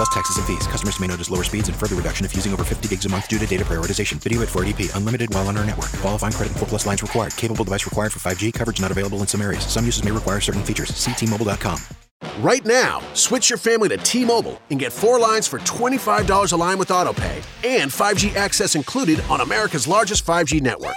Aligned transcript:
Plus 0.00 0.08
taxes 0.08 0.38
and 0.38 0.46
fees. 0.46 0.66
Customers 0.66 0.98
may 0.98 1.06
notice 1.06 1.28
lower 1.28 1.44
speeds 1.44 1.68
and 1.68 1.76
further 1.76 1.94
reduction 1.94 2.24
if 2.24 2.34
using 2.34 2.54
over 2.54 2.64
50 2.64 2.88
gigs 2.88 3.04
a 3.04 3.08
month 3.10 3.28
due 3.28 3.38
to 3.38 3.46
data 3.46 3.66
prioritization. 3.66 4.14
Video 4.14 4.40
at 4.40 4.48
480p. 4.48 4.96
Unlimited 4.96 5.34
while 5.34 5.46
on 5.46 5.58
our 5.58 5.66
network. 5.66 5.92
Qualifying 6.00 6.32
credit 6.32 6.56
4 6.56 6.68
plus 6.68 6.86
lines 6.86 7.02
required. 7.02 7.36
Capable 7.36 7.66
device 7.66 7.84
required 7.84 8.10
for 8.10 8.18
5G. 8.18 8.54
Coverage 8.54 8.80
not 8.80 8.90
available 8.90 9.18
in 9.18 9.26
some 9.26 9.42
areas. 9.42 9.62
Some 9.66 9.84
uses 9.84 10.02
may 10.02 10.10
require 10.10 10.40
certain 10.40 10.64
features. 10.64 10.88
See 10.96 11.12
T-Mobile.com. 11.12 11.78
Right 12.38 12.64
now, 12.64 13.02
switch 13.12 13.50
your 13.50 13.58
family 13.58 13.90
to 13.90 13.98
T-Mobile 13.98 14.58
and 14.70 14.80
get 14.80 14.90
four 14.90 15.18
lines 15.18 15.46
for 15.46 15.58
$25 15.58 16.52
a 16.52 16.56
line 16.56 16.78
with 16.78 16.88
AutoPay 16.88 17.42
and 17.68 17.90
5G 17.90 18.34
access 18.36 18.76
included 18.76 19.20
on 19.28 19.42
America's 19.42 19.86
largest 19.86 20.24
5G 20.24 20.62
network. 20.62 20.96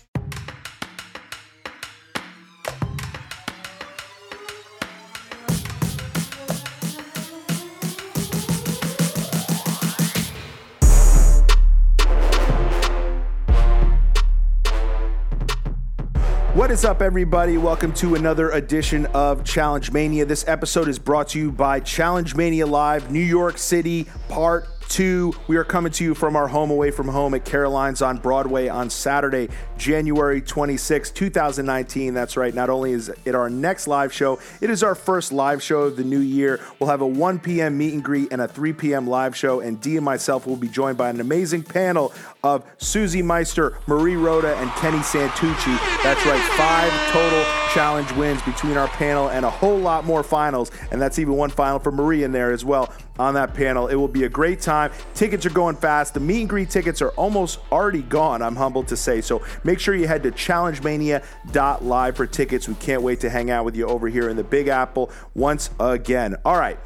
What 16.71 16.75
is 16.75 16.85
up, 16.85 17.01
everybody? 17.01 17.57
Welcome 17.57 17.91
to 17.95 18.15
another 18.15 18.51
edition 18.51 19.05
of 19.07 19.43
Challenge 19.43 19.91
Mania. 19.91 20.23
This 20.23 20.47
episode 20.47 20.87
is 20.87 20.99
brought 20.99 21.27
to 21.31 21.37
you 21.37 21.51
by 21.51 21.81
Challenge 21.81 22.33
Mania 22.33 22.65
Live, 22.65 23.11
New 23.11 23.19
York 23.19 23.57
City, 23.57 24.07
Part 24.29 24.69
2. 24.91 25.33
We 25.47 25.55
are 25.55 25.63
coming 25.63 25.91
to 25.93 26.03
you 26.03 26.13
from 26.13 26.35
our 26.35 26.49
home 26.49 26.69
away 26.69 26.91
from 26.91 27.07
home 27.07 27.33
at 27.33 27.45
Caroline's 27.45 28.01
on 28.01 28.17
Broadway 28.17 28.67
on 28.67 28.89
Saturday, 28.89 29.47
January 29.77 30.41
26, 30.41 31.11
2019. 31.11 32.13
That's 32.13 32.35
right. 32.35 32.53
Not 32.53 32.69
only 32.69 32.91
is 32.91 33.09
it 33.23 33.33
our 33.33 33.49
next 33.49 33.87
live 33.87 34.11
show, 34.11 34.39
it 34.59 34.69
is 34.69 34.83
our 34.83 34.93
first 34.93 35.31
live 35.31 35.63
show 35.63 35.83
of 35.83 35.95
the 35.95 36.03
new 36.03 36.19
year. 36.19 36.59
We'll 36.77 36.89
have 36.89 36.99
a 36.99 37.07
1 37.07 37.39
p.m. 37.39 37.77
meet 37.77 37.93
and 37.93 38.03
greet 38.03 38.33
and 38.33 38.41
a 38.41 38.49
3 38.49 38.73
p.m. 38.73 39.07
live 39.07 39.35
show. 39.35 39.61
And 39.61 39.79
Dee 39.79 39.95
and 39.95 40.03
myself 40.03 40.45
will 40.45 40.57
be 40.57 40.67
joined 40.67 40.97
by 40.97 41.09
an 41.09 41.21
amazing 41.21 41.63
panel 41.63 42.13
of 42.43 42.65
Susie 42.77 43.21
Meister, 43.21 43.77
Marie 43.87 44.17
Roda, 44.17 44.57
and 44.57 44.69
Kenny 44.71 44.97
Santucci. 44.97 46.03
That's 46.03 46.25
right, 46.25 46.43
five 46.57 46.91
total 47.13 47.60
challenge 47.73 48.11
wins 48.13 48.41
between 48.41 48.75
our 48.75 48.87
panel 48.89 49.29
and 49.29 49.45
a 49.45 49.49
whole 49.49 49.77
lot 49.77 50.05
more 50.05 50.23
finals. 50.23 50.71
And 50.91 51.01
that's 51.01 51.19
even 51.19 51.35
one 51.35 51.49
final 51.49 51.79
for 51.79 51.91
Marie 51.91 52.23
in 52.23 52.31
there 52.31 52.51
as 52.51 52.65
well 52.65 52.93
on 53.17 53.33
that 53.35 53.53
panel. 53.53 53.87
It 53.87 53.95
will 53.95 54.07
be 54.07 54.25
a 54.25 54.29
great 54.29 54.59
time. 54.59 54.91
Tickets 55.13 55.45
are 55.45 55.51
going 55.51 55.75
fast. 55.75 56.13
The 56.13 56.19
meet 56.19 56.41
and 56.41 56.49
greet 56.49 56.69
tickets 56.69 57.01
are 57.01 57.11
almost 57.11 57.59
already 57.71 58.01
gone, 58.01 58.41
I'm 58.41 58.55
humbled 58.55 58.89
to 58.89 58.97
say. 58.97 59.21
So 59.21 59.43
make 59.63 59.79
sure 59.79 59.95
you 59.95 60.07
head 60.07 60.23
to 60.23 60.31
challengemania.live 60.31 62.15
for 62.17 62.27
tickets. 62.27 62.67
We 62.67 62.75
can't 62.75 63.01
wait 63.01 63.21
to 63.21 63.29
hang 63.29 63.49
out 63.51 63.63
with 63.63 63.75
you 63.75 63.87
over 63.87 64.07
here 64.07 64.27
in 64.27 64.35
the 64.35 64.43
Big 64.43 64.67
Apple 64.67 65.11
once 65.33 65.69
again. 65.79 66.35
All 66.43 66.57
right, 66.57 66.79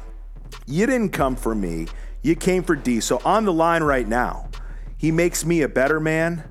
you 0.66 0.86
didn't 0.86 1.10
come 1.10 1.34
for 1.36 1.54
me, 1.54 1.88
you 2.22 2.36
came 2.36 2.62
for 2.62 2.76
D. 2.76 3.00
So 3.00 3.20
on 3.24 3.44
the 3.44 3.52
line 3.52 3.82
right 3.82 4.06
now, 4.06 4.48
he 4.98 5.10
makes 5.10 5.44
me 5.44 5.62
a 5.62 5.68
better 5.68 5.98
man, 5.98 6.44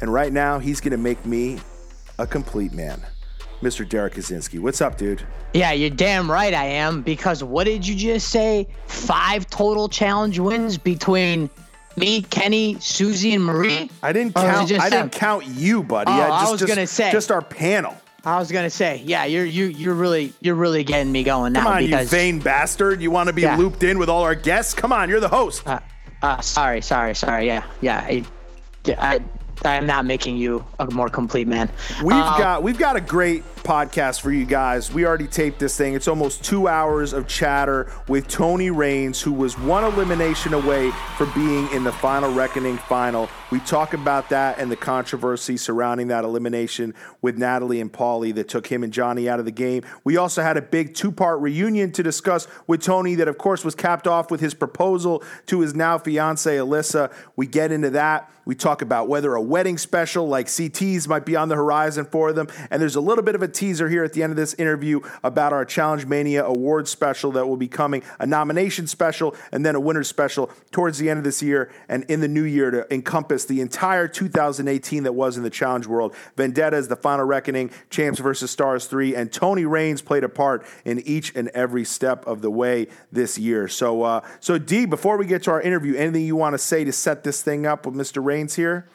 and 0.00 0.12
right 0.12 0.32
now 0.32 0.58
he's 0.58 0.80
going 0.80 0.92
to 0.92 0.98
make 0.98 1.26
me 1.26 1.58
a 2.18 2.26
complete 2.26 2.72
man. 2.72 3.02
Mr. 3.62 3.86
Derrick 3.88 4.14
Kosinski. 4.14 4.58
What's 4.58 4.80
up, 4.80 4.96
dude? 4.96 5.22
Yeah, 5.52 5.72
you're 5.72 5.90
damn 5.90 6.30
right 6.30 6.54
I 6.54 6.64
am. 6.64 7.02
Because 7.02 7.44
what 7.44 7.64
did 7.64 7.86
you 7.86 7.94
just 7.94 8.28
say? 8.28 8.66
Five 8.86 9.48
total 9.50 9.88
challenge 9.88 10.38
wins 10.38 10.78
between 10.78 11.50
me, 11.96 12.22
Kenny, 12.22 12.78
Susie, 12.80 13.34
and 13.34 13.44
Marie. 13.44 13.90
I 14.02 14.12
didn't 14.12 14.36
Or 14.38 14.44
was 14.44 14.70
it 14.70 14.78
count. 14.78 14.82
I 14.82 14.90
didn't 14.90 15.12
count 15.12 15.46
you, 15.46 15.82
buddy. 15.82 16.10
Oh, 16.10 16.16
just, 16.16 16.30
I 16.30 16.50
was 16.50 16.60
just- 16.60 16.68
gonna 16.74 16.86
say. 16.86 17.12
just 17.12 17.30
our 17.30 17.42
panel. 17.42 17.94
I 18.24 18.38
was 18.38 18.52
gonna 18.52 18.68
say, 18.68 19.02
yeah, 19.06 19.24
you're 19.24 19.46
you 19.46 19.64
you're 19.64 19.94
really 19.94 20.34
you're 20.42 20.54
really 20.54 20.84
getting 20.84 21.10
me 21.10 21.22
going 21.24 21.54
now 21.54 21.62
Come 21.62 21.72
on, 21.72 21.84
because 21.86 22.12
you 22.12 22.18
vain 22.18 22.38
bastard! 22.38 23.00
You 23.00 23.10
want 23.10 23.28
to 23.28 23.32
be 23.32 23.40
Yeah. 23.42 23.56
looped 23.56 23.82
in 23.82 23.98
with 23.98 24.10
all 24.10 24.22
our 24.24 24.34
guests? 24.34 24.74
Come 24.74 24.92
on, 24.92 25.08
you're 25.08 25.20
the 25.20 25.28
host. 25.28 25.66
uh, 25.66 25.80
uh, 26.22 26.38
sorry, 26.42 26.82
sorry, 26.82 27.14
sorry. 27.14 27.46
Yeah, 27.46 27.64
yeah. 27.80 28.00
I, 28.06 28.24
I 28.98 29.20
I'm 29.64 29.86
not 29.86 30.06
making 30.06 30.36
you 30.36 30.64
a 30.78 30.90
more 30.90 31.08
complete 31.08 31.46
man. 31.46 31.70
We've 32.02 32.16
Uh, 32.16 32.38
got 32.38 32.62
we've 32.62 32.78
got 32.78 32.96
a 32.96 33.00
great 33.00 33.44
podcast 33.62 34.20
for 34.22 34.32
you 34.32 34.46
guys. 34.46 34.90
We 34.92 35.04
already 35.04 35.26
taped 35.26 35.58
this 35.58 35.76
thing. 35.76 35.94
It's 35.94 36.08
almost 36.08 36.42
two 36.42 36.66
hours 36.66 37.12
of 37.12 37.26
chatter 37.26 37.92
with 38.08 38.26
Tony 38.26 38.70
Raines, 38.70 39.20
who 39.20 39.32
was 39.32 39.58
one 39.58 39.84
elimination 39.84 40.54
away 40.54 40.90
from 41.18 41.30
being 41.34 41.70
in 41.72 41.84
the 41.84 41.92
final 41.92 42.32
reckoning 42.32 42.78
final. 42.78 43.28
We 43.50 43.60
talk 43.60 43.92
about 43.92 44.30
that 44.30 44.58
and 44.58 44.70
the 44.72 44.76
controversy 44.76 45.56
surrounding 45.58 46.08
that 46.08 46.24
elimination 46.24 46.94
with 47.20 47.36
Natalie 47.36 47.80
and 47.80 47.92
Paulie 47.92 48.34
that 48.36 48.48
took 48.48 48.66
him 48.66 48.82
and 48.82 48.92
Johnny 48.92 49.28
out 49.28 49.40
of 49.40 49.44
the 49.44 49.50
game. 49.50 49.82
We 50.04 50.16
also 50.16 50.40
had 50.42 50.56
a 50.56 50.62
big 50.62 50.94
two-part 50.94 51.40
reunion 51.40 51.92
to 51.92 52.02
discuss 52.02 52.46
with 52.66 52.80
Tony 52.80 53.14
that 53.16 53.28
of 53.28 53.36
course 53.38 53.62
was 53.64 53.74
capped 53.74 54.06
off 54.06 54.30
with 54.30 54.40
his 54.40 54.54
proposal 54.54 55.22
to 55.46 55.60
his 55.60 55.74
now 55.74 55.98
fiance 55.98 56.56
Alyssa. 56.56 57.12
We 57.36 57.46
get 57.46 57.72
into 57.72 57.90
that. 57.90 58.30
We 58.44 58.54
talk 58.54 58.82
about 58.82 59.08
whether 59.08 59.34
a 59.34 59.42
wedding 59.42 59.78
special 59.78 60.26
like 60.28 60.46
CT's 60.46 61.06
might 61.08 61.24
be 61.24 61.36
on 61.36 61.48
the 61.48 61.56
horizon 61.56 62.04
for 62.04 62.32
them. 62.32 62.48
And 62.70 62.80
there's 62.80 62.96
a 62.96 63.00
little 63.00 63.24
bit 63.24 63.34
of 63.34 63.42
a 63.42 63.48
teaser 63.48 63.88
here 63.88 64.04
at 64.04 64.12
the 64.12 64.22
end 64.22 64.30
of 64.30 64.36
this 64.36 64.54
interview 64.54 65.00
about 65.22 65.52
our 65.52 65.64
Challenge 65.64 66.06
Mania 66.06 66.44
award 66.44 66.88
special 66.88 67.32
that 67.32 67.46
will 67.46 67.56
be 67.56 67.68
coming, 67.68 68.02
a 68.18 68.26
nomination 68.26 68.86
special, 68.86 69.34
and 69.52 69.64
then 69.64 69.74
a 69.74 69.80
winner 69.80 70.04
special 70.04 70.50
towards 70.70 70.98
the 70.98 71.10
end 71.10 71.18
of 71.18 71.24
this 71.24 71.42
year 71.42 71.70
and 71.88 72.04
in 72.04 72.20
the 72.20 72.28
new 72.28 72.44
year 72.44 72.70
to 72.70 72.92
encompass 72.92 73.44
the 73.44 73.60
entire 73.60 74.08
2018 74.08 75.04
that 75.04 75.12
was 75.12 75.36
in 75.36 75.42
the 75.42 75.50
Challenge 75.50 75.86
world. 75.86 76.14
Vendetta 76.36 76.76
is 76.76 76.88
the 76.88 76.96
final 76.96 77.24
reckoning, 77.24 77.70
Champs 77.90 78.18
versus 78.18 78.50
Stars 78.50 78.86
3, 78.86 79.14
and 79.14 79.32
Tony 79.32 79.64
Raines 79.64 80.02
played 80.02 80.24
a 80.24 80.28
part 80.28 80.64
in 80.84 81.00
each 81.00 81.34
and 81.34 81.48
every 81.48 81.84
step 81.84 82.26
of 82.26 82.42
the 82.42 82.50
way 82.50 82.88
this 83.12 83.38
year. 83.38 83.68
So, 83.68 84.02
uh, 84.02 84.20
so 84.40 84.58
D, 84.58 84.86
before 84.86 85.16
we 85.16 85.26
get 85.26 85.42
to 85.44 85.50
our 85.50 85.60
interview, 85.60 85.94
anything 85.96 86.24
you 86.24 86.36
want 86.36 86.54
to 86.54 86.58
say 86.58 86.84
to 86.84 86.92
set 86.92 87.24
this 87.24 87.42
thing 87.42 87.66
up 87.66 87.86
with 87.86 87.94
Mr. 87.94 88.22
Raines 88.40 88.56
here? 88.56 88.86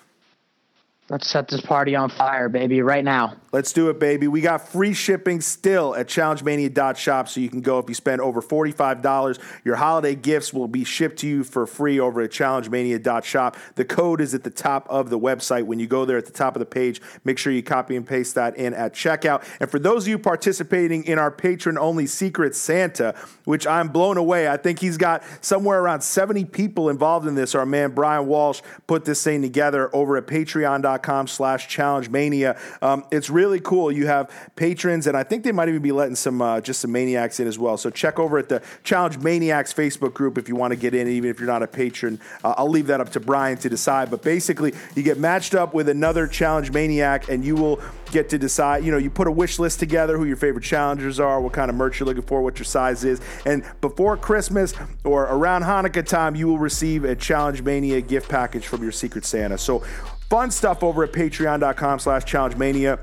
Let's 1.08 1.30
set 1.30 1.48
this 1.48 1.62
party 1.62 1.96
on 1.96 2.10
fire, 2.10 2.50
baby, 2.50 2.82
right 2.82 3.04
now. 3.04 3.36
Let's 3.52 3.72
do 3.72 3.90
it, 3.90 4.00
baby. 4.00 4.28
We 4.28 4.42
got 4.42 4.68
free 4.68 4.96
shipping 4.96 5.40
still 5.40 5.96
at 5.96 6.08
challengemania.shop, 6.08 7.30
so 7.30 7.40
you 7.40 7.48
can 7.48 7.62
go 7.62 7.78
if 7.78 7.88
you 7.88 7.94
spend 7.94 8.22
over 8.22 8.42
$45. 8.42 9.40
Your 9.64 9.76
holiday 9.76 10.16
gifts 10.16 10.52
will 10.52 10.68
be 10.68 10.84
shipped 10.84 11.20
to 11.20 11.28
you 11.28 11.44
for 11.44 11.68
free 11.68 12.00
over 12.00 12.22
at 12.22 12.32
challengemania.shop. 12.32 13.56
The 13.76 13.86
code 13.86 14.20
is 14.20 14.34
at 14.34 14.44
the 14.44 14.50
top 14.50 14.88
of 14.90 15.12
the 15.12 15.20
website. 15.20 15.68
When 15.68 15.78
you 15.78 15.86
go 15.86 16.06
there 16.06 16.18
at 16.18 16.26
the 16.26 16.34
top 16.34 16.56
of 16.56 16.60
the 16.60 16.66
page, 16.66 17.00
make 17.24 17.38
sure 17.38 17.54
you 17.54 17.62
copy 17.62 17.96
and 17.96 18.06
paste 18.06 18.34
that 18.34 18.58
in 18.58 18.74
at 18.74 18.94
checkout. 18.94 19.48
And 19.60 19.70
for 19.70 19.78
those 19.78 20.06
of 20.06 20.08
you 20.08 20.18
participating 20.18 21.04
in 21.06 21.20
our 21.20 21.30
patron 21.30 21.78
only 21.78 22.08
Secret 22.08 22.56
Santa, 22.56 23.14
which 23.44 23.68
I'm 23.68 23.90
blown 23.90 24.18
away, 24.18 24.48
I 24.48 24.58
think 24.58 24.80
he's 24.80 24.98
got 24.98 25.24
somewhere 25.42 25.80
around 25.80 26.02
70 26.02 26.46
people 26.46 26.90
involved 26.90 27.28
in 27.28 27.36
this. 27.36 27.54
Our 27.54 27.68
man 27.68 27.92
Brian 27.92 28.26
Walsh 28.26 28.62
put 28.88 29.06
this 29.06 29.24
thing 29.24 29.44
together 29.44 29.96
over 29.96 30.18
at 30.18 30.26
patreon.com 30.26 30.95
slash 31.28 31.68
challenge 31.68 32.10
mania. 32.10 32.60
Um, 32.82 33.06
it's 33.12 33.30
really 33.30 33.60
cool. 33.60 33.92
You 33.92 34.08
have 34.08 34.32
patrons, 34.56 35.08
and 35.08 35.16
I 35.18 35.24
think 35.24 35.44
they 35.44 35.52
might 35.52 35.70
even 35.70 35.82
be 35.82 35.92
letting 35.92 36.16
some 36.16 36.42
uh, 36.42 36.62
just 36.62 36.82
some 36.82 36.92
maniacs 36.92 37.40
in 37.40 37.48
as 37.48 37.60
well. 37.60 37.78
So 37.78 37.90
check 37.90 38.20
over 38.20 38.38
at 38.38 38.50
the 38.50 38.62
Challenge 38.84 39.18
Maniacs 39.20 39.74
Facebook 39.74 40.14
group 40.14 40.38
if 40.38 40.48
you 40.50 40.56
want 40.56 40.72
to 40.72 40.78
get 40.78 40.94
in, 40.94 41.08
even 41.08 41.30
if 41.30 41.40
you're 41.40 41.48
not 41.48 41.64
a 41.64 41.68
patron. 41.68 42.20
Uh, 42.44 42.54
I'll 42.58 42.70
leave 42.70 42.88
that 42.88 43.02
up 43.02 43.10
to 43.12 43.20
Brian 43.20 43.58
to 43.60 43.70
decide. 43.70 44.10
But 44.10 44.22
basically, 44.22 44.74
you 44.96 45.04
get 45.04 45.18
matched 45.18 45.56
up 45.56 45.74
with 45.74 45.90
another 45.90 46.28
Challenge 46.28 46.72
Maniac, 46.72 47.30
and 47.30 47.44
you 47.44 47.56
will 47.56 47.82
get 48.12 48.30
to 48.30 48.38
decide. 48.38 48.84
You 48.84 48.92
know, 48.92 48.98
you 48.98 49.10
put 49.10 49.28
a 49.28 49.32
wish 49.32 49.60
list 49.60 49.80
together, 49.80 50.18
who 50.18 50.26
your 50.26 50.38
favorite 50.38 50.64
challengers 50.64 51.20
are, 51.20 51.42
what 51.42 51.54
kind 51.54 51.70
of 51.70 51.76
merch 51.76 52.00
you're 52.00 52.08
looking 52.08 52.24
for, 52.24 52.42
what 52.42 52.58
your 52.58 52.66
size 52.66 53.04
is, 53.04 53.22
and 53.46 53.64
before 53.82 54.18
Christmas 54.18 54.74
or 55.04 55.24
around 55.24 55.64
Hanukkah 55.64 56.06
time, 56.06 56.36
you 56.36 56.48
will 56.48 56.60
receive 56.60 57.04
a 57.04 57.16
Challenge 57.16 57.62
Mania 57.62 58.02
gift 58.02 58.30
package 58.30 58.68
from 58.68 58.84
your 58.84 58.92
Secret 58.92 59.26
Santa. 59.26 59.58
So 59.58 59.84
fun 60.30 60.52
stuff 60.52 60.84
over 60.84 61.04
at 61.04 61.12
patreon.com 61.12 62.00
slash 62.00 62.26
challenge 62.26 62.56
mania 62.56 63.00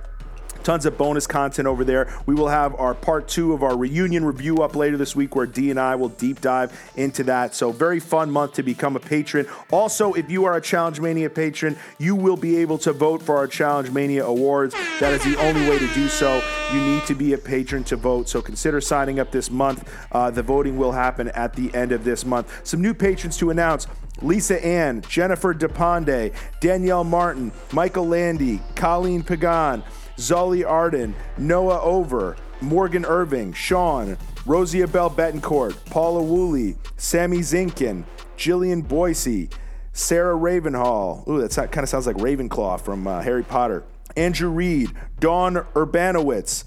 Tons 0.63 0.87
of 0.87 0.97
bonus 0.97 1.27
content 1.27 1.67
over 1.67 1.85
there. 1.85 2.13
We 2.27 2.35
will 2.35 2.49
have 2.49 2.75
our 2.77 2.95
part 2.95 3.29
two 3.29 3.53
of 3.53 3.63
our 3.63 3.77
reunion 3.77 4.25
review 4.25 4.59
up 4.59 4.77
later 4.77 4.97
this 4.97 5.17
week 5.17 5.35
where 5.35 5.47
D 5.47 5.71
and 5.71 5.81
I 5.81 5.97
will 5.97 6.09
deep 6.09 6.41
dive 6.41 6.93
into 6.97 7.25
that. 7.25 7.55
So, 7.55 7.73
very 7.73 8.01
fun 8.01 8.31
month 8.31 8.55
to 8.55 8.63
become 8.63 8.97
a 8.97 9.01
patron. 9.01 9.47
Also, 9.71 10.13
if 10.15 10.31
you 10.31 10.45
are 10.45 10.57
a 10.57 10.61
Challenge 10.61 11.01
Mania 11.01 11.31
patron, 11.31 11.77
you 11.99 12.15
will 12.15 12.37
be 12.37 12.57
able 12.59 12.79
to 12.79 12.93
vote 12.93 13.23
for 13.23 13.37
our 13.37 13.47
Challenge 13.47 13.91
Mania 13.91 14.25
awards. 14.25 14.75
That 15.01 15.13
is 15.13 15.25
the 15.25 15.37
only 15.41 15.69
way 15.69 15.79
to 15.79 15.89
do 15.95 16.09
so. 16.09 16.43
You 16.73 16.81
need 16.81 17.05
to 17.07 17.15
be 17.15 17.33
a 17.33 17.39
patron 17.39 17.85
to 17.85 17.97
vote. 17.97 18.29
So, 18.29 18.41
consider 18.41 18.81
signing 18.81 19.19
up 19.19 19.31
this 19.31 19.51
month. 19.51 19.89
Uh, 20.13 20.31
the 20.31 20.43
voting 20.43 20.77
will 20.77 20.93
happen 20.93 21.29
at 21.29 21.55
the 21.55 21.75
end 21.75 21.93
of 21.93 22.05
this 22.05 22.25
month. 22.25 22.67
Some 22.67 22.81
new 22.81 22.95
patrons 22.95 23.37
to 23.39 23.51
announce. 23.51 23.87
Lisa 24.21 24.65
Ann, 24.65 25.03
Jennifer 25.03 25.53
DePonde, 25.55 26.33
Danielle 26.61 27.03
Martin, 27.03 27.51
Michael 27.73 28.07
Landy, 28.07 28.61
Colleen 28.77 29.23
Pagan, 29.23 29.83
Zully 30.17 30.67
Arden, 30.67 31.15
Noah 31.39 31.81
Over, 31.81 32.37
Morgan 32.61 33.05
Irving, 33.05 33.53
Sean, 33.53 34.17
Rosie 34.47 34.85
Bell 34.87 35.11
Betancourt, 35.11 35.77
Paula 35.87 36.23
Woolley, 36.23 36.77
Sammy 36.97 37.39
Zinkin, 37.39 38.05
Jillian 38.37 38.87
Boise, 38.87 39.49
Sarah 39.93 40.37
Ravenhall. 40.37 41.27
Ooh, 41.29 41.47
that 41.47 41.73
kind 41.73 41.85
of 41.85 41.89
sounds 41.89 42.07
like 42.07 42.17
Ravenclaw 42.17 42.81
from 42.81 43.07
uh, 43.07 43.21
Harry 43.23 43.43
Potter. 43.43 43.85
Andrew 44.17 44.51
Reed, 44.51 44.91
Dawn 45.21 45.55
Urbanowitz, 45.75 46.65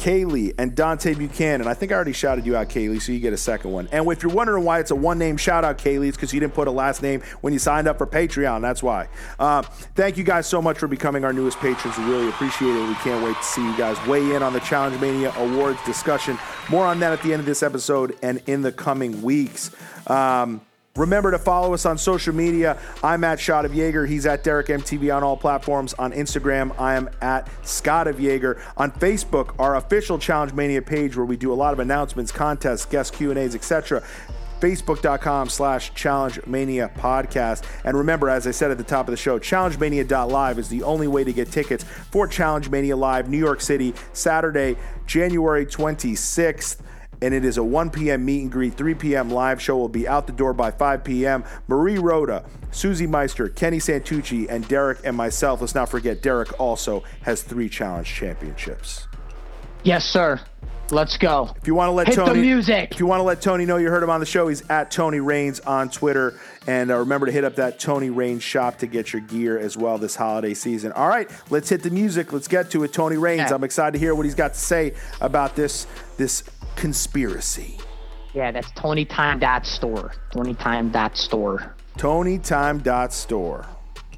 Kaylee, 0.00 0.54
and 0.56 0.74
Dante 0.74 1.12
Buchanan. 1.12 1.66
I 1.66 1.74
think 1.74 1.92
I 1.92 1.94
already 1.94 2.14
shouted 2.14 2.46
you 2.46 2.56
out, 2.56 2.70
Kaylee, 2.70 3.02
so 3.02 3.12
you 3.12 3.20
get 3.20 3.34
a 3.34 3.36
second 3.36 3.70
one. 3.70 3.86
And 3.92 4.10
if 4.10 4.22
you're 4.22 4.32
wondering 4.32 4.64
why 4.64 4.80
it's 4.80 4.90
a 4.90 4.94
one 4.94 5.18
name 5.18 5.36
shout 5.36 5.62
out, 5.62 5.76
Kaylee, 5.76 6.08
it's 6.08 6.16
because 6.16 6.32
you 6.32 6.40
didn't 6.40 6.54
put 6.54 6.68
a 6.68 6.70
last 6.70 7.02
name 7.02 7.20
when 7.42 7.52
you 7.52 7.58
signed 7.58 7.86
up 7.86 7.98
for 7.98 8.06
Patreon. 8.06 8.62
That's 8.62 8.82
why. 8.82 9.08
Uh, 9.38 9.60
thank 9.60 10.16
you 10.16 10.24
guys 10.24 10.46
so 10.46 10.62
much 10.62 10.78
for 10.78 10.88
becoming 10.88 11.22
our 11.22 11.34
newest 11.34 11.58
patrons. 11.58 11.98
We 11.98 12.04
really 12.04 12.30
appreciate 12.30 12.74
it. 12.74 12.88
We 12.88 12.94
can't 12.94 13.22
wait 13.22 13.36
to 13.36 13.42
see 13.42 13.62
you 13.62 13.76
guys 13.76 13.98
weigh 14.06 14.34
in 14.34 14.42
on 14.42 14.54
the 14.54 14.60
Challenge 14.60 14.98
Mania 15.02 15.34
Awards 15.36 15.78
discussion. 15.84 16.38
More 16.70 16.86
on 16.86 16.98
that 17.00 17.12
at 17.12 17.22
the 17.22 17.34
end 17.34 17.40
of 17.40 17.46
this 17.46 17.62
episode 17.62 18.16
and 18.22 18.42
in 18.46 18.62
the 18.62 18.72
coming 18.72 19.20
weeks. 19.20 19.70
Um, 20.06 20.62
Remember 20.96 21.30
to 21.30 21.38
follow 21.38 21.72
us 21.72 21.86
on 21.86 21.96
social 21.98 22.34
media. 22.34 22.76
I'm 23.04 23.22
at 23.22 23.38
Shot 23.38 23.64
of 23.64 23.72
Yager. 23.72 24.06
He's 24.06 24.26
at 24.26 24.42
Derrick 24.42 24.66
MTV 24.66 25.14
on 25.14 25.22
all 25.22 25.36
platforms. 25.36 25.94
On 25.94 26.12
Instagram, 26.12 26.78
I 26.80 26.94
am 26.94 27.08
at 27.20 27.48
Scott 27.64 28.08
of 28.08 28.18
Yager. 28.20 28.60
On 28.76 28.90
Facebook, 28.90 29.54
our 29.60 29.76
official 29.76 30.18
Challenge 30.18 30.52
Mania 30.52 30.82
page 30.82 31.16
where 31.16 31.24
we 31.24 31.36
do 31.36 31.52
a 31.52 31.54
lot 31.54 31.72
of 31.72 31.78
announcements, 31.78 32.32
contests, 32.32 32.86
guest 32.86 33.14
Q&As, 33.14 33.54
etc 33.54 34.02
facebook.com 34.60 35.48
slash 35.48 35.92
challenge 35.94 36.38
mania 36.46 36.90
podcast 36.96 37.64
and 37.84 37.96
remember 37.96 38.28
as 38.28 38.46
i 38.46 38.50
said 38.50 38.70
at 38.70 38.76
the 38.76 38.84
top 38.84 39.08
of 39.08 39.10
the 39.10 39.16
show 39.16 39.38
challengemania.live 39.38 40.58
is 40.58 40.68
the 40.68 40.82
only 40.82 41.08
way 41.08 41.24
to 41.24 41.32
get 41.32 41.50
tickets 41.50 41.82
for 42.10 42.26
challenge 42.26 42.68
mania 42.68 42.94
live 42.94 43.28
new 43.28 43.38
york 43.38 43.62
city 43.62 43.94
saturday 44.12 44.76
january 45.06 45.64
26th 45.64 46.76
and 47.22 47.34
it 47.34 47.44
is 47.44 47.58
a 47.58 47.62
1 47.62 47.90
p.m. 47.90 48.24
meet 48.24 48.42
and 48.42 48.52
greet, 48.52 48.74
3 48.74 48.94
p.m. 48.94 49.30
live 49.30 49.60
show. 49.60 49.76
will 49.76 49.88
be 49.88 50.08
out 50.08 50.26
the 50.26 50.32
door 50.32 50.52
by 50.52 50.70
5 50.70 51.04
p.m. 51.04 51.44
Marie 51.68 51.98
Roda, 51.98 52.44
Susie 52.70 53.06
Meister, 53.06 53.48
Kenny 53.48 53.78
Santucci, 53.78 54.46
and 54.48 54.66
Derrick 54.68 54.98
and 55.04 55.16
myself. 55.16 55.60
Let's 55.60 55.74
not 55.74 55.88
forget, 55.88 56.22
Derrick 56.22 56.58
also 56.60 57.04
has 57.22 57.42
three 57.42 57.68
challenge 57.68 58.08
championships. 58.08 59.06
Yes, 59.82 60.04
sir. 60.04 60.40
Let's 60.92 61.16
go. 61.16 61.50
If 61.56 61.68
you 61.68 61.74
want 61.74 61.88
to 61.88 61.92
let 61.92 62.08
Hit 62.08 62.16
Tony, 62.16 62.34
the 62.34 62.40
music. 62.40 62.90
If 62.90 62.98
you 62.98 63.06
want 63.06 63.20
to 63.20 63.24
let 63.24 63.40
Tony 63.40 63.64
know 63.64 63.76
you 63.76 63.88
heard 63.90 64.02
him 64.02 64.10
on 64.10 64.18
the 64.18 64.26
show, 64.26 64.48
he's 64.48 64.68
at 64.68 64.90
Tony 64.90 65.20
Raines 65.20 65.60
on 65.60 65.88
Twitter. 65.88 66.38
And 66.66 66.90
uh, 66.90 66.96
remember 66.96 67.26
to 67.26 67.32
hit 67.32 67.44
up 67.44 67.56
that 67.56 67.78
Tony 67.78 68.10
Raines 68.10 68.42
shop 68.42 68.78
to 68.78 68.86
get 68.86 69.12
your 69.12 69.22
gear 69.22 69.56
as 69.58 69.76
well 69.76 69.98
this 69.98 70.16
holiday 70.16 70.52
season. 70.52 70.90
All 70.92 71.08
right, 71.08 71.30
let's 71.48 71.68
hit 71.68 71.82
the 71.82 71.90
music. 71.90 72.32
Let's 72.32 72.48
get 72.48 72.70
to 72.72 72.82
it. 72.82 72.92
Tony 72.92 73.16
Raines. 73.16 73.50
Yeah. 73.50 73.54
I'm 73.54 73.62
excited 73.62 73.92
to 73.92 73.98
hear 73.98 74.14
what 74.14 74.24
he's 74.26 74.34
got 74.34 74.54
to 74.54 74.58
say 74.58 74.94
about 75.20 75.54
this 75.54 75.86
this 76.16 76.42
conspiracy. 76.80 77.78
Yeah, 78.32 78.50
that's 78.52 78.70
TonyTime.store. 78.72 80.12
TonyTime.store. 80.32 81.74
TonyTime.store. 81.98 83.66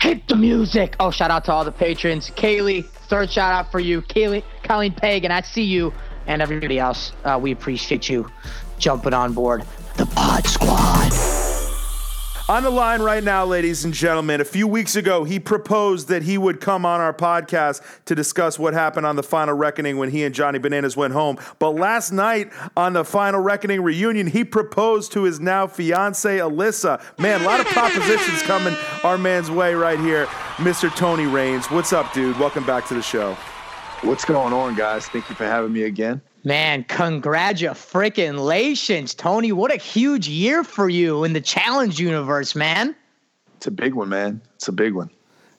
Hit 0.00 0.28
the 0.28 0.36
music. 0.36 0.96
Oh, 1.00 1.10
shout 1.10 1.30
out 1.30 1.44
to 1.46 1.52
all 1.52 1.64
the 1.64 1.72
patrons. 1.72 2.30
Kaylee, 2.30 2.84
third 2.84 3.30
shout 3.30 3.52
out 3.52 3.72
for 3.72 3.80
you. 3.80 4.00
Kaylee, 4.02 4.44
Colleen 4.62 4.94
Pagan, 4.94 5.32
I 5.32 5.40
see 5.40 5.64
you. 5.64 5.92
And 6.26 6.40
everybody 6.40 6.78
else, 6.78 7.12
uh, 7.24 7.38
we 7.42 7.50
appreciate 7.50 8.08
you 8.08 8.30
jumping 8.78 9.12
on 9.12 9.32
board 9.32 9.64
the 9.96 10.06
Pod 10.06 10.46
Squad. 10.46 11.51
On 12.52 12.62
the 12.62 12.68
line 12.68 13.00
right 13.00 13.24
now, 13.24 13.46
ladies 13.46 13.86
and 13.86 13.94
gentlemen, 13.94 14.42
a 14.42 14.44
few 14.44 14.66
weeks 14.66 14.94
ago, 14.94 15.24
he 15.24 15.40
proposed 15.40 16.08
that 16.08 16.22
he 16.22 16.36
would 16.36 16.60
come 16.60 16.84
on 16.84 17.00
our 17.00 17.14
podcast 17.14 17.80
to 18.04 18.14
discuss 18.14 18.58
what 18.58 18.74
happened 18.74 19.06
on 19.06 19.16
the 19.16 19.22
Final 19.22 19.54
Reckoning 19.54 19.96
when 19.96 20.10
he 20.10 20.22
and 20.22 20.34
Johnny 20.34 20.58
Bananas 20.58 20.94
went 20.94 21.14
home. 21.14 21.38
But 21.58 21.70
last 21.70 22.12
night 22.12 22.52
on 22.76 22.92
the 22.92 23.06
Final 23.06 23.40
Reckoning 23.40 23.80
reunion, 23.80 24.26
he 24.26 24.44
proposed 24.44 25.12
to 25.12 25.22
his 25.22 25.40
now 25.40 25.66
fiance, 25.66 26.36
Alyssa. 26.36 27.00
Man, 27.18 27.40
a 27.40 27.44
lot 27.44 27.58
of 27.58 27.64
propositions 27.68 28.42
coming 28.42 28.76
our 29.02 29.16
man's 29.16 29.50
way 29.50 29.72
right 29.72 29.98
here. 29.98 30.26
Mr. 30.56 30.94
Tony 30.94 31.24
Raines. 31.24 31.70
What's 31.70 31.94
up, 31.94 32.12
dude? 32.12 32.38
Welcome 32.38 32.66
back 32.66 32.86
to 32.88 32.92
the 32.92 33.00
show. 33.00 33.32
What's 34.02 34.26
going 34.26 34.52
on, 34.52 34.74
guys? 34.74 35.06
Thank 35.06 35.30
you 35.30 35.34
for 35.34 35.46
having 35.46 35.72
me 35.72 35.84
again. 35.84 36.20
Man, 36.44 36.84
congratulations, 36.84 39.14
Tony. 39.14 39.52
What 39.52 39.72
a 39.72 39.76
huge 39.76 40.28
year 40.28 40.64
for 40.64 40.88
you 40.88 41.22
in 41.22 41.34
the 41.34 41.40
challenge 41.40 42.00
universe, 42.00 42.56
man. 42.56 42.96
It's 43.56 43.68
a 43.68 43.70
big 43.70 43.94
one, 43.94 44.08
man. 44.08 44.42
It's 44.56 44.66
a 44.66 44.72
big 44.72 44.94
one. 44.94 45.08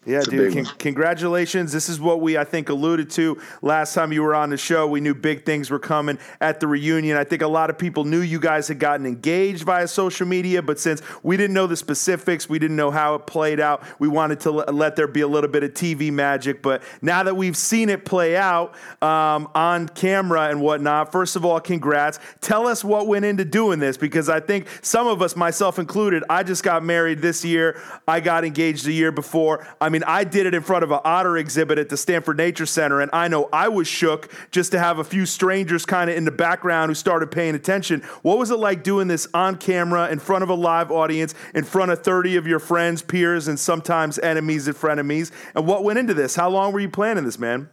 Yeah, 0.06 0.18
It's 0.20 0.28
dude. 0.28 0.54
Con- 0.54 0.66
congratulations. 0.80 1.72
This 1.72 1.88
is 1.88 2.00
what 2.00 2.20
we, 2.20 2.38
I 2.38 2.44
think, 2.44 2.70
alluded 2.70 3.10
to 3.12 3.42
last 3.62 3.94
time 3.94 4.12
you 4.12 4.22
were 4.22 4.36
on 4.36 4.50
the 4.50 4.58
show. 4.58 4.86
We 4.86 5.00
knew 5.00 5.14
big 5.16 5.46
things 5.46 5.70
were 5.70 5.80
coming 5.80 6.20
at 6.42 6.60
the 6.60 6.68
reunion. 6.68 7.18
I 7.18 7.24
think 7.24 7.42
a 7.42 7.48
lot 7.48 7.70
of 7.70 7.78
people 7.78 8.04
knew 8.04 8.20
you 8.20 8.40
guys 8.40 8.68
had 8.68 8.80
gotten 8.80 9.06
engaged 9.06 9.64
via 9.64 9.88
social 9.88 10.28
media, 10.28 10.62
but 10.62 10.80
since 10.80 11.02
we 11.24 11.38
didn't 11.38 11.54
know 11.54 11.68
the 11.68 11.78
specifics, 11.78 12.50
we 12.50 12.60
didn't 12.60 12.76
know 12.76 12.92
how 12.92 13.16
it 13.16 13.26
played 13.28 13.60
out, 13.62 13.84
we 14.00 14.10
wanted 14.10 14.42
to 14.42 14.52
le- 14.52 14.72
let 14.72 14.96
there 14.98 15.08
be 15.08 15.22
a 15.22 15.28
little 15.28 15.50
bit 15.50 15.64
of 15.64 15.74
TV 15.74 16.12
magic. 16.12 16.62
But 16.62 16.84
now 17.02 17.24
that 17.24 17.38
we've 17.38 17.58
seen 17.58 17.90
it 17.90 18.04
play 18.04 18.36
out 18.36 18.76
um, 19.02 19.50
on 19.56 19.88
camera 19.88 20.50
and 20.50 20.62
whatnot, 20.62 21.12
first 21.12 21.36
of 21.38 21.46
all, 21.46 21.60
congrats. 21.62 22.20
Tell 22.42 22.68
us 22.68 22.84
what 22.84 23.08
went 23.08 23.24
into 23.24 23.46
doing 23.46 23.80
this 23.80 23.96
because 23.96 24.28
I 24.28 24.42
think 24.42 24.68
some 24.82 25.08
of 25.08 25.22
us, 25.22 25.36
myself 25.38 25.80
included, 25.80 26.24
I 26.30 26.44
just 26.44 26.64
got 26.64 26.84
married 26.84 27.20
this 27.22 27.46
year. 27.46 27.80
I 28.06 28.20
got 28.20 28.44
engaged 28.44 28.86
a 28.88 28.92
year 28.92 29.12
before. 29.12 29.66
I 29.80 29.93
mean, 29.94 30.04
I 30.06 30.24
did 30.24 30.48
it 30.48 30.54
in 30.54 30.64
front 30.64 30.84
of 30.84 30.92
an 30.92 31.00
otter 31.06 31.38
exhibit 31.38 31.78
at 31.78 31.88
the 31.88 31.98
Stanford 31.98 32.38
Nature 32.38 32.66
Center, 32.66 33.00
and 33.00 33.12
I 33.14 33.28
know 33.28 33.48
I 33.54 33.68
was 33.68 33.88
shook 33.88 34.32
just 34.52 34.72
to 34.72 34.80
have 34.80 34.98
a 34.98 35.04
few 35.04 35.26
strangers 35.26 35.86
kind 35.86 36.10
of 36.10 36.18
in 36.18 36.26
the 36.26 36.32
background 36.32 36.90
who 36.90 36.96
started 36.96 37.32
paying 37.32 37.54
attention. 37.54 38.02
What 38.24 38.40
was 38.40 38.50
it 38.50 38.58
like 38.58 38.84
doing 38.84 39.08
this 39.08 39.28
on 39.34 39.58
camera 39.58 40.10
in 40.10 40.20
front 40.20 40.44
of 40.44 40.50
a 40.50 40.56
live 40.56 40.92
audience, 40.92 41.36
in 41.54 41.64
front 41.64 41.92
of 41.92 42.04
30 42.04 42.38
of 42.38 42.48
your 42.48 42.60
friends, 42.60 43.02
peers, 43.04 43.48
and 43.48 43.60
sometimes 43.60 44.18
enemies 44.20 44.68
and 44.68 44.76
frenemies? 44.76 45.32
And 45.56 45.68
what 45.68 45.84
went 45.84 46.00
into 46.00 46.16
this? 46.16 46.36
How 46.36 46.50
long 46.50 46.74
were 46.74 46.80
you 46.80 46.90
planning 46.90 47.24
this, 47.24 47.38
man? 47.38 47.70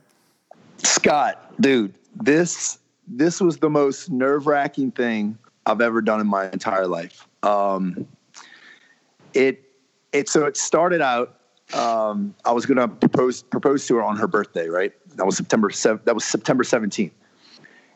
Scott, 0.76 1.54
dude, 1.60 1.94
this 2.16 2.78
this 3.08 3.40
was 3.40 3.56
the 3.56 3.70
most 3.70 4.10
nerve 4.10 4.46
wracking 4.46 4.92
thing 4.92 5.36
I've 5.66 5.80
ever 5.80 6.00
done 6.00 6.20
in 6.20 6.26
my 6.26 6.50
entire 6.50 6.86
life. 6.86 7.26
Um, 7.42 8.06
it 9.32 9.64
it 10.12 10.28
so 10.28 10.44
it 10.44 10.56
started 10.56 11.00
out. 11.00 11.39
Um, 11.74 12.34
I 12.44 12.52
was 12.52 12.66
gonna 12.66 12.88
propose 12.88 13.42
propose 13.42 13.86
to 13.86 13.96
her 13.96 14.02
on 14.02 14.16
her 14.16 14.26
birthday, 14.26 14.68
right? 14.68 14.92
That 15.16 15.26
was 15.26 15.36
September 15.36 15.70
That 15.70 16.14
was 16.14 16.24
September 16.24 16.64
seventeenth, 16.64 17.12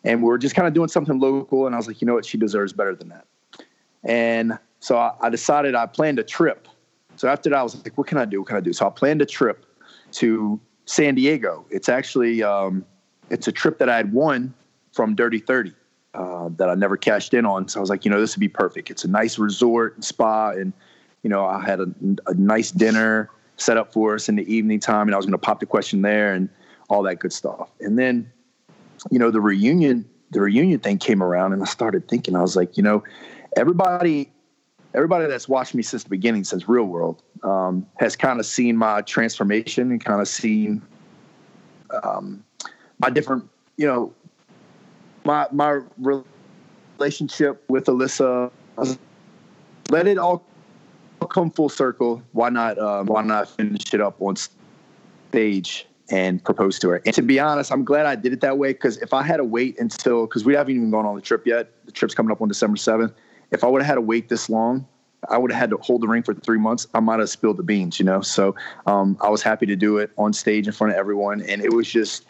and 0.05 0.23
we 0.23 0.29
were 0.29 0.39
just 0.39 0.55
kind 0.55 0.69
of 0.69 0.75
doing 0.75 0.89
something 0.89 1.19
local. 1.19 1.67
And 1.67 1.75
I 1.75 1.79
was 1.79 1.87
like, 1.87 2.01
you 2.01 2.07
know 2.07 2.15
what, 2.15 2.25
she 2.25 2.39
deserves 2.39 2.73
better 2.73 2.95
than 2.95 3.09
that. 3.09 3.27
And 4.05 4.59
so 4.81 4.99
I, 4.99 5.15
I 5.23 5.31
decided 5.31 5.75
I 5.75 5.87
planned 5.87 6.19
a 6.19 6.25
trip. 6.25 6.69
So 7.17 7.29
after 7.29 7.51
that, 7.51 7.57
I 7.57 7.63
was 7.63 7.75
like, 7.83 7.97
what 7.97 8.07
can 8.07 8.19
I 8.19 8.25
do? 8.25 8.41
What 8.41 8.49
can 8.49 8.57
I 8.57 8.61
do? 8.61 8.73
So 8.73 8.87
I 8.87 8.91
planned 8.91 9.23
a 9.23 9.27
trip 9.27 9.67
to 10.13 10.61
San 10.87 11.15
Diego. 11.15 11.65
It's 11.71 11.89
actually 11.89 12.43
um, 12.43 12.85
it's 13.31 13.49
a 13.49 13.53
trip 13.53 13.79
that 13.79 13.89
I 13.89 13.97
had 13.97 14.13
won 14.13 14.55
from 14.93 15.15
Dirty 15.15 15.39
Thirty 15.39 15.73
uh, 16.13 16.51
that 16.57 16.69
I 16.69 16.75
never 16.75 16.97
cashed 16.97 17.35
in 17.35 17.47
on. 17.47 17.67
So 17.69 17.81
I 17.81 17.83
was 17.83 17.91
like, 17.91 18.05
you 18.05 18.11
know, 18.11 18.21
this 18.21 18.37
would 18.37 18.41
be 18.41 18.49
perfect. 18.49 18.91
It's 18.91 19.05
a 19.05 19.09
nice 19.09 19.39
resort 19.39 19.95
and 19.95 20.05
spa, 20.05 20.51
and 20.51 20.73
you 21.23 21.31
know, 21.31 21.45
I 21.45 21.65
had 21.65 21.81
a, 21.81 21.87
a 22.27 22.35
nice 22.35 22.71
dinner 22.71 23.31
set 23.57 23.77
up 23.77 23.93
for 23.93 24.15
us 24.15 24.29
in 24.29 24.37
the 24.37 24.53
evening 24.53 24.81
time, 24.81 25.09
and 25.09 25.15
I 25.15 25.17
was 25.17 25.27
going 25.27 25.33
to 25.33 25.39
pop 25.39 25.61
the 25.61 25.67
question 25.67 26.03
there 26.03 26.35
and 26.35 26.49
all 26.89 27.03
that 27.05 27.19
good 27.19 27.33
stuff. 27.33 27.71
And 27.81 27.99
then, 27.99 28.31
you 29.11 29.19
know, 29.19 29.31
the 29.31 29.41
reunion 29.41 30.09
the 30.31 30.41
reunion 30.41 30.81
thing 30.81 30.99
came 30.99 31.23
around, 31.23 31.53
and 31.53 31.63
I 31.63 31.67
started 31.67 32.09
thinking, 32.09 32.35
I 32.35 32.43
was 32.43 32.57
like, 32.57 32.77
you 32.77 32.83
know, 32.83 33.05
everybody 33.57 34.31
everybody 34.95 35.27
that's 35.27 35.49
watched 35.49 35.75
me 35.75 35.83
since 35.83 36.05
the 36.05 36.11
beginning, 36.11 36.45
since 36.45 36.69
Real 36.69 36.85
World, 36.85 37.23
um, 37.43 37.87
has 37.99 38.17
kind 38.17 38.39
of 38.39 38.47
seen 38.47 38.77
my 38.77 39.03
transformation 39.03 39.91
and 39.91 40.05
kind 40.05 40.21
of 40.21 40.29
seen 40.29 40.83
um, 42.03 42.45
my 42.99 43.11
different, 43.11 43.49
you 43.77 43.87
know, 43.87 44.13
my 45.25 45.47
my 45.53 45.81
relationship 46.99 47.65
with 47.69 47.87
Alyssa. 47.87 48.51
Let 49.91 50.07
it 50.07 50.19
all 50.19 50.45
come 51.27 51.51
full 51.51 51.69
circle. 51.69 52.23
Why 52.33 52.49
not? 52.49 52.79
Um, 52.79 53.07
why 53.07 53.23
not 53.23 53.49
finish 53.49 53.93
it 53.93 54.01
up 54.01 54.21
on 54.21 54.37
stage 55.31 55.87
and 56.11 56.43
propose 56.45 56.79
to 56.81 56.91
her. 56.91 57.03
And 57.07 57.15
to 57.15 57.23
be 57.23 57.41
honest, 57.41 57.73
I'm 57.73 57.85
glad 57.85 58.07
I 58.07 58.15
did 58.15 58.33
it 58.33 58.41
that 58.43 58.59
way 58.59 58.73
because 58.73 58.99
if 58.99 59.15
I 59.15 59.23
had 59.23 59.39
to 59.39 59.45
wait 59.45 59.79
until, 59.81 60.27
because 60.27 60.45
we 60.45 60.55
haven't 60.55 60.77
even 60.77 60.91
gone 60.91 61.07
on 61.07 61.15
the 61.17 61.23
trip 61.23 61.47
yet, 61.47 61.71
the 61.87 61.93
trip's 61.93 62.15
coming 62.15 62.31
up 62.31 62.43
on 62.43 62.49
December 62.49 62.77
7th. 62.77 63.13
If 63.51 63.65
I 63.65 63.69
would 63.69 63.83
have 63.83 63.87
had 63.87 63.95
to 63.95 64.01
wait 64.01 64.29
this 64.29 64.51
long, 64.51 64.87
I 65.31 65.39
would 65.39 65.51
have 65.51 65.59
had 65.59 65.71
to 65.71 65.79
hold 65.79 66.03
the 66.03 66.09
ring 66.09 66.23
for 66.23 66.35
three 66.35 66.59
months. 66.59 66.87
I 66.93 67.01
might 67.01 67.21
have 67.21 67.31
spilled 67.31 67.57
the 67.57 67.63
beans, 67.63 67.99
you 67.99 68.05
know? 68.05 68.21
So 68.21 68.55
um, 68.87 69.17
I 69.23 69.31
was 69.31 69.43
happy 69.43 69.65
to 69.67 69.77
do 69.77 69.99
it 69.99 70.11
on 70.19 70.33
stage 70.35 70.67
in 70.67 70.73
front 70.73 70.93
of 70.93 70.99
everyone. 70.99 71.41
And 71.43 71.63
it 71.63 71.73
was 71.73 71.91
just 71.91 72.27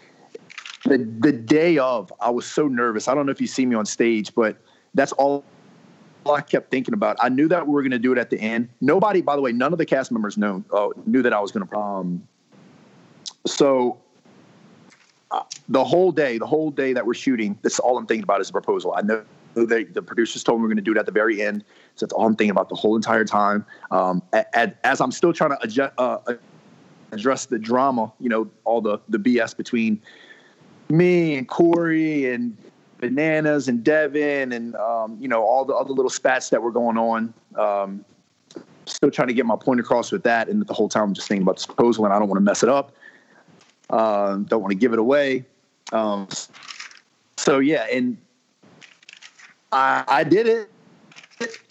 the, 0.84 0.98
the 0.98 1.32
day 1.32 1.78
of, 1.78 2.12
I 2.20 2.30
was 2.30 2.46
so 2.46 2.68
nervous. 2.68 3.08
I 3.08 3.14
don't 3.14 3.26
know 3.26 3.32
if 3.32 3.40
you 3.40 3.48
see 3.48 3.66
me 3.66 3.74
on 3.74 3.86
stage, 3.86 4.32
but 4.34 4.56
that's 4.94 5.12
all 5.12 5.44
I 6.32 6.40
kept 6.40 6.70
thinking 6.70 6.94
about. 6.94 7.16
I 7.20 7.28
knew 7.28 7.48
that 7.48 7.66
we 7.66 7.72
were 7.72 7.82
going 7.82 7.92
to 7.92 7.98
do 7.98 8.12
it 8.12 8.18
at 8.18 8.30
the 8.30 8.38
end. 8.40 8.68
Nobody, 8.80 9.20
by 9.20 9.36
the 9.36 9.42
way, 9.42 9.52
none 9.52 9.72
of 9.72 9.78
the 9.78 9.86
cast 9.86 10.10
members 10.10 10.38
know, 10.38 10.64
uh, 10.72 10.88
knew 11.06 11.22
that 11.22 11.32
I 11.32 11.40
was 11.40 11.52
going 11.52 11.66
to. 11.66 11.76
Um, 11.76 12.26
so 13.46 13.98
uh, 15.30 15.42
the 15.68 15.84
whole 15.84 16.12
day, 16.12 16.38
the 16.38 16.46
whole 16.46 16.70
day 16.70 16.92
that 16.92 17.04
we're 17.04 17.14
shooting, 17.14 17.58
that's 17.62 17.78
all 17.78 17.98
I'm 17.98 18.06
thinking 18.06 18.22
about 18.22 18.40
is 18.40 18.46
the 18.48 18.52
proposal. 18.52 18.94
I 18.96 19.02
know 19.02 19.22
they, 19.54 19.84
the 19.84 20.02
producers 20.02 20.42
told 20.42 20.58
me 20.58 20.62
we're 20.62 20.68
going 20.68 20.76
to 20.76 20.82
do 20.82 20.92
it 20.92 20.98
at 20.98 21.06
the 21.06 21.12
very 21.12 21.42
end, 21.42 21.64
so 21.94 22.06
that's 22.06 22.12
all 22.12 22.26
I'm 22.26 22.36
thinking 22.36 22.50
about 22.50 22.68
the 22.68 22.74
whole 22.74 22.96
entire 22.96 23.24
time. 23.24 23.64
Um, 23.90 24.22
at, 24.32 24.78
as 24.84 25.00
I'm 25.00 25.12
still 25.12 25.32
trying 25.32 25.50
to 25.50 25.58
adjust, 25.62 25.92
uh, 25.98 26.18
address 27.12 27.46
the 27.46 27.58
drama, 27.58 28.12
you 28.20 28.28
know, 28.28 28.50
all 28.64 28.80
the 28.80 28.98
the 29.08 29.18
BS 29.18 29.56
between 29.56 30.00
me 30.88 31.36
and 31.36 31.48
Corey 31.48 32.32
and 32.32 32.56
Bananas 33.04 33.68
and 33.68 33.84
Devin 33.84 34.52
and 34.52 34.74
um, 34.76 35.18
you 35.20 35.28
know 35.28 35.42
all 35.42 35.64
the 35.64 35.74
other 35.74 35.92
little 35.92 36.10
spats 36.10 36.48
that 36.50 36.62
were 36.62 36.72
going 36.72 36.96
on. 36.96 37.34
Um, 37.56 38.04
still 38.86 39.10
trying 39.10 39.28
to 39.28 39.34
get 39.34 39.44
my 39.44 39.56
point 39.56 39.80
across 39.80 40.10
with 40.10 40.22
that, 40.22 40.48
and 40.48 40.66
the 40.66 40.72
whole 40.72 40.88
time 40.88 41.04
I'm 41.04 41.14
just 41.14 41.28
thinking 41.28 41.42
about 41.42 41.56
this 41.56 41.66
proposal, 41.66 42.06
and 42.06 42.14
I 42.14 42.18
don't 42.18 42.28
want 42.28 42.38
to 42.38 42.44
mess 42.44 42.62
it 42.62 42.70
up. 42.70 42.92
Uh, 43.90 44.36
don't 44.36 44.62
want 44.62 44.70
to 44.70 44.76
give 44.76 44.94
it 44.94 44.98
away. 44.98 45.44
Um, 45.92 46.28
so 47.36 47.58
yeah, 47.58 47.86
and 47.92 48.16
I, 49.70 50.04
I 50.08 50.24
did 50.24 50.46
it. 50.46 50.70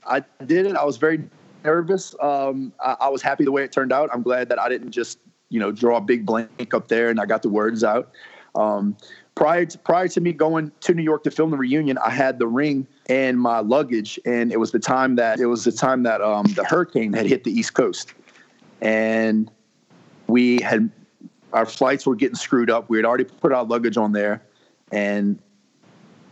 I 0.05 0.23
did 0.45 0.67
it. 0.67 0.75
I 0.75 0.83
was 0.83 0.97
very 0.97 1.23
nervous. 1.63 2.13
Um, 2.21 2.73
I, 2.83 2.95
I, 3.01 3.09
was 3.09 3.23
happy 3.23 3.43
the 3.43 3.51
way 3.51 3.63
it 3.63 3.71
turned 3.71 3.91
out. 3.91 4.09
I'm 4.13 4.21
glad 4.21 4.49
that 4.49 4.59
I 4.59 4.69
didn't 4.69 4.91
just 4.91 5.17
you 5.49 5.59
know 5.59 5.71
draw 5.71 5.97
a 5.97 6.01
big 6.01 6.27
blank 6.27 6.73
up 6.75 6.89
there 6.89 7.09
and 7.09 7.19
I 7.19 7.25
got 7.25 7.41
the 7.41 7.49
words 7.49 7.83
out. 7.83 8.11
Um, 8.53 8.95
prior 9.35 9.65
to, 9.65 9.77
prior 9.79 10.07
to 10.07 10.21
me 10.21 10.33
going 10.33 10.71
to 10.81 10.93
New 10.93 11.03
York 11.03 11.23
to 11.23 11.31
film 11.31 11.51
the 11.51 11.57
reunion, 11.57 11.97
I 11.97 12.09
had 12.09 12.39
the 12.39 12.47
ring 12.47 12.87
and 13.09 13.39
my 13.39 13.59
luggage, 13.59 14.19
and 14.25 14.51
it 14.51 14.59
was 14.59 14.71
the 14.71 14.79
time 14.79 15.15
that 15.15 15.39
it 15.39 15.47
was 15.47 15.63
the 15.63 15.71
time 15.71 16.03
that 16.03 16.21
um, 16.21 16.45
the 16.55 16.63
hurricane 16.63 17.13
had 17.13 17.25
hit 17.25 17.43
the 17.43 17.51
East 17.51 17.73
Coast, 17.73 18.13
and 18.81 19.51
we 20.27 20.61
had 20.61 20.89
our 21.51 21.65
flights 21.65 22.05
were 22.05 22.15
getting 22.15 22.35
screwed 22.35 22.69
up. 22.69 22.89
We 22.89 22.97
had 22.97 23.05
already 23.05 23.25
put 23.25 23.51
our 23.51 23.63
luggage 23.63 23.97
on 23.97 24.11
there, 24.11 24.43
and 24.91 25.39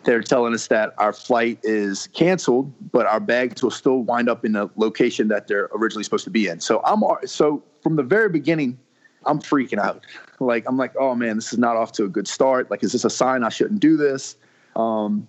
they're 0.03 0.21
telling 0.21 0.53
us 0.53 0.67
that 0.67 0.93
our 0.97 1.13
flight 1.13 1.59
is 1.63 2.07
canceled, 2.07 2.73
but 2.91 3.05
our 3.05 3.19
bags 3.19 3.61
will 3.61 3.71
still 3.71 3.99
wind 3.99 4.29
up 4.29 4.43
in 4.43 4.53
the 4.53 4.69
location 4.75 5.27
that 5.27 5.47
they're 5.47 5.69
originally 5.75 6.03
supposed 6.03 6.23
to 6.23 6.31
be 6.31 6.47
in. 6.47 6.59
So 6.59 6.81
I'm 6.85 7.03
so 7.25 7.63
from 7.81 7.95
the 7.95 8.03
very 8.03 8.29
beginning, 8.29 8.79
I'm 9.25 9.39
freaking 9.39 9.79
out. 9.79 10.05
Like 10.39 10.65
I'm 10.67 10.77
like, 10.77 10.93
oh 10.99 11.15
man, 11.15 11.35
this 11.35 11.53
is 11.53 11.59
not 11.59 11.75
off 11.75 11.91
to 11.93 12.05
a 12.05 12.09
good 12.09 12.27
start. 12.27 12.71
Like, 12.71 12.83
is 12.83 12.91
this 12.91 13.05
a 13.05 13.09
sign 13.09 13.43
I 13.43 13.49
shouldn't 13.49 13.79
do 13.79 13.97
this? 13.97 14.35
Um, 14.75 15.27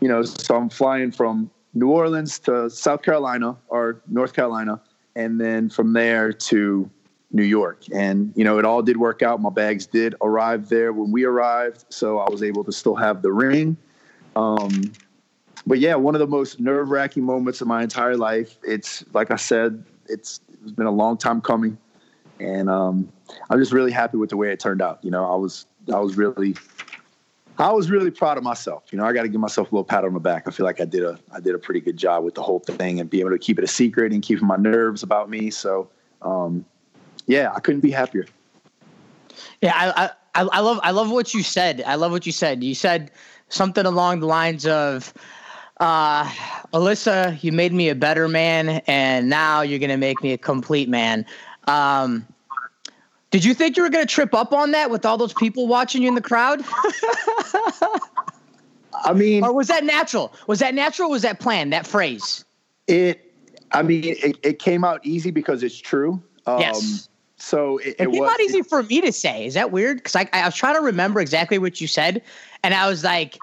you 0.00 0.08
know, 0.08 0.22
so 0.22 0.56
I'm 0.56 0.68
flying 0.68 1.12
from 1.12 1.50
New 1.74 1.88
Orleans 1.88 2.38
to 2.40 2.68
South 2.68 3.02
Carolina 3.02 3.56
or 3.68 4.02
North 4.08 4.34
Carolina, 4.34 4.80
and 5.14 5.40
then 5.40 5.70
from 5.70 5.92
there 5.92 6.32
to 6.32 6.90
New 7.32 7.44
York. 7.44 7.84
And, 7.92 8.32
you 8.36 8.44
know, 8.44 8.58
it 8.58 8.64
all 8.64 8.82
did 8.82 8.98
work 8.98 9.22
out. 9.22 9.40
My 9.40 9.50
bags 9.50 9.86
did 9.86 10.14
arrive 10.20 10.68
there 10.68 10.92
when 10.92 11.10
we 11.10 11.24
arrived. 11.24 11.86
So 11.88 12.18
I 12.18 12.28
was 12.30 12.42
able 12.42 12.62
to 12.64 12.72
still 12.72 12.94
have 12.94 13.22
the 13.22 13.32
ring. 13.32 13.76
Um, 14.36 14.92
but 15.66 15.78
yeah, 15.78 15.94
one 15.94 16.14
of 16.14 16.18
the 16.18 16.26
most 16.26 16.60
nerve 16.60 16.90
wracking 16.90 17.24
moments 17.24 17.60
of 17.60 17.68
my 17.68 17.82
entire 17.82 18.16
life. 18.16 18.58
It's 18.62 19.04
like 19.14 19.30
I 19.30 19.36
said, 19.36 19.84
it's, 20.08 20.40
it's 20.62 20.72
been 20.72 20.86
a 20.86 20.92
long 20.92 21.16
time 21.16 21.40
coming. 21.40 21.78
And 22.42 22.68
um, 22.68 23.10
I'm 23.50 23.58
just 23.58 23.72
really 23.72 23.92
happy 23.92 24.16
with 24.16 24.30
the 24.30 24.36
way 24.36 24.50
it 24.52 24.60
turned 24.60 24.82
out. 24.82 24.98
You 25.02 25.10
know, 25.10 25.30
I 25.30 25.36
was, 25.36 25.66
I 25.92 26.00
was 26.00 26.16
really, 26.16 26.56
I 27.58 27.72
was 27.72 27.90
really 27.90 28.10
proud 28.10 28.38
of 28.38 28.44
myself. 28.44 28.84
You 28.90 28.98
know, 28.98 29.04
I 29.04 29.12
got 29.12 29.22
to 29.22 29.28
give 29.28 29.40
myself 29.40 29.70
a 29.70 29.74
little 29.74 29.84
pat 29.84 30.04
on 30.04 30.14
the 30.14 30.20
back. 30.20 30.44
I 30.46 30.50
feel 30.50 30.66
like 30.66 30.80
I 30.80 30.84
did 30.84 31.04
a, 31.04 31.18
I 31.32 31.40
did 31.40 31.54
a 31.54 31.58
pretty 31.58 31.80
good 31.80 31.96
job 31.96 32.24
with 32.24 32.34
the 32.34 32.42
whole 32.42 32.58
thing 32.58 33.00
and 33.00 33.08
be 33.08 33.20
able 33.20 33.30
to 33.30 33.38
keep 33.38 33.58
it 33.58 33.64
a 33.64 33.68
secret 33.68 34.12
and 34.12 34.22
keeping 34.22 34.46
my 34.46 34.56
nerves 34.56 35.02
about 35.02 35.30
me. 35.30 35.50
So, 35.50 35.88
um, 36.22 36.64
yeah, 37.26 37.52
I 37.54 37.60
couldn't 37.60 37.80
be 37.80 37.90
happier. 37.90 38.26
Yeah, 39.60 39.72
I, 39.74 40.04
I 40.06 40.10
I 40.34 40.60
love 40.60 40.80
I 40.82 40.90
love 40.90 41.10
what 41.10 41.34
you 41.34 41.42
said. 41.42 41.82
I 41.86 41.94
love 41.94 42.10
what 42.10 42.26
you 42.26 42.32
said. 42.32 42.64
You 42.64 42.74
said 42.74 43.10
something 43.48 43.86
along 43.86 44.20
the 44.20 44.26
lines 44.26 44.66
of 44.66 45.12
uh, 45.82 46.24
Alyssa, 46.72 47.42
you 47.42 47.52
made 47.52 47.72
me 47.72 47.88
a 47.88 47.94
better 47.94 48.28
man, 48.28 48.80
and 48.86 49.28
now 49.28 49.62
you're 49.62 49.78
to 49.80 49.96
make 49.96 50.22
me 50.22 50.32
a 50.32 50.38
complete 50.38 50.88
man. 50.88 51.26
Um, 51.66 52.26
did 53.32 53.44
you 53.44 53.54
think 53.54 53.76
you 53.76 53.82
were 53.82 53.88
going 53.88 54.06
to 54.06 54.14
trip 54.14 54.34
up 54.34 54.52
on 54.52 54.70
that 54.72 54.90
with 54.90 55.04
all 55.04 55.16
those 55.16 55.32
people 55.32 55.66
watching 55.66 56.02
you 56.02 56.08
in 56.08 56.14
the 56.14 56.20
crowd? 56.20 56.62
I 59.04 59.14
mean, 59.14 59.42
or 59.42 59.52
was 59.52 59.68
that 59.68 59.84
natural? 59.84 60.32
Was 60.46 60.60
that 60.60 60.74
natural? 60.74 61.10
was 61.10 61.22
that 61.22 61.40
planned? 61.40 61.72
That 61.72 61.86
phrase? 61.86 62.44
It. 62.86 63.32
I 63.72 63.82
mean, 63.82 64.04
it, 64.04 64.36
it 64.42 64.58
came 64.58 64.84
out 64.84 65.00
easy 65.04 65.30
because 65.30 65.62
it's 65.62 65.78
true. 65.78 66.22
Um, 66.46 66.60
yes. 66.60 67.08
So 67.36 67.78
it, 67.78 67.96
it, 67.98 68.02
it 68.02 68.10
was 68.10 68.20
not 68.20 68.38
easy 68.40 68.62
for 68.62 68.82
me 68.82 69.00
to 69.00 69.10
say. 69.10 69.46
Is 69.46 69.54
that 69.54 69.72
weird? 69.72 69.96
Because 69.96 70.14
I, 70.14 70.28
I 70.34 70.44
was 70.44 70.54
trying 70.54 70.74
to 70.74 70.82
remember 70.82 71.20
exactly 71.20 71.58
what 71.58 71.80
you 71.80 71.86
said, 71.86 72.22
and 72.62 72.74
I 72.74 72.86
was 72.86 73.02
like, 73.02 73.38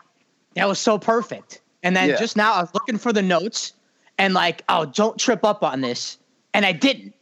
that 0.53 0.67
was 0.67 0.77
so 0.77 0.99
perfect. 0.99 1.61
And 1.81 1.97
then 1.97 2.09
yeah. 2.09 2.17
just 2.17 2.37
now 2.37 2.53
I 2.53 2.61
was 2.61 2.69
looking 2.75 2.97
for 2.97 3.11
the 3.11 3.21
notes 3.21 3.73
and 4.19 4.33
like, 4.33 4.63
oh, 4.69 4.85
don't 4.85 5.17
trip 5.17 5.43
up 5.43 5.63
on 5.63 5.81
this, 5.81 6.19
and 6.53 6.65
I 6.65 6.73
didn't. 6.73 7.15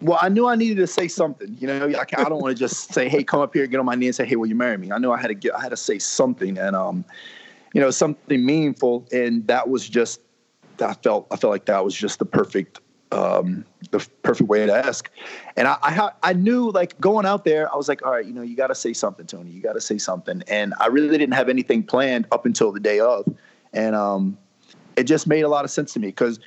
Well, 0.00 0.18
I 0.20 0.28
knew 0.28 0.46
I 0.46 0.54
needed 0.54 0.76
to 0.76 0.86
say 0.86 1.08
something. 1.08 1.56
You 1.58 1.66
know, 1.66 1.86
I, 1.88 2.04
I 2.16 2.28
don't 2.28 2.40
want 2.40 2.56
to 2.56 2.58
just 2.58 2.92
say, 2.94 3.08
"Hey, 3.08 3.24
come 3.24 3.40
up 3.40 3.52
here, 3.52 3.66
get 3.66 3.80
on 3.80 3.86
my 3.86 3.94
knee, 3.94 4.06
and 4.06 4.14
say, 4.14 4.26
hey, 4.26 4.36
will 4.36 4.46
you 4.46 4.54
marry 4.54 4.76
me?" 4.76 4.92
I 4.92 4.98
knew 4.98 5.10
I 5.10 5.20
had 5.20 5.28
to 5.28 5.34
get, 5.34 5.54
I 5.54 5.60
had 5.60 5.70
to 5.70 5.76
say 5.76 5.98
something, 5.98 6.56
and 6.58 6.76
um, 6.76 7.04
you 7.74 7.80
know, 7.80 7.90
something 7.90 8.44
meaningful, 8.44 9.06
and 9.12 9.46
that 9.48 9.68
was 9.68 9.88
just, 9.88 10.20
I 10.80 10.94
felt, 10.94 11.26
I 11.30 11.36
felt 11.36 11.50
like 11.50 11.66
that 11.66 11.84
was 11.84 11.94
just 11.94 12.18
the 12.18 12.24
perfect 12.24 12.80
um, 13.12 13.64
the 13.90 14.06
perfect 14.22 14.48
way 14.48 14.66
to 14.66 14.74
ask. 14.74 15.10
And 15.56 15.66
I, 15.68 15.76
I, 15.82 16.10
I 16.22 16.32
knew 16.32 16.70
like 16.70 17.00
going 17.00 17.26
out 17.26 17.44
there, 17.44 17.72
I 17.72 17.76
was 17.76 17.88
like, 17.88 18.04
all 18.04 18.12
right, 18.12 18.24
you 18.24 18.32
know, 18.32 18.42
you 18.42 18.56
got 18.56 18.66
to 18.68 18.74
say 18.74 18.92
something, 18.92 19.26
Tony. 19.26 19.50
You 19.50 19.62
got 19.62 19.74
to 19.74 19.80
say 19.80 19.98
something. 19.98 20.42
And 20.46 20.74
I 20.78 20.86
really 20.86 21.16
didn't 21.16 21.34
have 21.34 21.48
anything 21.48 21.82
planned 21.82 22.26
up 22.32 22.46
until 22.46 22.72
the 22.72 22.80
day 22.80 23.00
of, 23.00 23.26
and 23.72 23.94
um, 23.94 24.36
it 24.96 25.04
just 25.04 25.26
made 25.26 25.42
a 25.42 25.48
lot 25.48 25.64
of 25.64 25.70
sense 25.70 25.92
to 25.94 26.00
me 26.00 26.08
because 26.08 26.38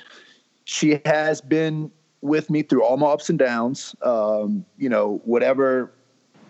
she 0.64 1.00
has 1.04 1.40
been 1.40 1.90
with 2.22 2.48
me 2.48 2.62
through 2.62 2.82
all 2.82 2.96
my 2.96 3.08
ups 3.08 3.28
and 3.28 3.38
downs. 3.38 3.94
Um, 4.02 4.64
you 4.78 4.88
know, 4.88 5.20
whatever 5.24 5.92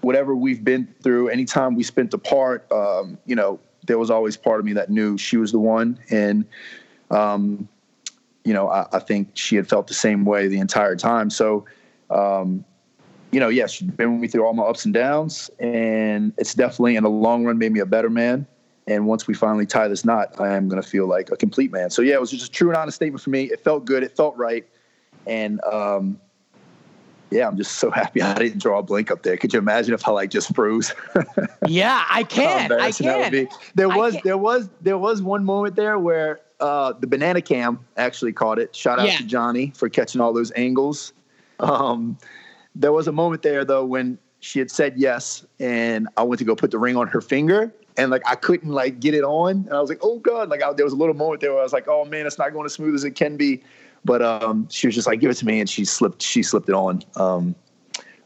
whatever 0.03 0.35
we've 0.35 0.65
been 0.65 0.93
through, 1.03 1.29
anytime 1.29 1.75
we 1.77 1.83
spent 1.83 2.13
apart, 2.13 2.71
um, 2.73 3.19
you 3.25 3.37
know, 3.37 3.59
there 3.87 3.99
was 3.99 4.11
always 4.11 4.37
part 4.37 4.59
of 4.59 4.67
me 4.67 4.73
that 4.73 4.91
knew 4.91 5.17
she 5.17 5.37
was 5.37 5.53
the 5.53 5.59
one. 5.59 5.99
And 6.11 6.45
um, 7.11 7.69
you 8.45 8.53
know, 8.53 8.69
I, 8.69 8.87
I, 8.93 8.99
think 8.99 9.31
she 9.35 9.55
had 9.57 9.69
felt 9.69 9.87
the 9.87 9.95
same 9.95 10.25
way 10.25 10.49
the 10.49 10.59
entire 10.59 10.97
time. 10.97 11.31
So, 11.31 11.65
um, 12.11 12.65
you 13.31 13.39
know, 13.39 13.49
yes, 13.49 13.73
she's 13.73 13.89
been 13.89 14.13
with 14.13 14.21
me 14.21 14.29
through 14.29 14.45
all 14.45 14.53
my 14.53 14.65
ups 14.65 14.85
and 14.85 14.93
downs, 14.93 15.51
and 15.59 16.33
it's 16.39 16.55
definitely 16.55 16.97
in 16.97 17.05
the 17.05 17.11
long 17.11 17.45
run 17.45 17.59
made 17.59 17.73
me 17.73 17.81
a 17.81 17.87
better 17.87 18.11
man. 18.11 18.47
And 18.87 19.07
once 19.07 19.29
we 19.29 19.35
finally 19.35 19.65
tie 19.65 19.87
this 19.89 20.05
knot, 20.05 20.41
I 20.41 20.55
am 20.57 20.69
going 20.69 20.83
to 20.83 20.89
feel 20.89 21.07
like 21.07 21.31
a 21.31 21.37
complete 21.37 21.71
man. 21.71 21.91
So 21.91 22.03
yeah, 22.03 22.15
it 22.15 22.21
was 22.21 22.31
just 22.31 22.47
a 22.47 22.51
true 22.51 22.69
and 22.69 22.77
honest 22.77 22.97
statement 22.97 23.23
for 23.23 23.31
me. 23.31 23.45
It 23.45 23.63
felt 23.63 23.85
good. 23.85 24.03
It 24.03 24.17
felt 24.17 24.37
right. 24.37 24.67
And, 25.27 25.63
um, 25.65 26.21
yeah, 27.31 27.49
I'm 27.49 27.57
just 27.57 27.77
so 27.77 27.91
happy 27.91 28.21
I 28.21 28.35
didn't 28.35 28.61
draw 28.63 28.79
a 28.79 28.83
blank 28.83 29.11
up 29.11 29.23
there. 29.23 29.37
Could 29.37 29.53
you 29.53 29.59
imagine 29.59 29.95
if 29.95 30.07
I 30.07 30.11
like 30.13 30.31
just 30.31 30.55
froze? 30.55 30.95
yeah, 31.67 32.05
I 32.11 32.25
can. 32.25 32.71
I 32.73 32.93
can. 32.93 33.49
There 33.75 33.89
was, 33.89 34.17
there 34.23 34.39
was, 34.39 34.69
there 34.81 34.99
was 34.99 35.23
one 35.23 35.45
moment 35.45 35.77
there 35.77 35.99
where 35.99 36.41
uh, 36.61 36.93
the 36.93 37.07
banana 37.07 37.41
cam 37.41 37.81
actually 37.97 38.33
caught 38.33 38.59
it. 38.59 38.75
Shout 38.77 38.99
out 38.99 39.09
yeah. 39.09 39.17
to 39.17 39.25
Johnny 39.25 39.73
for 39.75 39.89
catching 39.89 40.21
all 40.21 40.33
those 40.33 40.53
angles. 40.55 41.13
Um, 41.61 42.19
there 42.75 42.93
was 42.93 43.09
a 43.09 43.13
moment 43.13 43.43
there 43.43 43.65
though 43.65 43.85
when 43.85 44.19
she 44.41 44.59
had 44.59 44.71
said 44.71 44.95
yes, 44.97 45.45
and 45.61 46.09
I 46.17 46.23
went 46.25 46.39
to 46.41 46.45
go 46.45 46.57
put 46.57 46.71
the 46.71 46.79
ring 46.79 46.97
on 46.97 47.07
her 47.09 47.21
finger, 47.21 47.73
and 47.97 48.11
like 48.11 48.23
I 48.27 48.35
couldn't 48.35 48.71
like 48.71 49.01
get 49.01 49.15
it 49.15 49.23
on, 49.23 49.51
and 49.51 49.73
I 49.73 49.81
was 49.81 49.89
like, 49.89 50.01
oh 50.03 50.19
god, 50.19 50.49
like 50.49 50.63
I, 50.63 50.73
there 50.73 50.85
was 50.85 50.93
a 50.93 50.97
little 50.97 51.15
moment 51.15 51.41
there 51.41 51.53
where 51.53 51.61
I 51.61 51.63
was 51.63 51.73
like, 51.73 51.87
oh 51.89 52.05
man, 52.05 52.27
it's 52.27 52.39
not 52.39 52.53
going 52.53 52.67
as 52.67 52.75
smooth 52.75 52.95
as 52.95 53.05
it 53.05 53.13
can 53.13 53.37
be. 53.37 53.63
But 54.05 54.23
um, 54.23 54.69
she 54.69 54.87
was 54.87 54.95
just 54.95 55.07
like, 55.07 55.21
give 55.21 55.31
it 55.31 55.35
to 55.35 55.47
me, 55.47 55.61
and 55.61 55.69
she 55.69 55.85
slipped, 55.85 56.23
she 56.23 56.43
slipped 56.43 56.69
it 56.69 56.75
on. 56.75 57.03
Um, 57.17 57.55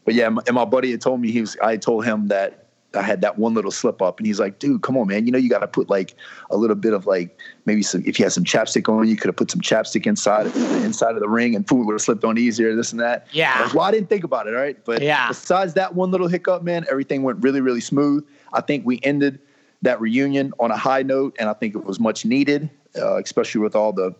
but 0.05 0.15
yeah, 0.15 0.27
and 0.27 0.53
my 0.53 0.65
buddy 0.65 0.91
had 0.91 1.01
told 1.01 1.21
me 1.21 1.31
he 1.31 1.41
was. 1.41 1.57
I 1.61 1.77
told 1.77 2.05
him 2.05 2.29
that 2.29 2.67
I 2.95 3.01
had 3.01 3.19
that 3.21 3.37
one 3.37 3.53
little 3.53 3.71
slip 3.71 4.01
up, 4.01 4.19
and 4.19 4.25
he's 4.25 4.39
like, 4.39 4.57
"Dude, 4.57 4.81
come 4.81 4.97
on, 4.97 5.07
man! 5.07 5.25
You 5.25 5.33
know 5.33 5.37
you 5.37 5.49
got 5.49 5.59
to 5.59 5.67
put 5.67 5.89
like 5.89 6.15
a 6.49 6.55
little 6.55 6.77
bit 6.77 6.93
of 6.93 7.05
like 7.05 7.37
maybe 7.65 7.83
some. 7.83 8.03
If 8.05 8.17
you 8.17 8.23
had 8.23 8.31
some 8.31 8.45
chapstick 8.45 8.87
on, 8.87 9.07
you 9.07 9.17
could 9.17 9.27
have 9.27 9.35
put 9.35 9.51
some 9.51 9.59
chapstick 9.59 10.07
inside 10.07 10.47
inside 10.85 11.15
of 11.15 11.19
the 11.19 11.27
ring, 11.27 11.55
and 11.55 11.67
food 11.67 11.85
would 11.85 11.93
have 11.93 12.01
slipped 12.01 12.23
on 12.23 12.37
easier. 12.37 12.73
This 12.73 12.91
and 12.91 13.01
that. 13.01 13.27
Yeah. 13.33 13.53
I 13.57 13.63
was, 13.63 13.73
well, 13.73 13.83
I 13.83 13.91
didn't 13.91 14.07
think 14.07 14.23
about 14.23 14.47
it, 14.47 14.51
right? 14.51 14.77
But 14.85 15.01
Yeah. 15.01 15.27
besides 15.27 15.73
that 15.73 15.93
one 15.93 16.09
little 16.09 16.29
hiccup, 16.29 16.63
man, 16.63 16.85
everything 16.89 17.23
went 17.23 17.43
really, 17.43 17.59
really 17.59 17.81
smooth. 17.81 18.25
I 18.53 18.61
think 18.61 18.85
we 18.85 19.01
ended 19.03 19.39
that 19.81 19.99
reunion 19.99 20.53
on 20.59 20.71
a 20.71 20.77
high 20.77 21.03
note, 21.03 21.35
and 21.37 21.49
I 21.49 21.53
think 21.53 21.75
it 21.75 21.83
was 21.83 21.99
much 21.99 22.23
needed, 22.23 22.69
uh, 22.97 23.17
especially 23.17 23.59
with 23.59 23.75
all 23.75 23.91
the 23.91 24.15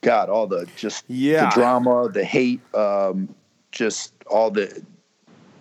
God, 0.00 0.28
all 0.28 0.46
the 0.46 0.68
just 0.76 1.04
Yeah. 1.08 1.46
the 1.46 1.54
drama, 1.54 2.08
the 2.12 2.24
hate, 2.24 2.60
um, 2.74 3.34
just 3.72 4.12
all 4.26 4.50
the 4.50 4.82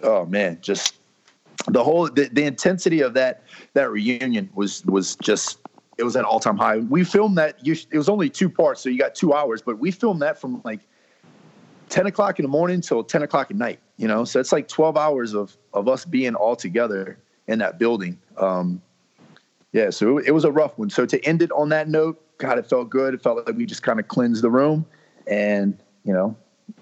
oh 0.03 0.25
man, 0.25 0.59
just 0.61 0.99
the 1.67 1.83
whole 1.83 2.09
the, 2.09 2.29
the 2.31 2.43
intensity 2.43 3.01
of 3.01 3.13
that 3.15 3.43
that 3.73 3.89
reunion 3.91 4.49
was 4.53 4.85
was 4.85 5.15
just 5.17 5.59
it 5.97 6.03
was 6.03 6.15
at 6.15 6.23
all 6.25 6.39
time 6.39 6.57
high. 6.57 6.77
We 6.77 7.03
filmed 7.03 7.37
that. 7.37 7.65
You, 7.65 7.75
it 7.91 7.97
was 7.97 8.09
only 8.09 8.29
two 8.29 8.49
parts, 8.49 8.81
so 8.81 8.89
you 8.89 8.99
got 8.99 9.15
two 9.15 9.33
hours, 9.33 9.61
but 9.61 9.79
we 9.79 9.91
filmed 9.91 10.21
that 10.21 10.39
from 10.39 10.61
like 10.63 10.81
ten 11.89 12.05
o'clock 12.05 12.39
in 12.39 12.43
the 12.43 12.49
morning 12.49 12.81
till 12.81 13.03
ten 13.03 13.23
o'clock 13.23 13.49
at 13.49 13.57
night. 13.57 13.79
You 13.97 14.07
know, 14.07 14.23
so 14.23 14.39
it's 14.39 14.51
like 14.51 14.67
twelve 14.67 14.97
hours 14.97 15.33
of 15.33 15.57
of 15.73 15.87
us 15.87 16.05
being 16.05 16.35
all 16.35 16.55
together 16.55 17.17
in 17.47 17.59
that 17.59 17.79
building. 17.79 18.19
Um, 18.37 18.81
yeah, 19.73 19.89
so 19.89 20.19
it, 20.19 20.27
it 20.27 20.31
was 20.31 20.45
a 20.45 20.51
rough 20.51 20.77
one. 20.77 20.89
So 20.89 21.05
to 21.05 21.23
end 21.25 21.41
it 21.41 21.51
on 21.51 21.69
that 21.69 21.89
note, 21.89 22.21
God, 22.37 22.57
it 22.57 22.67
felt 22.67 22.89
good. 22.89 23.13
It 23.13 23.21
felt 23.21 23.45
like 23.45 23.55
we 23.55 23.65
just 23.65 23.83
kind 23.83 23.99
of 23.99 24.07
cleansed 24.07 24.43
the 24.43 24.49
room, 24.49 24.85
and 25.25 25.77
you 26.03 26.13
know, 26.13 26.35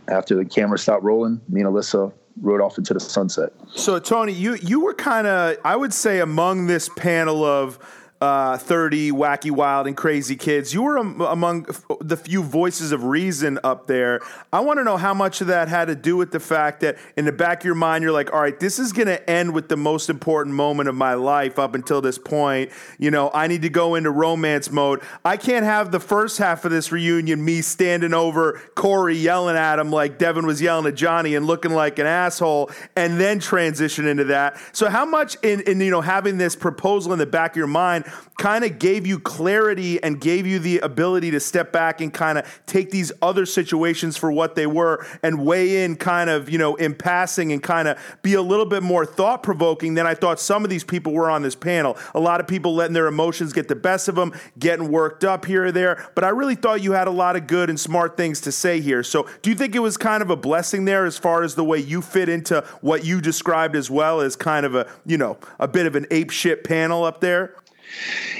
after 0.08 0.36
the 0.36 0.46
camera 0.46 0.78
stopped 0.78 1.04
rolling, 1.04 1.42
me 1.50 1.62
and 1.62 1.70
Alyssa 1.70 2.12
rode 2.42 2.62
off 2.62 2.78
into 2.78 2.94
the 2.94 3.00
sunset. 3.00 3.54
So 3.74 4.00
Tony, 4.00 4.34
you 4.34 4.56
you 4.56 4.82
were 4.82 4.94
kind 4.94 5.28
of 5.28 5.58
I 5.64 5.76
would 5.76 5.94
say 5.94 6.20
among 6.20 6.68
this 6.68 6.90
panel 6.90 7.44
of 7.44 7.80
uh, 8.22 8.58
30 8.58 9.12
wacky, 9.12 9.52
wild, 9.52 9.88
and 9.88 9.98
crazy 9.98 10.38
kids. 10.38 10.74
You 10.74 10.84
were 10.84 10.98
am- 10.98 11.20
among 11.20 11.66
f- 11.68 11.84
the 12.00 12.16
few 12.16 12.42
voices 12.42 12.94
of 12.94 13.04
reason 13.04 13.60
up 13.64 13.88
there. 13.88 14.22
I 14.54 14.62
want 14.62 14.80
to 14.80 14.86
know 14.86 14.96
how 14.96 15.14
much 15.14 15.42
of 15.42 15.48
that 15.48 15.68
had 15.68 15.86
to 15.86 15.96
do 15.96 16.16
with 16.16 16.32
the 16.32 16.40
fact 16.40 16.80
that 16.80 16.98
in 17.18 17.26
the 17.26 17.34
back 17.34 17.60
of 17.60 17.66
your 17.66 17.76
mind, 17.76 18.04
you're 18.04 18.14
like, 18.14 18.32
all 18.32 18.40
right, 18.40 18.58
this 18.58 18.80
is 18.80 18.94
going 18.94 19.08
to 19.08 19.30
end 19.30 19.54
with 19.54 19.68
the 19.68 19.76
most 19.76 20.10
important 20.10 20.56
moment 20.56 20.88
of 20.88 20.96
my 20.96 21.14
life 21.14 21.60
up 21.60 21.76
until 21.76 22.00
this 22.00 22.18
point. 22.18 22.72
You 22.98 23.12
know, 23.12 23.30
I 23.34 23.48
need 23.48 23.64
to 23.64 23.70
go 23.70 23.96
into 23.96 24.12
romance 24.12 24.72
mode. 24.72 25.02
I 25.26 25.36
can't 25.36 25.66
have 25.66 25.92
the 25.92 26.00
first 26.00 26.38
half 26.38 26.64
of 26.64 26.72
this 26.72 26.94
reunion 26.94 27.44
me 27.44 27.62
standing 27.62 28.14
over 28.14 28.62
Corey 28.76 29.18
yelling 29.18 29.58
at 29.58 29.78
him 29.78 29.92
like 29.92 30.18
Devin 30.18 30.46
was 30.46 30.62
yelling 30.62 30.86
at 30.86 30.96
Johnny 30.96 31.36
and 31.36 31.46
looking 31.46 31.72
like 31.72 32.00
an 32.00 32.06
asshole, 32.06 32.72
and 32.96 33.20
then 33.20 33.40
transition 33.40 34.08
into 34.08 34.26
that. 34.26 34.58
So, 34.72 34.90
how 34.90 35.06
much 35.06 35.36
in, 35.44 35.62
in 35.62 35.82
you 35.82 35.92
know 35.92 36.02
having 36.02 36.38
this 36.38 36.56
proposal 36.56 37.12
in 37.12 37.20
the 37.20 37.26
back 37.26 37.52
of 37.52 37.58
your 37.58 37.68
mind 37.68 38.05
kind 38.38 38.64
of 38.64 38.80
gave 38.80 39.08
you 39.08 39.20
clarity 39.20 40.02
and 40.04 40.20
gave 40.20 40.46
you 40.46 40.60
the 40.60 40.80
ability 40.80 41.32
to 41.32 41.40
step 41.40 41.72
back 41.72 42.02
and 42.02 42.14
kind 42.14 42.38
of 42.38 42.62
take 42.66 42.92
these 42.92 43.12
other 43.22 43.46
situations 43.46 44.18
for 44.18 44.32
what 44.32 44.56
they 44.56 44.68
were 44.68 45.06
and 45.24 45.46
weigh 45.46 45.84
in 45.84 45.96
kind 45.96 46.30
of 46.30 46.50
you 46.50 46.58
know 46.58 46.76
in 46.76 46.94
passing 46.94 47.52
and 47.52 47.64
kind 47.64 47.88
of 47.88 47.98
be 48.22 48.34
a 48.34 48.42
little 48.42 48.66
bit 48.66 48.84
more 48.84 49.06
thought 49.06 49.44
provoking 49.44 49.94
than 49.94 50.06
I 50.06 50.14
thought 50.14 50.40
some 50.40 50.64
of 50.64 50.70
these 50.70 50.84
people 50.84 51.14
were 51.14 51.30
on 51.30 51.42
this 51.42 51.56
panel. 51.56 51.98
A 52.14 52.20
lot 52.20 52.40
of 52.40 52.48
people 52.48 52.76
letting 52.76 52.94
their 52.94 53.08
emotions 53.08 53.54
get 53.54 53.68
the 53.68 53.76
best 53.76 54.08
of 54.08 54.16
them, 54.16 54.34
getting 54.60 54.92
worked 54.92 55.24
up 55.24 55.46
here 55.46 55.66
or 55.66 55.72
there. 55.72 56.08
But 56.16 56.24
I 56.24 56.30
really 56.30 56.56
thought 56.56 56.82
you 56.82 56.92
had 56.92 57.08
a 57.08 57.12
lot 57.12 57.36
of 57.36 57.48
good 57.48 57.70
and 57.70 57.80
smart 57.80 58.18
things 58.18 58.42
to 58.42 58.52
say 58.52 58.82
here. 58.82 59.04
So, 59.04 59.28
do 59.42 59.50
you 59.50 59.56
think 59.56 59.76
it 59.76 59.80
was 59.80 59.98
kind 59.98 60.22
of 60.22 60.30
a 60.30 60.36
blessing 60.36 60.86
there 60.86 61.06
as 61.06 61.18
far 61.18 61.44
as 61.44 61.56
the 61.56 61.64
way 61.64 61.80
you 61.80 62.02
fit 62.02 62.30
into 62.30 62.62
what 62.82 63.06
you 63.06 63.22
described 63.22 63.76
as 63.76 63.90
well 63.90 64.22
as 64.22 64.36
kind 64.36 64.66
of 64.66 64.76
a 64.76 64.90
you 65.06 65.18
know 65.18 65.38
a 65.60 65.68
bit 65.68 65.86
of 65.86 65.96
an 65.96 66.06
ape 66.12 66.32
shit 66.32 66.64
panel 66.64 67.04
up 67.04 67.22
there? 67.22 67.56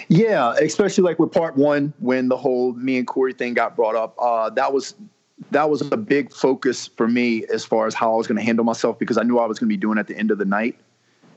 Yeah, 0.08 0.54
especially 0.62 1.04
like 1.04 1.20
with 1.20 1.32
part 1.32 1.56
one 1.56 1.94
when 2.00 2.30
the 2.30 2.38
whole 2.38 2.74
me 2.74 2.98
and 2.98 3.08
Corey 3.08 3.34
thing 3.34 3.54
got 3.54 3.76
brought 3.76 3.96
up. 3.96 4.16
Uh, 4.20 4.50
that 4.52 4.74
was 4.74 4.96
that 5.52 5.70
was 5.70 5.82
a 5.92 5.98
big 5.98 6.32
focus 6.32 6.88
for 6.88 7.08
me 7.08 7.46
as 7.48 7.66
far 7.66 7.88
as 7.88 7.94
how 7.94 8.14
I 8.14 8.16
was 8.16 8.28
going 8.28 8.38
to 8.38 8.44
handle 8.44 8.64
myself 8.64 8.98
because 8.98 9.18
I 9.18 9.24
knew 9.24 9.38
I 9.40 9.46
was 9.46 9.60
going 9.60 9.70
to 9.70 9.74
be 9.74 9.78
doing 9.78 9.98
at 9.98 10.08
the 10.08 10.18
end 10.18 10.32
of 10.32 10.38
the 10.38 10.46
night, 10.46 10.78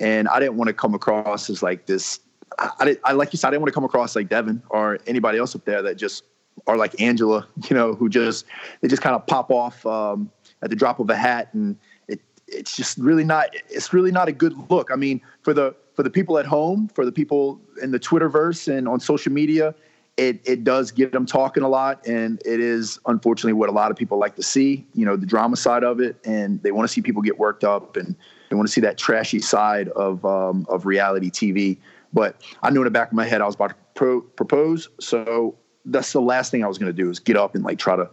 and 0.00 0.28
I 0.28 0.38
didn't 0.38 0.56
want 0.56 0.68
to 0.68 0.74
come 0.74 0.94
across 0.94 1.50
as 1.50 1.62
like 1.62 1.86
this. 1.86 2.20
I, 2.58 2.70
I, 2.80 2.96
I 3.04 3.12
like 3.12 3.32
you 3.32 3.38
said, 3.38 3.48
I 3.48 3.50
didn't 3.52 3.62
want 3.62 3.72
to 3.72 3.74
come 3.74 3.84
across 3.84 4.14
like 4.16 4.28
Devin 4.28 4.62
or 4.70 4.98
anybody 5.06 5.38
else 5.38 5.54
up 5.54 5.64
there 5.64 5.82
that 5.82 5.96
just 5.96 6.24
are 6.66 6.76
like 6.76 7.00
Angela, 7.00 7.46
you 7.68 7.76
know, 7.76 7.94
who 7.94 8.08
just 8.08 8.44
they 8.80 8.88
just 8.88 9.02
kind 9.02 9.16
of 9.16 9.26
pop 9.26 9.50
off 9.50 9.84
um, 9.86 10.30
at 10.62 10.70
the 10.70 10.76
drop 10.76 11.00
of 11.00 11.10
a 11.10 11.16
hat, 11.16 11.48
and 11.52 11.76
it 12.08 12.20
it's 12.46 12.76
just 12.76 12.98
really 12.98 13.24
not 13.24 13.48
it's 13.68 13.92
really 13.92 14.12
not 14.12 14.28
a 14.28 14.32
good 14.32 14.54
look. 14.70 14.90
I 14.92 14.96
mean, 14.96 15.20
for 15.42 15.52
the 15.52 15.74
for 15.98 16.04
the 16.04 16.10
people 16.10 16.38
at 16.38 16.46
home, 16.46 16.86
for 16.94 17.04
the 17.04 17.10
people 17.10 17.60
in 17.82 17.90
the 17.90 17.98
Twitterverse 17.98 18.72
and 18.72 18.86
on 18.86 19.00
social 19.00 19.32
media, 19.32 19.74
it 20.16 20.40
it 20.44 20.62
does 20.62 20.92
get 20.92 21.10
them 21.10 21.26
talking 21.26 21.64
a 21.64 21.68
lot, 21.68 22.06
and 22.06 22.40
it 22.44 22.60
is 22.60 23.00
unfortunately 23.06 23.54
what 23.54 23.68
a 23.68 23.72
lot 23.72 23.90
of 23.90 23.96
people 23.96 24.16
like 24.16 24.36
to 24.36 24.42
see. 24.44 24.86
You 24.94 25.04
know, 25.04 25.16
the 25.16 25.26
drama 25.26 25.56
side 25.56 25.82
of 25.82 25.98
it, 25.98 26.14
and 26.24 26.62
they 26.62 26.70
want 26.70 26.88
to 26.88 26.92
see 26.92 27.02
people 27.02 27.20
get 27.20 27.36
worked 27.36 27.64
up, 27.64 27.96
and 27.96 28.14
they 28.48 28.54
want 28.54 28.68
to 28.68 28.72
see 28.72 28.80
that 28.82 28.96
trashy 28.96 29.40
side 29.40 29.88
of 29.88 30.24
um, 30.24 30.66
of 30.68 30.86
reality 30.86 31.32
TV. 31.32 31.78
But 32.12 32.42
I 32.62 32.70
knew 32.70 32.78
in 32.78 32.84
the 32.84 32.92
back 32.92 33.08
of 33.08 33.14
my 33.14 33.26
head 33.26 33.40
I 33.40 33.46
was 33.46 33.56
about 33.56 33.70
to 33.70 33.76
pro- 33.96 34.20
propose, 34.20 34.88
so 35.00 35.56
that's 35.84 36.12
the 36.12 36.20
last 36.20 36.52
thing 36.52 36.62
I 36.62 36.68
was 36.68 36.78
going 36.78 36.94
to 36.94 37.02
do 37.02 37.10
is 37.10 37.18
get 37.18 37.36
up 37.36 37.56
and 37.56 37.64
like 37.64 37.80
try 37.80 37.96
to 37.96 38.08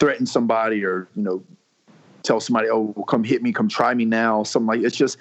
threaten 0.00 0.26
somebody 0.26 0.84
or 0.84 1.06
you 1.14 1.22
know 1.22 1.40
tell 2.24 2.40
somebody, 2.40 2.68
oh, 2.68 2.92
come 3.06 3.22
hit 3.22 3.44
me, 3.44 3.52
come 3.52 3.68
try 3.68 3.94
me 3.94 4.06
now, 4.06 4.42
something 4.42 4.66
like 4.66 4.80
it's 4.80 4.96
just 4.96 5.18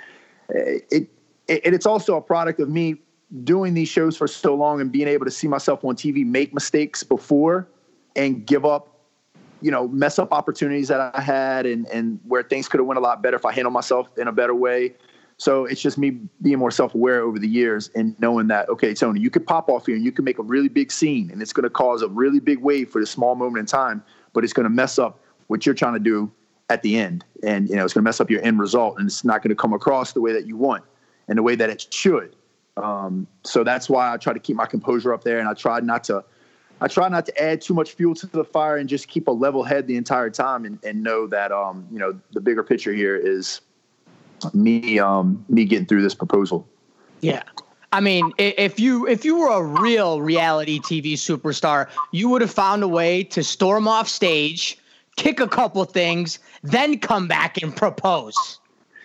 it. 0.50 1.08
And 1.52 1.76
it's 1.76 1.86
also 1.86 2.16
a 2.16 2.22
product 2.22 2.62
of 2.62 2.70
me 2.70 2.96
doing 3.44 3.74
these 3.74 3.90
shows 3.90 4.16
for 4.16 4.28
so 4.28 4.56
long 4.56 4.80
and 4.80 4.90
being 4.92 5.08
able 5.08 5.26
to 5.26 5.32
see 5.32 5.48
myself 5.48 5.84
on 5.84 5.96
TV 5.96 6.26
make 6.26 6.54
mistakes 6.54 7.04
before 7.04 7.68
and 8.16 8.46
give 8.46 8.66
up, 8.66 9.00
you 9.62 9.70
know, 9.70 9.88
mess 9.90 10.18
up 10.18 10.32
opportunities 10.32 10.88
that 10.88 11.12
I 11.14 11.20
had 11.20 11.66
and 11.66 11.86
and 11.88 12.20
where 12.26 12.42
things 12.42 12.70
could 12.70 12.80
have 12.80 12.88
went 12.88 12.98
a 12.98 13.02
lot 13.02 13.22
better 13.22 13.36
if 13.36 13.46
I 13.46 13.52
handled 13.52 13.74
myself 13.74 14.18
in 14.18 14.30
a 14.30 14.32
better 14.32 14.56
way. 14.56 14.94
So 15.38 15.66
it's 15.66 15.82
just 15.82 15.98
me 15.98 16.22
being 16.42 16.58
more 16.58 16.72
self-aware 16.72 17.22
over 17.22 17.38
the 17.38 17.48
years 17.48 17.90
and 17.96 18.18
knowing 18.20 18.48
that 18.48 18.70
okay, 18.70 18.94
Tony, 18.94 19.20
you 19.20 19.30
could 19.30 19.46
pop 19.46 19.68
off 19.68 19.88
here 19.88 19.96
and 19.96 20.06
you 20.06 20.12
can 20.14 20.24
make 20.24 20.40
a 20.40 20.44
really 20.44 20.70
big 20.70 20.90
scene 20.90 21.32
and 21.32 21.42
it's 21.42 21.52
going 21.52 21.64
to 21.64 21.70
cause 21.70 22.02
a 22.02 22.08
really 22.08 22.40
big 22.40 22.60
wave 22.60 22.90
for 22.90 23.02
this 23.02 23.12
small 23.12 23.36
moment 23.36 23.60
in 23.60 23.66
time, 23.66 24.04
but 24.32 24.46
it's 24.46 24.54
going 24.54 24.66
to 24.66 24.70
mess 24.70 24.98
up 24.98 25.20
what 25.48 25.66
you're 25.66 25.76
trying 25.76 25.96
to 25.96 26.00
do 26.00 26.32
at 26.70 26.82
the 26.82 26.98
end, 26.98 27.26
and 27.44 27.68
you 27.68 27.76
know 27.76 27.84
it's 27.84 27.94
going 27.94 28.02
to 28.02 28.08
mess 28.08 28.22
up 28.22 28.30
your 28.30 28.42
end 28.42 28.58
result, 28.58 28.98
and 28.98 29.06
it's 29.08 29.26
not 29.26 29.42
going 29.42 29.50
to 29.50 29.56
come 29.56 29.74
across 29.74 30.14
the 30.14 30.22
way 30.22 30.32
that 30.32 30.48
you 30.48 30.56
want 30.56 30.84
and 31.32 31.38
the 31.38 31.44
way 31.44 31.56
that 31.56 31.70
it 31.70 31.88
should. 31.94 32.36
Um, 32.76 33.26
so 33.46 33.64
that's 33.64 33.90
why 33.90 34.14
I 34.14 34.18
try 34.18 34.34
to 34.34 34.40
keep 34.40 34.58
my 34.58 34.66
composure 34.66 35.14
up 35.14 35.24
there, 35.24 35.40
and 35.40 35.48
I 35.48 35.54
try 35.54 35.80
not 35.80 36.04
to. 36.06 36.24
I 36.82 36.88
try 36.88 37.08
not 37.10 37.28
to 37.28 37.42
add 37.42 37.62
too 37.62 37.76
much 37.76 37.92
fuel 37.92 38.16
to 38.16 38.26
the 38.26 38.44
fire 38.44 38.76
and 38.78 38.90
just 38.90 39.08
keep 39.08 39.28
a 39.28 39.32
level 39.32 39.64
head 39.64 39.88
the 39.88 39.96
entire 39.96 40.30
time, 40.30 40.66
and, 40.66 40.78
and 40.84 41.02
know 41.02 41.26
that 41.28 41.52
um, 41.52 41.88
you 41.90 42.00
know 42.00 42.20
the 42.34 42.42
bigger 42.42 42.64
picture 42.64 42.94
here 42.94 43.16
is 43.16 43.62
me 44.54 45.00
um, 45.00 45.44
me 45.48 45.64
getting 45.64 45.86
through 45.86 46.02
this 46.02 46.16
proposal. 46.16 46.68
Yeah. 47.22 47.44
I 47.94 48.02
mean, 48.02 48.32
if 48.38 48.80
you 48.80 49.08
if 49.08 49.24
you 49.24 49.38
were 49.38 49.52
a 49.52 49.64
real 49.64 50.22
reality 50.22 50.80
TV 50.80 51.14
superstar, 51.14 51.88
you 52.12 52.30
would 52.30 52.42
have 52.42 52.52
found 52.52 52.84
a 52.84 52.88
way 52.88 53.24
to 53.26 53.44
storm 53.44 53.88
off 53.88 54.08
stage, 54.08 54.78
kick 55.16 55.40
a 55.40 55.48
couple 55.48 55.84
things, 55.86 56.40
then 56.64 57.00
come 57.00 57.28
back 57.28 57.62
and 57.62 57.76
propose. 57.76 58.61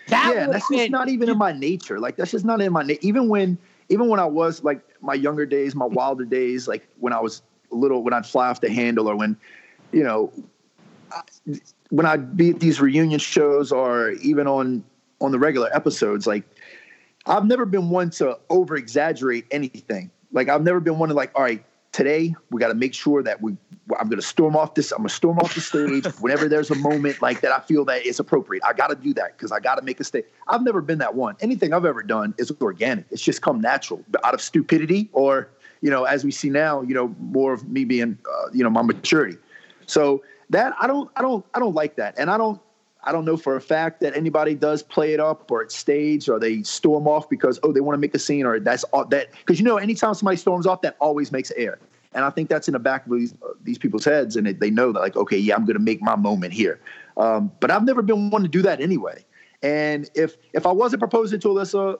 That 0.07 0.33
yeah, 0.33 0.47
that's 0.47 0.69
just 0.69 0.89
not 0.89 1.09
even 1.09 1.29
in 1.29 1.37
my 1.37 1.51
nature. 1.51 1.99
Like 1.99 2.15
that's 2.15 2.31
just 2.31 2.45
not 2.45 2.61
in 2.61 2.71
my 2.71 2.83
na- 2.83 2.95
even 3.01 3.27
when 3.27 3.57
even 3.89 4.07
when 4.07 4.19
I 4.19 4.25
was 4.25 4.63
like 4.63 4.81
my 5.01 5.13
younger 5.13 5.45
days, 5.45 5.75
my 5.75 5.85
wilder 5.85 6.25
days, 6.25 6.67
like 6.67 6.87
when 6.99 7.13
I 7.13 7.19
was 7.19 7.41
little, 7.71 8.03
when 8.03 8.13
I'd 8.13 8.25
fly 8.25 8.49
off 8.49 8.61
the 8.61 8.69
handle, 8.69 9.09
or 9.09 9.15
when 9.15 9.37
you 9.91 10.03
know, 10.03 10.31
I, 11.11 11.21
when 11.89 12.05
I'd 12.05 12.37
be 12.37 12.51
at 12.51 12.59
these 12.59 12.79
reunion 12.79 13.19
shows, 13.19 13.71
or 13.71 14.11
even 14.11 14.47
on 14.47 14.83
on 15.19 15.31
the 15.31 15.39
regular 15.39 15.69
episodes, 15.75 16.25
like 16.25 16.43
I've 17.25 17.45
never 17.45 17.65
been 17.65 17.89
one 17.89 18.09
to 18.11 18.39
over 18.49 18.75
exaggerate 18.75 19.45
anything. 19.51 20.09
Like 20.31 20.47
I've 20.49 20.63
never 20.63 20.79
been 20.79 20.99
one 20.99 21.09
to 21.09 21.15
like, 21.15 21.31
all 21.35 21.43
right, 21.43 21.63
today 21.91 22.35
we 22.51 22.59
got 22.59 22.69
to 22.69 22.75
make 22.75 22.93
sure 22.93 23.23
that 23.23 23.41
we. 23.41 23.55
I'm 23.97 24.09
going 24.09 24.19
to 24.19 24.25
storm 24.25 24.55
off 24.55 24.73
this. 24.73 24.91
I'm 24.91 24.97
going 24.97 25.07
to 25.07 25.15
storm 25.15 25.39
off 25.39 25.55
the 25.55 25.61
stage 25.61 26.05
whenever 26.19 26.49
there's 26.49 26.69
a 26.69 26.75
moment 26.75 27.21
like 27.21 27.39
that. 27.41 27.53
I 27.53 27.61
feel 27.61 27.85
that 27.85 28.05
it's 28.05 28.19
appropriate. 28.19 28.63
I 28.65 28.73
got 28.73 28.87
to 28.87 28.95
do 28.95 29.13
that 29.13 29.37
because 29.37 29.51
I 29.51 29.61
got 29.61 29.75
to 29.75 29.81
make 29.81 29.99
a 29.99 30.03
stay. 30.03 30.23
I've 30.47 30.63
never 30.63 30.81
been 30.81 30.97
that 30.99 31.15
one. 31.15 31.37
Anything 31.39 31.73
I've 31.73 31.85
ever 31.85 32.03
done 32.03 32.35
is 32.37 32.51
organic. 32.61 33.05
It's 33.11 33.21
just 33.21 33.41
come 33.41 33.61
natural, 33.61 34.03
out 34.25 34.33
of 34.33 34.41
stupidity 34.41 35.09
or 35.13 35.49
you 35.81 35.89
know, 35.89 36.05
as 36.05 36.23
we 36.23 36.31
see 36.31 36.49
now, 36.49 36.81
you 36.81 36.93
know, 36.93 37.15
more 37.19 37.53
of 37.53 37.67
me 37.69 37.85
being, 37.85 38.17
uh, 38.29 38.49
you 38.53 38.63
know, 38.63 38.69
my 38.69 38.81
maturity. 38.81 39.37
So 39.85 40.23
that 40.49 40.73
I 40.79 40.87
don't, 40.87 41.09
I 41.15 41.21
don't, 41.21 41.45
I 41.53 41.59
don't 41.59 41.75
like 41.75 41.95
that, 41.95 42.15
and 42.17 42.29
I 42.29 42.37
don't. 42.37 42.59
I 43.07 43.13
don't 43.13 43.23
know 43.23 43.37
for 43.37 43.55
a 43.55 43.61
fact 43.61 44.01
that 44.01 44.15
anybody 44.17 44.53
does 44.53 44.83
play 44.83 45.13
it 45.13 45.19
up 45.21 45.49
or 45.49 45.61
it's 45.61 45.75
staged 45.75 46.27
or 46.27 46.39
they 46.39 46.61
storm 46.63 47.07
off 47.07 47.29
because 47.29 47.57
oh 47.63 47.71
they 47.71 47.79
want 47.79 47.95
to 47.95 47.99
make 47.99 48.13
a 48.13 48.19
scene 48.19 48.45
or 48.45 48.59
that's 48.59 48.83
all 48.85 49.05
that 49.05 49.31
because 49.31 49.59
you 49.59 49.65
know 49.65 49.77
anytime 49.77 50.13
somebody 50.13 50.35
storms 50.35 50.67
off 50.67 50.81
that 50.81 50.97
always 50.99 51.31
makes 51.31 51.49
air. 51.51 51.79
And 52.13 52.25
I 52.25 52.29
think 52.31 52.49
that's 52.49 52.67
in 52.67 52.73
the 52.73 52.79
back 52.79 53.05
of 53.05 53.13
these 53.13 53.33
uh, 53.35 53.53
these 53.63 53.77
people's 53.77 54.03
heads 54.03 54.35
and 54.35 54.45
they 54.45 54.69
know 54.69 54.91
that 54.91 54.99
like 54.99 55.15
okay 55.15 55.37
yeah 55.37 55.55
I'm 55.55 55.63
going 55.63 55.77
to 55.77 55.81
make 55.81 56.01
my 56.01 56.17
moment 56.17 56.53
here. 56.53 56.81
Um, 57.15 57.49
but 57.61 57.71
I've 57.71 57.85
never 57.85 58.01
been 58.01 58.29
one 58.29 58.41
to 58.41 58.49
do 58.49 58.61
that 58.63 58.81
anyway. 58.81 59.23
And 59.63 60.09
if 60.13 60.35
if 60.51 60.65
I 60.65 60.71
wasn't 60.73 60.99
proposing 60.99 61.39
to 61.39 61.47
Alyssa 61.47 61.99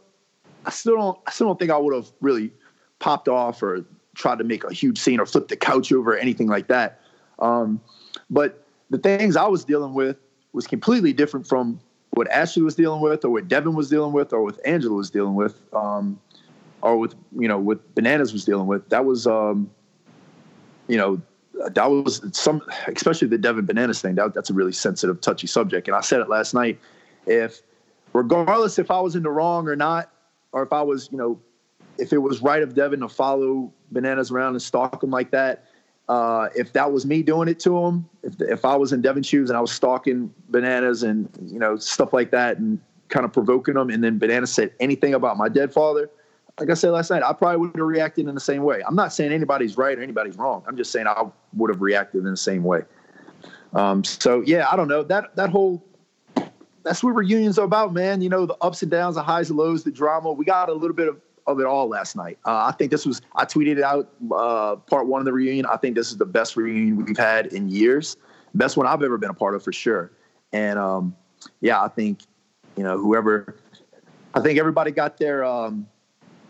I 0.66 0.72
still 0.72 0.98
don't 0.98 1.18
I 1.26 1.32
still 1.32 1.48
don't 1.48 1.58
think 1.58 1.72
I 1.72 1.78
would 1.78 1.96
have 1.96 2.12
really 2.20 2.52
popped 3.00 3.30
off 3.30 3.64
or 3.64 3.86
tried 4.14 4.40
to 4.40 4.44
make 4.44 4.66
a 4.66 4.74
huge 4.74 5.00
scene 5.00 5.22
or 5.22 5.26
flip 5.26 5.48
the 5.48 5.56
couch 5.56 5.94
over 5.94 6.16
or 6.16 6.18
anything 6.18 6.48
like 6.48 6.68
that. 6.68 7.00
Um, 7.40 7.80
but 8.30 8.66
the 8.90 8.98
things 8.98 9.38
I 9.38 9.48
was 9.48 9.64
dealing 9.64 9.94
with 9.94 10.18
was 10.54 10.68
completely 10.68 11.14
different 11.14 11.48
from 11.48 11.80
what 12.12 12.30
Ashley 12.32 12.64
was 12.64 12.76
dealing 12.76 13.02
with, 13.02 13.24
or 13.26 13.30
what 13.30 13.48
Devin 13.48 13.76
was 13.76 13.90
dealing 13.90 14.14
with, 14.14 14.34
or 14.34 14.44
what 14.44 14.60
Angela 14.66 14.96
was 14.96 15.10
dealing 15.10 15.36
with, 15.36 15.62
um, 15.74 16.20
or 16.82 16.98
with 16.98 17.16
you 17.38 17.48
know 17.48 17.60
what 17.60 17.96
Bananas 17.96 18.34
was 18.34 18.46
dealing 18.46 18.68
with. 18.68 18.88
That 18.90 19.06
was, 19.06 19.28
um, 19.28 19.70
you 20.88 20.98
know, 20.98 21.22
that 21.74 21.86
was 21.90 22.22
some, 22.34 22.62
especially 22.88 23.28
the 23.28 23.38
Devin 23.38 23.66
Bananas 23.66 24.02
thing. 24.02 24.16
That, 24.16 24.34
that's 24.34 24.50
a 24.50 24.54
really 24.54 24.72
sensitive, 24.72 25.22
touchy 25.22 25.48
subject. 25.48 25.88
And 25.88 25.96
I 25.96 26.02
said 26.02 26.22
it 26.22 26.30
last 26.30 26.54
night. 26.54 26.80
If, 27.26 27.62
regardless 28.14 28.80
if 28.80 28.90
I 28.90 29.00
was 29.00 29.16
in 29.16 29.24
the 29.24 29.30
wrong 29.30 29.68
or 29.68 29.76
not, 29.76 30.12
or 30.52 30.64
if 30.64 30.72
I 30.72 30.82
was, 30.82 31.10
you 31.12 31.18
know, 31.18 31.40
if 31.98 32.14
it 32.14 32.20
was 32.20 32.42
right 32.42 32.64
of 32.64 32.74
Devin 32.74 33.02
to 33.02 33.10
follow 33.10 33.74
Bananas 33.92 34.32
around 34.32 34.54
and 34.54 34.62
stalk 34.62 35.04
him 35.04 35.10
like 35.10 35.32
that, 35.32 35.66
uh, 36.10 36.50
if 36.56 36.74
that 36.74 36.92
was 36.92 37.06
me 37.06 37.22
doing 37.22 37.48
it 37.48 37.60
to 37.60 37.78
him, 37.78 38.08
if 38.24 38.40
if 38.42 38.66
I 38.66 38.76
was 38.76 38.94
in 38.94 39.02
Devin's 39.02 39.28
shoes 39.28 39.50
and 39.50 39.58
I 39.58 39.62
was 39.62 39.72
stalking 39.72 40.34
Bananas 40.50 41.04
and 41.04 41.30
you 41.46 41.60
know 41.60 41.76
stuff 41.78 42.14
like 42.14 42.32
that 42.32 42.58
and 42.58 42.80
kind 43.10 43.26
of 43.26 43.34
provoking 43.34 43.76
him, 43.76 43.90
and 43.90 44.04
then 44.04 44.18
banana 44.18 44.48
said 44.48 44.74
anything 44.80 45.14
about 45.14 45.38
my 45.38 45.50
dead 45.50 45.74
father, 45.74 46.10
like 46.60 46.70
I 46.70 46.74
said 46.74 46.92
last 46.92 47.10
night, 47.10 47.24
I 47.24 47.34
probably 47.34 47.58
would 47.58 47.76
have 47.76 47.86
reacted 47.86 48.28
in 48.28 48.36
the 48.36 48.42
same 48.42 48.64
way. 48.64 48.82
I'm 48.88 48.96
not 48.96 49.14
saying 49.14 49.32
anybody's 49.32 49.78
right 49.78 49.98
or 49.98 50.02
anybody's 50.02 50.38
wrong. 50.38 50.64
I'm 50.68 50.78
just 50.78 50.92
saying 50.92 51.08
I 51.08 51.24
would 51.54 51.70
have 51.70 51.82
reacted 51.82 52.24
in 52.24 52.32
the 52.32 52.38
same 52.38 52.64
way. 52.64 52.82
Um, 53.74 54.04
so 54.04 54.42
yeah, 54.46 54.68
I 54.72 54.76
don't 54.76 54.88
know 54.88 55.04
that 55.04 55.36
that 55.36 55.50
whole 55.50 55.84
that's 56.84 57.04
what 57.04 57.12
reunions 57.12 57.60
are 57.60 57.66
about, 57.66 57.94
man. 57.94 58.22
You 58.22 58.30
know, 58.30 58.46
the 58.46 58.56
ups 58.62 58.82
and 58.82 58.90
downs, 58.90 59.16
the 59.16 59.24
highs 59.24 59.50
and 59.50 59.58
lows, 59.60 59.84
the 59.84 59.92
drama. 59.92 60.32
We 60.32 60.46
got 60.46 60.70
a 60.70 60.74
little 60.74 60.96
bit 60.96 61.10
of 61.10 61.20
of 61.48 61.60
it 61.60 61.66
all 61.66 61.88
last 61.88 62.16
night. 62.16 62.38
Uh, 62.46 62.66
I 62.66 62.72
think 62.74 62.92
this 62.92 63.06
was, 63.06 63.22
I 63.36 63.46
tweeted 63.46 63.78
it 63.78 63.84
out 63.84 64.12
uh, 64.32 64.76
part 64.76 65.08
one 65.08 65.20
of 65.22 65.26
the 65.26 65.34
reunion. 65.34 65.66
I 65.66 65.78
think 65.78 65.96
this 65.96 66.12
is 66.12 66.18
the 66.18 66.26
best 66.26 66.56
reunion 66.58 66.98
we've 66.98 67.18
had 67.18 67.48
in 67.48 67.70
years. 67.70 68.18
Best 68.54 68.78
one 68.78 68.86
I've 68.86 69.02
ever 69.02 69.18
been 69.18 69.30
a 69.30 69.34
part 69.34 69.56
of 69.56 69.64
for 69.64 69.72
sure. 69.72 70.12
And 70.52 70.78
um, 70.78 71.16
yeah, 71.62 71.82
I 71.82 71.88
think, 71.88 72.20
you 72.76 72.84
know, 72.84 72.98
whoever, 72.98 73.56
I 74.34 74.42
think 74.42 74.60
everybody 74.60 74.92
got 74.92 75.18
their, 75.18 75.44
um, 75.44 75.88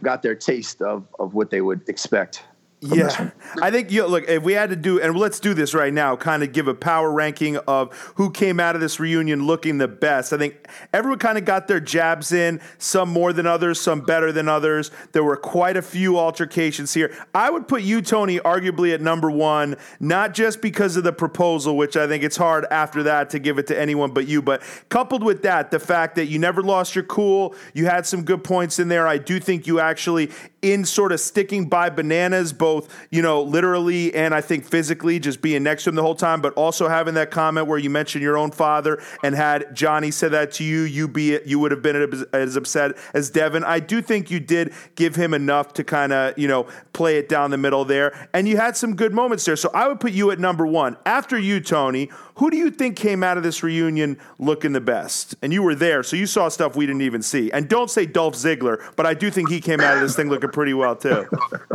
got 0.04 0.22
their 0.22 0.36
taste 0.36 0.82
of, 0.82 1.08
of 1.20 1.34
what 1.34 1.50
they 1.50 1.62
would 1.62 1.88
expect 1.88 2.44
yeah, 2.80 3.32
I 3.60 3.72
think 3.72 3.92
you 3.92 4.06
look. 4.06 4.30
If 4.30 4.44
we 4.44 4.54
had 4.54 4.70
to 4.70 4.76
do, 4.76 5.02
and 5.02 5.18
let's 5.18 5.40
do 5.40 5.56
this 5.56 5.74
right 5.74 5.92
now, 5.92 6.16
kind 6.16 6.44
of 6.44 6.54
give 6.54 6.68
a 6.68 6.76
power 6.76 7.12
ranking 7.12 7.58
of 7.58 7.92
who 8.16 8.30
came 8.30 8.60
out 8.60 8.76
of 8.76 8.82
this 8.82 9.00
reunion 9.00 9.48
looking 9.48 9.80
the 9.80 9.88
best. 9.88 10.32
I 10.32 10.38
think 10.38 10.68
everyone 10.94 11.18
kind 11.18 11.40
of 11.40 11.46
got 11.46 11.68
their 11.68 11.80
jabs 11.80 12.32
in, 12.32 12.62
some 12.78 13.10
more 13.10 13.34
than 13.34 13.48
others, 13.48 13.82
some 13.82 14.02
better 14.02 14.32
than 14.32 14.48
others. 14.48 14.92
There 15.12 15.24
were 15.24 15.38
quite 15.38 15.76
a 15.76 15.82
few 15.82 16.20
altercations 16.20 16.94
here. 16.94 17.16
I 17.34 17.50
would 17.50 17.68
put 17.68 17.82
you, 17.82 18.00
Tony, 18.00 18.40
arguably 18.40 18.94
at 18.94 19.02
number 19.02 19.32
one, 19.32 19.76
not 20.00 20.36
just 20.36 20.62
because 20.62 20.98
of 20.98 21.04
the 21.04 21.13
proposal, 21.13 21.78
which 21.78 21.98
I 21.98 22.06
think 22.08 22.24
it's 22.24 22.38
hard 22.38 22.68
after 22.70 23.02
that 23.04 23.32
to 23.32 23.40
give 23.40 23.58
it 23.58 23.66
to 23.68 23.80
anyone 23.80 24.12
but 24.12 24.28
you, 24.28 24.44
but 24.44 24.62
coupled 24.90 25.24
with 25.24 25.42
that, 25.42 25.72
the 25.72 25.80
fact 25.80 26.16
that 26.18 26.28
you 26.28 26.38
never 26.38 26.62
lost 26.62 26.94
your 26.94 27.06
cool, 27.06 27.56
you 27.74 27.88
had 27.88 28.06
some 28.06 28.24
good 28.24 28.44
points 28.44 28.78
in 28.78 28.88
there. 28.88 29.08
I 29.08 29.18
do 29.18 29.40
think 29.40 29.66
you 29.66 29.80
actually, 29.80 30.30
in 30.62 30.86
sort 30.86 31.12
of 31.12 31.20
sticking 31.20 31.70
by 31.70 31.89
bananas, 31.89 32.52
both, 32.52 32.93
you 33.12 33.22
know, 33.22 33.41
literally 33.41 34.13
and 34.15 34.34
I 34.34 34.41
think 34.41 34.65
physically, 34.65 35.20
just 35.20 35.41
being 35.41 35.63
next 35.63 35.84
to 35.84 35.89
him 35.89 35.96
the 35.96 36.02
whole 36.02 36.15
time, 36.15 36.41
but 36.41 36.54
also 36.54 36.88
having 36.88 37.13
that 37.13 37.32
comment 37.32 37.67
where 37.67 37.78
you 37.78 37.89
mentioned 37.89 38.24
your 38.24 38.38
own 38.38 38.52
father 38.52 39.02
and 39.24 39.36
had 39.36 39.76
Johnny 39.76 40.12
said 40.12 40.32
that 40.32 40.52
to 40.54 40.63
you, 40.63 40.82
you 40.82 41.08
be 41.08 41.39
you 41.46 41.60
would 41.60 41.72
have 41.72 41.82
been 41.82 42.26
as 42.34 42.56
upset 42.56 42.98
as 43.13 43.30
Devin. 43.30 43.63
I 43.63 43.80
do 43.80 44.02
think 44.02 44.32
you 44.32 44.39
did 44.39 44.74
give 44.96 45.15
him 45.15 45.34
enough 45.34 45.74
to 45.74 45.84
kind 45.84 46.12
of, 46.12 46.38
you 46.38 46.48
know, 46.48 46.67
play 46.93 47.17
it 47.17 47.30
down 47.30 47.52
the 47.52 47.58
middle 47.58 47.86
there. 47.86 48.30
And 48.34 48.48
you 48.48 48.58
had 48.58 48.76
some 48.76 48.96
good 48.96 49.13
moments 49.13 49.46
there. 49.46 49.56
So 49.56 49.70
I 49.74 49.88
would 49.88 50.00
put 50.00 50.12
you 50.12 50.32
at 50.32 50.39
number 50.39 50.65
one. 50.65 50.98
After 51.06 51.38
you, 51.38 51.60
Tony, 51.60 52.10
who 52.36 52.50
do 52.50 52.58
you 52.58 52.70
think 52.72 52.96
came 52.96 53.24
out 53.24 53.38
of 53.38 53.43
this 53.43 53.63
reunion 53.63 54.17
looking 54.39 54.74
the 54.74 54.82
best? 54.82 55.36
And 55.41 55.52
you 55.52 55.63
were 55.63 55.76
there, 55.76 56.04
so 56.04 56.15
you 56.15 56.26
saw 56.26 56.50
stuff 56.50 56.76
we 56.76 56.86
didn't 56.86 57.02
even 57.02 57.22
see. 57.22 57.52
And 57.52 57.67
don't 57.67 57.89
say 57.89 58.06
Dolph 58.06 58.36
Ziggler, 58.36 58.84
but 58.96 59.06
I 59.06 59.13
do 59.13 59.32
think 59.32 59.50
he 59.50 59.60
came 59.60 59.80
out 59.80 59.96
of 59.96 60.02
this 60.02 60.15
thing 60.15 60.30
looking 60.30 60.50
pretty 60.58 60.74
well 60.74 60.96
too. 60.96 61.24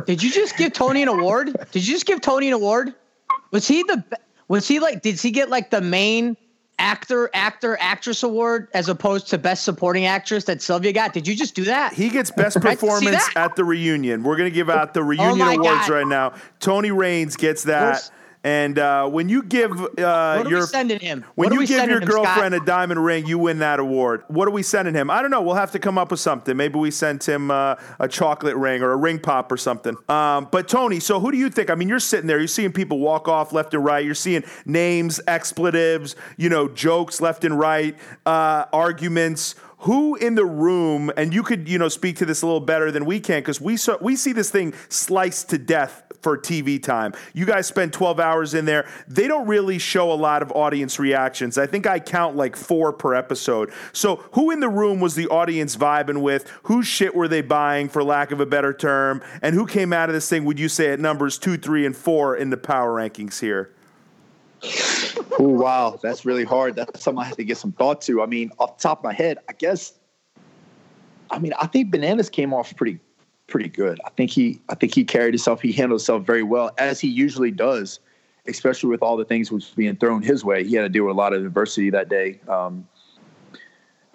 Did 0.06 0.20
you 0.24 0.32
just 0.32 0.56
give 0.56 0.72
Tony 0.72 1.02
an 1.02 1.08
award? 1.08 1.54
Did 1.70 1.86
you 1.86 1.94
just 1.94 2.04
give 2.04 2.20
Tony 2.20 2.48
an 2.48 2.52
award? 2.52 2.92
Was 3.52 3.68
he 3.68 3.84
the? 3.84 4.02
Was 4.48 4.66
he 4.66 4.80
like? 4.80 5.02
Did 5.02 5.20
he 5.20 5.30
get 5.30 5.48
like 5.48 5.70
the 5.70 5.80
main 5.80 6.36
actor, 6.80 7.30
actor, 7.32 7.78
actress 7.80 8.24
award 8.24 8.66
as 8.74 8.88
opposed 8.88 9.28
to 9.28 9.38
best 9.38 9.62
supporting 9.62 10.04
actress 10.04 10.42
that 10.46 10.60
Sylvia 10.60 10.92
got? 10.92 11.12
Did 11.12 11.28
you 11.28 11.36
just 11.36 11.54
do 11.54 11.62
that? 11.62 11.92
He 11.92 12.08
gets 12.08 12.32
best 12.32 12.60
performance 12.60 13.22
at 13.36 13.54
the 13.54 13.64
reunion. 13.64 14.24
We're 14.24 14.36
gonna 14.36 14.50
give 14.50 14.68
out 14.68 14.94
the 14.94 15.00
oh 15.00 15.04
reunion 15.04 15.46
oh 15.46 15.60
awards 15.60 15.86
God. 15.86 15.90
right 15.90 16.06
now. 16.06 16.34
Tony 16.58 16.90
Raines 16.90 17.36
gets 17.36 17.62
that. 17.62 18.10
And 18.44 18.78
uh, 18.78 19.08
when 19.08 19.28
you 19.28 19.42
give 19.42 19.70
uh, 19.98 20.44
your 20.48 20.62
sending 20.62 20.98
him? 20.98 21.24
When 21.36 21.52
you 21.52 21.66
give 21.66 21.88
your 21.88 22.00
girlfriend 22.00 22.54
Scott? 22.54 22.62
a 22.62 22.66
diamond 22.66 23.04
ring, 23.04 23.26
you 23.26 23.38
win 23.38 23.60
that 23.60 23.78
award. 23.78 24.24
What 24.28 24.48
are 24.48 24.50
we 24.50 24.64
sending 24.64 24.94
him? 24.94 25.10
I 25.10 25.22
don't 25.22 25.30
know. 25.30 25.42
We'll 25.42 25.54
have 25.54 25.70
to 25.72 25.78
come 25.78 25.96
up 25.96 26.10
with 26.10 26.18
something. 26.18 26.56
Maybe 26.56 26.78
we 26.78 26.90
sent 26.90 27.28
him 27.28 27.50
uh, 27.50 27.76
a 28.00 28.08
chocolate 28.08 28.56
ring 28.56 28.82
or 28.82 28.92
a 28.92 28.96
ring 28.96 29.20
pop 29.20 29.52
or 29.52 29.56
something. 29.56 29.96
Um, 30.08 30.48
but 30.50 30.66
Tony, 30.68 30.98
so 30.98 31.20
who 31.20 31.30
do 31.30 31.38
you 31.38 31.50
think? 31.50 31.70
I 31.70 31.76
mean, 31.76 31.88
you're 31.88 32.00
sitting 32.00 32.26
there. 32.26 32.38
You're 32.38 32.48
seeing 32.48 32.72
people 32.72 32.98
walk 32.98 33.28
off 33.28 33.52
left 33.52 33.74
and 33.74 33.84
right. 33.84 34.04
You're 34.04 34.14
seeing 34.14 34.42
names, 34.66 35.20
expletives, 35.28 36.16
you 36.36 36.48
know, 36.48 36.66
jokes 36.68 37.20
left 37.20 37.44
and 37.44 37.56
right, 37.58 37.96
uh, 38.26 38.64
arguments 38.72 39.54
who 39.78 40.14
in 40.16 40.36
the 40.36 40.44
room 40.44 41.10
and 41.16 41.34
you 41.34 41.42
could 41.42 41.68
you 41.68 41.76
know 41.76 41.88
speak 41.88 42.16
to 42.16 42.24
this 42.24 42.42
a 42.42 42.46
little 42.46 42.60
better 42.60 42.92
than 42.92 43.04
we 43.04 43.18
can 43.18 43.40
because 43.40 43.60
we 43.60 43.76
saw, 43.76 43.96
we 44.00 44.14
see 44.14 44.32
this 44.32 44.48
thing 44.48 44.72
sliced 44.88 45.50
to 45.50 45.58
death 45.58 46.11
for 46.22 46.38
TV 46.38 46.82
time. 46.82 47.12
You 47.34 47.44
guys 47.44 47.66
spend 47.66 47.92
12 47.92 48.20
hours 48.20 48.54
in 48.54 48.64
there. 48.64 48.88
They 49.08 49.26
don't 49.26 49.46
really 49.46 49.78
show 49.78 50.12
a 50.12 50.14
lot 50.14 50.42
of 50.42 50.52
audience 50.52 50.98
reactions. 50.98 51.58
I 51.58 51.66
think 51.66 51.86
I 51.86 51.98
count 51.98 52.36
like 52.36 52.56
four 52.56 52.92
per 52.92 53.14
episode. 53.14 53.72
So, 53.92 54.16
who 54.32 54.50
in 54.50 54.60
the 54.60 54.68
room 54.68 55.00
was 55.00 55.14
the 55.14 55.28
audience 55.28 55.76
vibing 55.76 56.22
with? 56.22 56.48
Whose 56.64 56.86
shit 56.86 57.14
were 57.14 57.28
they 57.28 57.42
buying, 57.42 57.88
for 57.88 58.04
lack 58.04 58.30
of 58.30 58.40
a 58.40 58.46
better 58.46 58.72
term? 58.72 59.22
And 59.42 59.54
who 59.54 59.66
came 59.66 59.92
out 59.92 60.08
of 60.08 60.14
this 60.14 60.28
thing, 60.28 60.44
would 60.44 60.58
you 60.58 60.68
say, 60.68 60.92
at 60.92 61.00
numbers 61.00 61.38
two, 61.38 61.56
three, 61.56 61.84
and 61.84 61.96
four 61.96 62.36
in 62.36 62.50
the 62.50 62.56
power 62.56 62.94
rankings 62.94 63.40
here? 63.40 63.74
Oh, 65.38 65.48
wow. 65.48 65.98
That's 66.00 66.24
really 66.24 66.44
hard. 66.44 66.76
That's 66.76 67.02
something 67.02 67.22
I 67.22 67.26
have 67.26 67.36
to 67.36 67.44
get 67.44 67.58
some 67.58 67.72
thought 67.72 68.00
to. 68.02 68.22
I 68.22 68.26
mean, 68.26 68.52
off 68.58 68.78
the 68.78 68.82
top 68.82 68.98
of 68.98 69.04
my 69.04 69.12
head, 69.12 69.38
I 69.48 69.54
guess, 69.54 69.94
I 71.30 71.38
mean, 71.38 71.52
I 71.60 71.66
think 71.66 71.90
Bananas 71.90 72.30
came 72.30 72.54
off 72.54 72.74
pretty 72.76 73.00
pretty 73.52 73.68
good. 73.68 74.00
I 74.06 74.10
think 74.10 74.30
he 74.30 74.60
I 74.70 74.74
think 74.74 74.94
he 74.94 75.04
carried 75.04 75.34
himself. 75.34 75.60
He 75.60 75.72
handled 75.72 76.00
himself 76.00 76.24
very 76.24 76.42
well, 76.42 76.72
as 76.78 76.98
he 76.98 77.08
usually 77.08 77.50
does, 77.50 78.00
especially 78.48 78.88
with 78.88 79.02
all 79.02 79.18
the 79.18 79.26
things 79.26 79.52
was 79.52 79.70
being 79.76 79.94
thrown 79.96 80.22
his 80.22 80.42
way. 80.42 80.64
He 80.64 80.74
had 80.74 80.82
to 80.82 80.88
deal 80.88 81.04
with 81.04 81.14
a 81.14 81.18
lot 81.18 81.34
of 81.34 81.44
adversity 81.44 81.90
that 81.90 82.08
day. 82.08 82.40
Um, 82.48 82.88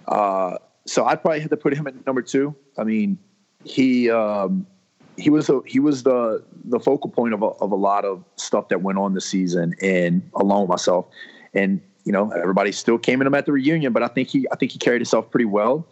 uh, 0.07 0.57
so 0.85 1.05
I'd 1.05 1.21
probably 1.21 1.39
have 1.41 1.51
to 1.51 1.57
put 1.57 1.73
him 1.75 1.85
at 1.85 2.05
number 2.07 2.23
two. 2.23 2.55
I 2.79 2.83
mean, 2.83 3.19
he 3.63 4.09
um, 4.09 4.65
he 5.17 5.29
was 5.29 5.49
a, 5.49 5.61
he 5.67 5.79
was 5.79 6.01
the 6.01 6.43
the 6.65 6.79
focal 6.79 7.11
point 7.11 7.35
of 7.35 7.43
a, 7.43 7.47
of 7.61 7.71
a 7.71 7.75
lot 7.75 8.05
of 8.05 8.23
stuff 8.37 8.69
that 8.69 8.81
went 8.81 8.97
on 8.97 9.13
this 9.13 9.25
season, 9.25 9.75
and 9.83 10.27
along 10.33 10.61
with 10.61 10.69
myself, 10.69 11.05
and 11.53 11.79
you 12.05 12.11
know 12.11 12.31
everybody 12.31 12.71
still 12.71 12.97
came 12.97 13.21
in 13.21 13.27
him 13.27 13.35
at 13.35 13.45
the 13.45 13.51
reunion, 13.51 13.93
but 13.93 14.01
I 14.01 14.07
think 14.07 14.29
he 14.29 14.47
I 14.51 14.55
think 14.55 14.71
he 14.71 14.79
carried 14.79 15.01
himself 15.01 15.29
pretty 15.29 15.45
well. 15.45 15.85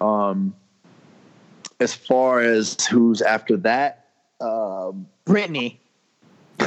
Um, 0.00 0.54
as 1.80 1.94
far 1.94 2.40
as 2.40 2.76
who's 2.86 3.22
after 3.22 3.56
that, 3.58 4.06
um, 4.40 5.06
Brittany. 5.24 5.80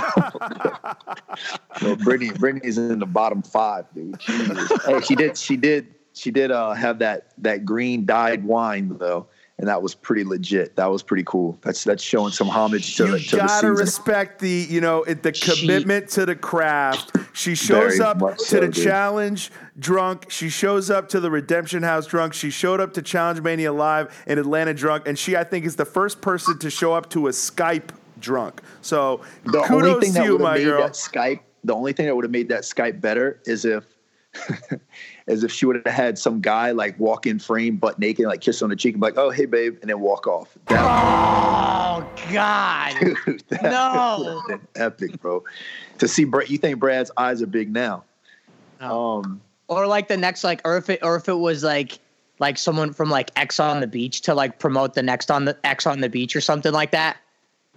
no, 1.82 1.95
Brittany. 1.97 2.32
Brittany's 2.32 2.78
in 2.78 3.00
the 3.00 3.06
bottom 3.06 3.41
five, 3.41 3.86
dude. 3.93 4.21
She, 4.21 4.32
hey, 4.86 5.02
she 5.02 5.15
did. 5.15 5.38
She 5.38 5.58
did. 5.58 5.93
She 6.13 6.32
did 6.32 6.52
uh, 6.52 6.71
have 6.71 7.00
that 7.00 7.34
that 7.39 7.65
green 7.65 8.06
dyed 8.06 8.43
wine 8.43 8.97
though 8.97 9.28
and 9.62 9.69
that 9.69 9.82
was 9.82 9.93
pretty 9.93 10.24
legit. 10.24 10.76
That 10.76 10.88
was 10.88 11.04
pretty 11.04 11.24
cool. 11.24 11.58
That's 11.62 11.84
that's 11.84 12.02
showing 12.02 12.32
some 12.34 12.50
homage 12.50 12.97
to, 12.97 13.06
you 13.06 13.12
the, 13.12 13.19
to 13.19 13.38
gotta 13.38 13.67
the 13.67 13.74
respect 13.74 14.39
the 14.39 14.65
you 14.67 14.82
know 14.82 15.06
the 15.06 15.32
commitment 15.32 16.10
she, 16.10 16.15
to 16.15 16.26
the 16.26 16.36
craft. 16.36 17.15
She 17.34 17.54
shows 17.54 18.00
up 18.00 18.17
to 18.19 18.36
so, 18.39 18.60
the 18.60 18.69
dude. 18.69 18.84
challenge 18.84 19.52
drunk. 19.78 20.32
She 20.32 20.50
shows 20.50 20.89
up 20.89 21.10
to 21.10 21.19
the 21.19 21.30
Redemption 21.30 21.84
House 21.84 22.08
drunk. 22.08 22.34
She 22.34 22.50
showed 22.50 22.82
up 22.82 22.93
to 22.95 23.04
Challenge 23.04 23.39
Mania 23.41 23.71
Live 23.71 24.24
in 24.26 24.39
Atlanta 24.39 24.74
drunk, 24.74 25.08
and 25.08 25.17
she 25.17 25.38
I 25.38 25.43
think 25.43 25.63
is 25.65 25.76
the 25.76 25.86
first 25.86 26.21
person 26.21 26.58
to 26.58 26.71
show 26.71 26.93
up 26.93 27.08
to 27.12 27.28
a 27.28 27.32
Skype 27.32 27.91
drunk. 28.19 28.63
So 28.82 29.21
the 29.43 29.62
kudos 29.62 29.93
only 29.93 30.02
thing 30.02 30.13
to 30.13 30.19
that 30.19 30.26
you, 30.26 30.39
my 30.39 30.56
made 30.56 30.63
girl. 30.63 30.82
That 30.82 30.93
Skype. 30.93 31.41
The 31.63 31.76
only 31.76 31.93
thing 31.93 32.08
that 32.08 32.15
would 32.15 32.26
have 32.26 32.32
made 32.32 32.50
that 32.50 32.63
Skype 32.63 33.00
better 33.00 33.39
is 33.45 33.63
if 33.63 33.86
as 35.32 35.46
if 35.46 35.52
she 35.52 35.65
would 35.65 35.82
have 35.86 35.96
had 35.96 36.20
some 36.20 36.41
guy 36.41 36.72
like 36.72 37.00
walk 37.00 37.26
in 37.26 37.39
frame 37.39 37.78
butt 37.78 37.98
naked, 37.98 38.26
like 38.26 38.41
kiss 38.41 38.62
on 38.62 38.70
the 38.70 38.76
cheek 38.76 38.96
and 38.96 39.02
be 39.02 39.08
like, 39.08 39.17
oh, 39.17 39.30
hey, 39.30 39.46
babe, 39.46 39.78
and 39.82 39.89
then 39.89 40.02
walk 40.02 40.28
off. 40.28 40.58
That 40.67 40.82
oh, 40.84 42.06
God. 42.34 42.94
Dude, 43.26 43.44
that 43.48 43.63
no. 43.63 44.44
epic, 44.76 45.20
bro. 45.22 45.41
To 46.00 46.08
see 46.08 46.26
Brad, 46.26 46.50
you 46.50 46.58
think 46.58 46.80
Brad's 46.80 47.12
eyes 47.15 47.41
are 47.41 47.48
big 47.48 47.72
now. 47.72 48.04
No. 48.82 49.20
Um, 49.20 49.41
or 49.70 49.88
like 49.88 50.10
the 50.10 50.17
next, 50.17 50.44
like, 50.44 50.62
or 50.65 50.76
if 50.76 50.89
it, 50.89 51.00
or 51.02 51.15
if 51.15 51.30
it 51.30 51.36
was 51.36 51.63
like, 51.63 52.00
like 52.39 52.58
someone 52.58 52.91
from 52.91 53.10
like 53.10 53.32
Ex 53.38 53.58
on 53.60 53.80
the 53.80 53.88
Beach 53.88 54.22
to 54.22 54.34
like 54.34 54.60
promote 54.60 54.96
the 54.96 55.04
next 55.04 55.32
on 55.32 55.46
the 55.46 55.58
Ex 55.63 55.88
on 55.88 56.02
the 56.02 56.10
Beach 56.10 56.36
or 56.36 56.41
something 56.41 56.74
like 56.74 56.91
that? 56.91 57.17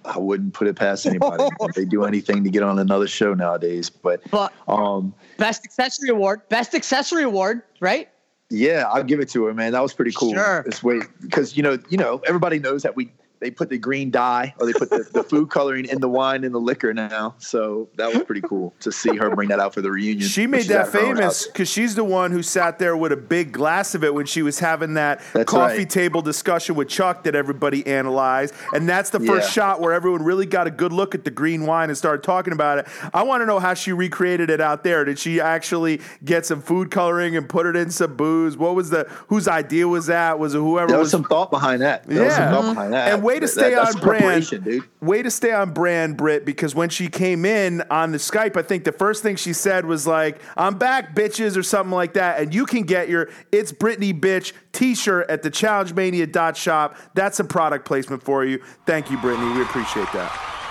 I 0.04 0.18
wouldn't 0.18 0.54
put 0.54 0.66
it 0.66 0.76
past 0.76 1.06
anybody. 1.06 1.44
If 1.60 1.74
they 1.74 1.84
do 1.84 2.04
anything 2.04 2.44
to 2.44 2.50
get 2.50 2.62
on 2.62 2.78
another 2.78 3.06
show 3.06 3.34
nowadays. 3.34 3.90
But, 3.90 4.20
But 4.30 4.52
um, 4.68 5.14
best 5.38 5.64
accessory 5.64 6.10
award, 6.10 6.48
best 6.48 6.74
accessory 6.74 7.22
award, 7.22 7.62
right? 7.80 8.08
yeah, 8.50 8.84
I'll 8.92 9.02
give 9.02 9.20
it 9.20 9.28
to 9.30 9.44
her, 9.44 9.54
man. 9.54 9.72
That 9.72 9.82
was 9.82 9.92
pretty 9.94 10.12
cool. 10.12 10.32
Sure. 10.34 10.62
This 10.66 10.82
way, 10.82 11.00
because 11.20 11.56
you 11.56 11.62
know, 11.62 11.78
you 11.88 11.96
know, 11.96 12.22
everybody 12.26 12.58
knows 12.58 12.82
that 12.82 12.94
we 12.96 13.10
they 13.44 13.50
put 13.50 13.68
the 13.68 13.76
green 13.76 14.10
dye 14.10 14.54
or 14.58 14.64
they 14.64 14.72
put 14.72 14.88
the, 14.88 15.06
the 15.12 15.22
food 15.22 15.50
coloring 15.50 15.84
in 15.84 16.00
the 16.00 16.08
wine 16.08 16.44
and 16.44 16.54
the 16.54 16.58
liquor 16.58 16.94
now. 16.94 17.34
So 17.36 17.90
that 17.96 18.10
was 18.10 18.22
pretty 18.24 18.40
cool 18.40 18.72
to 18.80 18.90
see 18.90 19.14
her 19.16 19.34
bring 19.36 19.50
that 19.50 19.60
out 19.60 19.74
for 19.74 19.82
the 19.82 19.90
reunion. 19.90 20.26
She 20.26 20.46
made 20.46 20.64
that 20.68 20.86
at 20.88 20.92
her 20.94 20.98
own 21.00 21.16
famous 21.16 21.46
because 21.46 21.68
she's 21.68 21.94
the 21.94 22.04
one 22.04 22.30
who 22.30 22.42
sat 22.42 22.78
there 22.78 22.96
with 22.96 23.12
a 23.12 23.18
big 23.18 23.52
glass 23.52 23.94
of 23.94 24.02
it 24.02 24.14
when 24.14 24.24
she 24.24 24.40
was 24.40 24.58
having 24.60 24.94
that 24.94 25.20
That's 25.34 25.50
coffee 25.50 25.76
right. 25.80 25.90
table 25.90 26.22
discussion 26.22 26.74
with 26.74 26.88
Chuck 26.88 27.24
that 27.24 27.34
everybody 27.34 27.86
analyzed. 27.86 28.54
And 28.72 28.88
that's 28.88 29.10
the 29.10 29.20
first 29.20 29.48
Yeah. 29.48 29.62
shot 29.62 29.80
where 29.82 29.92
everyone 29.92 30.22
really 30.24 30.46
got 30.46 30.66
a 30.66 30.70
good 30.70 30.94
look 30.94 31.14
at 31.14 31.24
the 31.24 31.30
green 31.30 31.66
wine 31.66 31.90
and 31.90 31.98
started 31.98 32.22
talking 32.22 32.54
about 32.54 32.78
it. 32.78 32.86
I 33.12 33.24
want 33.24 33.42
to 33.42 33.46
know 33.46 33.58
how 33.58 33.74
she 33.74 33.92
recreated 33.92 34.48
it 34.48 34.62
out 34.62 34.84
there. 34.84 35.04
Did 35.04 35.18
she 35.18 35.38
actually 35.38 36.00
get 36.24 36.46
some 36.46 36.62
food 36.62 36.90
coloring 36.90 37.36
and 37.36 37.46
put 37.46 37.66
it 37.66 37.76
in 37.76 37.90
some 37.90 38.16
booze? 38.16 38.56
What 38.56 38.74
was 38.74 38.88
the 38.88 39.04
whose 39.28 39.48
idea 39.48 39.86
was 39.86 40.06
that? 40.06 40.38
Was 40.38 40.54
it 40.54 40.58
whoever 40.60 40.88
There 40.88 40.96
was 40.98 41.06
was 41.06 41.10
some 41.10 41.24
thought 41.24 41.50
behind 41.50 41.82
that. 41.82 42.04
There 42.06 42.24
was 42.24 42.32
some 42.32 42.42
Yeah. 42.44 42.50
thought 42.52 42.74
behind 42.74 42.92
that. 42.94 43.12
And 43.12 43.22
way 43.34 43.40
to 43.40 43.48
stay 43.48 43.74
that's 43.74 43.94
on 43.94 44.00
brand, 44.00 44.64
dude. 44.64 44.84
way 45.00 45.22
to 45.22 45.30
stay 45.30 45.52
on 45.52 45.72
brand, 45.72 46.16
Britt. 46.16 46.44
Because 46.44 46.74
when 46.74 46.88
she 46.88 47.08
came 47.08 47.44
in 47.44 47.82
on 47.90 48.12
the 48.12 48.18
Skype, 48.18 48.56
I 48.56 48.62
think 48.62 48.84
the 48.84 48.92
first 48.92 49.22
thing 49.22 49.36
she 49.36 49.52
said 49.52 49.84
was 49.84 50.06
like, 50.06 50.40
"I'm 50.56 50.78
back, 50.78 51.14
bitches," 51.14 51.56
or 51.56 51.62
something 51.62 51.92
like 51.92 52.14
that. 52.14 52.40
And 52.40 52.54
you 52.54 52.66
can 52.66 52.82
get 52.82 53.08
your 53.08 53.28
"It's 53.52 53.72
Brittany 53.72 54.14
Bitch" 54.14 54.52
T-shirt 54.72 55.28
at 55.28 55.42
the 55.42 55.50
ChallengeMania.shop. 55.50 56.96
That's 57.14 57.40
a 57.40 57.44
product 57.44 57.84
placement 57.84 58.22
for 58.22 58.44
you. 58.44 58.60
Thank 58.86 59.10
you, 59.10 59.18
Brittany. 59.18 59.52
We 59.52 59.62
appreciate 59.62 60.12
that. 60.12 60.63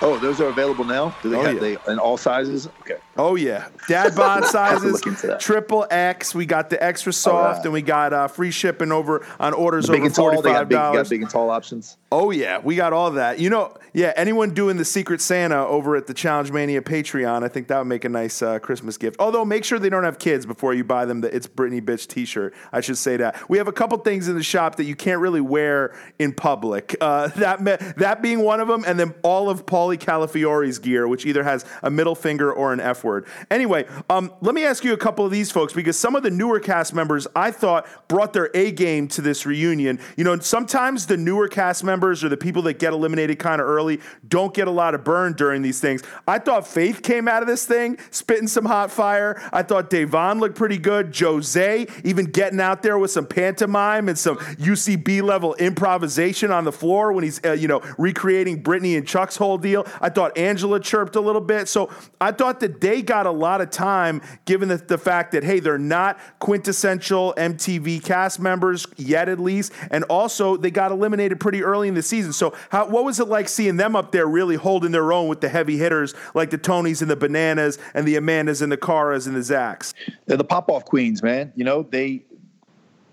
Oh, 0.00 0.16
those 0.18 0.40
are 0.40 0.46
available 0.46 0.84
now. 0.84 1.14
Do 1.22 1.28
they 1.30 1.36
Oh, 1.36 1.42
have 1.42 1.54
yeah. 1.54 1.60
they 1.60 1.76
in 1.92 1.98
all 1.98 2.16
sizes? 2.16 2.68
Okay. 2.82 2.98
Oh 3.16 3.34
yeah, 3.34 3.66
dad 3.88 4.14
bod 4.14 4.44
sizes, 4.46 4.92
look 4.92 5.06
into 5.06 5.26
that. 5.26 5.40
triple 5.40 5.86
X. 5.90 6.34
We 6.36 6.46
got 6.46 6.70
the 6.70 6.80
extra 6.82 7.12
soft, 7.12 7.56
right. 7.58 7.64
and 7.64 7.72
we 7.72 7.82
got 7.82 8.12
uh, 8.12 8.28
free 8.28 8.52
shipping 8.52 8.92
over 8.92 9.26
on 9.40 9.54
orders 9.54 9.88
Big 9.88 10.02
over 10.02 10.10
forty 10.10 10.14
five 10.14 10.14
tall. 10.14 10.24
forty 10.34 10.42
They 10.48 10.52
got 10.52 10.58
five 10.58 10.68
big, 10.68 10.76
dollars. 10.78 11.08
big 11.08 11.22
and 11.22 11.30
tall 11.30 11.50
options. 11.50 11.96
Oh 12.10 12.30
yeah, 12.30 12.58
we 12.58 12.74
got 12.74 12.94
all 12.94 13.10
that. 13.12 13.38
You 13.38 13.50
know, 13.50 13.74
yeah. 13.92 14.14
Anyone 14.16 14.54
doing 14.54 14.78
the 14.78 14.84
Secret 14.84 15.20
Santa 15.20 15.66
over 15.66 15.94
at 15.94 16.06
the 16.06 16.14
Challenge 16.14 16.50
Mania 16.50 16.80
Patreon, 16.80 17.42
I 17.42 17.48
think 17.48 17.68
that 17.68 17.76
would 17.76 17.86
make 17.86 18.06
a 18.06 18.08
nice 18.08 18.40
uh, 18.40 18.58
Christmas 18.60 18.96
gift. 18.96 19.16
Although, 19.18 19.44
make 19.44 19.62
sure 19.62 19.78
they 19.78 19.90
don't 19.90 20.04
have 20.04 20.18
kids 20.18 20.46
before 20.46 20.72
you 20.72 20.84
buy 20.84 21.04
them 21.04 21.20
the 21.20 21.34
"It's 21.34 21.46
Britney 21.46 21.82
Bitch" 21.82 22.06
T-shirt. 22.06 22.54
I 22.72 22.80
should 22.80 22.96
say 22.96 23.18
that 23.18 23.50
we 23.50 23.58
have 23.58 23.68
a 23.68 23.72
couple 23.72 23.98
things 23.98 24.26
in 24.26 24.36
the 24.36 24.42
shop 24.42 24.76
that 24.76 24.84
you 24.84 24.96
can't 24.96 25.20
really 25.20 25.42
wear 25.42 25.94
in 26.18 26.32
public. 26.32 26.96
Uh, 26.98 27.28
that 27.36 27.60
me- 27.60 27.76
that 27.98 28.22
being 28.22 28.40
one 28.40 28.60
of 28.60 28.68
them, 28.68 28.84
and 28.86 28.98
then 28.98 29.14
all 29.22 29.50
of 29.50 29.66
Paulie 29.66 29.98
Calafiori's 29.98 30.78
gear, 30.78 31.06
which 31.06 31.26
either 31.26 31.44
has 31.44 31.66
a 31.82 31.90
middle 31.90 32.14
finger 32.14 32.50
or 32.50 32.72
an 32.72 32.80
F 32.80 33.04
word. 33.04 33.26
Anyway, 33.50 33.86
um, 34.08 34.32
let 34.40 34.54
me 34.54 34.64
ask 34.64 34.82
you 34.82 34.94
a 34.94 34.98
couple 34.98 35.26
of 35.26 35.30
these 35.30 35.50
folks 35.50 35.74
because 35.74 35.98
some 35.98 36.16
of 36.16 36.22
the 36.22 36.30
newer 36.30 36.58
cast 36.58 36.94
members 36.94 37.26
I 37.36 37.50
thought 37.50 37.86
brought 38.08 38.32
their 38.32 38.48
A 38.54 38.72
game 38.72 39.08
to 39.08 39.20
this 39.20 39.44
reunion. 39.44 40.00
You 40.16 40.24
know, 40.24 40.38
sometimes 40.38 41.04
the 41.04 41.18
newer 41.18 41.48
cast 41.48 41.84
members 41.84 41.97
or 42.04 42.28
the 42.28 42.36
people 42.36 42.62
that 42.62 42.78
get 42.78 42.92
eliminated 42.92 43.38
kind 43.38 43.60
of 43.60 43.66
early 43.66 44.00
don't 44.26 44.54
get 44.54 44.68
a 44.68 44.70
lot 44.70 44.94
of 44.94 45.04
burn 45.04 45.32
during 45.34 45.62
these 45.62 45.80
things. 45.80 46.02
I 46.26 46.38
thought 46.38 46.66
Faith 46.66 47.02
came 47.02 47.28
out 47.28 47.42
of 47.42 47.48
this 47.48 47.66
thing 47.66 47.98
spitting 48.10 48.48
some 48.48 48.64
hot 48.64 48.90
fire. 48.90 49.40
I 49.52 49.62
thought 49.62 49.90
Devin 49.90 50.38
looked 50.38 50.56
pretty 50.56 50.78
good. 50.78 51.16
Jose 51.18 51.86
even 52.04 52.26
getting 52.26 52.60
out 52.60 52.82
there 52.82 52.98
with 52.98 53.10
some 53.10 53.26
pantomime 53.26 54.08
and 54.08 54.18
some 54.18 54.36
UCB 54.36 55.22
level 55.22 55.54
improvisation 55.54 56.50
on 56.50 56.64
the 56.64 56.72
floor 56.72 57.12
when 57.12 57.24
he's 57.24 57.44
uh, 57.44 57.52
you 57.52 57.68
know 57.68 57.82
recreating 57.98 58.62
Brittany 58.62 58.96
and 58.96 59.06
Chuck's 59.06 59.36
whole 59.36 59.58
deal. 59.58 59.86
I 60.00 60.08
thought 60.08 60.36
Angela 60.36 60.80
chirped 60.80 61.16
a 61.16 61.20
little 61.20 61.40
bit. 61.40 61.68
So 61.68 61.90
I 62.20 62.32
thought 62.32 62.60
that 62.60 62.80
they 62.80 63.02
got 63.02 63.26
a 63.26 63.30
lot 63.30 63.60
of 63.60 63.70
time 63.70 64.22
given 64.44 64.68
the, 64.68 64.76
the 64.76 64.98
fact 64.98 65.32
that 65.32 65.44
hey 65.44 65.60
they're 65.60 65.78
not 65.78 66.18
quintessential 66.38 67.34
MTV 67.36 68.04
cast 68.04 68.40
members 68.40 68.86
yet 68.96 69.28
at 69.28 69.38
least, 69.38 69.72
and 69.90 70.04
also 70.04 70.56
they 70.56 70.70
got 70.70 70.92
eliminated 70.92 71.40
pretty 71.40 71.62
early 71.62 71.87
in 71.88 71.94
the 71.94 72.02
season. 72.02 72.32
So 72.32 72.54
how 72.70 72.86
what 72.86 73.04
was 73.04 73.20
it 73.20 73.28
like 73.28 73.48
seeing 73.48 73.76
them 73.76 73.96
up 73.96 74.12
there 74.12 74.26
really 74.26 74.56
holding 74.56 74.92
their 74.92 75.12
own 75.12 75.28
with 75.28 75.40
the 75.40 75.48
heavy 75.48 75.76
hitters 75.76 76.14
like 76.34 76.50
the 76.50 76.58
Tonys 76.58 77.02
and 77.02 77.10
the 77.10 77.16
Bananas 77.16 77.78
and 77.94 78.06
the 78.06 78.16
Amandas 78.16 78.62
and 78.62 78.70
the 78.70 78.76
Caras 78.76 79.26
and 79.26 79.34
the 79.34 79.40
Zacks? 79.40 79.94
They're 80.26 80.36
the 80.36 80.44
pop 80.44 80.70
off 80.70 80.84
queens, 80.84 81.22
man. 81.22 81.52
You 81.56 81.64
know 81.64 81.82
they. 81.82 82.24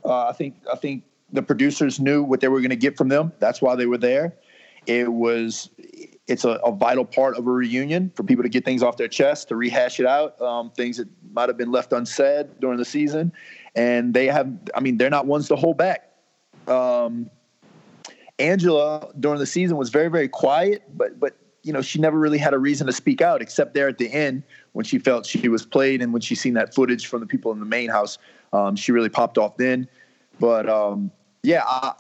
Uh, 0.04 0.28
I 0.28 0.34
think 0.34 0.56
I 0.72 0.76
think 0.76 1.04
the 1.32 1.42
producers 1.42 2.00
knew 2.00 2.24
what 2.24 2.40
they 2.40 2.48
were 2.48 2.60
going 2.60 2.70
to 2.70 2.76
get 2.76 2.98
from 2.98 3.10
them. 3.10 3.32
That's 3.40 3.62
why 3.62 3.76
they 3.76 3.86
were 3.86 3.98
there. 3.98 4.36
It 4.86 5.12
was 5.12 5.70
it's 6.28 6.44
a, 6.44 6.52
a 6.64 6.72
vital 6.72 7.06
part 7.06 7.38
of 7.38 7.46
a 7.46 7.52
reunion 7.52 8.12
for 8.16 8.24
people 8.24 8.44
to 8.44 8.50
get 8.50 8.66
things 8.66 8.82
off 8.82 8.98
their 8.98 9.08
chest, 9.08 9.50
to 9.50 9.56
rehash 9.56 10.00
it 10.00 10.06
out, 10.06 10.40
um, 10.42 10.72
things 10.72 10.98
that 10.98 11.08
might 11.34 11.50
have 11.50 11.58
been 11.58 11.72
left 11.72 11.94
unsaid 11.94 12.60
during 12.60 12.78
the 12.78 12.86
season, 12.86 13.32
and 13.76 14.14
they 14.14 14.28
have. 14.28 14.52
I 14.74 14.80
mean, 14.80 14.98
they're 14.98 15.10
not 15.10 15.26
ones 15.26 15.48
to 15.50 15.56
hold 15.56 15.78
back. 15.78 16.12
Um, 16.68 17.30
Angela 18.40 19.12
during 19.20 19.40
the 19.40 19.46
season 19.46 19.78
was 19.78 19.90
very 19.90 20.10
very 20.10 20.28
quiet, 20.28 20.84
but 20.96 21.20
but 21.20 21.38
you 21.64 21.74
know 21.74 21.82
she 21.82 22.00
never 22.00 22.20
really 22.20 22.38
had 22.38 22.54
a 22.54 22.60
reason 22.60 22.88
to 22.88 22.94
speak 22.94 23.22
out 23.22 23.42
except 23.42 23.74
there 23.74 23.88
at 23.88 23.98
the 23.98 24.12
end 24.12 24.44
when 24.74 24.86
she 24.86 25.00
felt 25.00 25.26
she 25.26 25.48
was 25.48 25.66
played 25.66 26.02
and 26.02 26.12
when 26.12 26.22
she 26.22 26.36
seen 26.36 26.54
that 26.56 26.74
footage 26.76 27.08
from 27.08 27.22
the 27.22 27.26
people 27.26 27.52
in 27.52 27.60
the 27.60 27.66
main 27.66 27.90
house, 27.90 28.18
um, 28.54 28.76
she 28.76 28.92
really 28.92 29.10
popped 29.10 29.38
off 29.38 29.56
then. 29.58 29.88
But 30.40 30.68
um, 30.70 31.12
yeah, 31.44 31.64
I, 31.66 31.94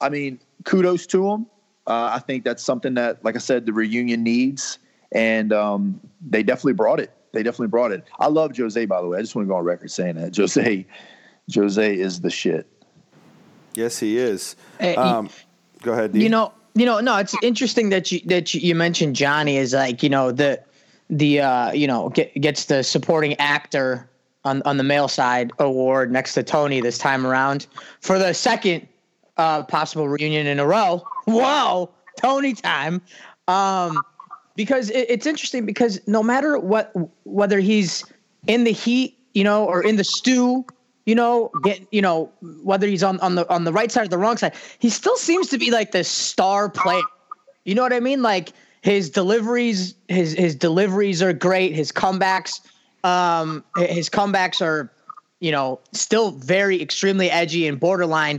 I 0.00 0.08
mean, 0.10 0.40
kudos 0.64 1.06
to 1.08 1.22
them. 1.22 1.46
Uh, 1.86 2.10
I 2.12 2.18
think 2.18 2.44
that's 2.44 2.62
something 2.62 2.94
that, 2.94 3.24
like 3.24 3.34
I 3.34 3.38
said, 3.38 3.64
the 3.64 3.72
reunion 3.72 4.22
needs, 4.22 4.78
and 5.12 5.54
um, 5.54 6.00
they 6.20 6.42
definitely 6.42 6.74
brought 6.74 7.00
it. 7.00 7.10
They 7.32 7.42
definitely 7.42 7.68
brought 7.68 7.92
it. 7.92 8.04
I 8.18 8.26
love 8.26 8.54
Jose, 8.54 8.84
by 8.84 9.00
the 9.00 9.08
way. 9.08 9.18
I 9.18 9.20
just 9.22 9.34
want 9.34 9.46
to 9.46 9.48
go 9.48 9.56
on 9.56 9.64
record 9.64 9.90
saying 9.90 10.16
that 10.16 10.36
Jose, 10.36 10.86
Jose 11.54 11.94
is 11.94 12.20
the 12.20 12.30
shit. 12.30 12.66
Yes, 13.74 13.98
he 13.98 14.18
is. 14.18 14.54
Hey, 14.78 14.96
Um, 14.96 15.30
go 15.82 15.92
ahead. 15.92 16.12
D. 16.12 16.22
You 16.22 16.28
know, 16.28 16.52
you 16.74 16.86
know, 16.86 17.00
no, 17.00 17.16
it's 17.16 17.34
interesting 17.42 17.88
that 17.90 18.12
you 18.12 18.20
that 18.26 18.54
you, 18.54 18.60
you 18.60 18.74
mentioned 18.74 19.16
Johnny 19.16 19.56
is 19.56 19.74
like, 19.74 20.02
you 20.02 20.08
know, 20.08 20.30
the 20.30 20.62
the 21.10 21.40
uh, 21.40 21.72
you 21.72 21.86
know, 21.86 22.10
get, 22.10 22.34
gets 22.40 22.66
the 22.66 22.82
supporting 22.82 23.34
actor 23.40 24.08
on 24.44 24.62
on 24.62 24.76
the 24.76 24.84
male 24.84 25.08
side 25.08 25.52
award 25.58 26.12
next 26.12 26.34
to 26.34 26.42
Tony 26.42 26.80
this 26.80 26.98
time 26.98 27.26
around 27.26 27.66
for 28.00 28.18
the 28.18 28.32
second 28.32 28.86
uh 29.36 29.62
possible 29.64 30.08
reunion 30.08 30.46
in 30.46 30.58
a 30.58 30.66
row. 30.66 31.06
Whoa, 31.24 31.90
Tony 32.20 32.54
time. 32.54 33.02
Um 33.48 34.02
because 34.56 34.90
it, 34.90 35.06
it's 35.08 35.26
interesting 35.26 35.66
because 35.66 36.00
no 36.06 36.22
matter 36.22 36.58
what 36.58 36.92
whether 37.24 37.60
he's 37.60 38.04
in 38.46 38.64
the 38.64 38.72
heat, 38.72 39.18
you 39.34 39.44
know, 39.44 39.64
or 39.64 39.82
in 39.82 39.96
the 39.96 40.04
stew, 40.04 40.64
you 41.08 41.14
know, 41.14 41.50
get 41.62 41.80
you 41.90 42.02
know, 42.02 42.30
whether 42.62 42.86
he's 42.86 43.02
on, 43.02 43.18
on 43.20 43.34
the 43.34 43.48
on 43.48 43.64
the 43.64 43.72
right 43.72 43.90
side 43.90 44.04
or 44.04 44.08
the 44.08 44.18
wrong 44.18 44.36
side, 44.36 44.52
he 44.78 44.90
still 44.90 45.16
seems 45.16 45.48
to 45.48 45.56
be 45.56 45.70
like 45.70 45.92
the 45.92 46.04
star 46.04 46.68
player. 46.68 47.00
You 47.64 47.74
know 47.74 47.80
what 47.80 47.94
I 47.94 48.00
mean? 48.00 48.20
Like 48.20 48.50
his 48.82 49.08
deliveries, 49.08 49.94
his 50.08 50.34
his 50.34 50.54
deliveries 50.54 51.22
are 51.22 51.32
great. 51.32 51.74
His 51.74 51.90
comebacks, 51.92 52.60
um, 53.04 53.64
his 53.78 54.10
comebacks 54.10 54.60
are, 54.60 54.92
you 55.40 55.50
know, 55.50 55.80
still 55.92 56.32
very 56.32 56.82
extremely 56.82 57.30
edgy 57.30 57.66
and 57.66 57.80
borderline 57.80 58.38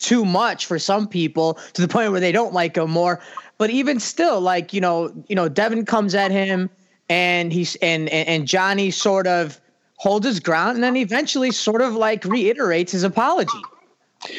too 0.00 0.24
much 0.24 0.66
for 0.66 0.76
some 0.76 1.06
people 1.06 1.54
to 1.74 1.82
the 1.82 1.88
point 1.88 2.10
where 2.10 2.20
they 2.20 2.32
don't 2.32 2.52
like 2.52 2.76
him 2.76 2.90
more. 2.90 3.20
But 3.58 3.70
even 3.70 4.00
still, 4.00 4.40
like 4.40 4.72
you 4.72 4.80
know, 4.80 5.12
you 5.28 5.36
know, 5.36 5.48
Devin 5.48 5.84
comes 5.84 6.16
at 6.16 6.32
him, 6.32 6.68
and 7.08 7.52
he's 7.52 7.76
and 7.76 8.08
and, 8.08 8.28
and 8.28 8.48
Johnny 8.48 8.90
sort 8.90 9.28
of 9.28 9.60
holds 9.98 10.26
his 10.26 10.40
ground, 10.40 10.76
and 10.76 10.82
then 10.82 10.96
eventually 10.96 11.50
sort 11.50 11.82
of 11.82 11.94
like 11.94 12.24
reiterates 12.24 12.92
his 12.92 13.02
apology. 13.04 13.62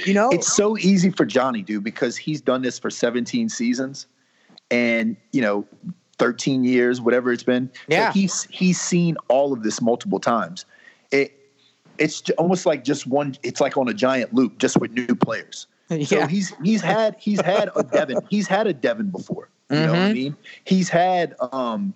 You 0.05 0.13
know, 0.13 0.29
It's 0.31 0.51
so 0.51 0.77
easy 0.77 1.09
for 1.09 1.25
Johnny, 1.25 1.61
dude, 1.61 1.83
because 1.83 2.17
he's 2.17 2.41
done 2.41 2.61
this 2.61 2.77
for 2.77 2.89
17 2.89 3.47
seasons 3.49 4.07
and, 4.71 5.15
you 5.31 5.41
know, 5.41 5.65
13 6.17 6.63
years, 6.65 6.99
whatever 6.99 7.31
it's 7.31 7.43
been. 7.43 7.69
So 7.73 7.79
Yeah. 7.87 8.11
he's 8.11 8.43
he's 8.45 8.79
seen 8.79 9.15
all 9.29 9.53
of 9.53 9.63
this 9.63 9.81
multiple 9.81 10.19
times. 10.19 10.65
It 11.11 11.33
it's 11.97 12.29
almost 12.37 12.65
like 12.65 12.83
just 12.83 13.07
one 13.07 13.35
it's 13.43 13.61
like 13.61 13.77
on 13.77 13.87
a 13.87 13.93
giant 13.93 14.33
loop 14.33 14.57
just 14.57 14.79
with 14.79 14.91
new 14.91 15.07
players. 15.15 15.67
So 16.05 16.27
he's 16.27 16.53
he's 16.63 16.81
had 16.81 17.15
he's 17.19 17.41
had 17.41 17.71
a 17.75 17.83
Devin. 17.83 18.21
He's 18.29 18.47
had 18.47 18.67
a 18.67 18.73
Devin 18.73 19.09
before. 19.09 19.49
You 19.71 19.77
know 19.79 19.93
what 19.95 20.03
I 20.03 20.09
Mhm. 20.09 20.13
mean? 20.13 20.35
He's 20.65 20.87
had 20.89 21.35
um 21.51 21.93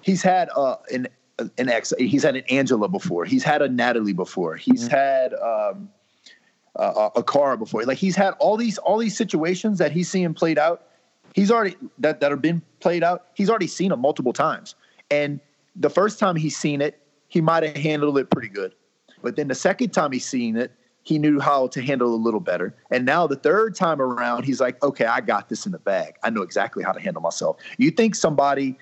he's 0.00 0.22
had 0.22 0.48
uh 0.56 0.76
an 0.92 1.06
an 1.38 1.68
ex 1.68 1.92
he's 1.98 2.22
had 2.22 2.36
an 2.36 2.44
Angela 2.50 2.88
before. 2.88 3.24
He's 3.24 3.42
had 3.42 3.62
a 3.62 3.68
Natalie 3.68 4.12
before. 4.12 4.56
He's 4.56 4.86
had 4.86 5.34
um 5.34 5.90
uh, 6.76 7.10
a 7.14 7.22
car 7.22 7.56
before. 7.56 7.82
Like 7.84 7.98
he's 7.98 8.16
had 8.16 8.32
all 8.38 8.56
these 8.56 8.78
all 8.78 8.98
these 8.98 9.16
situations 9.16 9.78
that 9.78 9.92
he's 9.92 10.10
seeing 10.10 10.34
played 10.34 10.58
out. 10.58 10.88
He's 11.34 11.50
already 11.50 11.76
that 11.98 12.20
that 12.20 12.30
have 12.30 12.42
been 12.42 12.62
played 12.80 13.02
out. 13.02 13.26
He's 13.34 13.50
already 13.50 13.66
seen 13.66 13.90
them 13.90 14.00
multiple 14.00 14.32
times. 14.32 14.74
And 15.10 15.40
the 15.76 15.90
first 15.90 16.18
time 16.18 16.36
he's 16.36 16.56
seen 16.56 16.80
it, 16.80 17.00
he 17.28 17.40
might 17.40 17.62
have 17.62 17.76
handled 17.76 18.18
it 18.18 18.30
pretty 18.30 18.48
good. 18.48 18.74
But 19.22 19.36
then 19.36 19.48
the 19.48 19.54
second 19.54 19.90
time 19.90 20.12
he's 20.12 20.26
seen 20.26 20.56
it, 20.56 20.72
he 21.04 21.18
knew 21.18 21.40
how 21.40 21.66
to 21.68 21.82
handle 21.82 22.14
a 22.14 22.16
little 22.16 22.40
better. 22.40 22.74
And 22.90 23.04
now 23.04 23.26
the 23.26 23.36
third 23.36 23.74
time 23.74 24.00
around, 24.00 24.44
he's 24.44 24.60
like, 24.60 24.82
okay, 24.82 25.04
I 25.04 25.20
got 25.20 25.48
this 25.48 25.66
in 25.66 25.72
the 25.72 25.78
bag. 25.78 26.14
I 26.22 26.30
know 26.30 26.42
exactly 26.42 26.84
how 26.84 26.92
to 26.92 27.00
handle 27.00 27.22
myself. 27.22 27.56
You 27.78 27.90
think 27.90 28.14
somebody 28.14 28.78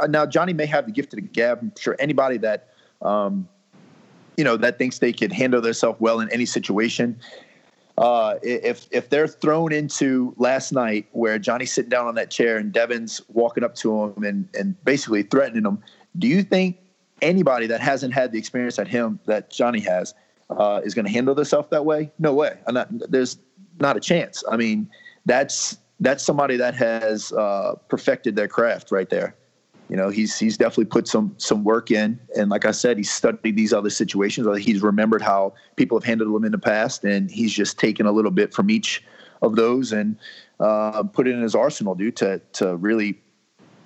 uh, 0.00 0.06
now 0.06 0.26
Johnny 0.26 0.52
may 0.52 0.66
have 0.66 0.86
the 0.86 0.92
gift 0.92 1.12
of 1.12 1.16
the 1.16 1.22
gab. 1.22 1.58
I'm 1.60 1.72
sure 1.78 1.96
anybody 1.98 2.38
that 2.38 2.68
um, 3.00 3.48
you 4.36 4.44
know 4.44 4.56
that 4.56 4.78
thinks 4.78 4.98
they 4.98 5.12
could 5.12 5.32
handle 5.32 5.60
themselves 5.60 6.00
well 6.00 6.20
in 6.20 6.30
any 6.30 6.46
situation. 6.46 7.18
Uh, 7.98 8.38
if 8.42 8.86
if 8.90 9.10
they're 9.10 9.28
thrown 9.28 9.72
into 9.72 10.34
last 10.38 10.72
night 10.72 11.06
where 11.12 11.38
Johnny's 11.38 11.72
sitting 11.72 11.90
down 11.90 12.06
on 12.06 12.14
that 12.14 12.30
chair 12.30 12.56
and 12.56 12.72
Devin's 12.72 13.20
walking 13.28 13.64
up 13.64 13.74
to 13.76 14.04
him 14.04 14.24
and 14.24 14.48
and 14.58 14.84
basically 14.84 15.22
threatening 15.22 15.64
him, 15.64 15.78
do 16.18 16.26
you 16.26 16.42
think 16.42 16.78
anybody 17.20 17.66
that 17.66 17.80
hasn't 17.80 18.14
had 18.14 18.32
the 18.32 18.38
experience 18.38 18.76
that 18.76 18.88
him 18.88 19.20
that 19.26 19.50
Johnny 19.50 19.80
has 19.80 20.14
uh, 20.50 20.80
is 20.84 20.94
going 20.94 21.04
to 21.04 21.12
handle 21.12 21.34
themselves 21.34 21.68
that 21.70 21.84
way? 21.84 22.10
No 22.18 22.32
way. 22.32 22.58
Not, 22.68 22.88
there's 23.10 23.38
not 23.78 23.96
a 23.96 24.00
chance. 24.00 24.42
I 24.50 24.56
mean, 24.56 24.88
that's 25.26 25.76
that's 26.00 26.24
somebody 26.24 26.56
that 26.56 26.74
has 26.74 27.32
uh, 27.32 27.74
perfected 27.88 28.36
their 28.36 28.48
craft 28.48 28.90
right 28.90 29.08
there 29.10 29.36
you 29.92 29.98
know 29.98 30.08
he's 30.08 30.38
he's 30.38 30.56
definitely 30.56 30.86
put 30.86 31.06
some 31.06 31.34
some 31.36 31.64
work 31.64 31.90
in. 31.90 32.18
And 32.34 32.48
like 32.48 32.64
i 32.64 32.70
said 32.70 32.96
he's 32.96 33.10
studied 33.10 33.56
these 33.56 33.74
other 33.74 33.90
situations. 33.90 34.48
He's 34.64 34.82
remembered 34.82 35.20
how 35.20 35.52
people 35.76 35.98
have 35.98 36.04
handled 36.04 36.34
him 36.34 36.46
in 36.46 36.52
the 36.52 36.58
past 36.58 37.04
and 37.04 37.30
he's 37.30 37.52
just 37.52 37.78
taken 37.78 38.06
a 38.06 38.12
little 38.12 38.30
bit 38.30 38.54
from 38.54 38.70
each 38.70 39.04
of 39.42 39.54
those 39.54 39.92
and 39.92 40.16
uh, 40.60 41.02
put 41.02 41.28
it 41.28 41.34
in 41.34 41.42
his 41.42 41.54
arsenal 41.54 41.94
dude 41.94 42.16
to 42.16 42.40
to 42.54 42.76
really 42.76 43.20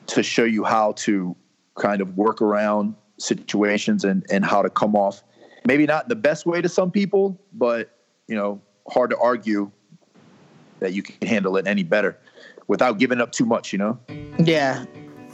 to 0.06 0.22
show 0.22 0.44
you 0.44 0.62
how 0.62 0.92
to 0.92 1.34
kind 1.74 2.00
of 2.00 2.16
work 2.16 2.40
around 2.40 2.94
situations 3.18 4.04
and 4.04 4.24
and 4.30 4.44
how 4.44 4.62
to 4.62 4.70
come 4.70 4.94
off 4.94 5.24
maybe 5.64 5.86
not 5.86 6.08
the 6.08 6.14
best 6.14 6.46
way 6.46 6.62
to 6.62 6.68
some 6.68 6.92
people 6.92 7.36
but 7.52 7.98
you 8.28 8.36
know 8.36 8.60
hard 8.88 9.10
to 9.10 9.18
argue 9.18 9.68
that 10.78 10.92
you 10.92 11.02
can 11.02 11.26
handle 11.26 11.56
it 11.56 11.66
any 11.66 11.82
better 11.82 12.16
without 12.68 13.00
giving 13.00 13.20
up 13.20 13.32
too 13.32 13.44
much 13.44 13.72
you 13.72 13.78
know? 13.78 13.98
Yeah 14.38 14.84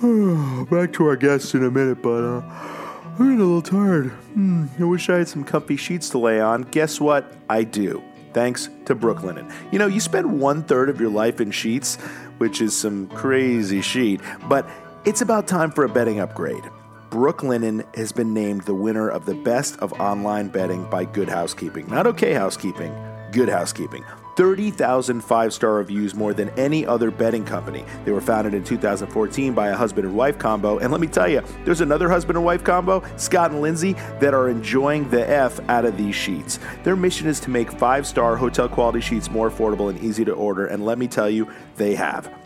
Back 0.68 0.92
to 0.94 1.06
our 1.06 1.14
guests 1.14 1.54
in 1.54 1.62
a 1.62 1.70
minute, 1.70 2.02
but 2.02 2.24
uh, 2.24 2.40
I'm 2.40 3.18
getting 3.18 3.40
a 3.40 3.44
little 3.44 3.62
tired. 3.62 4.08
Hmm, 4.34 4.66
I 4.80 4.82
wish 4.82 5.08
I 5.08 5.18
had 5.18 5.28
some 5.28 5.44
comfy 5.44 5.76
sheets 5.76 6.08
to 6.10 6.18
lay 6.18 6.40
on. 6.40 6.62
Guess 6.62 7.00
what? 7.00 7.32
I 7.48 7.62
do. 7.62 8.02
Thanks 8.32 8.68
to 8.86 8.96
Brooklinen. 8.96 9.48
You 9.70 9.78
know, 9.78 9.86
you 9.86 10.00
spend 10.00 10.40
one 10.40 10.64
third 10.64 10.88
of 10.88 11.00
your 11.00 11.10
life 11.10 11.40
in 11.40 11.52
sheets, 11.52 12.00
which 12.38 12.60
is 12.60 12.76
some 12.76 13.06
crazy 13.10 13.80
sheet, 13.80 14.20
but 14.48 14.68
it's 15.04 15.20
about 15.20 15.46
time 15.46 15.70
for 15.70 15.84
a 15.84 15.88
bedding 15.88 16.18
upgrade. 16.18 16.64
Brooklinen 17.10 17.84
has 17.94 18.10
been 18.10 18.34
named 18.34 18.62
the 18.62 18.74
winner 18.74 19.08
of 19.08 19.24
the 19.24 19.34
best 19.34 19.78
of 19.78 19.92
online 20.00 20.48
bedding 20.48 20.84
by 20.90 21.04
Good 21.04 21.28
Housekeeping. 21.28 21.86
Not 21.86 22.08
okay 22.08 22.32
housekeeping, 22.32 22.92
good 23.30 23.48
housekeeping. 23.48 24.04
30,000 24.36 25.20
five 25.20 25.52
star 25.52 25.74
reviews 25.74 26.14
more 26.14 26.34
than 26.34 26.48
any 26.50 26.86
other 26.86 27.10
bedding 27.10 27.44
company. 27.44 27.84
They 28.04 28.12
were 28.12 28.20
founded 28.20 28.54
in 28.54 28.64
2014 28.64 29.54
by 29.54 29.68
a 29.68 29.76
husband 29.76 30.06
and 30.06 30.16
wife 30.16 30.38
combo. 30.38 30.78
And 30.78 30.90
let 30.90 31.00
me 31.00 31.06
tell 31.06 31.28
you, 31.28 31.42
there's 31.64 31.80
another 31.80 32.08
husband 32.08 32.36
and 32.36 32.44
wife 32.44 32.64
combo, 32.64 33.02
Scott 33.16 33.50
and 33.50 33.60
Lindsay, 33.60 33.94
that 34.20 34.34
are 34.34 34.48
enjoying 34.48 35.08
the 35.10 35.28
F 35.28 35.60
out 35.68 35.84
of 35.84 35.96
these 35.96 36.14
sheets. 36.14 36.58
Their 36.84 36.96
mission 36.96 37.26
is 37.28 37.40
to 37.40 37.50
make 37.50 37.70
five 37.72 38.06
star 38.06 38.36
hotel 38.36 38.68
quality 38.68 39.00
sheets 39.00 39.30
more 39.30 39.50
affordable 39.50 39.90
and 39.90 40.02
easy 40.02 40.24
to 40.24 40.32
order. 40.32 40.66
And 40.66 40.84
let 40.84 40.98
me 40.98 41.08
tell 41.08 41.30
you, 41.30 41.50
they 41.76 41.94
have. 41.94 42.41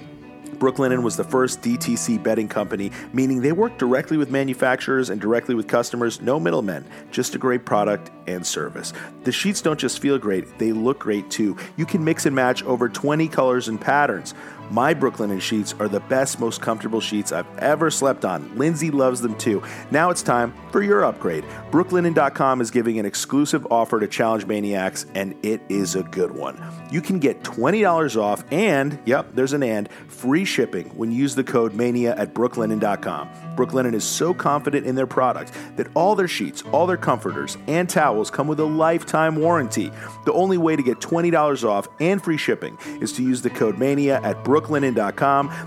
Brooklinen 0.58 1.02
was 1.02 1.16
the 1.16 1.24
first 1.24 1.62
DTC 1.62 2.22
bedding 2.22 2.48
company, 2.48 2.90
meaning 3.12 3.40
they 3.40 3.52
work 3.52 3.78
directly 3.78 4.16
with 4.16 4.30
manufacturers 4.30 5.10
and 5.10 5.20
directly 5.20 5.54
with 5.54 5.68
customers, 5.68 6.20
no 6.20 6.40
middlemen, 6.40 6.84
just 7.10 7.34
a 7.34 7.38
great 7.38 7.64
product 7.64 8.10
and 8.26 8.46
service. 8.46 8.92
The 9.24 9.32
sheets 9.32 9.60
don't 9.60 9.78
just 9.78 9.98
feel 9.98 10.18
great, 10.18 10.58
they 10.58 10.72
look 10.72 10.98
great 10.98 11.30
too. 11.30 11.56
You 11.76 11.86
can 11.86 12.04
mix 12.04 12.26
and 12.26 12.34
match 12.34 12.62
over 12.64 12.88
20 12.88 13.28
colors 13.28 13.68
and 13.68 13.80
patterns. 13.80 14.34
My 14.70 14.94
Brooklinen 14.94 15.40
sheets 15.40 15.74
are 15.78 15.88
the 15.88 16.00
best, 16.00 16.40
most 16.40 16.60
comfortable 16.60 17.00
sheets 17.00 17.30
I've 17.30 17.46
ever 17.58 17.90
slept 17.90 18.24
on. 18.24 18.56
Lindsay 18.58 18.90
loves 18.90 19.20
them 19.20 19.36
too. 19.38 19.62
Now 19.90 20.10
it's 20.10 20.22
time 20.22 20.52
for 20.72 20.82
your 20.82 21.04
upgrade. 21.04 21.44
Brooklinen.com 21.70 22.60
is 22.60 22.70
giving 22.70 22.98
an 22.98 23.06
exclusive 23.06 23.66
offer 23.70 24.00
to 24.00 24.08
Challenge 24.08 24.44
Maniacs, 24.46 25.06
and 25.14 25.36
it 25.44 25.60
is 25.68 25.94
a 25.94 26.02
good 26.02 26.32
one. 26.32 26.60
You 26.90 27.00
can 27.00 27.18
get 27.20 27.42
$20 27.42 28.20
off 28.20 28.44
and, 28.50 28.98
yep, 29.04 29.28
there's 29.34 29.52
an 29.52 29.62
and, 29.62 29.88
free 30.08 30.44
shipping 30.44 30.88
when 30.96 31.12
you 31.12 31.18
use 31.18 31.34
the 31.34 31.44
code 31.44 31.74
MANIA 31.74 32.16
at 32.16 32.34
brooklinen.com. 32.34 33.28
Brooklinen 33.56 33.94
is 33.94 34.04
so 34.04 34.34
confident 34.34 34.86
in 34.86 34.94
their 34.94 35.06
product 35.06 35.52
that 35.76 35.88
all 35.94 36.14
their 36.14 36.28
sheets, 36.28 36.62
all 36.72 36.86
their 36.86 36.96
comforters, 36.96 37.56
and 37.68 37.88
towels 37.88 38.30
come 38.30 38.48
with 38.48 38.60
a 38.60 38.64
lifetime 38.64 39.36
warranty. 39.36 39.90
The 40.24 40.32
only 40.32 40.58
way 40.58 40.76
to 40.76 40.82
get 40.82 40.98
$20 40.98 41.64
off 41.64 41.88
and 42.00 42.22
free 42.22 42.36
shipping 42.36 42.76
is 43.00 43.12
to 43.12 43.22
use 43.22 43.42
the 43.42 43.50
code 43.50 43.78
MANIA 43.78 44.20
at 44.22 44.44
brooklinen.com. 44.44 44.55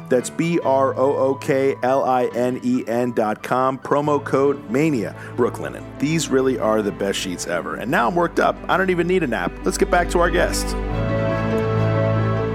That's 0.10 0.30
B 0.30 0.60
R 0.60 0.96
O 0.96 1.16
O 1.16 1.36
K 1.36 1.76
L 1.84 2.04
I 2.04 2.26
N 2.28 2.60
E 2.64 2.84
N.com. 2.88 3.80
Promo 3.80 4.24
code 4.24 4.70
MANIA. 4.70 5.16
Brooklinen. 5.36 5.84
These 6.00 6.30
really 6.30 6.60
are 6.60 6.82
the 6.82 6.92
best 6.92 7.20
sheets 7.20 7.48
ever. 7.48 7.76
And 7.76 7.90
now 7.90 8.08
I'm 8.08 8.16
worked 8.16 8.40
up. 8.40 8.56
I 8.68 8.78
don't 8.78 8.90
even 8.90 9.08
need 9.08 9.24
a 9.24 9.28
nap. 9.28 9.52
Let's 9.64 9.78
get 9.78 9.92
back 9.92 10.10
to 10.12 10.20
our 10.20 10.30
guest. 10.30 10.66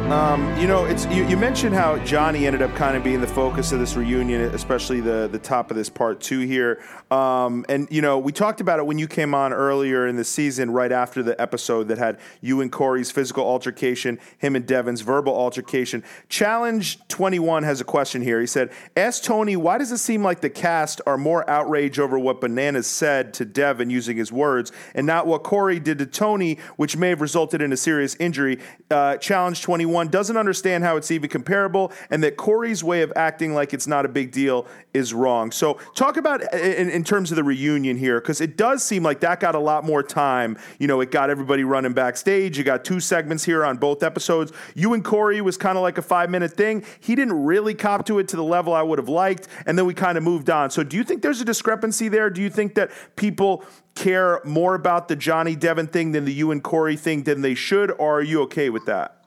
Um, 0.05 0.55
you 0.61 0.67
know, 0.67 0.85
it's 0.85 1.07
you, 1.07 1.27
you, 1.27 1.37
mentioned 1.39 1.75
how 1.75 1.97
Johnny 2.01 2.47
ended 2.47 2.61
up 2.61 2.75
kind 2.77 2.95
of 2.95 3.03
being 3.03 3.23
the 3.23 3.27
focus 3.27 3.73
of 3.73 3.81
this 3.81 3.97
reunion, 3.97 4.43
especially 4.55 5.01
the 5.01 5.31
the 5.33 5.39
top 5.39 5.71
of 5.71 5.79
this 5.79 5.89
part 5.89 6.21
two 6.21 6.41
here. 6.41 6.83
Um, 7.11 7.65
and 7.71 7.89
you 7.91 8.03
know, 8.03 8.19
we 8.19 8.31
talked 8.31 8.61
about 8.61 8.79
it 8.79 8.85
when 8.85 8.99
you 8.99 9.09
came 9.09 9.35
on 9.35 9.55
earlier 9.55 10.07
in 10.07 10.17
the 10.17 10.25
season, 10.25 10.71
right 10.71 10.93
after 10.93 11.23
the 11.23 11.41
episode 11.41 11.89
that 11.89 11.97
had 11.97 12.19
you 12.43 12.61
and 12.61 12.71
Corey's 12.71 13.11
physical 13.11 13.47
altercation, 13.47 14.21
him 14.37 14.55
and 14.55 14.67
Devin's 14.67 15.01
verbal 15.01 15.35
altercation. 15.35 16.05
Challenge 16.29 16.99
twenty 17.09 17.39
one 17.39 17.63
has 17.63 17.81
a 17.81 17.85
question 17.85 18.21
here. 18.21 18.43
He 18.43 18.47
said, 18.47 18.71
"Ask 18.99 19.23
Tony 19.23 19.57
why 19.57 19.79
does 19.79 19.91
it 19.91 19.99
seem 19.99 20.23
like 20.23 20.43
the 20.43 20.51
cast 20.51 21.01
are 21.07 21.17
more 21.17 21.49
outraged 21.49 21.99
over 21.99 22.19
what 22.19 22.43
Bananas 22.43 22.87
said 22.87 23.33
to 23.35 23.47
Devin 23.47 23.89
using 23.89 24.19
his 24.19 24.31
words, 24.31 24.71
and 24.95 25.07
not 25.07 25.27
what 25.27 25.45
Corey 25.45 25.81
did 25.81 25.97
to 25.99 26.07
Tony, 26.07 26.59
which 26.77 26.95
may 26.95 27.09
have 27.09 27.23
resulted 27.23 27.63
in 27.63 27.73
a 27.73 27.77
serious 27.79 28.17
injury." 28.17 28.59
Uh, 28.91 29.17
Challenge 29.17 29.63
twenty 29.63 29.87
one 29.87 29.94
doesn't 30.03 30.37
understand 30.37 30.85
how 30.85 30.97
it's 30.97 31.11
even 31.11 31.31
comparable, 31.31 31.93
and 32.11 32.23
that 32.23 32.37
Corey's 32.37 32.83
way 32.83 33.03
of 33.03 33.13
acting 33.17 33.55
like 33.55 33.73
it's 33.73 33.87
not 33.87 34.05
a 34.05 34.09
big 34.09 34.33
deal 34.33 34.67
is 34.93 35.15
wrong. 35.15 35.51
So, 35.51 35.75
talk 35.95 36.17
about 36.17 36.43
uh, 36.43 36.49
uh, 36.53 36.57
in, 36.57 36.91
in 36.91 37.05
terms 37.05 37.31
of 37.31 37.37
the 37.37 37.45
reunion 37.45 37.97
here, 37.97 38.21
because 38.21 38.41
it 38.41 38.57
does 38.57 38.83
seem 38.83 39.03
like 39.03 39.21
that 39.21 39.41
got 39.41 39.55
a 39.55 39.59
lot 39.59 39.85
more 39.85 40.03
time. 40.03 40.59
You 40.79 40.87
know, 40.87 41.01
it 41.01 41.11
got 41.11 41.31
everybody 41.31 41.65
running 41.65 41.93
backstage. 41.93 42.59
You 42.59 42.65
got 42.65 42.85
two 42.85 43.01
segments 43.01 43.45
here 43.45 43.65
on 43.65 43.77
both 43.77 44.03
episodes. 44.03 44.53
You 44.75 44.95
and 44.95 45.05
Corey 45.05 45.41
was 45.41 45.57
kind 45.57 45.77
of 45.77 45.83
like 45.83 45.99
a 45.99 46.03
five 46.03 46.31
minute 46.31 46.53
thing. 46.53 46.85
He 47.01 47.15
didn't 47.15 47.45
really 47.45 47.75
cop 47.75 48.07
to 48.07 48.19
it 48.19 48.29
to 48.29 48.37
the 48.37 48.45
level 48.45 48.73
I 48.73 48.83
would 48.83 48.99
have 48.99 49.09
liked, 49.09 49.49
and 49.67 49.79
then 49.79 49.87
we 49.87 49.95
kind 49.95 50.19
of 50.19 50.25
moved 50.25 50.51
on. 50.51 50.71
So, 50.71 50.83
do 50.83 50.97
you 50.97 51.05
think 51.05 51.23
there's 51.23 51.41
a 51.41 51.45
discrepancy 51.45 52.09
there? 52.09 52.31
Do 52.31 52.43
you 52.43 52.51
think 52.51 52.75
that 52.75 52.91
people 53.17 53.65
care 53.95 54.41
more 54.45 54.75
about 54.75 55.09
the 55.09 55.17
Johnny 55.17 55.57
Devin 55.57 55.87
thing 55.87 56.13
than 56.13 56.25
the 56.25 56.33
you 56.33 56.51
and 56.51 56.63
Corey 56.63 56.97
thing 56.97 57.23
than 57.23 57.43
they 57.43 57.55
should, 57.55 57.91
or 57.93 58.19
are 58.19 58.23
you 58.23 58.43
okay 58.43 58.71
with 58.71 58.87
that? 58.87 59.24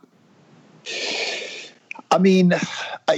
I 2.11 2.17
mean, 2.19 2.53
uh, 2.53 2.59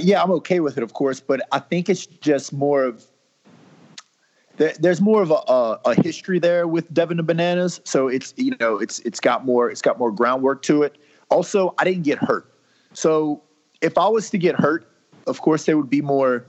yeah, 0.00 0.22
I'm 0.22 0.30
okay 0.32 0.60
with 0.60 0.76
it, 0.76 0.82
of 0.82 0.94
course, 0.94 1.20
but 1.20 1.40
I 1.52 1.58
think 1.58 1.88
it's 1.88 2.06
just 2.06 2.52
more 2.52 2.84
of 2.84 3.06
there's 4.78 5.00
more 5.00 5.22
of 5.22 5.30
a, 5.30 5.34
a, 5.34 5.80
a, 5.86 6.02
history 6.02 6.38
there 6.38 6.68
with 6.68 6.92
Devin 6.92 7.18
and 7.18 7.26
Bananas, 7.26 7.80
so 7.84 8.08
it's 8.08 8.34
you 8.36 8.54
know 8.60 8.76
it's 8.76 8.98
it's 9.00 9.18
got 9.18 9.46
more 9.46 9.70
it's 9.70 9.80
got 9.80 9.98
more 9.98 10.12
groundwork 10.12 10.60
to 10.62 10.82
it. 10.82 10.98
Also, 11.30 11.74
I 11.78 11.84
didn't 11.84 12.02
get 12.02 12.18
hurt, 12.18 12.52
so 12.92 13.42
if 13.80 13.96
I 13.96 14.06
was 14.08 14.28
to 14.30 14.38
get 14.38 14.56
hurt, 14.56 14.86
of 15.26 15.40
course 15.40 15.64
there 15.64 15.78
would 15.78 15.90
be 15.90 16.02
more. 16.02 16.46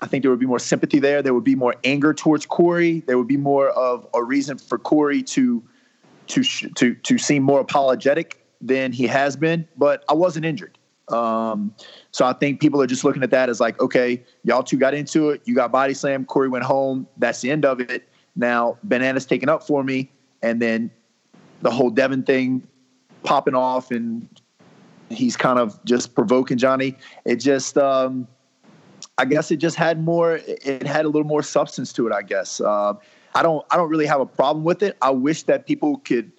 I 0.00 0.08
think 0.08 0.22
there 0.22 0.32
would 0.32 0.40
be 0.40 0.46
more 0.46 0.58
sympathy 0.58 0.98
there. 0.98 1.22
There 1.22 1.34
would 1.34 1.44
be 1.44 1.54
more 1.54 1.76
anger 1.84 2.12
towards 2.12 2.46
Corey. 2.46 3.00
There 3.06 3.16
would 3.16 3.28
be 3.28 3.36
more 3.36 3.68
of 3.68 4.08
a 4.12 4.24
reason 4.24 4.58
for 4.58 4.76
Corey 4.76 5.22
to 5.22 5.62
to 6.28 6.42
to 6.42 6.94
to 6.94 7.18
seem 7.18 7.44
more 7.44 7.60
apologetic 7.60 8.41
than 8.62 8.92
he 8.92 9.06
has 9.08 9.36
been, 9.36 9.66
but 9.76 10.04
I 10.08 10.14
wasn't 10.14 10.46
injured. 10.46 10.78
Um, 11.08 11.74
so 12.12 12.24
I 12.24 12.32
think 12.32 12.60
people 12.60 12.80
are 12.80 12.86
just 12.86 13.04
looking 13.04 13.22
at 13.22 13.30
that 13.30 13.48
as 13.48 13.60
like, 13.60 13.80
okay, 13.80 14.22
y'all 14.44 14.62
two 14.62 14.78
got 14.78 14.94
into 14.94 15.30
it. 15.30 15.42
You 15.44 15.54
got 15.54 15.72
body 15.72 15.94
slam. 15.94 16.24
Corey 16.24 16.48
went 16.48 16.64
home. 16.64 17.06
That's 17.18 17.40
the 17.40 17.50
end 17.50 17.64
of 17.64 17.80
it. 17.80 18.08
Now 18.36 18.78
Banana's 18.86 19.26
taken 19.26 19.48
up 19.48 19.66
for 19.66 19.82
me. 19.82 20.10
And 20.42 20.62
then 20.62 20.90
the 21.60 21.70
whole 21.70 21.90
Devin 21.90 22.22
thing 22.22 22.66
popping 23.24 23.54
off 23.54 23.90
and 23.90 24.26
he's 25.10 25.36
kind 25.36 25.58
of 25.58 25.82
just 25.84 26.14
provoking 26.14 26.56
Johnny. 26.56 26.96
It 27.24 27.36
just, 27.36 27.76
um, 27.76 28.26
I 29.18 29.24
guess 29.24 29.50
it 29.50 29.56
just 29.56 29.76
had 29.76 30.02
more, 30.02 30.40
it 30.46 30.86
had 30.86 31.04
a 31.04 31.08
little 31.08 31.28
more 31.28 31.42
substance 31.42 31.92
to 31.94 32.06
it, 32.06 32.12
I 32.12 32.22
guess. 32.22 32.60
Uh, 32.60 32.94
I 33.34 33.42
don't, 33.42 33.64
I 33.70 33.76
don't 33.76 33.90
really 33.90 34.06
have 34.06 34.20
a 34.20 34.26
problem 34.26 34.64
with 34.64 34.82
it. 34.82 34.96
I 35.02 35.10
wish 35.10 35.42
that 35.44 35.66
people 35.66 35.98
could, 35.98 36.32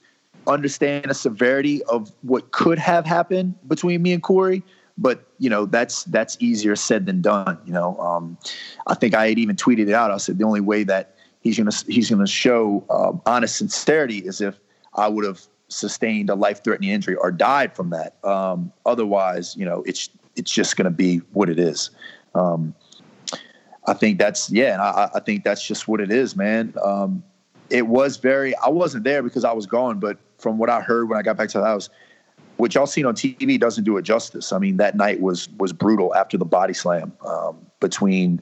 understand 0.48 1.06
the 1.06 1.14
severity 1.14 1.84
of 1.86 2.12
what 2.22 2.52
could 2.52 2.80
have 2.80 3.06
happened 3.06 3.56
between 3.68 4.02
me 4.02 4.14
and 4.14 4.24
Corey. 4.24 4.64
But 4.98 5.26
you 5.40 5.50
know 5.50 5.66
that's 5.66 6.04
that's 6.06 6.38
easier 6.40 6.76
said 6.76 7.08
than 7.08 7.22
done. 7.22 7.58
You 7.66 7.74
know, 7.74 7.98
um, 8.00 8.38
I 8.86 8.94
think 8.94 9.16
I 9.16 9.30
had 9.30 9.40
even 9.40 9.56
tweeted 9.56 9.88
it 9.88 9.94
out. 9.94 10.12
I 10.12 10.18
said 10.18 10.38
the 10.38 10.46
only 10.46 10.62
way 10.62 10.84
that 10.84 11.16
he's 11.42 11.58
gonna 11.58 11.72
he's 11.88 12.12
gonna 12.12 12.28
show 12.28 12.84
uh, 12.90 13.14
honest 13.26 13.56
sincerity 13.56 14.20
is 14.20 14.40
if 14.40 14.60
I 14.94 15.08
would 15.08 15.26
have 15.26 15.42
sustained 15.68 16.30
a 16.30 16.36
life 16.36 16.64
threatening 16.64 16.92
injury 16.92 17.16
or 17.16 17.32
died 17.32 17.76
from 17.76 17.90
that. 17.90 18.24
Um, 18.24 18.72
otherwise, 18.86 19.56
you 19.58 19.66
know, 19.66 19.84
it's 19.88 20.10
it's 20.36 20.52
just 20.52 20.78
to 20.78 20.90
be 20.90 21.18
what 21.34 21.50
it 21.50 21.60
is. 21.60 21.90
Um, 22.36 22.74
I 23.86 23.94
think 23.94 24.18
that's 24.18 24.50
yeah, 24.50 24.74
and 24.74 24.82
I, 24.82 25.10
I, 25.14 25.20
think 25.20 25.44
that's 25.44 25.66
just 25.66 25.88
what 25.88 26.00
it 26.00 26.12
is, 26.12 26.36
man. 26.36 26.74
Um, 26.84 27.24
it 27.70 27.88
was 27.88 28.18
very. 28.18 28.56
I 28.58 28.70
wasn't 28.70 29.04
there 29.04 29.22
because 29.22 29.44
I 29.44 29.52
was 29.52 29.66
gone, 29.66 30.00
but 30.00 30.18
from 30.44 30.60
what 30.60 30.70
I 30.70 30.82
heard 30.82 31.10
when 31.10 31.18
I 31.18 31.24
got 31.24 31.38
back 31.38 31.50
to 31.50 31.58
the 31.58 31.64
house, 31.64 31.90
what 32.58 32.76
y'all 32.76 32.86
seen 32.86 33.06
on 33.06 33.16
TV 33.16 33.60
doesn't 33.60 33.84
do 33.84 33.98
it 33.98 34.04
justice. 34.04 34.52
I 34.52 34.60
mean, 34.60 34.78
that 34.78 34.96
night 34.96 35.22
was 35.22 35.50
was 35.58 35.74
brutal 35.74 36.14
after 36.14 36.38
the 36.38 36.46
body 36.46 36.74
slam 36.74 37.14
um, 37.26 37.66
between 37.80 38.42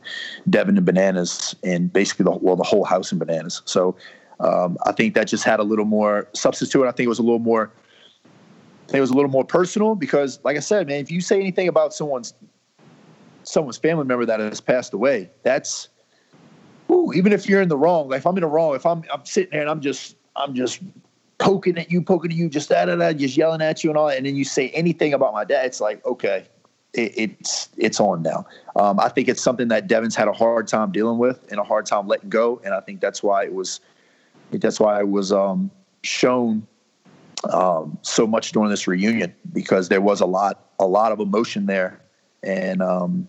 Devin 0.49 0.76
and 0.76 0.86
Bananas, 0.86 1.56
and 1.64 1.93
basically 1.93 2.26
the 2.26 2.32
well 2.32 2.58
the 2.58 2.64
whole 2.64 2.84
house 2.84 3.12
and 3.12 3.20
Bananas. 3.20 3.62
So 3.66 3.95
um, 4.41 4.78
I 4.86 4.91
think 4.91 5.14
that 5.14 5.28
just 5.28 5.43
had 5.43 5.60
a 5.60 5.64
little 5.64 5.86
more 5.86 6.28
substance 6.34 6.72
to 6.72 6.84
it. 6.84 6.88
I 6.88 6.91
think 6.91 7.06
it 7.06 7.10
was 7.10 7.20
a 7.20 7.24
little 7.24 7.39
more. 7.39 7.72
It 8.93 8.99
was 8.99 9.12
a 9.12 9.14
little 9.14 9.32
more 9.32 9.45
personal 9.45 9.95
because, 9.95 10.39
like 10.43 10.58
I 10.58 10.60
said, 10.60 10.88
man, 10.88 10.99
if 10.99 11.10
you 11.10 11.22
say 11.22 11.39
anything 11.39 11.70
about 11.70 11.93
someone's 11.93 12.34
someone's 13.43 13.78
family 13.78 14.04
member 14.04 14.26
that 14.26 14.39
has 14.41 14.60
passed 14.60 14.93
away, 14.93 15.30
that's 15.43 15.88
ooh, 16.91 17.14
even 17.14 17.32
if 17.32 17.47
you're 17.47 17.62
in 17.62 17.70
the 17.70 17.78
wrong. 17.78 18.10
Like 18.10 18.20
if 18.20 18.28
I'm 18.28 18.36
in 18.36 18.41
the 18.41 18.47
wrong, 18.47 18.76
if 18.76 18.86
I'm 18.86 19.04
I'm 19.14 19.26
sitting 19.26 19.52
there 19.52 19.62
and 19.62 19.70
I'm 19.70 19.80
just 19.80 20.18
I'm 20.36 20.54
just 20.54 20.82
poking 21.41 21.77
at 21.77 21.91
you, 21.91 22.01
poking 22.01 22.31
at 22.31 22.37
you, 22.37 22.47
just 22.47 22.69
da 22.69 22.85
da 22.85 22.95
da, 22.95 23.11
just 23.11 23.35
yelling 23.35 23.61
at 23.61 23.83
you 23.83 23.89
and 23.89 23.97
all 23.97 24.07
that, 24.07 24.17
and 24.17 24.25
then 24.25 24.35
you 24.35 24.45
say 24.45 24.69
anything 24.69 25.13
about 25.13 25.33
my 25.33 25.43
dad, 25.43 25.65
it's 25.65 25.81
like 25.81 26.05
okay, 26.05 26.45
it, 26.93 27.13
it's 27.17 27.69
it's 27.77 27.99
on 27.99 28.21
now. 28.21 28.45
Um, 28.75 28.99
I 28.99 29.09
think 29.09 29.27
it's 29.27 29.41
something 29.41 29.67
that 29.69 29.87
Devin's 29.87 30.15
had 30.15 30.27
a 30.27 30.33
hard 30.33 30.67
time 30.67 30.91
dealing 30.91 31.17
with 31.17 31.43
and 31.51 31.59
a 31.59 31.63
hard 31.63 31.85
time 31.85 32.07
letting 32.07 32.29
go, 32.29 32.61
and 32.63 32.73
I 32.73 32.79
think 32.79 33.01
that's 33.01 33.21
why 33.21 33.43
it 33.43 33.53
was 33.53 33.81
that's 34.51 34.79
why 34.79 34.99
it 34.99 35.09
was 35.09 35.31
um, 35.31 35.71
shown 36.03 36.65
um, 37.51 37.97
so 38.03 38.27
much 38.27 38.51
during 38.51 38.69
this 38.69 38.87
reunion 38.87 39.33
because 39.51 39.89
there 39.89 40.01
was 40.01 40.21
a 40.21 40.25
lot 40.25 40.69
a 40.79 40.85
lot 40.85 41.11
of 41.11 41.19
emotion 41.19 41.65
there, 41.65 41.99
and 42.43 42.81
um, 42.81 43.27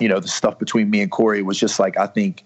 you 0.00 0.08
know 0.08 0.18
the 0.18 0.28
stuff 0.28 0.58
between 0.58 0.90
me 0.90 1.00
and 1.00 1.10
Corey 1.10 1.42
was 1.42 1.58
just 1.58 1.78
like 1.78 1.96
I 1.96 2.08
think 2.08 2.44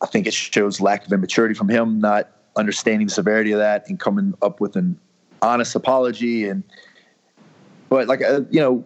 I 0.00 0.06
think 0.06 0.28
it 0.28 0.34
shows 0.34 0.80
lack 0.80 1.04
of 1.04 1.12
immaturity 1.12 1.54
from 1.54 1.68
him, 1.68 2.00
not 2.00 2.30
understanding 2.56 3.06
the 3.06 3.12
severity 3.12 3.52
of 3.52 3.58
that 3.58 3.88
and 3.88 3.98
coming 3.98 4.34
up 4.42 4.60
with 4.60 4.76
an 4.76 4.98
honest 5.42 5.74
apology 5.74 6.48
and 6.48 6.62
but 7.88 8.06
like 8.08 8.22
uh, 8.22 8.42
you 8.50 8.60
know 8.60 8.84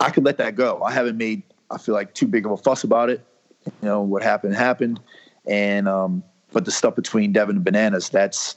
I 0.00 0.10
could 0.10 0.24
let 0.24 0.38
that 0.38 0.56
go. 0.56 0.82
I 0.82 0.92
haven't 0.92 1.16
made 1.16 1.42
I 1.70 1.78
feel 1.78 1.94
like 1.94 2.14
too 2.14 2.26
big 2.26 2.46
of 2.46 2.52
a 2.52 2.56
fuss 2.56 2.84
about 2.84 3.10
it. 3.10 3.24
You 3.66 3.72
know 3.88 4.02
what 4.02 4.22
happened 4.22 4.54
happened, 4.54 5.00
and 5.46 5.88
um, 5.88 6.22
but 6.52 6.64
the 6.64 6.70
stuff 6.70 6.94
between 6.94 7.32
Devin 7.32 7.56
and 7.56 7.64
Bananas 7.64 8.08
that's 8.08 8.56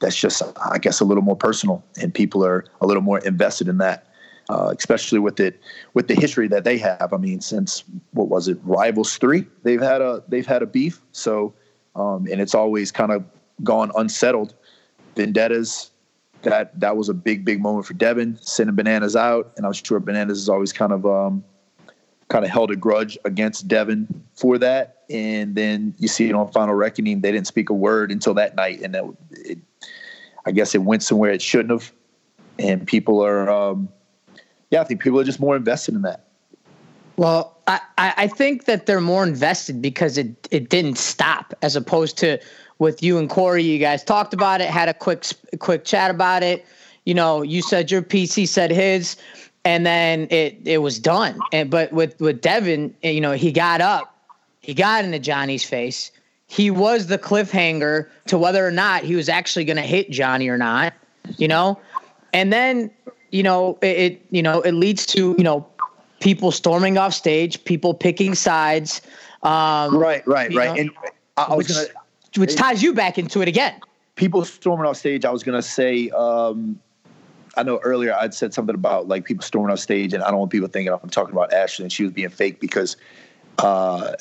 that's 0.00 0.16
just 0.16 0.42
I 0.70 0.78
guess 0.78 1.00
a 1.00 1.04
little 1.04 1.22
more 1.22 1.36
personal, 1.36 1.82
and 2.00 2.12
people 2.12 2.44
are 2.44 2.64
a 2.80 2.86
little 2.86 3.02
more 3.02 3.18
invested 3.20 3.68
in 3.68 3.78
that 3.78 4.06
uh, 4.48 4.74
especially 4.76 5.18
with 5.18 5.40
it 5.40 5.60
with 5.94 6.08
the 6.08 6.14
history 6.14 6.48
that 6.48 6.64
they 6.64 6.78
have. 6.78 7.12
I 7.12 7.16
mean, 7.16 7.40
since 7.40 7.84
what 8.12 8.28
was 8.28 8.48
it, 8.48 8.58
Rivals 8.62 9.16
three? 9.16 9.46
They've 9.62 9.80
had 9.80 10.00
a 10.00 10.22
they've 10.28 10.46
had 10.46 10.62
a 10.62 10.66
beef. 10.66 11.00
So, 11.12 11.54
um, 11.96 12.26
and 12.30 12.40
it's 12.40 12.54
always 12.54 12.92
kind 12.92 13.12
of 13.12 13.24
gone 13.62 13.90
unsettled. 13.96 14.54
Vendettas. 15.16 15.90
That 16.42 16.78
that 16.78 16.96
was 16.96 17.08
a 17.08 17.14
big 17.14 17.44
big 17.44 17.60
moment 17.60 17.86
for 17.86 17.94
Devin 17.94 18.38
sending 18.40 18.76
Bananas 18.76 19.16
out, 19.16 19.52
and 19.56 19.66
I'm 19.66 19.72
sure 19.72 19.98
Bananas 19.98 20.38
has 20.38 20.48
always 20.48 20.72
kind 20.72 20.92
of 20.92 21.04
um, 21.04 21.42
kind 22.28 22.44
of 22.44 22.50
held 22.50 22.70
a 22.70 22.76
grudge 22.76 23.18
against 23.24 23.66
Devin 23.66 24.06
for 24.34 24.58
that. 24.58 25.04
And 25.08 25.54
then 25.54 25.94
you 25.98 26.08
see 26.08 26.28
it 26.28 26.34
on 26.34 26.50
Final 26.52 26.74
Reckoning, 26.74 27.20
they 27.20 27.32
didn't 27.32 27.46
speak 27.46 27.70
a 27.70 27.74
word 27.74 28.12
until 28.12 28.34
that 28.34 28.54
night, 28.54 28.80
and 28.82 28.94
that 28.94 29.04
it, 29.30 29.58
I 30.44 30.52
guess 30.52 30.74
it 30.74 30.82
went 30.82 31.02
somewhere 31.02 31.30
it 31.30 31.42
shouldn't 31.42 31.70
have. 31.70 31.92
And 32.58 32.86
people 32.86 33.24
are 33.24 33.50
um, 33.50 33.88
yeah, 34.70 34.80
I 34.80 34.84
think 34.84 35.00
people 35.02 35.18
are 35.18 35.24
just 35.24 35.40
more 35.40 35.56
invested 35.56 35.94
in 35.94 36.02
that. 36.02 36.25
Well, 37.16 37.56
I, 37.66 37.80
I 37.98 38.26
think 38.28 38.66
that 38.66 38.86
they're 38.86 39.00
more 39.00 39.24
invested 39.24 39.82
because 39.82 40.18
it 40.18 40.48
it 40.50 40.68
didn't 40.68 40.98
stop, 40.98 41.54
as 41.62 41.74
opposed 41.74 42.18
to 42.18 42.38
with 42.78 43.02
you 43.02 43.18
and 43.18 43.28
Corey. 43.28 43.62
You 43.62 43.78
guys 43.78 44.04
talked 44.04 44.34
about 44.34 44.60
it, 44.60 44.68
had 44.68 44.88
a 44.88 44.94
quick 44.94 45.24
quick 45.58 45.84
chat 45.84 46.10
about 46.10 46.42
it. 46.42 46.64
You 47.04 47.14
know, 47.14 47.42
you 47.42 47.62
said 47.62 47.90
your 47.90 48.02
PC 48.02 48.46
said 48.46 48.70
his, 48.70 49.16
and 49.64 49.86
then 49.86 50.28
it 50.30 50.58
it 50.64 50.78
was 50.78 50.98
done. 50.98 51.42
And 51.52 51.70
but 51.70 51.92
with 51.92 52.20
with 52.20 52.40
Devin, 52.40 52.94
eh, 53.02 53.10
you 53.10 53.20
know, 53.20 53.32
he 53.32 53.50
got 53.50 53.80
up, 53.80 54.14
he 54.60 54.74
got 54.74 55.04
into 55.04 55.18
Johnny's 55.18 55.64
face. 55.64 56.12
He 56.48 56.70
was 56.70 57.08
the 57.08 57.18
cliffhanger 57.18 58.08
to 58.26 58.38
whether 58.38 58.64
or 58.64 58.70
not 58.70 59.02
he 59.02 59.16
was 59.16 59.28
actually 59.28 59.64
going 59.64 59.78
to 59.78 59.82
hit 59.82 60.10
Johnny 60.10 60.48
or 60.48 60.58
not. 60.58 60.92
You 61.38 61.48
know, 61.48 61.80
and 62.32 62.52
then 62.52 62.90
you 63.32 63.42
know, 63.42 63.78
it, 63.82 63.96
it 63.96 64.26
you 64.30 64.42
know 64.42 64.60
it 64.60 64.72
leads 64.72 65.06
to 65.06 65.34
you 65.36 65.44
know 65.44 65.66
people 66.20 66.50
storming 66.52 66.98
off 66.98 67.14
stage, 67.14 67.62
people 67.64 67.94
picking 67.94 68.34
sides. 68.34 69.02
Um, 69.42 69.96
right, 69.96 70.26
right, 70.26 70.52
right. 70.54 70.74
Know, 70.74 70.74
and 70.74 70.90
I, 71.36 71.42
I 71.42 71.54
was 71.54 71.68
which, 71.68 71.76
gonna, 71.76 71.88
which 72.38 72.56
ties 72.56 72.82
you 72.82 72.94
back 72.94 73.18
into 73.18 73.42
it 73.42 73.48
again. 73.48 73.80
People 74.14 74.44
storming 74.44 74.86
off 74.86 74.96
stage. 74.96 75.24
I 75.24 75.30
was 75.30 75.42
gonna 75.42 75.62
say. 75.62 76.10
Um, 76.10 76.80
I 77.58 77.62
know 77.62 77.78
earlier 77.78 78.14
I'd 78.14 78.34
said 78.34 78.52
something 78.52 78.74
about 78.74 79.08
like 79.08 79.24
people 79.24 79.42
storming 79.42 79.72
off 79.72 79.78
stage, 79.78 80.12
and 80.12 80.22
I 80.22 80.30
don't 80.30 80.40
want 80.40 80.52
people 80.52 80.68
thinking 80.68 80.92
I'm 80.92 81.08
talking 81.08 81.32
about 81.32 81.52
Ashley 81.52 81.84
and 81.84 81.92
she 81.92 82.02
was 82.02 82.12
being 82.12 82.28
fake 82.28 82.60
because 82.60 82.96
uh, 83.58 84.12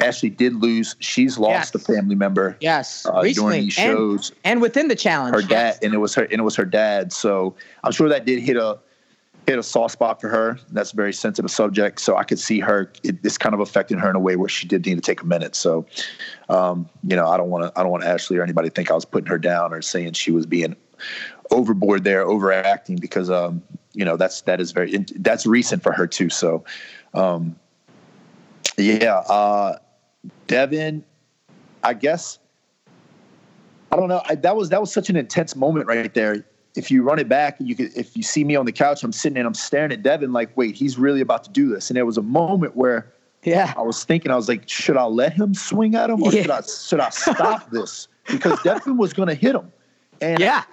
Ashley 0.00 0.30
did 0.30 0.56
lose. 0.56 0.96
She's 0.98 1.38
lost 1.38 1.74
yes. 1.74 1.74
a 1.74 1.78
family 1.78 2.14
member. 2.14 2.56
Yes, 2.60 3.06
uh, 3.06 3.22
during 3.22 3.62
these 3.62 3.72
shows, 3.72 4.30
and, 4.30 4.38
and, 4.52 4.62
within 4.62 4.88
the 4.88 4.96
challenge, 4.96 5.34
her 5.34 5.42
dad, 5.42 5.78
and 5.82 5.94
it 5.94 5.98
was 5.98 6.14
her, 6.14 6.24
and 6.24 6.34
it 6.34 6.42
was 6.42 6.56
her 6.56 6.64
dad. 6.64 7.12
So 7.12 7.54
I'm 7.84 7.92
sure 7.92 8.08
that 8.08 8.24
did 8.24 8.40
hit 8.40 8.56
a 8.56 8.78
hit 9.46 9.58
a 9.58 9.62
soft 9.62 9.92
spot 9.92 10.20
for 10.20 10.28
her. 10.28 10.58
That's 10.70 10.92
a 10.92 10.96
very 10.96 11.12
sensitive 11.12 11.50
subject. 11.50 12.00
So 12.00 12.16
I 12.16 12.24
could 12.24 12.38
see 12.38 12.60
her. 12.60 12.92
It, 13.02 13.16
it's 13.24 13.38
kind 13.38 13.54
of 13.54 13.60
affecting 13.60 13.98
her 13.98 14.10
in 14.10 14.16
a 14.16 14.20
way 14.20 14.36
where 14.36 14.48
she 14.48 14.66
did 14.66 14.86
need 14.86 14.96
to 14.96 15.00
take 15.00 15.22
a 15.22 15.26
minute. 15.26 15.54
So, 15.54 15.86
um, 16.48 16.88
you 17.02 17.16
know, 17.16 17.28
I 17.28 17.36
don't 17.36 17.50
want 17.50 17.64
to. 17.64 17.78
I 17.78 17.82
don't 17.82 17.92
want 17.92 18.04
Ashley 18.04 18.36
or 18.36 18.42
anybody 18.42 18.68
to 18.68 18.74
think 18.74 18.90
I 18.90 18.94
was 18.94 19.04
putting 19.04 19.28
her 19.28 19.38
down 19.38 19.72
or 19.72 19.82
saying 19.82 20.12
she 20.12 20.30
was 20.30 20.46
being 20.46 20.76
overboard 21.50 22.04
there, 22.04 22.22
overacting 22.22 22.96
because, 22.96 23.30
um, 23.30 23.62
you 23.92 24.04
know, 24.04 24.16
that's 24.16 24.42
that 24.42 24.60
is 24.60 24.72
very 24.72 25.04
that's 25.16 25.46
recent 25.46 25.82
for 25.82 25.92
her 25.92 26.06
too. 26.06 26.30
So, 26.30 26.64
um, 27.14 27.56
yeah. 28.76 29.18
Uh, 29.18 29.78
Devin, 30.46 31.04
I 31.82 31.94
guess 31.94 32.38
I 33.92 33.96
don't 33.96 34.08
know. 34.08 34.22
I, 34.24 34.36
that 34.36 34.56
was 34.56 34.68
that 34.68 34.80
was 34.80 34.92
such 34.92 35.10
an 35.10 35.16
intense 35.16 35.56
moment 35.56 35.86
right 35.86 36.12
there. 36.14 36.44
If 36.76 36.90
you 36.90 37.02
run 37.02 37.18
it 37.18 37.28
back, 37.28 37.56
you 37.58 37.74
could 37.74 37.96
if 37.96 38.16
you 38.16 38.22
see 38.22 38.44
me 38.44 38.56
on 38.56 38.64
the 38.64 38.72
couch, 38.72 39.02
I'm 39.02 39.12
sitting 39.12 39.38
and 39.38 39.46
I'm 39.46 39.54
staring 39.54 39.92
at 39.92 40.02
Devin 40.02 40.32
like, 40.32 40.56
wait, 40.56 40.76
he's 40.76 40.98
really 40.98 41.20
about 41.20 41.44
to 41.44 41.50
do 41.50 41.68
this. 41.68 41.90
And 41.90 41.96
there 41.96 42.06
was 42.06 42.16
a 42.16 42.22
moment 42.22 42.76
where 42.76 43.12
yeah, 43.42 43.72
I 43.76 43.82
was 43.82 44.04
thinking, 44.04 44.30
I 44.30 44.36
was 44.36 44.48
like, 44.48 44.68
should 44.68 44.96
I 44.96 45.04
let 45.04 45.32
him 45.32 45.54
swing 45.54 45.94
at 45.94 46.10
him 46.10 46.22
or 46.22 46.32
yeah. 46.32 46.42
should 46.42 46.50
I 46.50 46.60
should 46.60 47.00
I 47.00 47.10
stop 47.10 47.70
this? 47.72 48.08
Because 48.26 48.60
Devin 48.62 48.96
was 48.96 49.12
gonna 49.12 49.34
hit 49.34 49.54
him. 49.54 49.72
And 50.20 50.38
yeah. 50.38 50.64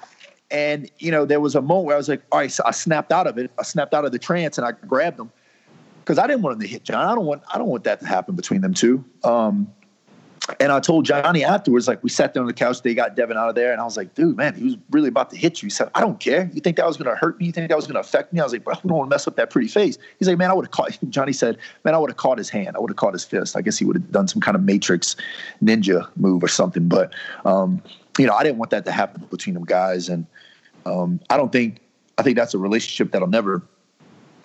And 0.52 0.90
you 1.00 1.12
know, 1.12 1.26
there 1.26 1.40
was 1.40 1.56
a 1.56 1.62
moment 1.62 1.88
where 1.88 1.96
I 1.96 1.98
was 1.98 2.10
like, 2.10 2.22
all 2.32 2.40
right, 2.40 2.52
so 2.52 2.64
I 2.66 2.72
snapped 2.72 3.12
out 3.12 3.28
of 3.28 3.38
it. 3.38 3.52
I 3.58 3.64
snapped 3.64 3.94
out 3.94 4.06
of 4.06 4.12
the 4.12 4.20
trance 4.20 4.58
and 4.58 4.68
I 4.68 4.72
grabbed 4.72 5.20
him 5.20 5.32
because 6.08 6.18
I 6.18 6.28
didn't 6.28 6.42
want 6.42 6.56
him 6.56 6.62
to 6.62 6.68
hit 6.68 6.84
John. 6.84 7.06
I 7.06 7.16
don't 7.16 7.26
want 7.26 7.42
I 7.54 7.58
don't 7.58 7.68
want 7.68 7.84
that 7.86 8.02
to 8.02 8.06
happen 8.06 8.36
between 8.36 8.62
them 8.62 8.74
two. 8.74 9.04
Um, 9.24 9.74
and 10.60 10.72
I 10.72 10.80
told 10.80 11.06
Johnny 11.06 11.44
afterwards, 11.44 11.88
like 11.88 12.02
we 12.04 12.10
sat 12.10 12.34
there 12.34 12.42
on 12.42 12.48
the 12.48 12.54
couch, 12.54 12.82
they 12.82 12.94
got 12.94 13.16
Devin 13.16 13.38
out 13.38 13.50
of 13.50 13.56
there, 13.56 13.72
and 13.72 13.82
I 13.82 13.84
was 13.84 13.98
like, 13.98 14.14
dude, 14.16 14.38
man, 14.38 14.56
he 14.56 14.64
was 14.64 14.78
really 14.92 15.10
about 15.10 15.30
to 15.32 15.36
hit 15.38 15.62
you. 15.62 15.68
He 15.68 15.70
said, 15.70 15.90
I 15.96 16.02
don't 16.02 16.20
care. 16.20 16.50
You 16.54 16.62
think 16.62 16.78
that 16.78 16.86
was 16.86 16.98
to 16.98 17.16
hurt 17.16 17.40
me? 17.40 17.48
You 17.48 17.52
think 17.52 17.70
that 17.70 17.76
was 17.76 17.88
to 17.88 18.00
affect 18.00 18.34
me? 18.34 18.40
I 18.40 18.44
was 18.44 18.54
like, 18.54 18.64
bro, 18.64 18.76
we 18.84 18.88
don't 18.88 18.98
want 18.98 19.10
to 19.10 19.14
mess 19.14 19.28
up 19.28 19.36
that 19.36 19.50
pretty 19.50 19.68
face. 19.68 19.98
He's 20.20 20.28
like, 20.28 20.38
man, 20.38 20.50
I 20.50 20.54
would 20.54 20.66
have 20.66 20.72
caught. 20.72 20.98
Johnny 21.10 21.34
said, 21.34 21.58
man, 21.84 21.94
I 21.94 21.98
would 21.98 22.10
have 22.10 22.18
caught 22.18 22.38
his 22.38 22.50
hand. 22.50 22.76
I 22.76 22.80
would 22.80 22.90
have 22.90 22.98
caught 22.98 23.14
his 23.14 23.26
fist. 23.26 23.58
I 23.58 23.62
guess 23.62 23.78
he 23.78 23.86
would 23.86 23.96
have 23.96 24.12
done 24.12 24.28
some 24.28 24.42
kind 24.42 24.56
of 24.56 24.64
Matrix 24.64 25.16
ninja 25.64 26.08
move 26.16 26.44
or 26.44 26.48
something. 26.48 26.88
But 26.88 27.14
um, 27.46 27.82
you 28.18 28.26
know, 28.26 28.34
I 28.34 28.44
didn't 28.44 28.58
want 28.58 28.72
that 28.72 28.86
to 28.86 28.92
happen 28.92 29.26
between 29.30 29.54
them 29.54 29.66
guys, 29.66 30.10
and 30.10 30.26
um, 30.86 31.20
I 31.30 31.38
don't 31.38 31.52
think 31.52 31.80
I 32.18 32.24
think 32.24 32.38
that's 32.38 32.54
a 32.54 32.58
relationship 32.58 33.12
that'll 33.12 33.28
never 33.28 33.62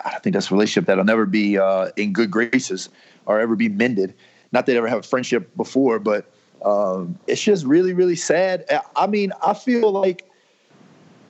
I 0.05 0.19
think 0.19 0.33
that's 0.33 0.51
a 0.51 0.53
relationship 0.53 0.85
that'll 0.87 1.05
never 1.05 1.25
be 1.25 1.57
uh, 1.57 1.89
in 1.95 2.13
good 2.13 2.29
graces 2.29 2.89
or 3.25 3.39
ever 3.39 3.55
be 3.55 3.69
mended. 3.69 4.13
Not 4.53 4.65
that 4.65 4.73
I 4.73 4.77
ever 4.77 4.87
have 4.87 4.99
a 4.99 5.03
friendship 5.03 5.55
before, 5.57 5.99
but 5.99 6.25
um, 6.63 7.19
it's 7.27 7.41
just 7.41 7.65
really, 7.65 7.93
really 7.93 8.15
sad. 8.15 8.65
I 8.95 9.07
mean, 9.07 9.33
I 9.45 9.53
feel 9.53 9.91
like 9.91 10.29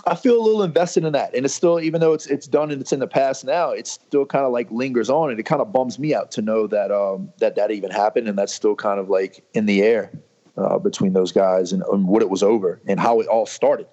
I 0.06 0.16
feel 0.16 0.40
a 0.40 0.44
little 0.44 0.64
invested 0.64 1.06
in 1.06 1.14
that, 1.14 1.34
and 1.34 1.46
it's 1.46 1.54
still, 1.54 1.80
even 1.80 2.02
though 2.02 2.14
it's 2.14 2.28
it's 2.28 2.46
done 2.46 2.70
and 2.70 2.82
it's 2.82 2.92
in 2.92 3.00
the 3.00 3.08
past 3.08 3.46
now, 3.46 3.72
it's 3.72 3.92
still 3.92 4.26
kind 4.26 4.46
of 4.46 4.52
like 4.52 4.70
lingers 4.70 5.10
on, 5.10 5.32
and 5.32 5.40
it 5.40 5.44
kind 5.44 5.62
of 5.62 5.74
bums 5.74 5.98
me 5.98 6.14
out 6.14 6.30
to 6.32 6.42
know 6.42 6.68
that 6.68 6.92
um, 6.92 7.32
that 7.40 7.56
that 7.56 7.72
even 7.72 7.90
happened, 7.90 8.28
and 8.28 8.38
that's 8.38 8.54
still 8.54 8.76
kind 8.76 9.00
of 9.00 9.10
like 9.10 9.44
in 9.54 9.66
the 9.66 9.82
air 9.82 10.12
uh, 10.58 10.78
between 10.78 11.14
those 11.14 11.32
guys 11.32 11.72
and, 11.72 11.82
and 11.92 12.08
what 12.08 12.22
it 12.22 12.30
was 12.30 12.44
over 12.44 12.80
and 12.88 13.00
how 13.00 13.20
it 13.22 13.28
all 13.28 13.46
started. 13.46 13.88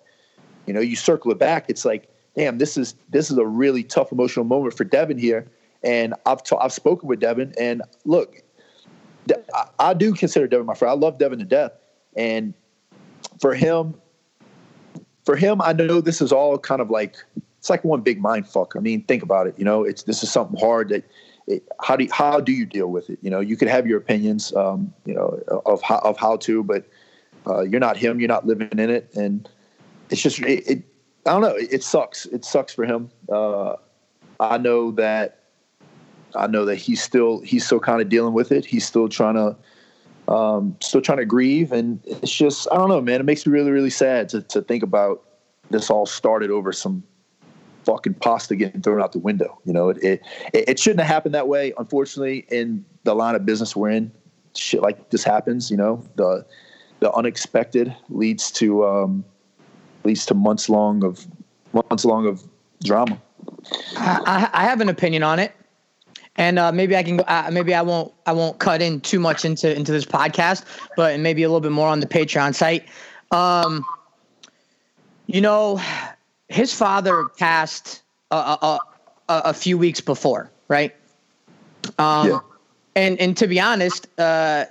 You 0.67 0.75
know, 0.75 0.81
you 0.81 0.97
circle 0.97 1.31
it 1.31 1.39
back, 1.39 1.67
it's 1.69 1.85
like 1.85 2.11
damn, 2.35 2.59
this 2.59 2.77
is 2.77 2.95
this 3.09 3.31
is 3.31 3.39
a 3.39 3.47
really 3.47 3.83
tough 3.83 4.13
emotional 4.13 4.45
moment 4.45 4.77
for 4.77 4.85
Devin 4.85 5.19
here. 5.19 5.47
And 5.83 6.15
I've 6.27 6.41
I've 6.61 6.73
spoken 6.73 7.09
with 7.09 7.21
Devin, 7.21 7.55
and 7.59 7.83
look, 8.05 8.43
I, 9.55 9.67
I 9.79 9.95
do 9.95 10.15
consider 10.15 10.47
Devin 10.47 10.67
my 10.67 10.75
friend. 10.75 10.91
I 10.91 10.95
love 10.95 11.19
Devin 11.19 11.39
to 11.39 11.45
death, 11.45 11.73
and 12.17 12.55
for 13.41 13.55
him, 13.55 13.95
for 15.25 15.37
him, 15.37 15.61
I 15.61 15.73
know 15.73 16.01
this 16.01 16.21
is 16.21 16.33
all 16.33 16.59
kind 16.59 16.81
of 16.81 16.91
like 16.91 17.17
it's 17.59 17.71
like 17.71 17.85
one 17.85 18.01
big 18.01 18.21
mind 18.21 18.49
fuck. 18.49 18.75
I 18.77 18.81
mean, 18.81 19.05
think 19.05 19.23
about 19.23 19.47
it. 19.47 19.55
You 19.59 19.65
know, 19.65 19.85
it's 19.85 20.05
this 20.05 20.23
is 20.23 20.31
something 20.31 20.59
hard 20.59 20.89
that. 20.91 21.05
It, 21.47 21.67
how 21.81 21.97
do 21.97 22.05
you, 22.05 22.11
how 22.13 22.39
do 22.39 22.53
you 22.53 22.65
deal 22.65 22.89
with 22.89 23.11
it? 23.11 23.19
You 23.23 23.31
know, 23.31 23.41
you 23.41 23.57
could 23.57 23.67
have 23.67 23.85
your 23.85 23.99
opinions, 23.99 24.55
um, 24.55 24.93
you 25.05 25.15
know, 25.15 25.43
of 25.67 25.83
how 25.83 25.99
of 25.99 26.17
how 26.17 26.37
to, 26.37 26.63
but 26.63 26.87
uh, 27.47 27.63
you're 27.63 27.81
not 27.81 27.97
him. 27.97 28.21
You're 28.21 28.29
not 28.29 28.47
living 28.47 28.69
in 28.71 28.91
it, 28.91 29.11
and 29.15 29.49
it's 30.11 30.23
just 30.23 30.39
it. 30.41 30.69
it 30.69 30.83
I 31.27 31.33
don't 31.33 31.43
know. 31.43 31.57
It, 31.57 31.73
it, 31.73 31.83
sucks. 31.83 32.27
It 32.27 32.45
sucks 32.45 32.73
for 32.73 32.85
him. 32.85 33.11
Uh, 33.31 33.77
I 34.39 34.59
know 34.59 34.93
that. 34.93 35.40
I 36.35 36.47
know 36.47 36.65
that 36.65 36.77
he's 36.77 37.03
still 37.03 37.41
he's 37.41 37.67
still 37.67 37.81
kind 37.81 38.01
of 38.01 38.09
dealing 38.09 38.35
with 38.35 38.53
it. 38.53 38.65
He's 38.65 38.87
still 38.87 39.09
trying 39.09 39.35
to 39.35 40.33
um, 40.33 40.77
still 40.81 41.01
trying 41.01 41.19
to 41.19 41.25
grieve, 41.25 41.73
and 41.73 42.01
it's 42.05 42.33
just 42.33 42.69
I 42.71 42.77
don't 42.77 42.89
know, 42.89 43.01
man. 43.01 43.21
It 43.21 43.25
makes 43.25 43.47
me 43.47 43.53
really 43.53 43.71
really 43.71 43.91
sad 43.91 44.29
to 44.31 44.43
to 44.43 44.63
think 44.63 44.83
about 44.83 45.25
this 45.71 45.91
all 45.91 46.07
started 46.07 46.51
over 46.51 46.73
some 46.73 47.03
fucking 47.85 48.15
pasta 48.15 48.55
getting 48.57 48.83
thrown 48.83 49.03
out 49.03 49.13
the 49.13 49.19
window. 49.19 49.59
You 49.65 49.73
know, 49.73 49.89
it, 49.89 49.99
it 50.03 50.23
it 50.53 50.79
shouldn't 50.79 51.01
have 51.01 51.13
happened 51.13 51.35
that 51.35 51.49
way. 51.49 51.73
Unfortunately, 51.79 52.47
in 52.51 52.85
the 53.05 53.15
line 53.15 53.35
of 53.35 53.45
business 53.45 53.75
we're 53.75 53.91
in, 53.91 54.13
shit 54.55 54.83
like 54.83 55.11
this 55.11 55.25
happens. 55.25 55.71
You 55.71 55.77
know, 55.77 56.05
the 56.17 56.47
the 57.01 57.13
unexpected 57.13 57.95
leads 58.09 58.51
to 58.53 58.87
um, 58.87 59.25
leads 60.05 60.27
to 60.27 60.35
months 60.35 60.69
long 60.69 61.05
of 61.05 61.27
months 61.73 62.05
long 62.05 62.27
of 62.27 62.43
drama. 62.85 63.21
I, 63.97 64.49
I 64.53 64.65
have 64.65 64.81
an 64.81 64.89
opinion 64.89 65.23
on 65.23 65.39
it, 65.39 65.53
and 66.37 66.59
uh, 66.59 66.73
maybe 66.73 66.97
I 66.97 67.03
can 67.03 67.19
go. 67.19 67.25
Uh, 67.25 67.51
maybe 67.53 67.75
I 67.75 67.83
won't. 67.83 68.13
I 68.27 68.33
won't 68.33 68.59
cut 68.59 68.83
in 68.83 69.01
too 69.01 69.21
much 69.21 69.45
into 69.45 69.75
into 69.75 69.93
this 69.93 70.05
podcast, 70.05 70.65
but 70.97 71.19
maybe 71.21 71.43
a 71.43 71.49
little 71.49 71.61
bit 71.61 71.73
more 71.73 71.89
on 71.89 72.01
the 72.01 72.07
Patreon 72.07 72.55
site. 72.55 72.87
Um, 73.31 73.85
you 75.27 75.41
know, 75.41 75.81
his 76.49 76.75
father 76.75 77.27
passed 77.39 78.03
a, 78.31 78.37
a, 78.37 78.79
a, 79.29 79.43
a 79.47 79.55
few 79.55 79.79
weeks 79.79 80.01
before, 80.01 80.51
right? 80.69 80.95
Um, 81.99 82.29
yeah. 82.29 82.39
And 82.97 83.21
and 83.21 83.37
to 83.37 83.47
be 83.47 83.61
honest, 83.61 84.09
uh, 84.19 84.65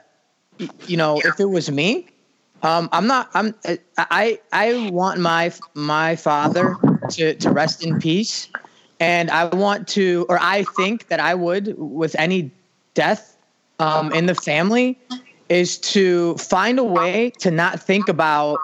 you 0.88 0.98
know, 0.98 1.20
if 1.24 1.40
it 1.40 1.50
was 1.50 1.72
me, 1.72 2.08
um, 2.64 2.90
I'm 2.92 3.08
not. 3.08 3.30
I'm. 3.34 3.56
I. 3.98 4.40
I 4.52 4.90
want 4.92 5.20
my 5.20 5.52
my 5.74 6.16
father 6.16 6.76
to 7.12 7.36
to 7.36 7.52
rest 7.52 7.86
in 7.86 8.00
peace, 8.00 8.50
and 9.00 9.32
I 9.32 9.46
want 9.46 9.88
to, 9.90 10.26
or 10.30 10.38
I 10.42 10.64
think 10.64 11.08
that 11.08 11.20
I 11.20 11.34
would, 11.36 11.76
with 11.78 12.16
any 12.20 12.52
death 12.94 13.38
um, 13.80 14.12
in 14.12 14.26
the 14.26 14.36
family, 14.36 15.00
is 15.48 15.78
to 15.80 16.36
find 16.36 16.78
a 16.80 16.84
way 16.84 17.32
to 17.40 17.50
not 17.50 17.82
think 17.82 18.10
about 18.10 18.60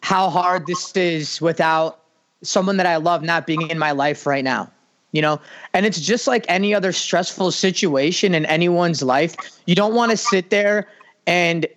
how 0.00 0.30
hard 0.30 0.66
this 0.66 0.96
is 0.96 1.40
without 1.40 2.00
someone 2.42 2.76
that 2.76 2.86
I 2.86 2.96
love 2.96 3.22
not 3.22 3.46
being 3.46 3.70
in 3.70 3.78
my 3.78 3.92
life 3.92 4.26
right 4.26 4.44
now. 4.44 4.70
You 5.12 5.22
know, 5.22 5.40
and 5.72 5.86
it's 5.86 6.00
just 6.00 6.26
like 6.26 6.44
any 6.48 6.74
other 6.74 6.90
stressful 6.90 7.52
situation 7.52 8.34
in 8.34 8.44
anyone's 8.46 9.00
life. 9.00 9.36
You 9.66 9.76
don't 9.76 9.94
want 9.94 10.10
to 10.10 10.16
sit 10.16 10.50
there 10.50 10.88
and 11.26 11.68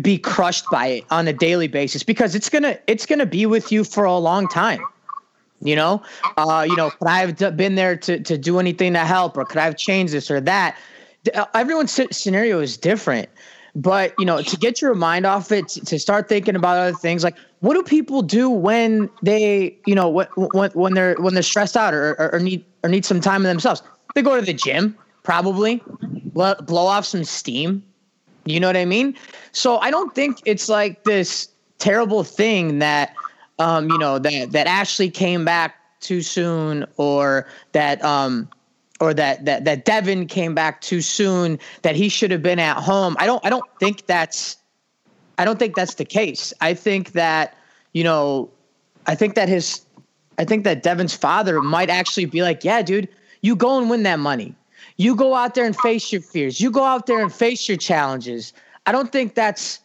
be 0.00 0.16
crushed 0.16 0.70
by 0.70 0.86
it 0.86 1.04
on 1.10 1.28
a 1.28 1.32
daily 1.32 1.68
basis 1.68 2.02
because 2.02 2.34
it's 2.34 2.48
gonna 2.48 2.78
it's 2.86 3.04
gonna 3.04 3.26
be 3.26 3.44
with 3.44 3.70
you 3.70 3.84
for 3.84 4.04
a 4.04 4.16
long 4.16 4.48
time. 4.48 4.80
You 5.62 5.76
know, 5.76 6.02
uh, 6.36 6.66
you 6.68 6.74
know, 6.76 6.90
could 6.90 7.08
I 7.08 7.26
have 7.26 7.56
been 7.56 7.74
there 7.74 7.96
to 7.96 8.20
to 8.20 8.38
do 8.38 8.58
anything 8.58 8.94
to 8.94 9.00
help, 9.00 9.36
or 9.36 9.44
could 9.44 9.58
I 9.58 9.64
have 9.64 9.76
changed 9.76 10.14
this 10.14 10.30
or 10.30 10.40
that? 10.40 10.78
Uh, 11.34 11.44
everyone's 11.54 11.98
scenario 12.12 12.60
is 12.60 12.78
different, 12.78 13.28
but 13.74 14.14
you 14.18 14.24
know, 14.24 14.40
to 14.40 14.56
get 14.56 14.80
your 14.80 14.94
mind 14.94 15.26
off 15.26 15.52
it, 15.52 15.68
to 15.68 15.98
start 15.98 16.28
thinking 16.28 16.56
about 16.56 16.78
other 16.78 16.96
things, 16.96 17.22
like 17.22 17.36
what 17.60 17.74
do 17.74 17.82
people 17.82 18.22
do 18.22 18.48
when 18.48 19.10
they, 19.22 19.76
you 19.86 19.94
know, 19.94 20.08
when 20.08 20.70
when 20.72 20.94
they're 20.94 21.14
when 21.16 21.34
they're 21.34 21.42
stressed 21.42 21.76
out 21.76 21.92
or 21.92 22.12
or, 22.12 22.34
or 22.34 22.40
need 22.40 22.64
or 22.82 22.88
need 22.88 23.04
some 23.04 23.20
time 23.20 23.42
to 23.42 23.48
themselves? 23.48 23.82
They 24.14 24.22
go 24.22 24.40
to 24.40 24.44
the 24.44 24.54
gym, 24.54 24.96
probably, 25.22 25.82
blow 26.34 26.86
off 26.86 27.04
some 27.04 27.24
steam 27.24 27.82
you 28.44 28.60
know 28.60 28.66
what 28.66 28.76
I 28.76 28.84
mean? 28.84 29.16
So 29.52 29.78
I 29.78 29.90
don't 29.90 30.14
think 30.14 30.40
it's 30.44 30.68
like 30.68 31.04
this 31.04 31.48
terrible 31.78 32.24
thing 32.24 32.78
that 32.78 33.14
um, 33.60 33.90
you 33.90 33.98
know 33.98 34.18
that 34.18 34.52
that 34.52 34.66
Ashley 34.66 35.10
came 35.10 35.44
back 35.44 35.76
too 36.00 36.22
soon 36.22 36.86
or 36.96 37.46
that 37.72 38.02
um 38.02 38.48
or 39.00 39.14
that 39.14 39.44
that 39.44 39.64
that 39.64 39.84
Devin 39.84 40.26
came 40.26 40.54
back 40.54 40.80
too 40.80 41.00
soon 41.00 41.58
that 41.82 41.94
he 41.94 42.08
should 42.08 42.30
have 42.30 42.42
been 42.42 42.58
at 42.58 42.76
home. 42.78 43.16
I 43.18 43.26
don't 43.26 43.44
I 43.44 43.50
don't 43.50 43.64
think 43.78 44.06
that's 44.06 44.56
I 45.38 45.44
don't 45.44 45.58
think 45.58 45.76
that's 45.76 45.94
the 45.94 46.04
case. 46.04 46.52
I 46.60 46.74
think 46.74 47.12
that 47.12 47.56
you 47.92 48.02
know 48.02 48.50
I 49.06 49.14
think 49.14 49.34
that 49.34 49.48
his 49.48 49.82
I 50.38 50.44
think 50.44 50.64
that 50.64 50.82
Devin's 50.82 51.14
father 51.14 51.60
might 51.60 51.90
actually 51.90 52.24
be 52.24 52.42
like, 52.42 52.64
"Yeah, 52.64 52.80
dude, 52.80 53.08
you 53.42 53.54
go 53.54 53.78
and 53.78 53.90
win 53.90 54.02
that 54.04 54.18
money. 54.18 54.54
You 54.96 55.14
go 55.14 55.34
out 55.34 55.54
there 55.54 55.64
and 55.66 55.76
face 55.76 56.12
your 56.12 56.22
fears. 56.22 56.60
You 56.60 56.70
go 56.70 56.84
out 56.84 57.06
there 57.06 57.20
and 57.20 57.32
face 57.32 57.68
your 57.68 57.76
challenges. 57.76 58.52
I 58.86 58.92
don't 58.92 59.12
think 59.12 59.34
that's, 59.34 59.80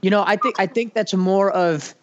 you 0.00 0.10
know, 0.10 0.24
I 0.26 0.36
think 0.36 0.58
I 0.58 0.66
think 0.66 0.94
that's 0.94 1.14
more 1.14 1.50
of 1.50 1.94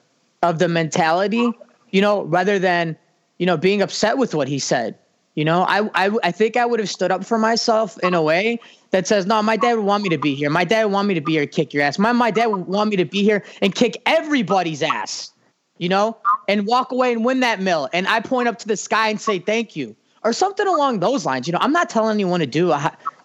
of 0.44 0.60
the 0.60 0.68
mentality, 0.68 1.52
you 1.92 2.02
know, 2.02 2.24
rather 2.24 2.58
than, 2.58 2.98
you 3.38 3.46
know, 3.46 3.58
being 3.58 3.82
upset 3.82 4.18
with 4.18 4.34
what 4.34 4.48
he 4.48 4.60
said. 4.60 4.98
You 5.36 5.46
know, 5.46 5.64
I, 5.64 5.90
I, 5.96 6.12
I 6.24 6.32
think 6.32 6.58
I 6.58 6.66
would 6.66 6.80
have 6.80 6.90
stood 6.90 7.10
up 7.10 7.24
for 7.24 7.38
myself 7.38 7.98
in 8.00 8.14
a 8.14 8.22
way 8.22 8.60
that 8.90 9.08
says, 9.08 9.26
no, 9.26 9.42
my 9.42 9.56
dad 9.56 9.76
would 9.76 9.86
want 9.86 10.04
me 10.04 10.10
to 10.10 10.18
be 10.18 10.36
here. 10.36 10.50
My 10.50 10.66
dad 10.66 10.86
would 10.86 10.94
want 10.94 11.08
me 11.08 11.14
to 11.14 11.22
be 11.22 11.34
here, 11.34 11.46
kick 11.46 11.74
your 11.74 11.84
ass. 11.84 11.98
My, 11.98 12.12
my 12.12 12.32
dad 12.32 12.48
would 12.48 12.68
want 12.68 12.90
me 12.90 12.98
to 12.98 13.06
be 13.06 13.24
here 13.24 13.44
and 13.62 13.74
kick 13.74 14.02
everybody's 14.06 14.84
ass, 14.84 15.32
you 15.78 15.88
know, 15.88 16.18
and 16.50 16.68
walk 16.68 16.92
away 16.92 17.14
and 17.14 17.24
win 17.24 17.40
that 17.40 17.62
mill. 17.62 17.88
And 17.94 18.08
I 18.10 18.20
point 18.20 18.50
up 18.50 18.60
to 18.60 18.68
the 18.68 18.76
sky 18.76 19.08
and 19.08 19.22
say, 19.22 19.40
thank 19.40 19.76
you 19.76 19.96
or 20.26 20.34
something 20.34 20.68
along 20.68 21.00
those 21.00 21.26
lines. 21.26 21.48
You 21.48 21.54
know, 21.54 21.60
I'm 21.62 21.72
not 21.72 21.90
telling 21.90 22.14
anyone 22.16 22.42
to 22.42 22.46
do. 22.46 22.74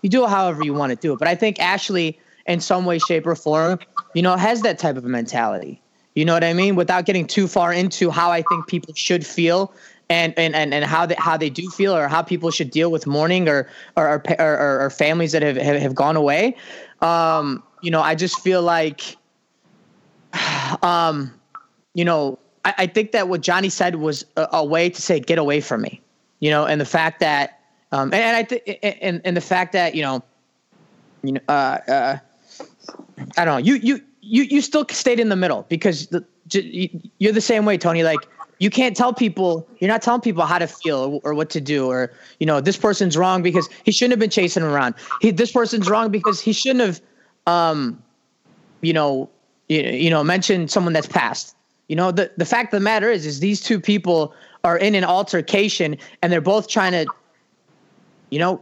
You 0.02 0.08
do 0.08 0.24
it 0.24 0.28
however 0.28 0.62
you 0.62 0.74
want 0.74 0.90
to 0.90 0.96
do 0.96 1.12
it. 1.12 1.18
But 1.18 1.26
I 1.26 1.34
think 1.34 1.58
Ashley, 1.58 2.18
in 2.46 2.60
some 2.60 2.84
way, 2.84 3.00
shape, 3.00 3.26
or 3.26 3.34
form, 3.34 3.80
you 4.14 4.22
know, 4.22 4.36
has 4.36 4.62
that 4.62 4.78
type 4.78 4.96
of 4.96 5.04
mentality. 5.04 5.82
You 6.16 6.24
know 6.24 6.34
what 6.34 6.42
I 6.42 6.52
mean? 6.52 6.74
Without 6.74 7.04
getting 7.04 7.26
too 7.26 7.46
far 7.46 7.72
into 7.72 8.10
how 8.10 8.32
I 8.32 8.42
think 8.42 8.66
people 8.66 8.92
should 8.94 9.24
feel 9.24 9.72
and 10.10 10.34
and 10.36 10.56
and, 10.56 10.74
and 10.74 10.84
how 10.84 11.06
they 11.06 11.14
how 11.16 11.36
they 11.36 11.50
do 11.50 11.68
feel 11.70 11.94
or 11.94 12.08
how 12.08 12.22
people 12.22 12.50
should 12.50 12.72
deal 12.72 12.90
with 12.90 13.06
mourning 13.06 13.48
or 13.48 13.68
or 13.96 14.22
or, 14.38 14.40
or, 14.40 14.80
or 14.80 14.90
families 14.90 15.30
that 15.30 15.42
have, 15.42 15.56
have, 15.56 15.80
have 15.80 15.94
gone 15.94 16.16
away. 16.16 16.56
Um, 17.00 17.62
you 17.82 17.92
know, 17.92 18.00
I 18.00 18.16
just 18.16 18.40
feel 18.40 18.62
like, 18.62 19.16
um, 20.82 21.32
you 21.94 22.04
know, 22.04 22.40
I, 22.64 22.74
I 22.78 22.86
think 22.88 23.12
that 23.12 23.28
what 23.28 23.42
Johnny 23.42 23.68
said 23.68 23.94
was 23.96 24.26
a, 24.36 24.48
a 24.54 24.64
way 24.64 24.90
to 24.90 25.00
say, 25.00 25.20
"Get 25.20 25.38
away 25.38 25.60
from 25.60 25.82
me." 25.82 26.00
you 26.40 26.50
know, 26.50 26.66
and 26.66 26.80
the 26.80 26.86
fact 26.86 27.20
that, 27.20 27.60
um, 27.92 28.12
and, 28.12 28.22
and 28.22 28.36
I 28.36 28.42
think, 28.42 28.78
and, 29.00 29.20
and 29.24 29.36
the 29.36 29.40
fact 29.40 29.72
that, 29.72 29.94
you 29.94 30.02
know, 30.02 30.22
you 31.22 31.32
know, 31.32 31.40
uh, 31.48 31.78
uh, 31.88 32.18
I 33.36 33.44
don't 33.44 33.54
know, 33.54 33.58
you, 33.58 33.74
you, 33.76 34.00
you, 34.26 34.42
you 34.44 34.60
still 34.60 34.86
stayed 34.90 35.20
in 35.20 35.28
the 35.28 35.36
middle 35.36 35.64
because 35.68 36.08
the, 36.08 36.24
you're 37.18 37.32
the 37.32 37.40
same 37.40 37.64
way, 37.64 37.78
Tony. 37.78 38.02
Like 38.02 38.28
you 38.58 38.70
can't 38.70 38.96
tell 38.96 39.12
people, 39.12 39.66
you're 39.78 39.90
not 39.90 40.02
telling 40.02 40.20
people 40.20 40.44
how 40.44 40.58
to 40.58 40.66
feel 40.66 41.20
or, 41.24 41.30
or 41.30 41.34
what 41.34 41.50
to 41.50 41.60
do, 41.60 41.90
or, 41.90 42.12
you 42.40 42.46
know, 42.46 42.60
this 42.60 42.76
person's 42.76 43.16
wrong 43.16 43.42
because 43.42 43.68
he 43.84 43.92
shouldn't 43.92 44.12
have 44.12 44.20
been 44.20 44.30
chasing 44.30 44.62
around. 44.62 44.94
He, 45.20 45.30
this 45.30 45.52
person's 45.52 45.88
wrong 45.88 46.10
because 46.10 46.40
he 46.40 46.52
shouldn't 46.52 46.84
have, 46.84 47.00
um, 47.46 48.02
you 48.80 48.92
know, 48.92 49.28
you, 49.68 49.82
you 49.82 50.10
know, 50.10 50.24
mentioned 50.24 50.70
someone 50.70 50.92
that's 50.92 51.08
passed. 51.08 51.54
You 51.88 51.96
know, 51.96 52.10
the, 52.10 52.30
the 52.36 52.44
fact 52.44 52.72
of 52.72 52.80
the 52.80 52.84
matter 52.84 53.10
is, 53.10 53.26
is 53.26 53.40
these 53.40 53.60
two 53.60 53.80
people 53.80 54.34
are 54.64 54.76
in 54.76 54.94
an 54.94 55.04
altercation 55.04 55.96
and 56.22 56.32
they're 56.32 56.40
both 56.40 56.68
trying 56.68 56.92
to, 56.92 57.10
you 58.30 58.38
know, 58.38 58.60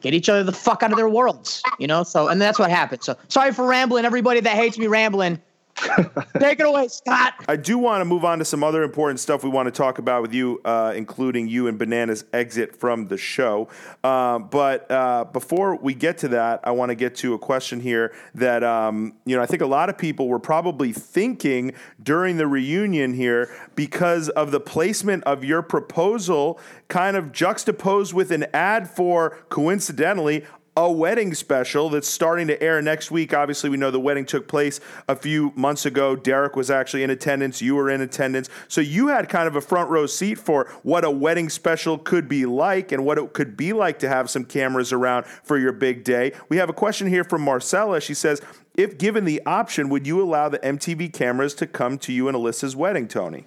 get 0.00 0.14
each 0.14 0.28
other 0.28 0.42
the 0.42 0.52
fuck 0.52 0.82
out 0.82 0.90
of 0.90 0.96
their 0.96 1.08
worlds, 1.08 1.62
you 1.78 1.86
know? 1.86 2.02
So, 2.02 2.28
and 2.28 2.40
that's 2.40 2.58
what 2.58 2.70
happened. 2.70 3.02
So 3.02 3.16
sorry 3.28 3.52
for 3.52 3.66
rambling, 3.66 4.04
everybody 4.04 4.40
that 4.40 4.56
hates 4.56 4.78
me 4.78 4.86
rambling. 4.86 5.40
Take 6.38 6.60
it 6.60 6.66
away, 6.66 6.88
Scott. 6.88 7.34
I 7.48 7.56
do 7.56 7.78
want 7.78 8.00
to 8.00 8.04
move 8.04 8.24
on 8.24 8.38
to 8.38 8.44
some 8.44 8.64
other 8.64 8.82
important 8.82 9.20
stuff 9.20 9.44
we 9.44 9.50
want 9.50 9.66
to 9.66 9.70
talk 9.70 9.98
about 9.98 10.22
with 10.22 10.34
you, 10.34 10.60
uh, 10.64 10.92
including 10.96 11.48
you 11.48 11.66
and 11.66 11.78
Banana's 11.78 12.24
exit 12.32 12.76
from 12.76 13.08
the 13.08 13.16
show. 13.16 13.68
Uh, 14.02 14.38
but 14.38 14.90
uh, 14.90 15.24
before 15.24 15.76
we 15.76 15.94
get 15.94 16.18
to 16.18 16.28
that, 16.28 16.60
I 16.64 16.70
want 16.72 16.90
to 16.90 16.94
get 16.94 17.16
to 17.16 17.34
a 17.34 17.38
question 17.38 17.80
here 17.80 18.12
that 18.34 18.62
um, 18.62 19.14
you 19.24 19.36
know 19.36 19.42
I 19.42 19.46
think 19.46 19.62
a 19.62 19.66
lot 19.66 19.88
of 19.88 19.98
people 19.98 20.28
were 20.28 20.38
probably 20.38 20.92
thinking 20.92 21.72
during 22.02 22.36
the 22.36 22.46
reunion 22.46 23.14
here 23.14 23.50
because 23.74 24.28
of 24.30 24.50
the 24.50 24.60
placement 24.60 25.24
of 25.24 25.44
your 25.44 25.62
proposal, 25.62 26.58
kind 26.88 27.16
of 27.16 27.32
juxtaposed 27.32 28.12
with 28.12 28.30
an 28.30 28.46
ad 28.52 28.88
for 28.88 29.38
coincidentally 29.48 30.44
a 30.78 30.88
wedding 30.88 31.34
special 31.34 31.90
that's 31.90 32.06
starting 32.06 32.46
to 32.46 32.62
air 32.62 32.80
next 32.80 33.10
week. 33.10 33.34
Obviously, 33.34 33.68
we 33.68 33.76
know 33.76 33.90
the 33.90 33.98
wedding 33.98 34.24
took 34.24 34.46
place 34.46 34.78
a 35.08 35.16
few 35.16 35.52
months 35.56 35.84
ago. 35.84 36.14
Derrick 36.14 36.54
was 36.54 36.70
actually 36.70 37.02
in 37.02 37.10
attendance. 37.10 37.60
You 37.60 37.74
were 37.74 37.90
in 37.90 38.00
attendance. 38.00 38.48
So 38.68 38.80
you 38.80 39.08
had 39.08 39.28
kind 39.28 39.48
of 39.48 39.56
a 39.56 39.60
front 39.60 39.90
row 39.90 40.06
seat 40.06 40.36
for 40.36 40.70
what 40.84 41.04
a 41.04 41.10
wedding 41.10 41.48
special 41.48 41.98
could 41.98 42.28
be 42.28 42.46
like 42.46 42.92
and 42.92 43.04
what 43.04 43.18
it 43.18 43.32
could 43.32 43.56
be 43.56 43.72
like 43.72 43.98
to 43.98 44.08
have 44.08 44.30
some 44.30 44.44
cameras 44.44 44.92
around 44.92 45.26
for 45.26 45.58
your 45.58 45.72
big 45.72 46.04
day. 46.04 46.30
We 46.48 46.58
have 46.58 46.68
a 46.68 46.72
question 46.72 47.08
here 47.08 47.24
from 47.24 47.42
Marcella. 47.42 48.00
She 48.00 48.14
says, 48.14 48.40
if 48.76 48.98
given 48.98 49.24
the 49.24 49.42
option, 49.44 49.88
would 49.88 50.06
you 50.06 50.22
allow 50.22 50.48
the 50.48 50.60
MTV 50.60 51.12
cameras 51.12 51.54
to 51.54 51.66
come 51.66 51.98
to 51.98 52.12
you 52.12 52.28
and 52.28 52.36
Alyssa's 52.36 52.76
wedding, 52.76 53.08
Tony? 53.08 53.46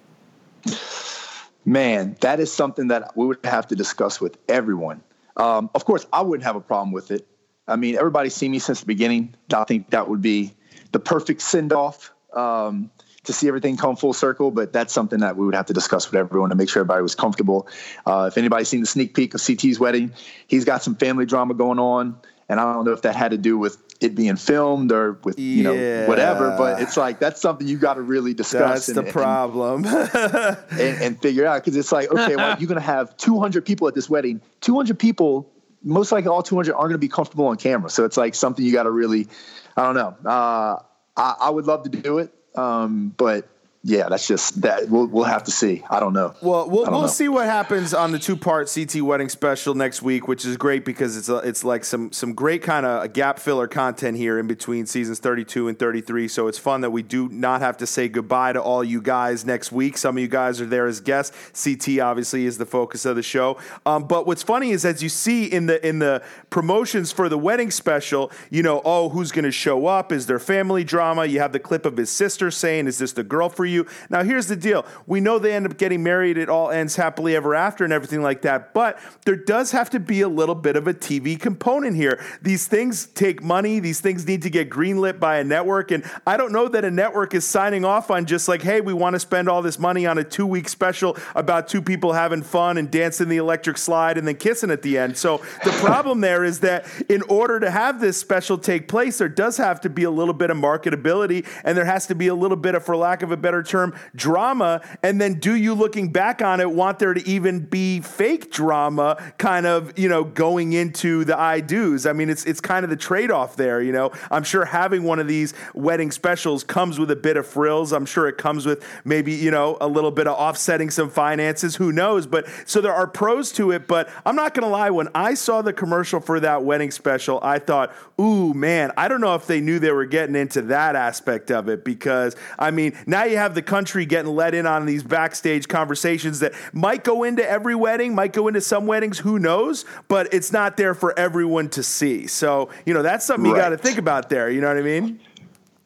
Man, 1.64 2.14
that 2.20 2.40
is 2.40 2.52
something 2.52 2.88
that 2.88 3.16
we 3.16 3.24
would 3.24 3.38
have 3.44 3.68
to 3.68 3.74
discuss 3.74 4.20
with 4.20 4.36
everyone. 4.50 5.02
Um, 5.36 5.70
of 5.74 5.84
course, 5.84 6.06
I 6.12 6.22
wouldn't 6.22 6.44
have 6.44 6.56
a 6.56 6.60
problem 6.60 6.92
with 6.92 7.10
it. 7.10 7.26
I 7.68 7.76
mean, 7.76 7.96
everybody's 7.96 8.34
seen 8.34 8.50
me 8.50 8.58
since 8.58 8.80
the 8.80 8.86
beginning. 8.86 9.34
I 9.54 9.64
think 9.64 9.90
that 9.90 10.08
would 10.08 10.22
be 10.22 10.54
the 10.90 10.98
perfect 10.98 11.42
send 11.42 11.72
off 11.72 12.12
um, 12.32 12.90
to 13.24 13.32
see 13.32 13.48
everything 13.48 13.76
come 13.76 13.96
full 13.96 14.12
circle. 14.12 14.50
But 14.50 14.72
that's 14.72 14.92
something 14.92 15.20
that 15.20 15.36
we 15.36 15.46
would 15.46 15.54
have 15.54 15.66
to 15.66 15.72
discuss 15.72 16.10
with 16.10 16.18
everyone 16.18 16.50
to 16.50 16.56
make 16.56 16.68
sure 16.68 16.80
everybody 16.80 17.02
was 17.02 17.14
comfortable. 17.14 17.68
Uh, 18.04 18.28
if 18.30 18.36
anybody's 18.36 18.68
seen 18.68 18.80
the 18.80 18.86
sneak 18.86 19.14
peek 19.14 19.34
of 19.34 19.40
CT's 19.40 19.78
wedding, 19.78 20.12
he's 20.48 20.64
got 20.64 20.82
some 20.82 20.96
family 20.96 21.24
drama 21.24 21.54
going 21.54 21.78
on. 21.78 22.16
And 22.48 22.60
I 22.60 22.72
don't 22.72 22.84
know 22.84 22.92
if 22.92 23.02
that 23.02 23.16
had 23.16 23.30
to 23.30 23.38
do 23.38 23.56
with 23.56 23.91
it 24.02 24.14
being 24.14 24.36
filmed 24.36 24.92
or 24.92 25.12
with 25.24 25.38
you 25.38 25.62
know 25.62 26.06
whatever 26.06 26.54
but 26.56 26.80
it's 26.80 26.96
like 26.96 27.18
that's 27.18 27.40
something 27.40 27.66
you 27.66 27.78
got 27.78 27.94
to 27.94 28.02
really 28.02 28.34
discuss 28.34 28.86
that's 28.86 28.88
and, 28.88 29.06
the 29.06 29.12
problem. 29.12 29.84
and, 29.84 30.58
and, 30.80 31.02
and, 31.02 31.22
figure 31.22 31.46
out 31.46 31.62
because 31.62 31.76
it's 31.76 31.92
like 31.92 32.10
okay 32.10 32.36
well 32.36 32.56
you're 32.58 32.68
gonna 32.68 32.80
have 32.80 33.16
200 33.16 33.64
people 33.64 33.88
at 33.88 33.94
this 33.94 34.10
wedding. 34.10 34.40
200 34.60 34.98
people 34.98 35.50
most 35.84 36.12
likely 36.12 36.28
all 36.28 36.42
200 36.42 36.74
aren't 36.74 36.90
gonna 36.90 36.98
be 36.98 37.08
comfortable 37.08 37.46
on 37.46 37.56
camera. 37.56 37.90
So 37.90 38.04
it's 38.04 38.16
like 38.16 38.34
something 38.34 38.64
you 38.64 38.72
got 38.72 38.84
to 38.84 38.90
really 38.90 39.28
i 39.76 39.82
don't 39.82 39.94
know. 39.94 40.30
Uh, 40.30 40.82
I, 41.16 41.34
I, 41.40 41.50
would 41.50 41.66
love 41.66 41.82
to 41.84 41.90
do 41.90 42.18
it 42.18 42.32
um, 42.54 43.14
but 43.16 43.48
yeah, 43.84 44.08
that's 44.08 44.28
just 44.28 44.60
that. 44.60 44.88
We'll 44.88 45.08
we'll 45.08 45.24
have 45.24 45.42
to 45.44 45.50
see. 45.50 45.82
I 45.90 45.98
don't 45.98 46.12
know. 46.12 46.34
Well, 46.40 46.70
we'll 46.70 46.88
we'll 46.88 47.00
know. 47.02 47.06
see 47.08 47.28
what 47.28 47.46
happens 47.46 47.92
on 47.92 48.12
the 48.12 48.18
two 48.18 48.36
part 48.36 48.70
CT 48.72 49.02
wedding 49.02 49.28
special 49.28 49.74
next 49.74 50.02
week, 50.02 50.28
which 50.28 50.44
is 50.44 50.56
great 50.56 50.84
because 50.84 51.16
it's 51.16 51.28
a, 51.28 51.38
it's 51.38 51.64
like 51.64 51.84
some 51.84 52.12
some 52.12 52.32
great 52.32 52.62
kind 52.62 52.86
of 52.86 53.12
gap 53.12 53.40
filler 53.40 53.66
content 53.66 54.16
here 54.16 54.38
in 54.38 54.46
between 54.46 54.86
seasons 54.86 55.18
thirty 55.18 55.44
two 55.44 55.66
and 55.66 55.76
thirty 55.80 56.00
three. 56.00 56.28
So 56.28 56.46
it's 56.46 56.58
fun 56.58 56.82
that 56.82 56.90
we 56.90 57.02
do 57.02 57.28
not 57.30 57.60
have 57.60 57.76
to 57.78 57.86
say 57.86 58.08
goodbye 58.08 58.52
to 58.52 58.62
all 58.62 58.84
you 58.84 59.02
guys 59.02 59.44
next 59.44 59.72
week. 59.72 59.98
Some 59.98 60.16
of 60.16 60.22
you 60.22 60.28
guys 60.28 60.60
are 60.60 60.66
there 60.66 60.86
as 60.86 61.00
guests. 61.00 61.36
CT 61.60 61.98
obviously 61.98 62.46
is 62.46 62.58
the 62.58 62.66
focus 62.66 63.04
of 63.04 63.16
the 63.16 63.22
show. 63.24 63.58
Um, 63.84 64.04
but 64.04 64.28
what's 64.28 64.44
funny 64.44 64.70
is 64.70 64.84
as 64.84 65.02
you 65.02 65.08
see 65.08 65.46
in 65.46 65.66
the 65.66 65.84
in 65.84 65.98
the 65.98 66.22
promotions 66.50 67.10
for 67.10 67.28
the 67.28 67.38
wedding 67.38 67.72
special, 67.72 68.30
you 68.48 68.62
know, 68.62 68.80
oh, 68.84 69.08
who's 69.08 69.32
going 69.32 69.44
to 69.44 69.50
show 69.50 69.86
up? 69.86 70.12
Is 70.12 70.26
there 70.26 70.38
family 70.38 70.84
drama? 70.84 71.26
You 71.26 71.40
have 71.40 71.50
the 71.50 71.58
clip 71.58 71.84
of 71.84 71.96
his 71.96 72.10
sister 72.10 72.52
saying, 72.52 72.86
"Is 72.86 72.98
this 72.98 73.12
the 73.14 73.24
girl 73.24 73.48
for 73.48 73.64
you?" 73.64 73.71
You. 73.72 73.86
Now, 74.10 74.22
here's 74.22 74.46
the 74.46 74.56
deal 74.56 74.86
we 75.06 75.20
know 75.20 75.38
they 75.38 75.52
end 75.52 75.66
up 75.66 75.76
getting 75.76 76.02
married, 76.02 76.36
it 76.36 76.48
all 76.48 76.70
ends 76.70 76.96
happily 76.96 77.34
ever 77.34 77.54
after 77.54 77.84
and 77.84 77.92
everything 77.92 78.22
like 78.22 78.42
that, 78.42 78.74
but 78.74 78.98
there 79.24 79.36
does 79.36 79.72
have 79.72 79.90
to 79.90 80.00
be 80.00 80.20
a 80.20 80.28
little 80.28 80.54
bit 80.54 80.76
of 80.76 80.86
a 80.86 80.94
TV 80.94 81.38
component 81.38 81.96
here. 81.96 82.22
These 82.40 82.66
things 82.66 83.06
take 83.06 83.42
money, 83.42 83.80
these 83.80 84.00
things 84.00 84.26
need 84.26 84.42
to 84.42 84.50
get 84.50 84.70
greenlit 84.70 85.18
by 85.18 85.38
a 85.38 85.44
network, 85.44 85.90
and 85.90 86.04
I 86.26 86.36
don't 86.36 86.52
know 86.52 86.68
that 86.68 86.84
a 86.84 86.90
network 86.90 87.34
is 87.34 87.46
signing 87.46 87.84
off 87.84 88.10
on 88.10 88.26
just 88.26 88.48
like, 88.48 88.62
hey, 88.62 88.80
we 88.80 88.92
want 88.92 89.14
to 89.14 89.20
spend 89.20 89.48
all 89.48 89.62
this 89.62 89.78
money 89.78 90.06
on 90.06 90.18
a 90.18 90.24
two 90.24 90.46
week 90.46 90.68
special 90.68 91.16
about 91.34 91.68
two 91.68 91.82
people 91.82 92.12
having 92.12 92.42
fun 92.42 92.78
and 92.78 92.90
dancing 92.90 93.28
the 93.28 93.36
electric 93.36 93.78
slide 93.78 94.18
and 94.18 94.26
then 94.26 94.36
kissing 94.36 94.70
at 94.70 94.82
the 94.82 94.98
end. 94.98 95.16
So 95.16 95.38
the 95.64 95.70
problem 95.82 96.20
there 96.20 96.44
is 96.44 96.60
that 96.60 96.86
in 97.08 97.22
order 97.22 97.60
to 97.60 97.70
have 97.70 98.00
this 98.00 98.16
special 98.16 98.58
take 98.58 98.88
place, 98.88 99.18
there 99.18 99.28
does 99.28 99.56
have 99.56 99.80
to 99.82 99.90
be 99.90 100.04
a 100.04 100.10
little 100.10 100.34
bit 100.34 100.50
of 100.50 100.56
marketability 100.56 101.46
and 101.64 101.76
there 101.76 101.84
has 101.84 102.06
to 102.08 102.14
be 102.14 102.28
a 102.28 102.34
little 102.34 102.56
bit 102.56 102.74
of, 102.74 102.84
for 102.84 102.96
lack 102.96 103.22
of 103.22 103.32
a 103.32 103.36
better 103.36 103.61
term 103.62 103.94
drama? 104.14 104.80
And 105.02 105.20
then 105.20 105.34
do 105.34 105.54
you, 105.54 105.74
looking 105.74 106.12
back 106.12 106.42
on 106.42 106.60
it, 106.60 106.70
want 106.70 106.98
there 106.98 107.14
to 107.14 107.26
even 107.28 107.60
be 107.60 108.00
fake 108.00 108.50
drama 108.50 109.32
kind 109.38 109.66
of, 109.66 109.98
you 109.98 110.08
know, 110.08 110.24
going 110.24 110.72
into 110.72 111.24
the 111.24 111.38
I 111.38 111.60
do's? 111.60 112.06
I 112.06 112.12
mean, 112.12 112.30
it's, 112.30 112.44
it's 112.44 112.60
kind 112.60 112.84
of 112.84 112.90
the 112.90 112.96
trade 112.96 113.30
off 113.30 113.56
there, 113.56 113.82
you 113.82 113.92
know. 113.92 114.12
I'm 114.30 114.44
sure 114.44 114.64
having 114.64 115.04
one 115.04 115.18
of 115.18 115.28
these 115.28 115.54
wedding 115.74 116.10
specials 116.10 116.64
comes 116.64 116.98
with 116.98 117.10
a 117.10 117.16
bit 117.16 117.36
of 117.36 117.46
frills. 117.46 117.92
I'm 117.92 118.06
sure 118.06 118.28
it 118.28 118.38
comes 118.38 118.66
with 118.66 118.84
maybe, 119.04 119.32
you 119.32 119.50
know, 119.50 119.76
a 119.80 119.88
little 119.88 120.10
bit 120.10 120.26
of 120.26 120.36
offsetting 120.36 120.90
some 120.90 121.10
finances. 121.10 121.76
Who 121.76 121.92
knows? 121.92 122.26
But 122.26 122.46
so 122.66 122.80
there 122.80 122.92
are 122.92 123.06
pros 123.06 123.52
to 123.52 123.70
it. 123.70 123.86
But 123.86 124.08
I'm 124.24 124.36
not 124.36 124.54
going 124.54 124.64
to 124.64 124.68
lie, 124.70 124.90
when 124.90 125.08
I 125.14 125.34
saw 125.34 125.62
the 125.62 125.72
commercial 125.72 126.20
for 126.20 126.40
that 126.40 126.64
wedding 126.64 126.90
special, 126.90 127.40
I 127.42 127.58
thought, 127.58 127.94
ooh, 128.20 128.54
man, 128.54 128.92
I 128.96 129.08
don't 129.08 129.20
know 129.20 129.34
if 129.34 129.46
they 129.46 129.60
knew 129.60 129.78
they 129.78 129.92
were 129.92 130.06
getting 130.06 130.36
into 130.36 130.62
that 130.62 130.96
aspect 130.96 131.50
of 131.50 131.68
it 131.68 131.84
because, 131.84 132.36
I 132.58 132.70
mean, 132.70 132.96
now 133.06 133.24
you 133.24 133.36
have 133.36 133.51
the 133.54 133.62
country 133.62 134.06
getting 134.06 134.34
let 134.34 134.54
in 134.54 134.66
on 134.66 134.86
these 134.86 135.02
backstage 135.02 135.68
conversations 135.68 136.40
that 136.40 136.52
might 136.72 137.04
go 137.04 137.24
into 137.24 137.48
every 137.48 137.74
wedding, 137.74 138.14
might 138.14 138.32
go 138.32 138.48
into 138.48 138.60
some 138.60 138.86
weddings, 138.86 139.18
who 139.18 139.38
knows? 139.38 139.84
But 140.08 140.32
it's 140.32 140.52
not 140.52 140.76
there 140.76 140.94
for 140.94 141.18
everyone 141.18 141.68
to 141.70 141.82
see. 141.82 142.26
So, 142.26 142.70
you 142.86 142.94
know, 142.94 143.02
that's 143.02 143.24
something 143.24 143.50
right. 143.50 143.56
you 143.56 143.62
got 143.62 143.68
to 143.70 143.76
think 143.76 143.98
about 143.98 144.28
there. 144.28 144.50
You 144.50 144.60
know 144.60 144.68
what 144.68 144.76
I 144.76 144.82
mean? 144.82 145.20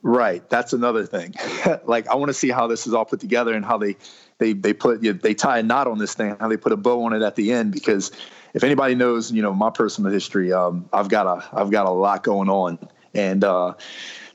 Right. 0.02 0.48
That's 0.48 0.72
another 0.72 1.04
thing. 1.04 1.34
like, 1.84 2.06
I 2.08 2.14
want 2.14 2.28
to 2.28 2.34
see 2.34 2.50
how 2.50 2.66
this 2.66 2.86
is 2.86 2.94
all 2.94 3.04
put 3.04 3.20
together 3.20 3.54
and 3.54 3.64
how 3.64 3.78
they, 3.78 3.96
they, 4.38 4.52
they 4.52 4.72
put, 4.72 5.00
they 5.00 5.34
tie 5.34 5.58
a 5.58 5.62
knot 5.62 5.86
on 5.86 5.98
this 5.98 6.14
thing, 6.14 6.36
how 6.38 6.48
they 6.48 6.56
put 6.56 6.72
a 6.72 6.76
bow 6.76 7.04
on 7.04 7.12
it 7.12 7.22
at 7.22 7.34
the 7.34 7.52
end, 7.52 7.72
because 7.72 8.12
if 8.54 8.62
anybody 8.62 8.94
knows, 8.94 9.32
you 9.32 9.42
know, 9.42 9.52
my 9.52 9.70
personal 9.70 10.12
history, 10.12 10.52
um, 10.52 10.88
I've 10.92 11.08
got 11.08 11.26
a, 11.26 11.56
I've 11.58 11.70
got 11.70 11.86
a 11.86 11.90
lot 11.90 12.22
going 12.22 12.48
on 12.48 12.78
and, 13.14 13.42
uh, 13.42 13.74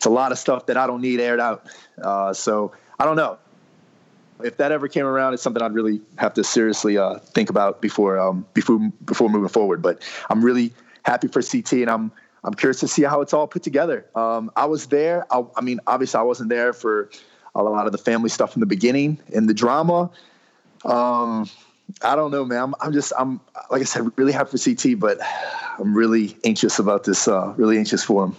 it's 0.02 0.08
a 0.08 0.10
lot 0.10 0.32
of 0.32 0.40
stuff 0.40 0.66
that 0.66 0.78
I 0.78 0.88
don't 0.88 1.00
need 1.00 1.20
aired 1.20 1.40
out. 1.40 1.68
Uh, 2.02 2.34
so 2.34 2.72
I 3.02 3.06
don't 3.06 3.16
know. 3.16 3.40
If 4.44 4.58
that 4.58 4.72
ever 4.72 4.88
came 4.88 5.08
around, 5.08 5.34
it's 5.34 5.42
something 5.42 5.64
I'd 5.64 5.74
really 5.74 6.02
have 6.20 6.36
to 6.36 6.44
seriously 6.44 7.00
uh, 7.00 7.18
think 7.18 7.50
about 7.50 7.82
before 7.82 8.20
um, 8.20 8.46
before 8.54 8.78
before 9.06 9.28
moving 9.28 9.50
forward. 9.50 9.82
But 9.82 10.04
I'm 10.30 10.46
really 10.46 10.72
happy 11.04 11.28
for 11.28 11.42
CT, 11.42 11.74
and 11.74 11.90
I'm 11.90 12.12
I'm 12.44 12.54
curious 12.54 12.80
to 12.82 12.88
see 12.88 13.02
how 13.02 13.22
it's 13.22 13.34
all 13.34 13.48
put 13.48 13.64
together. 13.64 14.06
Um, 14.14 14.52
I 14.56 14.66
was 14.66 14.86
there. 14.86 15.26
I, 15.34 15.44
I, 15.56 15.62
mean, 15.62 15.80
obviously, 15.88 16.20
I 16.20 16.22
wasn't 16.22 16.50
there 16.50 16.74
for 16.74 17.10
a 17.56 17.64
lot 17.64 17.88
of 17.88 17.92
the 17.92 17.98
family 17.98 18.30
stuff 18.30 18.56
in 18.56 18.60
the 18.60 18.68
beginning 18.68 19.18
and 19.34 19.50
the 19.50 19.54
drama. 19.56 20.12
Um, 20.86 21.50
I 22.04 22.16
don't 22.16 22.30
know, 22.30 22.46
man. 22.46 22.60
I'm, 22.62 22.76
I'm, 22.82 22.94
just, 22.94 23.14
I'm 23.18 23.42
like 23.72 23.82
I 23.82 23.86
said, 23.86 24.12
really 24.16 24.32
happy 24.32 24.56
for 24.56 24.76
CT, 24.76 25.00
but 25.00 25.18
I'm 25.80 25.96
really 25.96 26.38
anxious 26.44 26.78
about 26.78 27.04
this. 27.06 27.28
Uh, 27.28 27.54
really 27.58 27.80
anxious 27.80 28.04
for 28.04 28.26
him 28.26 28.36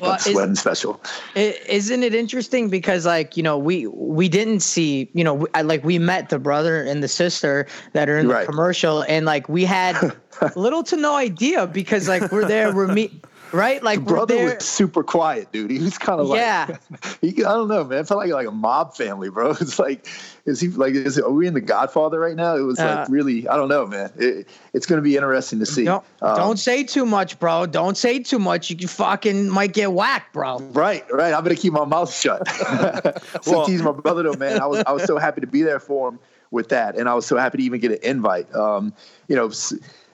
well, 0.00 0.18
wedding 0.32 0.54
special. 0.54 1.00
Isn't 1.34 2.02
it 2.02 2.14
interesting 2.14 2.68
because 2.68 3.06
like 3.06 3.36
you 3.36 3.42
know 3.42 3.56
we 3.56 3.86
we 3.86 4.28
didn't 4.28 4.60
see 4.60 5.08
you 5.14 5.24
know 5.24 5.34
we, 5.34 5.62
like 5.62 5.84
we 5.84 5.98
met 5.98 6.28
the 6.28 6.38
brother 6.38 6.82
and 6.82 7.02
the 7.02 7.08
sister 7.08 7.66
that 7.92 8.08
are 8.08 8.18
in 8.18 8.28
right. 8.28 8.40
the 8.40 8.46
commercial 8.46 9.02
and 9.02 9.26
like 9.26 9.48
we 9.48 9.64
had 9.64 10.16
little 10.56 10.82
to 10.84 10.96
no 10.96 11.16
idea 11.16 11.66
because 11.66 12.08
like 12.08 12.30
we're 12.30 12.46
there 12.46 12.74
we're 12.74 12.92
meet 12.92 13.24
right? 13.52 13.82
Like 13.82 14.00
the 14.00 14.04
brother 14.04 14.44
was 14.44 14.64
super 14.64 15.02
quiet, 15.02 15.52
dude. 15.52 15.70
He 15.70 15.78
was 15.78 15.98
kind 15.98 16.20
of 16.20 16.28
like, 16.28 16.40
yeah. 16.40 16.76
he, 17.20 17.44
I 17.44 17.54
don't 17.54 17.68
know, 17.68 17.84
man. 17.84 18.00
It 18.00 18.08
felt 18.08 18.18
like 18.18 18.30
like 18.30 18.46
a 18.46 18.52
mob 18.52 18.94
family, 18.94 19.30
bro. 19.30 19.50
It's 19.60 19.78
like, 19.78 20.06
is 20.44 20.60
he 20.60 20.68
like, 20.68 20.94
is 20.94 21.18
are 21.18 21.30
we 21.30 21.46
in 21.46 21.54
the 21.54 21.60
Godfather 21.60 22.20
right 22.20 22.36
now? 22.36 22.56
It 22.56 22.62
was 22.62 22.78
uh, 22.78 22.84
like 23.00 23.08
really, 23.08 23.48
I 23.48 23.56
don't 23.56 23.68
know, 23.68 23.86
man. 23.86 24.12
It, 24.16 24.48
it's 24.72 24.86
going 24.86 24.98
to 24.98 25.02
be 25.02 25.16
interesting 25.16 25.58
to 25.60 25.66
see. 25.66 25.84
Don't, 25.84 26.04
um, 26.22 26.36
don't 26.36 26.58
say 26.58 26.84
too 26.84 27.06
much, 27.06 27.38
bro. 27.38 27.66
Don't 27.66 27.96
say 27.96 28.18
too 28.18 28.38
much. 28.38 28.70
You 28.70 28.88
fucking 28.88 29.48
might 29.48 29.72
get 29.72 29.92
whacked, 29.92 30.32
bro. 30.32 30.58
Right, 30.58 31.04
right. 31.12 31.32
I'm 31.32 31.42
going 31.42 31.56
to 31.56 31.60
keep 31.60 31.72
my 31.72 31.84
mouth 31.84 32.12
shut. 32.12 32.46
so 33.42 33.52
well, 33.52 33.66
he's 33.66 33.82
my 33.82 33.92
brother, 33.92 34.22
though, 34.22 34.34
man. 34.34 34.60
I 34.60 34.66
was 34.66 34.84
I 34.86 34.92
was 34.92 35.04
so 35.04 35.18
happy 35.18 35.40
to 35.40 35.46
be 35.46 35.62
there 35.62 35.80
for 35.80 36.10
him 36.10 36.18
with 36.50 36.68
that, 36.68 36.96
and 36.96 37.08
I 37.08 37.14
was 37.14 37.26
so 37.26 37.36
happy 37.36 37.58
to 37.58 37.64
even 37.64 37.80
get 37.80 37.92
an 37.92 37.98
invite. 38.02 38.52
Um, 38.54 38.92
you 39.28 39.36
know, 39.36 39.50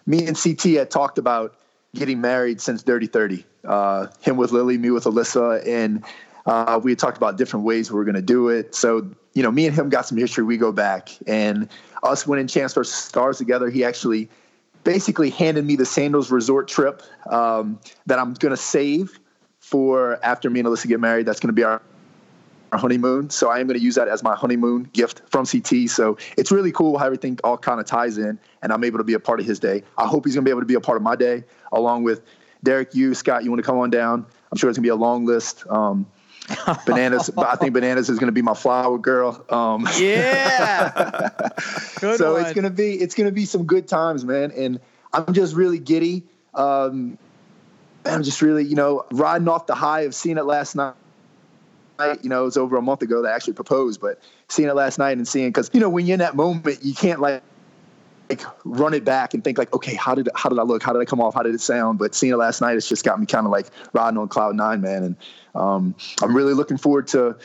me 0.07 0.26
and 0.26 0.37
CT 0.37 0.62
had 0.76 0.91
talked 0.91 1.18
about 1.18 1.55
getting 1.95 2.20
married 2.20 2.61
since 2.61 2.82
Dirty 2.82 3.07
30. 3.07 3.45
Uh, 3.64 4.07
him 4.20 4.36
with 4.36 4.53
Lily, 4.53 4.78
me 4.78 4.90
with 4.90 5.05
Alyssa. 5.05 5.66
And 5.66 6.05
uh, 6.47 6.80
we 6.82 6.93
had 6.93 6.99
talked 6.99 7.16
about 7.16 7.36
different 7.36 7.64
ways 7.64 7.90
we 7.90 7.97
were 7.97 8.05
going 8.05 8.14
to 8.14 8.22
do 8.22 8.49
it. 8.49 8.74
So, 8.74 9.09
you 9.34 9.43
know, 9.43 9.51
me 9.51 9.66
and 9.66 9.76
him 9.76 9.88
got 9.88 10.07
some 10.07 10.18
history. 10.18 10.45
We 10.45 10.57
go 10.57 10.72
back. 10.72 11.11
And 11.26 11.68
us 12.03 12.26
winning 12.26 12.47
Champs 12.47 12.74
vs. 12.74 12.95
Stars 12.95 13.38
together, 13.38 13.70
he 13.70 13.84
actually 13.84 14.28
basically 14.84 15.30
handed 15.30 15.64
me 15.64 15.76
the 15.76 15.86
Sandals 15.86 16.30
resort 16.30 16.66
trip 16.66 17.03
um, 17.30 17.78
that 18.07 18.18
I'm 18.18 18.34
going 18.34 18.51
to 18.51 18.57
save 18.57 19.18
for 19.61 20.18
after 20.24 20.51
me 20.51 20.61
and 20.61 20.68
Alyssa 20.68 20.88
get 20.88 20.99
married. 20.99 21.26
That's 21.26 21.40
going 21.40 21.49
to 21.49 21.53
be 21.55 21.62
our 21.62 21.80
our 22.73 22.79
honeymoon. 22.79 23.31
So 23.31 23.51
I 23.51 23.61
am 23.61 23.66
going 23.66 23.79
to 23.79 23.85
use 23.85 23.95
that 23.95 24.09
as 24.09 24.23
my 24.23 24.35
honeymoon 24.35 24.89
gift 24.93 25.23
from 25.29 25.47
CT. 25.47 25.89
So 25.89 26.16
it's 26.37 26.51
really 26.51 26.73
cool 26.73 26.99
how 26.99 27.07
everything 27.07 27.39
all 27.45 27.59
kind 27.59 27.79
of 27.79 27.87
ties 27.87 28.18
in, 28.18 28.39
and 28.62 28.73
I'm 28.73 28.83
able 28.83 28.99
to 28.99 29.05
be 29.05 29.12
a 29.14 29.20
part 29.20 29.41
of 29.41 29.47
his 29.47 29.61
day. 29.61 29.83
I 29.99 30.07
hope 30.07 30.25
he's 30.25 30.35
going 30.35 30.45
to 30.45 30.49
be 30.49 30.51
able 30.51 30.62
to 30.62 30.66
be 30.66 30.75
a 30.75 30.81
part 30.81 30.97
of 30.97 31.03
my 31.03 31.14
day, 31.14 31.45
along 31.70 32.03
with 32.03 32.23
Derrick, 32.64 32.95
you, 32.95 33.14
Scott. 33.14 33.45
You 33.45 33.51
want 33.51 33.62
to 33.62 33.66
come 33.66 33.79
on 33.79 33.91
down? 33.91 34.27
I'm 34.51 34.59
sure 34.59 34.70
it's 34.70 34.79
going 34.79 34.85
to 34.85 34.87
be 34.87 34.89
a 34.89 34.97
long 34.97 35.27
list. 35.27 35.64
Um, 35.68 36.07
bananas. 36.87 37.31
I 37.37 37.57
think 37.57 37.75
bananas 37.75 38.09
is 38.09 38.18
going 38.18 38.29
to 38.29 38.33
be 38.33 38.43
my 38.43 38.55
flower 38.55 38.99
girl. 38.99 39.45
Um, 39.51 39.87
yeah. 39.99 41.29
so 41.59 42.33
one. 42.33 42.43
it's 42.43 42.53
going 42.53 42.64
to 42.64 42.70
be 42.70 42.95
it's 42.95 43.14
going 43.14 43.29
to 43.29 43.33
be 43.33 43.45
some 43.45 43.64
good 43.64 43.87
times, 43.87 44.25
man. 44.25 44.51
And 44.53 44.81
I'm 45.12 45.35
just 45.35 45.55
really 45.55 45.79
giddy. 45.79 46.25
Um, 46.55 47.18
I'm 48.05 48.23
just 48.23 48.43
really, 48.43 48.64
you 48.64 48.75
know, 48.75 49.05
riding 49.12 49.47
off 49.47 49.66
the 49.66 49.75
high 49.75 50.03
of 50.03 50.14
seeing 50.14 50.37
it 50.37 50.45
last 50.45 50.75
night 50.75 50.95
you 52.23 52.29
know, 52.29 52.43
it 52.43 52.45
was 52.47 52.57
over 52.57 52.77
a 52.77 52.83
month 52.83 53.03
ago 53.03 53.23
that 53.23 53.33
I 53.33 53.35
actually 53.35 53.55
proposed, 53.55 54.01
but 54.01 54.21
seeing 54.49 54.69
it 54.69 54.75
last 54.75 54.99
night 54.99 55.17
and 55.17 55.27
seeing, 55.27 55.49
because, 55.49 55.71
you 55.73 55.81
know, 55.81 55.89
when 55.89 56.07
you're 56.07 56.15
in 56.15 56.21
that 56.21 56.37
moment, 56.37 56.79
you 56.83 56.95
can't 56.95 57.21
like, 57.21 57.43
like 58.31 58.43
run 58.65 58.95
it 58.95 59.05
back 59.05 59.35
and 59.35 59.45
think 59.45 59.59
like, 59.59 59.73
okay, 59.75 59.95
how 59.95 60.15
did 60.15 60.29
how 60.35 60.49
did 60.49 60.59
I 60.59 60.63
look? 60.63 60.83
How 60.83 60.93
did 60.93 61.03
I 61.03 61.05
come 61.05 61.21
off? 61.21 61.35
How 61.35 61.43
did 61.43 61.55
it 61.55 61.61
sound? 61.61 61.99
But 61.99 62.15
seeing 62.15 62.33
it 62.33 62.37
last 62.37 62.61
night, 62.61 62.77
it's 62.77 62.89
just 62.89 63.05
got 63.05 63.21
me 63.21 63.27
kind 63.27 63.47
of 63.47 63.53
like 63.53 63.67
riding 63.93 64.19
on 64.19 64.29
cloud 64.29 64.55
nine, 64.57 64.81
man. 64.81 65.03
And 65.03 65.17
um, 65.55 65.95
I'm 66.23 66.35
really 66.35 66.55
looking 66.55 66.79
forward 66.79 67.09
to 67.09 67.37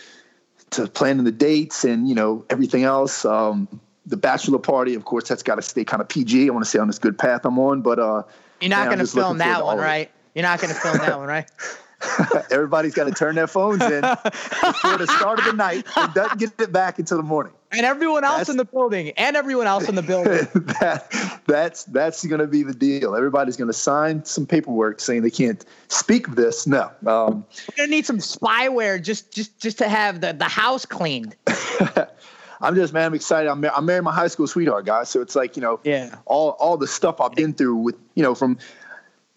to 0.72 0.88
planning 0.88 1.24
the 1.24 1.32
dates 1.32 1.84
and 1.84 2.08
you 2.08 2.16
know 2.16 2.45
everything 2.49 2.84
else. 2.84 3.26
Um, 3.26 3.68
the 4.05 4.18
bachelor 4.18 4.60
party, 4.60 4.95
of 4.95 5.03
course, 5.03 5.28
that's 5.28 5.43
got 5.43 5.55
to 5.55 5.62
stay 5.62 5.84
kind 5.84 6.01
of 6.01 6.08
PG. 6.08 6.47
I 6.47 6.53
want 6.53 6.64
to 6.64 6.70
stay 6.70 6.80
on 6.80 6.88
this 6.88 6.99
good 6.99 7.18
path 7.18 7.43
I'm 7.43 7.60
on, 7.60 7.82
but 7.82 7.99
uh, 7.99 8.24
You're 8.62 8.70
not 8.70 8.86
going 8.86 8.99
to 8.99 9.08
film 9.08 9.39
that 9.39 9.64
one, 9.64 9.64
all 9.64 9.72
of 9.74 9.80
it. 9.80 9.82
right? 9.82 10.12
You're 10.34 10.43
not 10.43 10.62
going 10.62 10.74
to 10.74 10.80
film 10.80 10.97
that 10.99 11.18
one, 11.18 11.28
right? 11.28 11.49
Everybody's 12.51 12.93
got 12.93 13.05
to 13.05 13.11
turn 13.11 13.35
their 13.35 13.47
phones 13.47 13.81
in 13.83 14.01
before 14.01 14.97
the 14.97 15.07
start 15.17 15.39
of 15.39 15.45
the 15.45 15.53
night 15.53 15.85
and 15.95 16.13
doesn't 16.13 16.39
get 16.39 16.51
it 16.59 16.71
back 16.71 16.99
until 16.99 17.17
the 17.17 17.23
morning. 17.23 17.53
And 17.71 17.85
everyone 17.85 18.23
else 18.23 18.33
That's- 18.37 18.49
in 18.49 18.57
the 18.57 18.65
building, 18.65 19.09
and 19.17 19.35
everyone 19.35 19.67
else 19.67 19.89
in 19.89 19.95
the 19.95 20.01
building. 20.01 20.47
that, 20.79 21.41
that's 21.47 21.83
that's 21.85 22.25
going 22.25 22.39
to 22.39 22.47
be 22.47 22.63
the 22.63 22.73
deal. 22.73 23.15
Everybody's 23.15 23.57
going 23.57 23.67
to 23.67 23.73
sign 23.73 24.23
some 24.23 24.45
paperwork 24.45 25.01
saying 25.01 25.23
they 25.23 25.29
can't 25.29 25.65
speak 25.89 26.27
of 26.29 26.35
this. 26.37 26.65
No, 26.65 26.91
um, 27.05 27.45
We're 27.67 27.75
gonna 27.77 27.87
need 27.89 28.05
some 28.05 28.19
spyware 28.19 29.01
just 29.01 29.33
just 29.33 29.59
just 29.59 29.77
to 29.79 29.89
have 29.89 30.21
the, 30.21 30.31
the 30.33 30.45
house 30.45 30.85
cleaned. 30.85 31.35
I'm 32.61 32.73
just 32.73 32.93
man, 32.93 33.05
I'm 33.07 33.13
excited. 33.13 33.49
I'm, 33.49 33.63
I'm 33.65 33.85
marrying 33.85 34.03
my 34.05 34.13
high 34.13 34.27
school 34.27 34.47
sweetheart, 34.47 34.85
guys. 34.85 35.09
So 35.09 35.21
it's 35.21 35.35
like 35.35 35.55
you 35.57 35.61
know, 35.61 35.79
Yeah. 35.83 36.15
all 36.25 36.51
all 36.51 36.77
the 36.77 36.87
stuff 36.87 37.19
I've 37.19 37.33
been 37.35 37.53
through 37.53 37.75
with 37.75 37.95
you 38.15 38.23
know 38.23 38.33
from. 38.35 38.57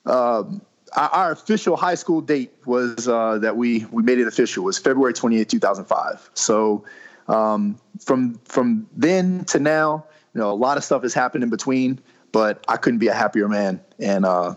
Um, 0.06 0.62
our, 0.96 1.32
official 1.32 1.76
high 1.76 1.94
school 1.94 2.20
date 2.20 2.52
was 2.66 3.08
uh, 3.08 3.38
that 3.38 3.56
we 3.56 3.86
we 3.90 4.02
made 4.02 4.18
it 4.18 4.26
official 4.26 4.64
was 4.64 4.78
February 4.78 5.12
28, 5.12 5.48
2005. 5.48 6.30
So 6.34 6.84
um, 7.28 7.78
from 8.04 8.40
from 8.44 8.88
then 8.96 9.44
to 9.46 9.58
now, 9.58 10.04
you 10.34 10.40
know, 10.40 10.50
a 10.50 10.54
lot 10.54 10.76
of 10.76 10.84
stuff 10.84 11.02
has 11.02 11.14
happened 11.14 11.44
in 11.44 11.50
between, 11.50 12.00
but 12.32 12.64
I 12.68 12.76
couldn't 12.76 12.98
be 12.98 13.08
a 13.08 13.14
happier 13.14 13.48
man. 13.48 13.80
And 13.98 14.24
uh, 14.24 14.54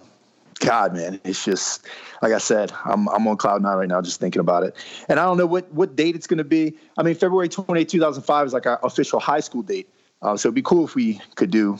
God, 0.59 0.93
man, 0.93 1.19
it's 1.23 1.43
just 1.43 1.85
like 2.21 2.33
I 2.33 2.37
said, 2.37 2.71
I'm 2.85 3.07
I'm 3.09 3.27
on 3.27 3.37
cloud 3.37 3.61
nine 3.61 3.77
right 3.77 3.87
now, 3.87 4.01
just 4.01 4.19
thinking 4.19 4.39
about 4.39 4.63
it. 4.63 4.75
And 5.09 5.19
I 5.19 5.25
don't 5.25 5.37
know 5.37 5.45
what 5.45 5.71
what 5.71 5.95
date 5.95 6.15
it's 6.15 6.27
going 6.27 6.39
to 6.39 6.43
be. 6.43 6.75
I 6.97 7.03
mean, 7.03 7.15
February 7.15 7.49
28, 7.49 7.87
2005 7.89 8.47
is 8.47 8.53
like 8.53 8.65
our 8.65 8.79
official 8.83 9.19
high 9.19 9.39
school 9.39 9.61
date. 9.61 9.89
Uh, 10.21 10.37
so 10.37 10.47
it'd 10.47 10.55
be 10.55 10.61
cool 10.61 10.85
if 10.85 10.95
we 10.95 11.19
could 11.35 11.51
do 11.51 11.77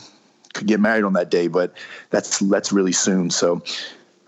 could 0.54 0.68
get 0.68 0.80
married 0.80 1.04
on 1.04 1.14
that 1.14 1.30
day, 1.30 1.47
but 1.47 1.74
that's 2.12 2.39
that's 2.39 2.72
really 2.72 2.91
soon. 2.91 3.30
So 3.30 3.62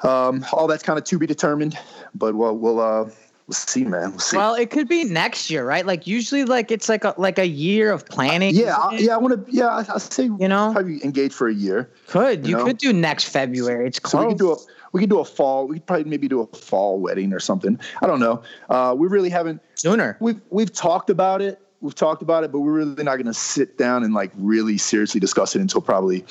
um, 0.06 0.46
all 0.54 0.68
that's 0.68 0.84
kind 0.84 0.98
of 1.00 1.06
to 1.06 1.18
be 1.20 1.28
determined. 1.28 1.78
But 2.14 2.36
we'll 2.36 2.58
we'll 2.58 2.80
uh, 2.80 3.04
we'll 3.04 3.54
see, 3.54 3.84
man. 3.84 4.12
We'll 4.12 4.20
see. 4.20 4.38
Well, 4.38 4.56
it 4.56 4.70
could 4.70 4.88
be 4.88 5.04
next 5.06 5.50
year, 5.50 5.66
right? 5.66 5.86
Like 5.86 6.08
usually, 6.08 6.46
like 6.46 6.72
it's 6.72 6.88
like 6.90 7.04
a 7.04 7.14
like 7.18 7.40
a 7.40 7.48
year 7.48 7.92
of 7.92 8.06
planning. 8.08 8.56
yeah, 8.56 8.76
I, 8.76 8.96
yeah, 8.98 9.16
I 9.16 9.18
want 9.18 9.46
to. 9.46 9.52
Yeah, 9.52 9.68
I, 9.68 9.86
I 9.94 9.98
say 9.98 10.24
You 10.26 10.48
know? 10.48 10.72
probably 10.74 11.04
engage 11.04 11.34
for 11.34 11.48
a 11.48 11.54
year. 11.54 11.90
could 12.08 12.46
you 12.46 12.52
you 12.52 12.58
know? 12.58 12.66
could 12.66 12.78
do 12.78 12.94
next 12.94 13.26
February? 13.26 13.88
It's 13.88 13.98
So 13.98 14.18
close. 14.18 14.24
we 14.26 14.32
could 14.34 14.38
do 14.40 14.52
a 14.54 14.56
we 14.94 15.02
could 15.02 15.10
do 15.10 15.20
a 15.20 15.26
fall. 15.26 15.68
We 15.68 15.76
could 15.78 15.86
probably 15.88 16.06
maybe 16.10 16.28
do 16.30 16.42
a 16.42 16.48
fall 16.56 17.00
wedding 17.00 17.34
or 17.34 17.40
something. 17.40 17.78
I 18.02 18.08
don't 18.08 18.20
know. 18.22 18.42
Uh, 18.70 18.96
we 18.98 19.08
really 19.08 19.30
haven't. 19.30 19.62
sooner. 19.76 20.16
We've 20.22 20.40
we've 20.52 20.72
talked 20.72 21.10
about 21.10 21.42
it. 21.42 21.60
We've 21.82 21.94
talked 21.94 22.22
about 22.22 22.44
it, 22.46 22.52
but 22.52 22.62
we're 22.62 22.72
really 22.72 23.04
not 23.04 23.16
going 23.18 23.26
to 23.26 23.34
sit 23.34 23.78
down 23.78 24.04
and 24.04 24.14
like 24.14 24.32
really 24.38 24.78
seriously 24.78 25.20
discuss 25.20 25.56
it 25.56 25.62
until 25.62 25.82
probably 25.82 26.24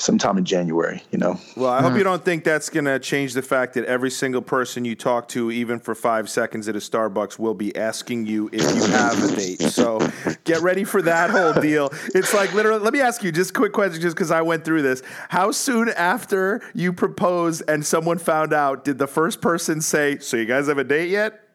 sometime 0.00 0.38
in 0.38 0.44
January. 0.44 1.02
You 1.10 1.18
know. 1.18 1.38
Well, 1.56 1.70
I 1.70 1.82
hope 1.82 1.96
you 1.96 2.02
don't 2.02 2.24
think 2.24 2.44
that's 2.44 2.68
going 2.68 2.86
to 2.86 2.98
change 2.98 3.34
the 3.34 3.42
fact 3.42 3.74
that 3.74 3.84
every 3.84 4.10
single 4.10 4.42
person 4.42 4.84
you 4.84 4.94
talk 4.94 5.28
to, 5.28 5.50
even 5.50 5.78
for 5.78 5.94
five 5.94 6.28
seconds 6.28 6.68
at 6.68 6.76
a 6.76 6.78
Starbucks, 6.78 7.38
will 7.38 7.54
be 7.54 7.74
asking 7.76 8.26
you 8.26 8.48
if 8.52 8.62
you 8.74 8.84
have 8.90 9.22
a 9.22 9.36
date. 9.36 9.60
So 9.60 10.00
get 10.44 10.62
ready 10.62 10.84
for 10.84 11.02
that 11.02 11.30
whole 11.30 11.52
deal. 11.52 11.90
It's 12.14 12.34
like 12.34 12.52
literally, 12.54 12.82
let 12.82 12.92
me 12.92 13.00
ask 13.00 13.22
you 13.22 13.30
just 13.30 13.50
a 13.50 13.54
quick 13.54 13.72
question, 13.72 14.00
just 14.00 14.16
because 14.16 14.30
I 14.30 14.42
went 14.42 14.64
through 14.64 14.82
this. 14.82 15.02
How 15.28 15.50
soon 15.50 15.90
after 15.90 16.62
you 16.74 16.92
proposed 16.92 17.62
and 17.68 17.84
someone 17.84 18.18
found 18.18 18.52
out, 18.52 18.84
did 18.84 18.98
the 18.98 19.06
first 19.06 19.40
person 19.40 19.80
say, 19.80 20.18
So 20.18 20.36
you 20.36 20.46
guys 20.46 20.68
have 20.68 20.78
a 20.78 20.84
date 20.84 21.10
yet? 21.10 21.46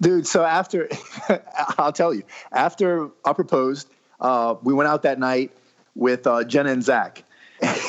Dude, 0.00 0.26
so 0.26 0.44
after, 0.44 0.88
I'll 1.78 1.92
tell 1.92 2.12
you, 2.12 2.22
after 2.52 3.08
I 3.24 3.32
proposed, 3.32 3.88
uh, 4.20 4.54
we 4.62 4.74
went 4.74 4.88
out 4.88 5.02
that 5.02 5.18
night 5.18 5.52
with 5.94 6.26
uh, 6.26 6.44
Jenna 6.44 6.70
and 6.70 6.84
Zach. 6.84 7.24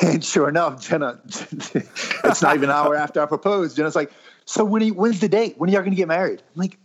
And 0.02 0.24
sure 0.24 0.48
enough, 0.48 0.86
Jenna, 0.88 1.20
it's 1.26 2.42
not 2.42 2.56
even 2.56 2.70
an 2.70 2.74
hour 2.76 2.94
after 2.96 3.20
I 3.20 3.26
proposed. 3.26 3.76
Jenna's 3.76 3.96
like, 3.96 4.10
So 4.44 4.64
when 4.64 4.82
you, 4.82 4.94
when's 4.94 5.20
the 5.20 5.28
date? 5.28 5.58
When 5.58 5.68
are 5.68 5.72
y'all 5.72 5.80
going 5.82 5.90
to 5.92 5.96
get 5.96 6.08
married? 6.08 6.42
I'm 6.54 6.60
like, 6.60 6.78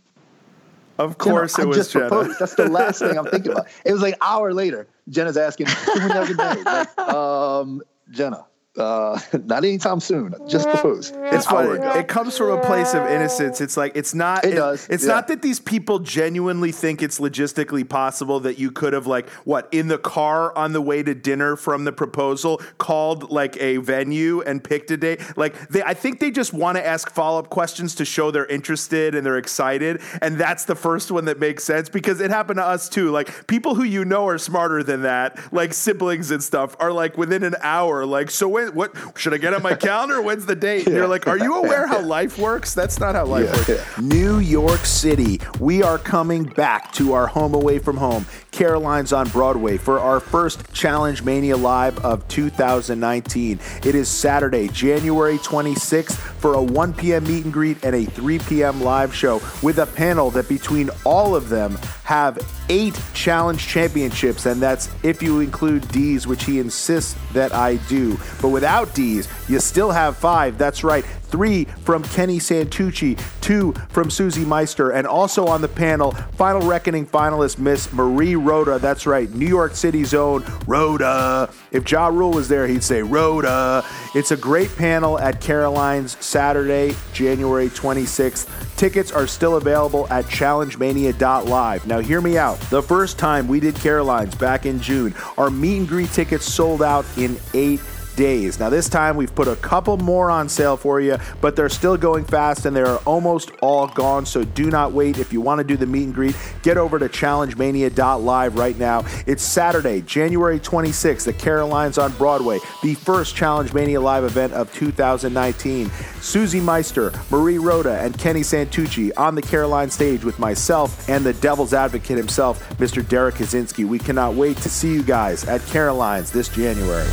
Of 0.98 1.18
Jenna, 1.18 1.34
course 1.36 1.58
I 1.58 1.62
it 1.62 1.66
was 1.66 1.76
just 1.78 1.92
Jenna. 1.92 2.08
proposed. 2.08 2.38
That's 2.38 2.54
the 2.54 2.68
last 2.68 2.98
thing 2.98 3.16
I'm 3.16 3.26
thinking 3.26 3.52
about. 3.52 3.66
It 3.84 3.92
was 3.92 4.02
like 4.02 4.14
an 4.14 4.20
hour 4.22 4.52
later. 4.52 4.86
Jenna's 5.08 5.36
asking, 5.36 5.66
"So 5.68 5.94
when 6.00 6.10
y'all 6.10 6.26
get 6.26 6.36
married? 6.36 6.64
Like, 6.66 6.98
um, 7.08 7.82
Jenna, 8.10 8.44
uh, 8.76 9.18
not 9.44 9.64
anytime 9.64 10.00
soon. 10.00 10.34
Just 10.48 10.68
proposed. 10.68 11.14
It's 11.16 11.46
funny. 11.46 11.80
It 11.98 12.08
comes 12.08 12.36
from 12.36 12.50
a 12.50 12.60
place 12.60 12.94
of 12.94 13.06
innocence. 13.06 13.60
It's 13.60 13.76
like 13.76 13.92
it's 13.94 14.14
not. 14.14 14.44
It 14.44 14.54
does, 14.54 14.88
It's 14.88 15.04
yeah. 15.04 15.14
not 15.14 15.28
that 15.28 15.42
these 15.42 15.60
people 15.60 16.00
genuinely 16.00 16.72
think 16.72 17.02
it's 17.02 17.20
logistically 17.20 17.88
possible 17.88 18.40
that 18.40 18.58
you 18.58 18.72
could 18.72 18.92
have 18.92 19.06
like 19.06 19.28
what 19.44 19.68
in 19.70 19.88
the 19.88 19.98
car 19.98 20.56
on 20.56 20.72
the 20.72 20.80
way 20.80 21.02
to 21.02 21.14
dinner 21.14 21.56
from 21.56 21.84
the 21.84 21.92
proposal 21.92 22.60
called 22.78 23.30
like 23.30 23.56
a 23.60 23.76
venue 23.76 24.40
and 24.42 24.62
picked 24.62 24.90
a 24.90 24.96
date. 24.96 25.20
Like 25.36 25.68
they, 25.68 25.82
I 25.82 25.94
think 25.94 26.18
they 26.18 26.30
just 26.30 26.52
want 26.52 26.76
to 26.76 26.84
ask 26.84 27.10
follow 27.10 27.38
up 27.38 27.50
questions 27.50 27.94
to 27.96 28.04
show 28.04 28.30
they're 28.32 28.46
interested 28.46 29.14
and 29.14 29.24
they're 29.24 29.38
excited. 29.38 30.00
And 30.20 30.36
that's 30.36 30.64
the 30.64 30.74
first 30.74 31.12
one 31.12 31.26
that 31.26 31.38
makes 31.38 31.62
sense 31.62 31.88
because 31.88 32.20
it 32.20 32.30
happened 32.30 32.58
to 32.58 32.64
us 32.64 32.88
too. 32.88 33.10
Like 33.12 33.46
people 33.46 33.76
who 33.76 33.84
you 33.84 34.04
know 34.04 34.26
are 34.26 34.38
smarter 34.38 34.82
than 34.82 35.02
that, 35.02 35.38
like 35.52 35.72
siblings 35.72 36.32
and 36.32 36.42
stuff, 36.42 36.74
are 36.80 36.92
like 36.92 37.16
within 37.16 37.44
an 37.44 37.54
hour. 37.60 38.04
Like 38.04 38.30
so 38.30 38.48
when 38.48 38.63
what 38.72 38.92
should 39.16 39.34
I 39.34 39.38
get 39.38 39.52
on 39.54 39.62
my 39.62 39.74
calendar? 39.88 40.22
When's 40.22 40.46
the 40.46 40.54
date? 40.56 40.86
And 40.86 40.94
you're 40.96 41.08
like, 41.08 41.26
are 41.26 41.38
you 41.38 41.54
aware 41.62 41.86
how 41.86 42.00
life 42.00 42.38
works? 42.38 42.74
That's 42.74 42.98
not 43.00 43.14
how 43.14 43.24
life 43.26 43.44
Yeah. 43.68 43.74
works. 43.76 43.98
New 43.98 44.38
York 44.38 44.84
City, 44.86 45.40
we 45.60 45.82
are 45.82 45.98
coming 45.98 46.44
back 46.44 46.92
to 46.94 47.12
our 47.12 47.26
home 47.26 47.54
away 47.54 47.78
from 47.78 47.96
home, 47.96 48.26
Caroline's 48.52 49.12
on 49.12 49.28
Broadway, 49.28 49.76
for 49.76 49.98
our 49.98 50.20
first 50.20 50.72
Challenge 50.72 51.22
Mania 51.22 51.56
Live 51.56 51.98
of 52.04 52.26
2019. 52.28 53.58
It 53.84 53.94
is 53.94 54.08
Saturday, 54.08 54.68
January 54.68 55.38
26th, 55.38 56.33
for 56.44 56.52
a 56.52 56.62
1 56.62 56.92
p.m. 56.92 57.24
meet 57.24 57.44
and 57.44 57.52
greet 57.54 57.82
and 57.82 57.96
a 57.96 58.04
3 58.04 58.38
p.m. 58.40 58.82
live 58.82 59.14
show 59.14 59.40
with 59.62 59.78
a 59.78 59.86
panel 59.86 60.28
that 60.28 60.46
between 60.46 60.90
all 61.06 61.34
of 61.34 61.48
them 61.48 61.74
have 62.02 62.38
eight 62.68 63.00
challenge 63.14 63.66
championships, 63.66 64.44
and 64.44 64.60
that's 64.60 64.90
if 65.02 65.22
you 65.22 65.40
include 65.40 65.88
D's, 65.88 66.26
which 66.26 66.44
he 66.44 66.58
insists 66.58 67.16
that 67.32 67.54
I 67.54 67.76
do. 67.88 68.18
But 68.42 68.50
without 68.50 68.94
D's, 68.94 69.26
you 69.48 69.58
still 69.58 69.90
have 69.90 70.18
five. 70.18 70.58
That's 70.58 70.84
right. 70.84 71.06
Three 71.34 71.64
from 71.64 72.04
Kenny 72.04 72.38
Santucci, 72.38 73.20
two 73.40 73.72
from 73.88 74.08
Susie 74.08 74.44
Meister, 74.44 74.90
and 74.90 75.04
also 75.04 75.48
on 75.48 75.62
the 75.62 75.66
panel, 75.66 76.12
Final 76.12 76.62
Reckoning 76.64 77.04
finalist 77.04 77.58
Miss 77.58 77.92
Marie 77.92 78.36
Roda. 78.36 78.78
That's 78.78 79.04
right, 79.04 79.28
New 79.34 79.48
York 79.48 79.74
City's 79.74 80.14
own 80.14 80.44
Roda. 80.68 81.50
If 81.72 81.90
Ja 81.90 82.06
Rule 82.06 82.30
was 82.30 82.46
there, 82.46 82.68
he'd 82.68 82.84
say 82.84 83.02
Roda. 83.02 83.84
It's 84.14 84.30
a 84.30 84.36
great 84.36 84.76
panel 84.76 85.18
at 85.18 85.40
Caroline's 85.40 86.16
Saturday, 86.24 86.94
January 87.12 87.68
26th. 87.68 88.76
Tickets 88.76 89.10
are 89.10 89.26
still 89.26 89.56
available 89.56 90.06
at 90.10 90.26
challengemania.live. 90.26 91.86
Now, 91.88 91.98
hear 91.98 92.20
me 92.20 92.38
out. 92.38 92.60
The 92.70 92.82
first 92.82 93.18
time 93.18 93.48
we 93.48 93.58
did 93.58 93.74
Caroline's 93.74 94.36
back 94.36 94.66
in 94.66 94.80
June, 94.80 95.12
our 95.36 95.50
meet 95.50 95.78
and 95.78 95.88
greet 95.88 96.10
tickets 96.10 96.44
sold 96.44 96.80
out 96.80 97.04
in 97.16 97.36
eight 97.54 97.80
days. 98.16 98.58
Now, 98.58 98.70
this 98.70 98.88
time 98.88 99.16
we've 99.16 99.34
put 99.34 99.48
a 99.48 99.56
couple 99.56 99.96
more 99.96 100.30
on 100.30 100.48
sale 100.48 100.76
for 100.76 101.00
you, 101.00 101.16
but 101.40 101.56
they're 101.56 101.68
still 101.68 101.96
going 101.96 102.24
fast 102.24 102.66
and 102.66 102.76
they're 102.76 102.96
almost 102.98 103.50
all 103.60 103.86
gone. 103.88 104.26
So 104.26 104.44
do 104.44 104.70
not 104.70 104.92
wait. 104.92 105.18
If 105.18 105.32
you 105.32 105.40
want 105.40 105.58
to 105.58 105.64
do 105.64 105.76
the 105.76 105.86
meet 105.86 106.04
and 106.04 106.14
greet, 106.14 106.36
get 106.62 106.76
over 106.76 106.98
to 106.98 107.08
challengemania.live 107.08 108.56
right 108.56 108.78
now. 108.78 109.04
It's 109.26 109.42
Saturday, 109.42 110.02
January 110.02 110.60
26th 110.60 111.28
at 111.28 111.38
Caroline's 111.38 111.98
on 111.98 112.12
Broadway, 112.12 112.58
the 112.82 112.94
first 112.94 113.36
Challenge 113.36 113.72
Mania 113.72 114.00
live 114.00 114.24
event 114.24 114.52
of 114.52 114.72
2019. 114.74 115.90
Susie 116.20 116.60
Meister, 116.60 117.12
Marie 117.30 117.58
Roda, 117.58 118.00
and 118.00 118.16
Kenny 118.18 118.40
Santucci 118.40 119.10
on 119.16 119.34
the 119.34 119.42
Caroline 119.42 119.90
stage 119.90 120.24
with 120.24 120.38
myself 120.38 121.08
and 121.08 121.24
the 121.24 121.34
devil's 121.34 121.74
advocate 121.74 122.16
himself, 122.16 122.66
Mr. 122.78 123.06
Derrick 123.06 123.36
Kosinski. 123.36 123.86
We 123.86 123.98
cannot 123.98 124.34
wait 124.34 124.56
to 124.58 124.68
see 124.68 124.92
you 124.92 125.02
guys 125.02 125.44
at 125.44 125.64
Caroline's 125.66 126.30
this 126.30 126.48
January. 126.48 127.08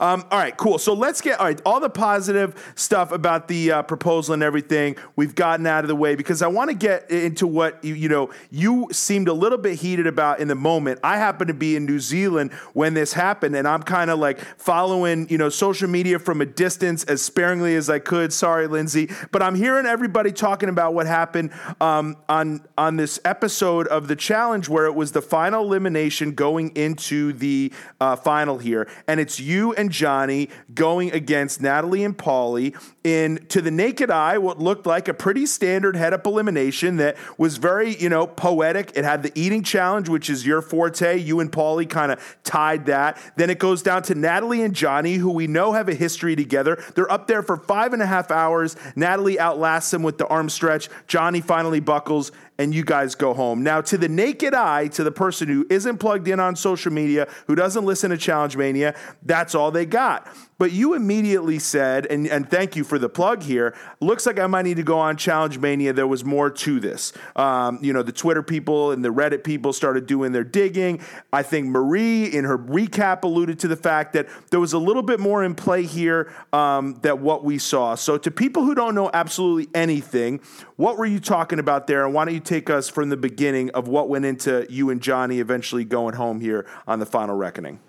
Um, 0.00 0.24
all 0.30 0.38
right, 0.38 0.56
cool. 0.56 0.78
So 0.78 0.94
let's 0.94 1.20
get 1.20 1.38
all 1.38 1.46
right. 1.46 1.60
All 1.64 1.80
the 1.80 1.90
positive 1.90 2.72
stuff 2.74 3.12
about 3.12 3.48
the 3.48 3.72
uh, 3.72 3.82
proposal 3.82 4.34
and 4.34 4.42
everything 4.42 4.96
we've 5.16 5.34
gotten 5.34 5.66
out 5.66 5.84
of 5.84 5.88
the 5.88 5.96
way 5.96 6.14
because 6.14 6.42
I 6.42 6.46
want 6.46 6.70
to 6.70 6.76
get 6.76 7.10
into 7.10 7.46
what 7.46 7.82
you, 7.84 7.94
you 7.94 8.08
know 8.08 8.30
you 8.50 8.88
seemed 8.92 9.28
a 9.28 9.32
little 9.32 9.58
bit 9.58 9.78
heated 9.78 10.06
about 10.06 10.40
in 10.40 10.48
the 10.48 10.54
moment. 10.54 11.00
I 11.02 11.16
happen 11.16 11.46
to 11.48 11.54
be 11.54 11.76
in 11.76 11.86
New 11.86 12.00
Zealand 12.00 12.52
when 12.72 12.94
this 12.94 13.12
happened, 13.12 13.56
and 13.56 13.66
I'm 13.66 13.82
kind 13.82 14.10
of 14.10 14.18
like 14.18 14.40
following 14.58 15.28
you 15.28 15.38
know 15.38 15.48
social 15.48 15.88
media 15.88 16.18
from 16.18 16.40
a 16.40 16.46
distance 16.46 17.04
as 17.04 17.22
sparingly 17.22 17.74
as 17.76 17.88
I 17.88 17.98
could. 17.98 18.32
Sorry, 18.32 18.66
Lindsay, 18.66 19.10
but 19.30 19.42
I'm 19.42 19.54
hearing 19.54 19.86
everybody 19.86 20.32
talking 20.32 20.68
about 20.68 20.94
what 20.94 21.06
happened 21.06 21.50
um, 21.80 22.16
on 22.28 22.62
on 22.76 22.96
this 22.96 23.20
episode 23.24 23.86
of 23.88 24.08
the 24.08 24.16
challenge 24.16 24.68
where 24.68 24.86
it 24.86 24.94
was 24.94 25.12
the 25.12 25.22
final 25.22 25.64
elimination 25.64 26.32
going 26.32 26.70
into 26.76 27.32
the 27.32 27.72
uh, 28.00 28.16
final 28.16 28.58
here, 28.58 28.88
and 29.06 29.20
it's 29.20 29.38
you 29.38 29.72
and 29.74 29.83
Johnny 29.90 30.48
going 30.74 31.12
against 31.12 31.60
Natalie 31.60 32.04
and 32.04 32.16
Paulie 32.16 32.76
in, 33.04 33.44
to 33.48 33.60
the 33.60 33.70
naked 33.70 34.10
eye, 34.10 34.38
what 34.38 34.58
looked 34.58 34.86
like 34.86 35.08
a 35.08 35.14
pretty 35.14 35.46
standard 35.46 35.96
head 35.96 36.12
up 36.12 36.26
elimination 36.26 36.96
that 36.96 37.16
was 37.38 37.58
very, 37.58 37.96
you 37.96 38.08
know, 38.08 38.26
poetic. 38.26 38.92
It 38.94 39.04
had 39.04 39.22
the 39.22 39.32
eating 39.34 39.62
challenge, 39.62 40.08
which 40.08 40.30
is 40.30 40.46
your 40.46 40.62
forte. 40.62 41.18
You 41.18 41.40
and 41.40 41.52
Paulie 41.52 41.88
kind 41.88 42.12
of 42.12 42.38
tied 42.44 42.86
that. 42.86 43.18
Then 43.36 43.50
it 43.50 43.58
goes 43.58 43.82
down 43.82 44.02
to 44.04 44.14
Natalie 44.14 44.62
and 44.62 44.74
Johnny, 44.74 45.14
who 45.14 45.30
we 45.30 45.46
know 45.46 45.72
have 45.72 45.88
a 45.88 45.94
history 45.94 46.34
together. 46.34 46.82
They're 46.94 47.10
up 47.10 47.26
there 47.26 47.42
for 47.42 47.56
five 47.56 47.92
and 47.92 48.02
a 48.02 48.06
half 48.06 48.30
hours. 48.30 48.76
Natalie 48.96 49.38
outlasts 49.38 49.92
him 49.92 50.02
with 50.02 50.18
the 50.18 50.26
arm 50.26 50.48
stretch. 50.48 50.88
Johnny 51.06 51.40
finally 51.40 51.80
buckles, 51.80 52.32
and 52.58 52.74
you 52.74 52.84
guys 52.84 53.14
go 53.14 53.34
home. 53.34 53.62
Now, 53.62 53.80
to 53.82 53.98
the 53.98 54.08
naked 54.08 54.54
eye, 54.54 54.88
to 54.88 55.04
the 55.04 55.10
person 55.10 55.48
who 55.48 55.66
isn't 55.70 55.98
plugged 55.98 56.28
in 56.28 56.38
on 56.38 56.54
social 56.56 56.92
media, 56.92 57.28
who 57.46 57.54
doesn't 57.54 57.84
listen 57.84 58.10
to 58.10 58.16
Challenge 58.16 58.56
Mania, 58.56 58.94
that's 59.22 59.54
all 59.54 59.70
they 59.70 59.86
got. 59.86 60.28
But 60.56 60.70
you 60.70 60.94
immediately 60.94 61.58
said, 61.58 62.06
and, 62.06 62.28
and 62.28 62.48
thank 62.48 62.76
you 62.76 62.84
for 62.84 62.98
the 62.98 63.08
plug 63.08 63.42
here, 63.42 63.74
looks 64.00 64.24
like 64.24 64.38
I 64.38 64.46
might 64.46 64.62
need 64.62 64.76
to 64.76 64.84
go 64.84 64.98
on 64.98 65.16
Challenge 65.16 65.58
Mania. 65.58 65.92
There 65.92 66.06
was 66.06 66.24
more 66.24 66.48
to 66.48 66.78
this. 66.78 67.12
Um, 67.34 67.80
you 67.82 67.92
know, 67.92 68.02
the 68.02 68.12
Twitter 68.12 68.42
people 68.42 68.92
and 68.92 69.04
the 69.04 69.08
Reddit 69.08 69.42
people 69.42 69.72
started 69.72 70.06
doing 70.06 70.30
their 70.30 70.44
digging. 70.44 71.00
I 71.32 71.42
think 71.42 71.66
Marie, 71.66 72.26
in 72.26 72.44
her 72.44 72.56
recap, 72.56 73.24
alluded 73.24 73.58
to 73.60 73.68
the 73.68 73.76
fact 73.76 74.12
that 74.12 74.28
there 74.50 74.60
was 74.60 74.72
a 74.72 74.78
little 74.78 75.02
bit 75.02 75.18
more 75.18 75.42
in 75.42 75.56
play 75.56 75.82
here 75.82 76.32
um, 76.52 76.94
that 77.02 77.18
what 77.18 77.42
we 77.42 77.58
saw. 77.58 77.96
So, 77.96 78.16
to 78.16 78.30
people 78.30 78.64
who 78.64 78.76
don't 78.76 78.94
know 78.94 79.10
absolutely 79.12 79.68
anything, 79.74 80.40
what 80.76 80.98
were 80.98 81.06
you 81.06 81.18
talking 81.18 81.58
about 81.58 81.88
there? 81.88 82.04
And 82.04 82.14
why 82.14 82.24
don't 82.24 82.34
you 82.34 82.40
take 82.44 82.70
us 82.70 82.88
from 82.88 83.08
the 83.08 83.16
beginning 83.16 83.70
of 83.70 83.88
what 83.88 84.08
went 84.08 84.24
into 84.24 84.66
you 84.68 84.90
and 84.90 85.00
Johnny 85.00 85.40
eventually 85.40 85.84
going 85.84 86.14
home 86.14 86.40
here 86.40 86.66
on 86.86 86.98
the 86.98 87.06
final 87.06 87.36
reckoning? 87.36 87.80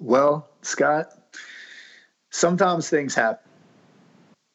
Well, 0.00 0.48
Scott, 0.62 1.12
sometimes 2.30 2.90
things 2.90 3.14
happen. 3.14 3.48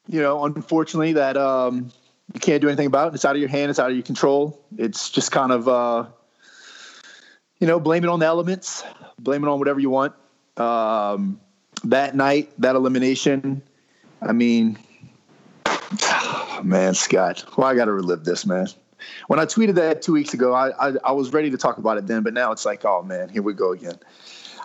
You 0.06 0.20
know, 0.20 0.44
unfortunately, 0.44 1.14
that 1.14 1.36
um, 1.36 1.90
you 2.34 2.40
can't 2.40 2.60
do 2.60 2.68
anything 2.68 2.86
about. 2.86 3.08
It. 3.08 3.14
It's 3.14 3.24
out 3.24 3.34
of 3.34 3.40
your 3.40 3.48
hand. 3.48 3.70
It's 3.70 3.78
out 3.78 3.90
of 3.90 3.96
your 3.96 4.04
control. 4.04 4.62
It's 4.76 5.08
just 5.08 5.32
kind 5.32 5.52
of, 5.52 5.68
uh, 5.68 6.06
you 7.60 7.66
know, 7.66 7.80
blame 7.80 8.04
it 8.04 8.10
on 8.10 8.20
the 8.20 8.26
elements, 8.26 8.84
blame 9.18 9.42
it 9.42 9.48
on 9.48 9.58
whatever 9.58 9.80
you 9.80 9.90
want. 9.90 10.14
Um, 10.58 11.40
that 11.84 12.14
night, 12.14 12.52
that 12.58 12.74
elimination, 12.74 13.62
I 14.20 14.32
mean, 14.32 14.78
oh, 16.02 16.60
man, 16.64 16.94
Scott, 16.94 17.44
well, 17.56 17.66
I 17.66 17.74
got 17.74 17.86
to 17.86 17.92
relive 17.92 18.24
this, 18.24 18.46
man. 18.46 18.66
When 19.28 19.38
I 19.38 19.44
tweeted 19.44 19.74
that 19.76 20.02
two 20.02 20.12
weeks 20.12 20.34
ago, 20.34 20.52
I, 20.52 20.88
I, 20.88 20.92
I 21.04 21.12
was 21.12 21.32
ready 21.32 21.50
to 21.50 21.56
talk 21.56 21.78
about 21.78 21.98
it 21.98 22.06
then, 22.06 22.22
but 22.22 22.34
now 22.34 22.52
it's 22.52 22.64
like, 22.64 22.84
oh 22.84 23.02
man, 23.02 23.28
here 23.28 23.42
we 23.42 23.54
go 23.54 23.72
again. 23.72 23.98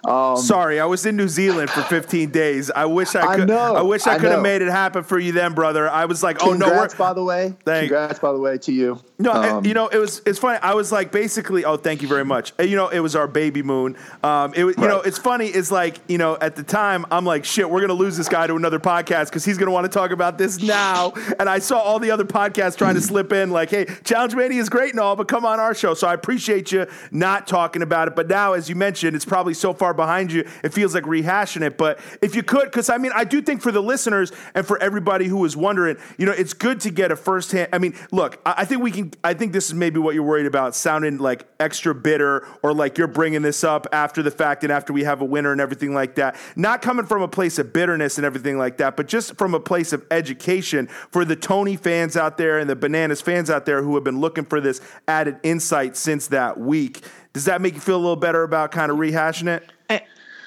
Um, 0.06 0.36
Sorry, 0.38 0.82
I 0.82 0.86
was 0.86 1.06
in 1.06 1.16
New 1.16 1.30
Zealand 1.30 1.70
for 1.70 1.82
15 1.82 2.30
days. 2.30 2.70
I 2.70 2.86
wish 2.86 3.16
I 3.16 3.36
could. 3.36 3.50
I, 3.50 3.54
know, 3.54 3.76
I 3.76 3.82
wish 3.82 4.06
I, 4.06 4.16
I 4.16 4.20
could 4.20 4.32
have 4.32 4.42
made 4.42 4.62
it 4.62 4.70
happen 4.70 5.04
for 5.04 5.18
you 5.18 5.32
then, 5.32 5.54
brother. 5.54 5.90
I 5.90 6.06
was 6.06 6.22
like, 6.22 6.40
Congrats, 6.40 6.64
oh 6.64 6.68
no, 6.68 6.82
we're, 6.82 6.96
by 6.98 7.14
the 7.14 7.24
way. 7.24 7.54
Thank, 7.64 7.90
Congrats, 7.90 8.20
by 8.20 8.34
the 8.34 8.40
way, 8.40 8.58
to 8.58 8.74
you. 8.74 9.00
No, 9.24 9.32
um, 9.32 9.66
you 9.66 9.74
know 9.74 9.88
it 9.88 9.98
was 9.98 10.22
it's 10.26 10.40
funny. 10.40 10.60
I 10.60 10.74
was 10.74 10.92
like 10.92 11.12
basically, 11.12 11.64
oh, 11.64 11.78
thank 11.78 12.02
you 12.02 12.08
very 12.08 12.26
much. 12.26 12.54
You 12.60 12.76
know, 12.76 12.90
it 12.90 13.00
was 13.00 13.16
our 13.16 13.28
baby 13.28 13.64
moon. 13.64 13.96
Um, 14.22 14.54
it 14.54 14.66
was, 14.66 14.76
you 14.76 14.84
right. 14.84 14.90
know, 14.90 15.02
it's 15.02 15.18
funny. 15.18 15.48
It's 15.48 15.72
like 15.72 16.00
you 16.08 16.18
know, 16.18 16.38
at 16.42 16.56
the 16.56 16.64
time, 16.64 17.06
I'm 17.10 17.26
like, 17.26 17.46
shit, 17.46 17.70
we're 17.70 17.82
gonna 17.82 17.94
lose 17.94 18.18
this 18.18 18.28
guy 18.28 18.48
to 18.48 18.56
another 18.56 18.80
podcast 18.80 19.26
because 19.26 19.46
he's 19.46 19.58
gonna 19.58 19.72
want 19.72 19.86
to 19.86 19.92
talk 19.92 20.12
about 20.12 20.38
this 20.38 20.62
now. 20.62 21.14
and 21.40 21.50
I 21.50 21.60
saw 21.60 21.80
all 21.80 22.00
the 22.00 22.12
other 22.12 22.26
podcasts 22.26 22.78
trying 22.78 22.96
to 22.96 23.02
slip 23.14 23.32
in, 23.32 23.52
like, 23.52 23.70
hey, 23.70 23.86
Challenge 24.04 24.36
Mania 24.36 24.60
is 24.60 24.70
great 24.70 24.92
and 24.92 25.00
all, 25.00 25.16
but 25.16 25.30
come 25.30 25.46
on 25.46 25.60
our 25.60 25.74
show. 25.74 25.94
So 25.94 26.08
I 26.08 26.14
appreciate 26.14 26.72
you 26.72 26.86
not 27.12 27.48
talking 27.48 27.82
about 27.82 28.10
it. 28.10 28.16
But 28.16 28.28
now, 28.28 28.54
as 28.54 28.68
you 28.68 28.76
mentioned, 28.76 29.16
it's 29.16 29.26
probably 29.26 29.54
so 29.54 29.74
far 29.74 29.94
behind 29.94 30.34
you, 30.34 30.48
it 30.64 30.74
feels 30.74 30.94
like 30.94 31.06
rehashing 31.06 31.62
it. 31.62 31.78
But 31.78 32.00
if 32.22 32.36
you 32.36 32.44
could, 32.44 32.66
because 32.66 32.90
I 32.90 32.98
mean, 32.98 33.12
I 33.16 33.24
do 33.24 33.42
think 33.42 33.62
for 33.62 33.72
the 33.72 33.82
listeners 33.82 34.32
and 34.54 34.66
for 34.66 34.78
everybody 34.80 35.28
who 35.28 35.44
is 35.46 35.56
wondering, 35.56 35.98
you 36.18 36.26
know, 36.26 36.34
it's 36.34 36.54
good 36.54 36.82
to 36.82 36.92
get 36.92 37.12
a 37.12 37.16
firsthand. 37.16 37.70
I 37.72 37.78
mean, 37.78 37.96
look, 38.12 38.42
I, 38.46 38.56
I 38.58 38.66
think 38.66 38.82
we 38.82 38.92
can. 38.92 39.13
I 39.24 39.34
think 39.34 39.54
this 39.54 39.68
is 39.68 39.74
maybe 39.74 40.00
what 40.00 40.16
you're 40.16 40.24
worried 40.24 40.46
about, 40.46 40.76
sounding 40.76 41.18
like 41.18 41.46
extra 41.60 41.94
bitter 41.94 42.48
or 42.62 42.74
like 42.74 42.98
you're 42.98 43.08
bringing 43.08 43.42
this 43.42 43.64
up 43.64 43.88
after 43.92 44.24
the 44.24 44.32
fact 44.32 44.64
and 44.64 44.72
after 44.72 44.94
we 44.94 45.04
have 45.04 45.22
a 45.22 45.26
winner 45.26 45.52
and 45.52 45.62
everything 45.62 45.94
like 45.94 46.16
that. 46.16 46.36
Not 46.56 46.82
coming 46.82 47.06
from 47.06 47.22
a 47.22 47.28
place 47.28 47.60
of 47.60 47.74
bitterness 47.74 48.18
and 48.18 48.26
everything 48.26 48.58
like 48.58 48.78
that, 48.78 48.96
but 48.96 49.08
just 49.08 49.38
from 49.38 49.54
a 49.54 49.60
place 49.60 49.94
of 49.94 50.06
education 50.12 50.88
for 51.12 51.26
the 51.26 51.36
Tony 51.36 51.76
fans 51.76 52.16
out 52.16 52.38
there 52.38 52.60
and 52.60 52.70
the 52.70 52.76
Bananas 52.76 53.22
fans 53.22 53.50
out 53.50 53.66
there 53.66 53.82
who 53.84 53.96
have 53.96 54.04
been 54.04 54.20
looking 54.20 54.46
for 54.46 54.62
this 54.62 54.82
added 55.08 55.40
insight 55.44 55.96
since 55.98 56.28
that 56.28 56.60
week. 56.60 57.02
Does 57.34 57.46
that 57.46 57.62
make 57.62 57.74
you 57.74 57.82
feel 57.82 57.98
a 57.98 57.98
little 57.98 58.16
better 58.16 58.44
about 58.44 58.72
kind 58.72 58.92
of 58.92 58.98
rehashing 58.98 59.48
it? 59.48 59.64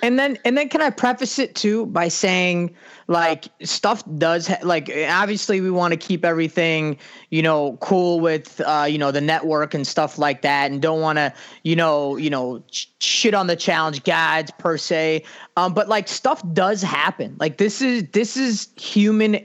And 0.06 0.20
then 0.20 0.38
and 0.44 0.56
then 0.56 0.68
can 0.68 0.80
I 0.80 0.90
preface 0.90 1.36
it 1.40 1.56
too 1.56 1.86
by 1.86 2.06
saying 2.06 2.72
like 3.08 3.48
stuff 3.64 4.04
does 4.18 4.46
ha- 4.46 4.60
like 4.62 4.88
obviously 5.08 5.60
we 5.60 5.68
want 5.68 5.94
to 5.94 5.96
keep 5.96 6.24
everything 6.24 6.96
you 7.30 7.42
know 7.42 7.76
cool 7.80 8.20
with 8.20 8.60
uh, 8.64 8.86
you 8.88 8.98
know 8.98 9.10
the 9.10 9.20
network 9.20 9.74
and 9.74 9.84
stuff 9.84 10.16
like 10.16 10.42
that 10.42 10.70
and 10.70 10.80
don't 10.80 11.00
want 11.00 11.16
to 11.16 11.34
you 11.64 11.74
know 11.74 12.16
you 12.18 12.30
know 12.30 12.62
sh- 12.70 12.86
shit 13.00 13.34
on 13.34 13.48
the 13.48 13.56
challenge 13.56 14.04
guides 14.04 14.52
per 14.60 14.78
se. 14.78 15.24
Um, 15.56 15.74
but 15.74 15.88
like 15.88 16.06
stuff 16.06 16.40
does 16.52 16.82
happen. 16.82 17.34
Like 17.40 17.56
this 17.58 17.82
is 17.82 18.04
this 18.12 18.36
is 18.36 18.68
human 18.76 19.44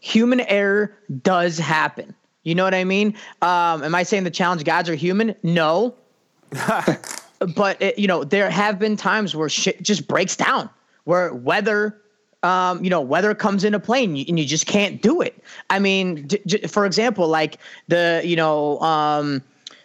human 0.00 0.40
error 0.40 0.98
does 1.22 1.58
happen. 1.58 2.12
You 2.42 2.56
know 2.56 2.64
what 2.64 2.74
I 2.74 2.82
mean? 2.82 3.14
Um, 3.40 3.84
am 3.84 3.94
I 3.94 4.02
saying 4.02 4.24
the 4.24 4.32
challenge 4.32 4.64
guides 4.64 4.88
are 4.88 4.96
human? 4.96 5.36
No 5.44 5.94
but 7.46 7.80
it, 7.80 7.98
you 7.98 8.06
know 8.06 8.24
there 8.24 8.50
have 8.50 8.78
been 8.78 8.96
times 8.96 9.34
where 9.34 9.48
shit 9.48 9.82
just 9.82 10.08
breaks 10.08 10.36
down 10.36 10.68
where 11.04 11.32
weather 11.34 11.98
um, 12.42 12.82
you 12.82 12.90
know 12.90 13.00
weather 13.00 13.34
comes 13.34 13.64
into 13.64 13.78
play 13.78 14.04
and 14.04 14.18
you, 14.18 14.24
and 14.28 14.38
you 14.38 14.44
just 14.44 14.66
can't 14.66 15.00
do 15.00 15.20
it. 15.20 15.42
I 15.70 15.78
mean 15.78 16.28
for 16.68 16.84
example 16.84 17.28
like 17.28 17.58
the 17.88 18.20
you 18.24 18.36
know 18.36 18.80
um, 18.80 19.42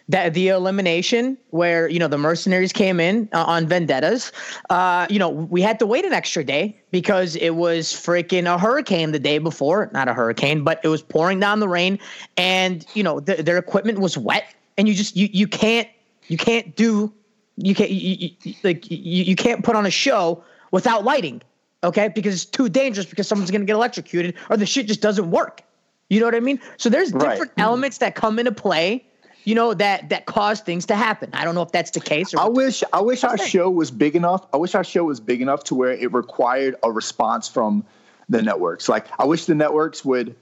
that 0.08 0.34
the 0.34 0.48
elimination 0.48 1.36
where 1.50 1.88
you 1.88 1.98
know 1.98 2.08
the 2.08 2.18
mercenaries 2.18 2.72
came 2.72 2.98
in 2.98 3.28
uh, 3.32 3.44
on 3.44 3.66
vendettas 3.66 4.32
uh, 4.70 5.06
you 5.08 5.18
know 5.18 5.28
we 5.28 5.62
had 5.62 5.78
to 5.78 5.86
wait 5.86 6.04
an 6.04 6.12
extra 6.12 6.42
day 6.42 6.76
because 6.90 7.36
it 7.36 7.50
was 7.50 7.92
freaking 7.92 8.52
a 8.52 8.58
hurricane 8.58 9.12
the 9.12 9.18
day 9.18 9.38
before. 9.38 9.90
Not 9.92 10.08
a 10.08 10.14
hurricane 10.14 10.64
but 10.64 10.80
it 10.82 10.88
was 10.88 11.02
pouring 11.02 11.38
down 11.38 11.60
the 11.60 11.68
rain 11.68 11.98
and 12.36 12.84
you 12.94 13.02
know 13.02 13.20
th- 13.20 13.40
their 13.40 13.58
equipment 13.58 14.00
was 14.00 14.18
wet 14.18 14.54
and 14.76 14.88
you 14.88 14.94
just 14.94 15.16
you, 15.16 15.28
you 15.32 15.46
can't 15.46 15.88
you 16.28 16.36
can't 16.36 16.74
do 16.76 17.12
you 17.58 17.74
can't 17.74 17.90
you, 17.90 18.30
you, 18.42 18.54
like 18.62 18.90
you, 18.90 19.24
you 19.24 19.36
can't 19.36 19.64
put 19.64 19.76
on 19.76 19.86
a 19.86 19.90
show 19.90 20.42
without 20.70 21.04
lighting, 21.04 21.42
okay? 21.82 22.08
Because 22.08 22.34
it's 22.34 22.44
too 22.44 22.68
dangerous 22.68 23.06
because 23.06 23.26
someone's 23.26 23.50
gonna 23.50 23.64
get 23.64 23.74
electrocuted 23.74 24.34
or 24.48 24.56
the 24.56 24.66
shit 24.66 24.86
just 24.86 25.00
doesn't 25.00 25.30
work. 25.30 25.62
You 26.08 26.20
know 26.20 26.26
what 26.26 26.34
I 26.34 26.40
mean? 26.40 26.60
So 26.78 26.88
there's 26.88 27.12
different 27.12 27.40
right. 27.40 27.58
elements 27.58 27.98
that 27.98 28.14
come 28.14 28.38
into 28.38 28.52
play, 28.52 29.04
you 29.44 29.54
know, 29.54 29.74
that 29.74 30.08
that 30.08 30.26
cause 30.26 30.60
things 30.60 30.86
to 30.86 30.96
happen. 30.96 31.30
I 31.32 31.44
don't 31.44 31.54
know 31.54 31.62
if 31.62 31.72
that's 31.72 31.90
the 31.90 32.00
case. 32.00 32.34
I 32.34 32.48
wish 32.48 32.82
I 32.92 33.00
wish 33.00 33.24
our 33.24 33.36
show 33.36 33.68
was 33.70 33.90
big 33.90 34.16
enough. 34.16 34.46
I 34.52 34.56
wish 34.56 34.74
our 34.74 34.84
show 34.84 35.04
was 35.04 35.20
big 35.20 35.42
enough 35.42 35.64
to 35.64 35.74
where 35.74 35.92
it 35.92 36.12
required 36.12 36.76
a 36.82 36.90
response 36.90 37.48
from 37.48 37.84
the 38.28 38.40
networks. 38.40 38.88
Like 38.88 39.06
I 39.18 39.24
wish 39.24 39.46
the 39.46 39.54
networks 39.54 40.04
would 40.04 40.36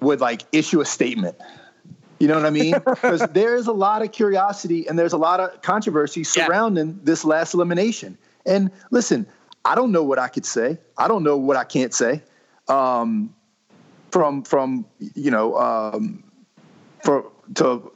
would 0.00 0.20
like 0.20 0.42
issue 0.52 0.80
a 0.80 0.84
statement 0.84 1.36
you 2.22 2.28
know 2.28 2.36
what 2.36 2.46
I 2.46 2.50
mean? 2.50 2.74
Because 2.84 3.26
there 3.32 3.56
is 3.56 3.66
a 3.66 3.72
lot 3.72 4.02
of 4.02 4.12
curiosity 4.12 4.86
and 4.86 4.96
there's 4.96 5.12
a 5.12 5.18
lot 5.18 5.40
of 5.40 5.60
controversy 5.62 6.22
surrounding 6.22 6.88
yeah. 6.88 6.94
this 7.02 7.24
last 7.24 7.52
elimination. 7.52 8.16
And 8.46 8.70
listen, 8.92 9.26
I 9.64 9.74
don't 9.74 9.90
know 9.90 10.04
what 10.04 10.20
I 10.20 10.28
could 10.28 10.46
say. 10.46 10.78
I 10.96 11.08
don't 11.08 11.24
know 11.24 11.36
what 11.36 11.56
I 11.56 11.64
can't 11.64 11.92
say. 11.92 12.22
Um, 12.68 13.34
from 14.12 14.44
from 14.44 14.84
you 15.00 15.32
know 15.32 15.58
um, 15.58 16.22
for 17.02 17.24
to 17.54 17.90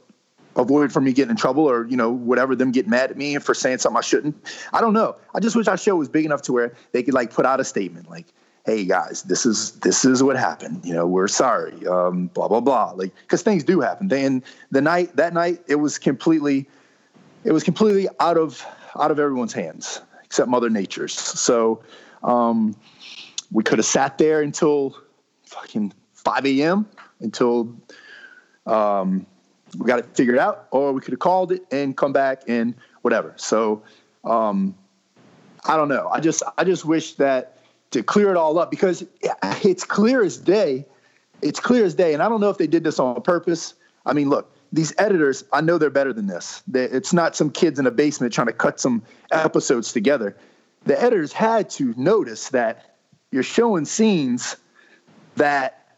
avoid 0.57 0.91
from 0.91 1.05
me 1.05 1.13
getting 1.13 1.31
in 1.31 1.37
trouble 1.37 1.63
or 1.63 1.87
you 1.87 1.95
know 1.95 2.11
whatever 2.11 2.53
them 2.53 2.73
getting 2.73 2.89
mad 2.89 3.11
at 3.11 3.17
me 3.17 3.37
for 3.37 3.53
saying 3.53 3.77
something 3.77 3.97
I 3.97 4.01
shouldn't. 4.01 4.35
I 4.73 4.81
don't 4.81 4.93
know. 4.93 5.15
I 5.35 5.39
just 5.39 5.55
wish 5.55 5.67
our 5.67 5.77
show 5.77 5.95
was 5.95 6.09
big 6.09 6.25
enough 6.25 6.41
to 6.43 6.53
where 6.53 6.73
they 6.91 7.01
could 7.01 7.13
like 7.13 7.31
put 7.33 7.45
out 7.45 7.61
a 7.61 7.63
statement 7.63 8.09
like, 8.09 8.25
hey 8.67 8.83
guys, 8.83 9.23
this 9.23 9.45
is 9.45 9.71
this 9.79 10.03
is 10.03 10.21
what 10.21 10.35
happened. 10.35 10.81
You 10.83 10.93
know, 10.93 11.07
we're 11.07 11.29
sorry. 11.29 11.87
Um, 11.87 12.27
blah 12.27 12.49
blah 12.49 12.59
blah. 12.59 12.91
Like 12.91 13.15
because 13.21 13.41
things 13.41 13.63
do 13.63 13.79
happen. 13.79 14.09
Then 14.09 14.43
the 14.71 14.81
night 14.81 15.15
that 15.15 15.33
night 15.33 15.61
it 15.67 15.75
was 15.75 15.97
completely 15.97 16.67
it 17.45 17.53
was 17.53 17.63
completely 17.63 18.09
out 18.19 18.37
of 18.37 18.63
out 18.99 19.09
of 19.09 19.19
everyone's 19.19 19.53
hands 19.53 20.01
except 20.25 20.49
Mother 20.49 20.69
Nature's. 20.69 21.13
So 21.13 21.81
um, 22.23 22.75
we 23.51 23.63
could 23.63 23.79
have 23.79 23.85
sat 23.85 24.17
there 24.17 24.41
until 24.41 24.97
fucking 25.45 25.93
5 26.13 26.45
a.m. 26.45 26.85
until 27.21 27.73
um, 28.65 29.25
we 29.77 29.85
got 29.85 29.99
it 29.99 30.07
figured 30.13 30.37
out, 30.37 30.67
or 30.71 30.91
we 30.91 30.99
could 30.99 31.13
have 31.13 31.19
called 31.19 31.53
it 31.53 31.63
and 31.71 31.95
come 31.95 32.11
back 32.11 32.41
and 32.49 32.75
whatever. 33.01 33.33
So 33.37 33.81
um, 34.25 34.75
I 35.63 35.77
don't 35.77 35.87
know. 35.87 36.09
I 36.09 36.19
just 36.19 36.43
I 36.57 36.65
just 36.65 36.83
wish 36.83 37.13
that 37.13 37.56
to 37.91 38.03
clear 38.03 38.29
it 38.31 38.37
all 38.37 38.59
up 38.59 38.69
because 38.69 39.05
it's 39.63 39.83
clear 39.83 40.23
as 40.23 40.37
day. 40.37 40.85
It's 41.41 41.59
clear 41.59 41.85
as 41.85 41.93
day. 41.93 42.13
And 42.13 42.21
I 42.21 42.29
don't 42.29 42.41
know 42.41 42.49
if 42.49 42.57
they 42.57 42.67
did 42.67 42.83
this 42.83 42.99
on 42.99 43.21
purpose. 43.21 43.73
I 44.05 44.13
mean, 44.13 44.29
look, 44.29 44.53
these 44.73 44.93
editors, 44.97 45.43
I 45.53 45.61
know 45.61 45.77
they're 45.77 45.89
better 45.89 46.13
than 46.13 46.27
this. 46.27 46.63
It's 46.73 47.13
not 47.13 47.35
some 47.35 47.49
kids 47.49 47.79
in 47.79 47.87
a 47.87 47.91
basement 47.91 48.33
trying 48.33 48.47
to 48.47 48.53
cut 48.53 48.79
some 48.79 49.01
episodes 49.31 49.93
together. 49.93 50.35
the 50.85 51.01
editors 51.01 51.33
had 51.33 51.69
to 51.71 51.93
notice 51.97 52.49
that 52.49 52.95
you're 53.31 53.43
showing 53.43 53.85
scenes 53.85 54.55
that 55.35 55.97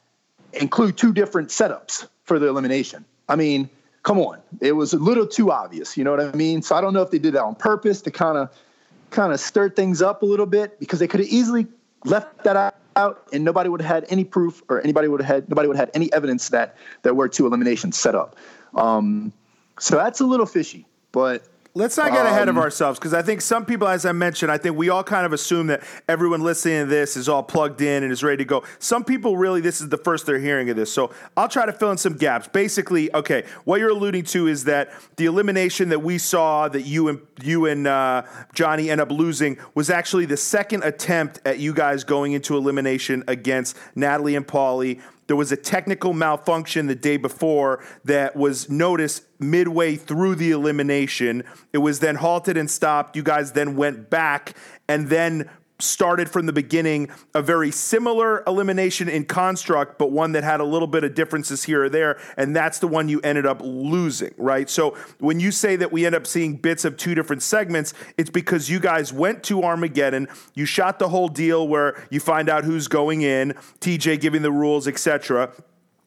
include 0.53 0.97
two 0.97 1.13
different 1.13 1.49
setups 1.49 2.07
for 2.23 2.39
the 2.39 2.47
elimination. 2.47 3.05
I 3.27 3.35
mean, 3.35 3.69
come 4.03 4.19
on, 4.19 4.39
it 4.61 4.73
was 4.73 4.93
a 4.93 4.97
little 4.97 5.27
too 5.27 5.51
obvious. 5.51 5.95
You 5.95 6.03
know 6.03 6.11
what 6.11 6.21
I 6.21 6.31
mean? 6.31 6.61
So 6.61 6.75
I 6.75 6.81
don't 6.81 6.93
know 6.93 7.01
if 7.01 7.11
they 7.11 7.19
did 7.19 7.33
that 7.33 7.43
on 7.43 7.55
purpose 7.55 8.01
to 8.03 8.11
kind 8.11 8.37
of 8.37 8.49
kind 9.11 9.33
of 9.33 9.39
stir 9.39 9.69
things 9.69 10.01
up 10.01 10.21
a 10.21 10.25
little 10.25 10.45
bit 10.45 10.79
because 10.79 10.99
they 10.99 11.07
could 11.07 11.19
have 11.19 11.29
easily 11.29 11.67
left 12.05 12.43
that 12.43 12.75
out 12.95 13.27
and 13.31 13.43
nobody 13.43 13.69
would 13.69 13.81
have 13.81 13.89
had 13.89 14.05
any 14.09 14.23
proof 14.23 14.61
or 14.69 14.81
anybody 14.81 15.07
would 15.07 15.21
have 15.21 15.35
had 15.35 15.49
nobody 15.49 15.67
would 15.67 15.77
have 15.77 15.87
had 15.87 15.95
any 15.95 16.11
evidence 16.13 16.49
that 16.49 16.75
there 17.03 17.13
were 17.13 17.27
two 17.27 17.45
eliminations 17.45 17.97
set 17.97 18.15
up. 18.15 18.35
Um, 18.75 19.31
so 19.79 19.95
that's 19.95 20.19
a 20.19 20.25
little 20.25 20.45
fishy, 20.45 20.85
but 21.11 21.43
Let's 21.76 21.97
not 21.97 22.11
get 22.11 22.26
ahead 22.26 22.49
of 22.49 22.57
Um, 22.57 22.63
ourselves 22.63 22.97
because 22.97 23.13
I 23.13 23.22
think 23.22 23.41
some 23.41 23.63
people, 23.63 23.88
as 23.88 24.03
I 24.03 24.11
mentioned, 24.11 24.51
I 24.51 24.57
think 24.57 24.76
we 24.76 24.89
all 24.89 25.03
kind 25.03 25.26
of 25.26 25.34
assume 25.34 25.67
that 25.67 25.84
everyone 26.07 26.41
listening 26.41 26.86
to 26.86 26.89
this 26.89 27.15
is 27.15 27.30
all 27.30 27.43
plugged 27.43 27.80
in 27.82 28.01
and 28.03 28.11
is 28.11 28.24
ready 28.24 28.38
to 28.38 28.45
go. 28.45 28.63
Some 28.80 29.03
people 29.03 29.38
really, 29.38 29.61
this 29.61 29.80
is 29.80 29.89
the 29.89 29.97
first 29.97 30.26
they're 30.26 30.39
hearing 30.39 30.70
of 30.72 30.76
this. 30.76 30.91
So 30.91 31.11
I'll 31.38 31.47
try 31.47 31.67
to 31.67 31.72
fill 31.72 31.91
in 31.91 31.97
some 31.97 32.17
gaps. 32.17 32.47
Basically, 32.47 33.13
okay, 33.13 33.43
what 33.65 33.80
you're 33.80 33.91
alluding 33.91 34.24
to 34.26 34.47
is 34.47 34.63
that 34.63 34.91
the 35.17 35.26
elimination 35.26 35.89
that 35.89 36.01
we 36.01 36.17
saw 36.17 36.67
that 36.70 36.82
you 36.82 37.07
and 37.07 37.22
you 37.43 37.67
and 37.67 37.86
uh, 37.86 38.24
Johnny 38.53 38.89
end 38.89 38.99
up 38.99 39.11
losing 39.11 39.57
was 39.76 39.91
actually 39.91 40.26
the 40.26 40.38
second 40.38 40.84
attempt 40.84 41.39
at 41.45 41.59
you 41.59 41.74
guys 41.74 42.03
going 42.03 42.34
into 42.34 42.57
elimination 42.57 43.24
against 43.28 43.78
Natalie 43.95 44.36
and 44.36 44.47
Paulie. 44.47 45.01
There 45.30 45.36
was 45.36 45.51
a 45.51 45.57
technical 45.57 46.13
malfunction 46.13 46.88
the 46.88 46.95
day 46.95 47.15
before 47.15 47.84
that 48.03 48.36
was 48.36 48.67
noticed 48.67 49.25
midway 49.38 49.95
through 49.95 50.34
the 50.34 50.49
elimination. 50.49 51.43
It 51.71 51.77
was 51.77 51.99
then 51.99 52.15
halted 52.15 52.57
and 52.57 52.67
stopped. 52.67 53.15
You 53.15 53.21
guys 53.21 53.51
then 53.51 53.75
went 53.75 54.09
back 54.09 54.55
and 54.88 55.07
then 55.09 55.47
started 55.80 56.30
from 56.30 56.45
the 56.45 56.53
beginning 56.53 57.09
a 57.34 57.41
very 57.41 57.71
similar 57.71 58.43
elimination 58.45 59.09
in 59.09 59.25
construct, 59.25 59.97
but 59.97 60.11
one 60.11 60.34
that 60.34 60.43
had 60.43 60.59
a 60.59 60.63
little 60.63 60.88
bit 60.88 61.03
of 61.03 61.13
differences 61.13 61.63
here 61.63 61.86
or 61.86 61.89
there. 61.89 62.19
And 62.38 62.55
that's 62.55 62.80
the 62.80 62.88
one 62.88 63.09
you 63.09 63.21
ended 63.21 63.45
up 63.45 63.61
losing, 63.63 64.34
right? 64.38 64.69
So 64.69 64.97
when 65.19 65.39
you 65.39 65.51
say 65.51 65.75
that 65.77 65.91
we 65.91 66.05
end 66.05 66.15
up 66.15 66.27
seeing 66.27 66.55
bits 66.55 66.86
of 66.86 66.97
two 66.97 67.15
different 67.15 67.41
segments, 67.41 67.93
it's 68.17 68.30
because 68.30 68.69
you 68.69 68.80
guys 68.80 69.13
went 69.13 69.43
to 69.43 69.63
Armageddon, 69.63 70.27
you 70.53 70.65
shot 70.65 70.99
the 70.99 71.09
whole 71.09 71.30
deal 71.30 71.67
where 71.67 72.01
you 72.09 72.19
find 72.19 72.49
out 72.49 72.63
who's 72.65 72.88
going 72.88 73.21
in, 73.21 73.53
TJ 73.80 74.19
giving 74.19 74.41
the 74.41 74.51
rules, 74.51 74.88
etc. 74.88 75.51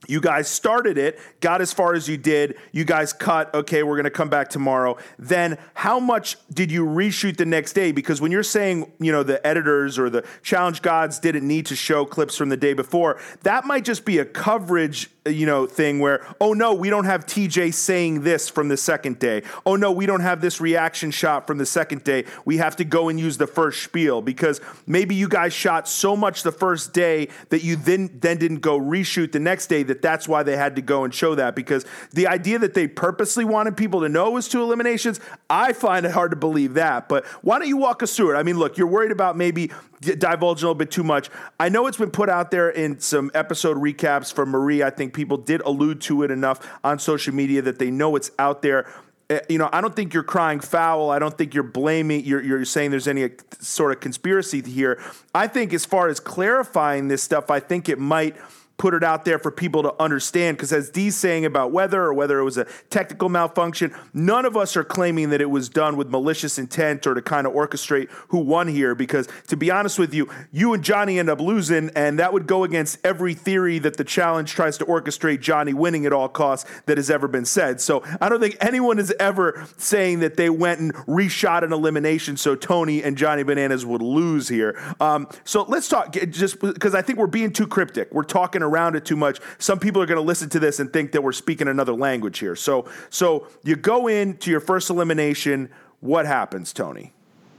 You 0.09 0.21
guys 0.21 0.49
started 0.49 0.99
it, 0.99 1.21
got 1.41 1.61
as 1.61 1.73
far 1.73 1.95
as 1.95 2.09
you 2.09 2.17
did. 2.17 2.57
You 2.73 2.85
guys 2.85 3.13
cut, 3.13 3.55
okay, 3.55 3.85
we're 3.85 3.95
going 3.95 4.05
to 4.05 4.11
come 4.11 4.29
back 4.29 4.49
tomorrow. 4.49 4.97
Then, 5.17 5.59
how 5.75 6.01
much 6.01 6.37
did 6.53 6.73
you 6.73 6.85
reshoot 6.85 7.37
the 7.37 7.47
next 7.47 7.75
day? 7.75 7.93
Because 7.93 8.21
when 8.21 8.33
you're 8.33 8.43
saying, 8.43 8.91
you 8.99 9.13
know, 9.13 9.23
the 9.23 9.45
editors 9.47 10.01
or 10.01 10.11
the 10.11 10.25
challenge 10.43 10.83
gods 10.83 11.21
didn't 11.21 11.47
need 11.47 11.67
to 11.67 11.77
show 11.77 12.05
clips 12.05 12.37
from 12.37 12.49
the 12.49 12.57
day 12.57 12.73
before, 12.73 13.21
that 13.43 13.65
might 13.65 13.85
just 13.85 14.05
be 14.05 14.19
a 14.19 14.25
coverage, 14.25 15.09
you 15.25 15.47
know, 15.47 15.67
thing 15.67 16.01
where, 16.01 16.27
oh 16.41 16.53
no, 16.53 16.75
we 16.75 16.91
don't 16.91 17.05
have 17.05 17.25
TJ 17.25 17.73
saying 17.73 18.23
this 18.23 18.49
from 18.49 18.69
the 18.69 18.77
second 18.77 19.21
day. 19.21 19.43
Oh 19.65 19.77
no, 19.77 19.93
we 19.93 20.07
don't 20.07 20.21
have 20.21 20.41
this 20.41 20.61
reaction 20.61 21.13
shot 21.13 21.47
from 21.47 21.59
the 21.59 21.67
second 21.67 22.03
day. 22.03 22.25
We 22.45 22.57
have 22.57 22.75
to 22.77 22.85
go 22.85 23.09
and 23.09 23.21
use 23.21 23.39
the 23.39 23.47
first 23.47 23.85
spiel 23.85 24.21
because 24.21 24.61
maybe 24.85 25.15
you 25.15 25.29
guys 25.29 25.53
shot 25.53 25.87
so 25.87 26.17
much 26.17 26.43
the 26.43 26.51
first 26.51 26.93
day 26.93 27.29
that 27.51 27.63
you 27.63 27.77
then 27.77 28.11
then 28.21 28.39
didn't 28.39 28.61
go 28.61 28.79
reshoot 28.81 29.31
the 29.31 29.39
next 29.39 29.69
day 29.69 29.85
that 29.93 30.01
that's 30.01 30.27
why 30.27 30.43
they 30.43 30.57
had 30.57 30.77
to 30.77 30.83
go 30.83 31.05
and 31.05 31.15
show 31.15 31.35
that 31.35 31.55
because 31.55 31.85
the 32.13 32.27
idea 32.27 32.59
that 32.59 32.73
they 32.73 32.89
purposely 32.89 33.45
wanted 33.45 33.77
people 33.77 34.01
to 34.01 34.09
know 34.09 34.31
was 34.31 34.49
two 34.49 34.63
eliminations, 34.63 35.21
I 35.51 35.75
find 35.75 36.07
it 36.07 36.13
hard 36.13 36.31
to 36.31 36.37
believe 36.37 36.75
that. 36.75 37.09
But 37.09 37.27
why 37.43 37.59
don't 37.59 37.69
you 37.69 37.77
walk 37.77 38.03
us 38.03 38.17
through 38.17 38.35
it? 38.35 38.39
I 38.39 38.43
mean, 38.43 38.59
look, 38.59 38.79
you're 38.79 38.87
worried 38.87 39.13
about 39.13 39.37
maybe 39.37 39.71
divulging 40.01 40.65
a 40.65 40.69
little 40.69 40.75
bit 40.75 40.91
too 40.91 41.05
much. 41.05 41.29
I 41.61 41.69
know 41.69 41.87
it's 41.87 41.99
been 41.99 42.11
put 42.11 42.31
out 42.31 42.51
there 42.51 42.71
in 42.71 42.99
some 43.01 43.31
episode 43.35 43.77
recaps 43.77 44.33
from 44.33 44.49
Marie. 44.49 44.83
I 44.83 44.91
think 44.91 45.13
people 45.13 45.37
did 45.37 45.61
allude 45.61 46.01
to 46.03 46.23
it 46.23 46.31
enough 46.31 46.59
on 46.83 46.99
social 46.99 47.35
media 47.35 47.61
that 47.63 47.79
they 47.79 47.91
know 47.91 48.17
it's 48.17 48.31
out 48.39 48.63
there. 48.63 48.91
Uh, 49.31 49.39
You 49.49 49.59
know, 49.59 49.69
I 49.73 49.81
don't 49.81 49.95
think 49.95 50.15
you're 50.15 50.25
crying 50.25 50.61
foul. 50.61 51.11
I 51.11 51.19
don't 51.19 51.37
think 51.39 51.55
you're 51.55 51.63
blaming. 51.63 52.25
You're, 52.25 52.43
you're 52.43 52.65
saying 52.65 52.91
there's 52.91 53.07
any 53.07 53.25
uh, 53.25 53.29
sort 53.61 53.93
of 53.93 54.01
conspiracy 54.01 54.61
here. 54.63 55.01
I 55.35 55.47
think 55.47 55.73
as 55.73 55.85
far 55.85 56.09
as 56.09 56.19
clarifying 56.19 57.09
this 57.09 57.23
stuff, 57.23 57.51
I 57.51 57.61
think 57.61 57.89
it 57.89 57.99
might 57.99 58.35
put 58.83 58.95
it 58.95 59.05
out 59.05 59.25
there 59.25 59.39
for 59.39 59.53
people 59.53 59.81
to 59.85 59.95
understand. 60.03 60.57
Because 60.57 60.73
as 60.73 60.91
Dee's 60.91 61.17
saying 61.17 61.45
about 61.45 61.71
whether 61.71 62.03
or 62.03 62.13
whether 62.13 62.41
it 62.41 62.43
was 62.43 62.59
a 62.59 62.67
technical 62.91 63.29
malfunction, 63.29 63.95
none 64.13 64.45
of 64.45 64.57
us 64.57 64.77
are 64.77 64.83
claiming 64.83 65.31
that 65.31 65.41
it 65.41 65.49
was 65.49 65.69
done 65.69 65.97
with 65.97 66.09
malicious 66.11 66.59
intent 66.59 67.07
or 67.07 67.15
to 67.15 67.23
kind 67.23 67.47
of 67.47 67.53
orchestrate 67.53 68.11
who 68.31 68.39
won 68.39 68.67
here. 68.67 68.97
Because 68.97 69.29
to 69.47 69.57
be 69.57 69.71
honest 69.71 70.01
with 70.01 70.13
you, 70.13 70.29
you 70.51 70.75
and 70.75 70.83
Johnny 70.83 71.21
end 71.21 71.31
up 71.31 71.41
losing, 71.41 71.91
and 71.95 72.19
that 72.19 72.33
would 72.33 72.49
go 72.49 72.65
against 72.65 72.99
every 73.05 73.35
theory 73.35 73.79
that 73.79 73.99
the 73.99 74.03
challenge 74.03 74.51
tries 74.51 74.79
to 74.79 74.85
orchestrate 74.85 75.41
Johnny 75.41 75.73
winning 75.73 76.05
at 76.05 76.13
all 76.13 76.29
costs 76.29 76.69
that 76.87 76.97
has 76.97 77.09
ever 77.09 77.29
been 77.29 77.45
said. 77.45 77.81
So 77.81 78.03
I 78.21 78.29
don't 78.29 78.41
think 78.41 78.57
anyone 78.61 78.99
is 78.99 79.15
ever 79.21 79.65
saying 79.77 80.19
that 80.21 80.37
they 80.37 80.51
went 80.51 80.81
and 80.81 80.93
reshot 81.07 81.63
an 81.63 81.73
elimination 81.73 82.37
so 82.37 82.57
Tony 82.57 83.01
and 83.01 83.17
Johnny 83.17 83.45
Bananas 83.45 83.87
would 83.87 84.03
lose 84.03 84.49
here. 84.49 84.77
Um, 84.99 85.29
so 85.45 85.63
let's 85.69 85.87
talk 85.87 86.15
just 86.31 86.59
because 86.59 86.97
I 86.97 87.03
think 87.03 87.21
we're 87.21 87.29
being 87.29 87.53
too 87.53 87.69
cryptic. 87.69 88.13
We're 88.13 88.25
talking 88.25 88.61
around 88.61 88.72
it 88.97 89.05
too 89.05 89.17
much. 89.17 89.41
Some 89.59 89.79
people 89.79 90.01
are 90.03 90.07
going 90.07 90.17
to 90.17 90.23
listen 90.23 90.49
to 90.51 90.59
this 90.59 90.81
and 90.81 90.93
think 90.93 91.13
that 91.13 91.23
we're 91.23 91.33
speaking 91.33 91.69
another 91.69 91.93
language 91.95 92.39
here. 92.39 92.57
So 92.57 92.89
so 93.11 93.47
you 93.65 93.77
go 93.77 94.07
into 94.09 94.51
your 94.51 94.61
first 94.61 94.91
elimination. 94.91 95.71
What 96.01 96.27
happens, 96.27 96.73
Tony? 96.73 97.13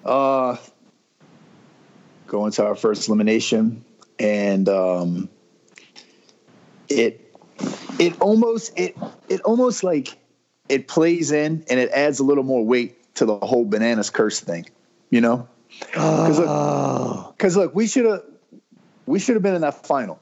uh, 0.06 0.58
go 2.28 2.46
into 2.46 2.66
our 2.66 2.76
first 2.76 3.08
elimination, 3.08 3.86
and 4.20 4.68
um, 4.68 5.30
it 6.90 7.34
it 8.00 8.20
almost 8.20 8.78
it 8.78 8.98
it 9.30 9.42
almost 9.42 9.84
like 9.84 10.18
it 10.70 10.88
plays 10.88 11.32
in 11.32 11.64
and 11.70 11.80
it 11.80 11.90
adds 11.92 12.20
a 12.20 12.24
little 12.24 12.44
more 12.44 12.66
weight 12.66 13.14
to 13.16 13.26
the 13.26 13.38
whole 13.38 13.66
bananas 13.66 14.10
curse 14.10 14.40
thing, 14.40 14.66
you 15.10 15.22
know? 15.22 15.48
Because 15.80 16.40
look, 16.40 17.38
'cause 17.38 17.56
look, 17.58 17.76
we 17.76 17.88
should 17.88 18.06
have 18.06 18.24
we 19.06 19.20
should 19.20 19.36
have 19.36 19.44
been 19.44 19.56
in 19.56 19.62
that 19.62 19.86
final. 19.86 20.20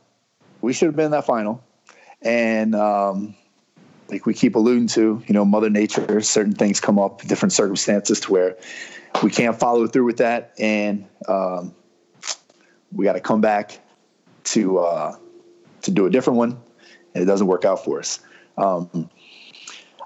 We 0.61 0.73
should 0.73 0.87
have 0.87 0.95
been 0.95 1.05
in 1.05 1.11
that 1.11 1.25
final, 1.25 1.63
and 2.21 2.75
um, 2.75 3.35
like 4.09 4.25
we 4.25 4.33
keep 4.33 4.55
alluding 4.55 4.87
to, 4.89 5.23
you 5.25 5.33
know, 5.33 5.45
Mother 5.45 5.69
Nature, 5.69 6.21
certain 6.21 6.53
things 6.53 6.79
come 6.79 6.99
up, 6.99 7.21
different 7.23 7.53
circumstances 7.53 8.19
to 8.21 8.31
where 8.31 8.57
we 9.23 9.31
can't 9.31 9.59
follow 9.59 9.87
through 9.87 10.05
with 10.05 10.17
that, 10.17 10.53
and 10.59 11.05
um, 11.27 11.73
we 12.91 13.05
got 13.05 13.13
to 13.13 13.19
come 13.21 13.41
back 13.41 13.79
to 14.45 14.79
uh, 14.79 15.15
to 15.81 15.91
do 15.91 16.05
a 16.05 16.09
different 16.09 16.37
one, 16.37 16.59
and 17.13 17.23
it 17.23 17.25
doesn't 17.25 17.47
work 17.47 17.65
out 17.65 17.83
for 17.83 17.99
us. 17.99 18.19
Um, 18.57 19.09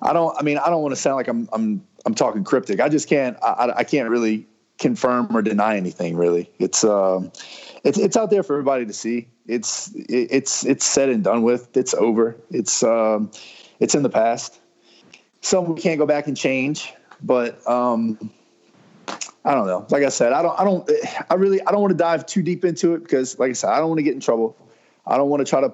I 0.02 0.14
don't. 0.14 0.36
I 0.38 0.44
mean, 0.44 0.58
I 0.58 0.70
don't 0.70 0.82
want 0.82 0.94
to 0.94 1.02
sound 1.02 1.16
like 1.18 1.28
I'm 1.28 1.50
I'm 1.52 1.86
I'm 2.06 2.14
talking 2.14 2.44
cryptic. 2.44 2.80
I 2.80 2.90
just 2.90 3.10
can't. 3.10 3.38
I, 3.44 3.74
I- 3.78 3.84
can't 3.84 4.10
really 4.10 4.48
confirm 4.78 5.36
or 5.36 5.42
deny 5.42 5.78
anything. 5.78 6.16
Really, 6.16 6.50
it's 6.60 6.84
um, 6.84 7.32
it's 7.84 7.98
it's 7.98 8.18
out 8.18 8.30
there 8.30 8.44
for 8.44 8.54
everybody 8.54 8.86
to 8.86 8.94
see. 8.94 9.28
It's 9.48 9.92
it's 9.96 10.66
it's 10.66 10.86
said 10.86 11.10
and 11.10 11.24
done 11.24 11.44
with. 11.44 11.76
It's 11.78 11.94
over. 11.94 12.36
It's 12.52 12.84
um, 12.84 13.32
it's 13.80 13.96
in 13.96 14.04
the 14.04 14.10
past. 14.10 14.60
Some 15.42 15.74
we 15.74 15.80
can't 15.80 16.00
go 16.00 16.06
back 16.06 16.28
and 16.28 16.36
change, 16.36 16.94
but 17.22 17.68
um, 17.70 18.32
I 19.46 19.54
don't 19.54 19.68
know. 19.68 19.86
Like 19.90 20.04
I 20.04 20.10
said, 20.10 20.34
I 20.34 20.42
don't, 20.42 20.60
I 20.60 20.64
don't, 20.64 20.90
I 21.30 21.36
really, 21.36 21.62
I 21.62 21.72
don't 21.72 21.80
want 21.82 21.92
to 21.92 21.98
dive 21.98 22.26
too 22.26 22.42
deep 22.42 22.66
into 22.66 22.96
it 22.96 23.04
because, 23.04 23.38
like 23.38 23.52
I 23.52 23.54
said, 23.54 23.70
I 23.70 23.78
don't 23.78 23.90
want 23.90 24.00
to 24.00 24.04
get 24.04 24.16
in 24.16 24.20
trouble. 24.20 24.58
I 25.06 25.18
don't 25.18 25.30
want 25.30 25.46
to 25.46 25.50
try 25.50 25.62
to 25.62 25.72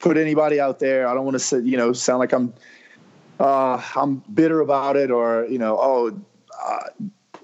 put 0.00 0.16
anybody 0.16 0.58
out 0.58 0.80
there. 0.80 1.06
I 1.06 1.14
don't 1.14 1.24
want 1.24 1.36
to 1.36 1.38
say, 1.38 1.60
you 1.60 1.76
know, 1.76 1.92
sound 1.92 2.18
like 2.18 2.32
I'm, 2.32 2.52
uh, 3.38 3.80
I'm 3.94 4.24
bitter 4.34 4.60
about 4.60 4.96
it 4.96 5.12
or, 5.12 5.46
you 5.48 5.58
know, 5.58 5.78
oh, 5.80 6.20
uh, 6.60 6.80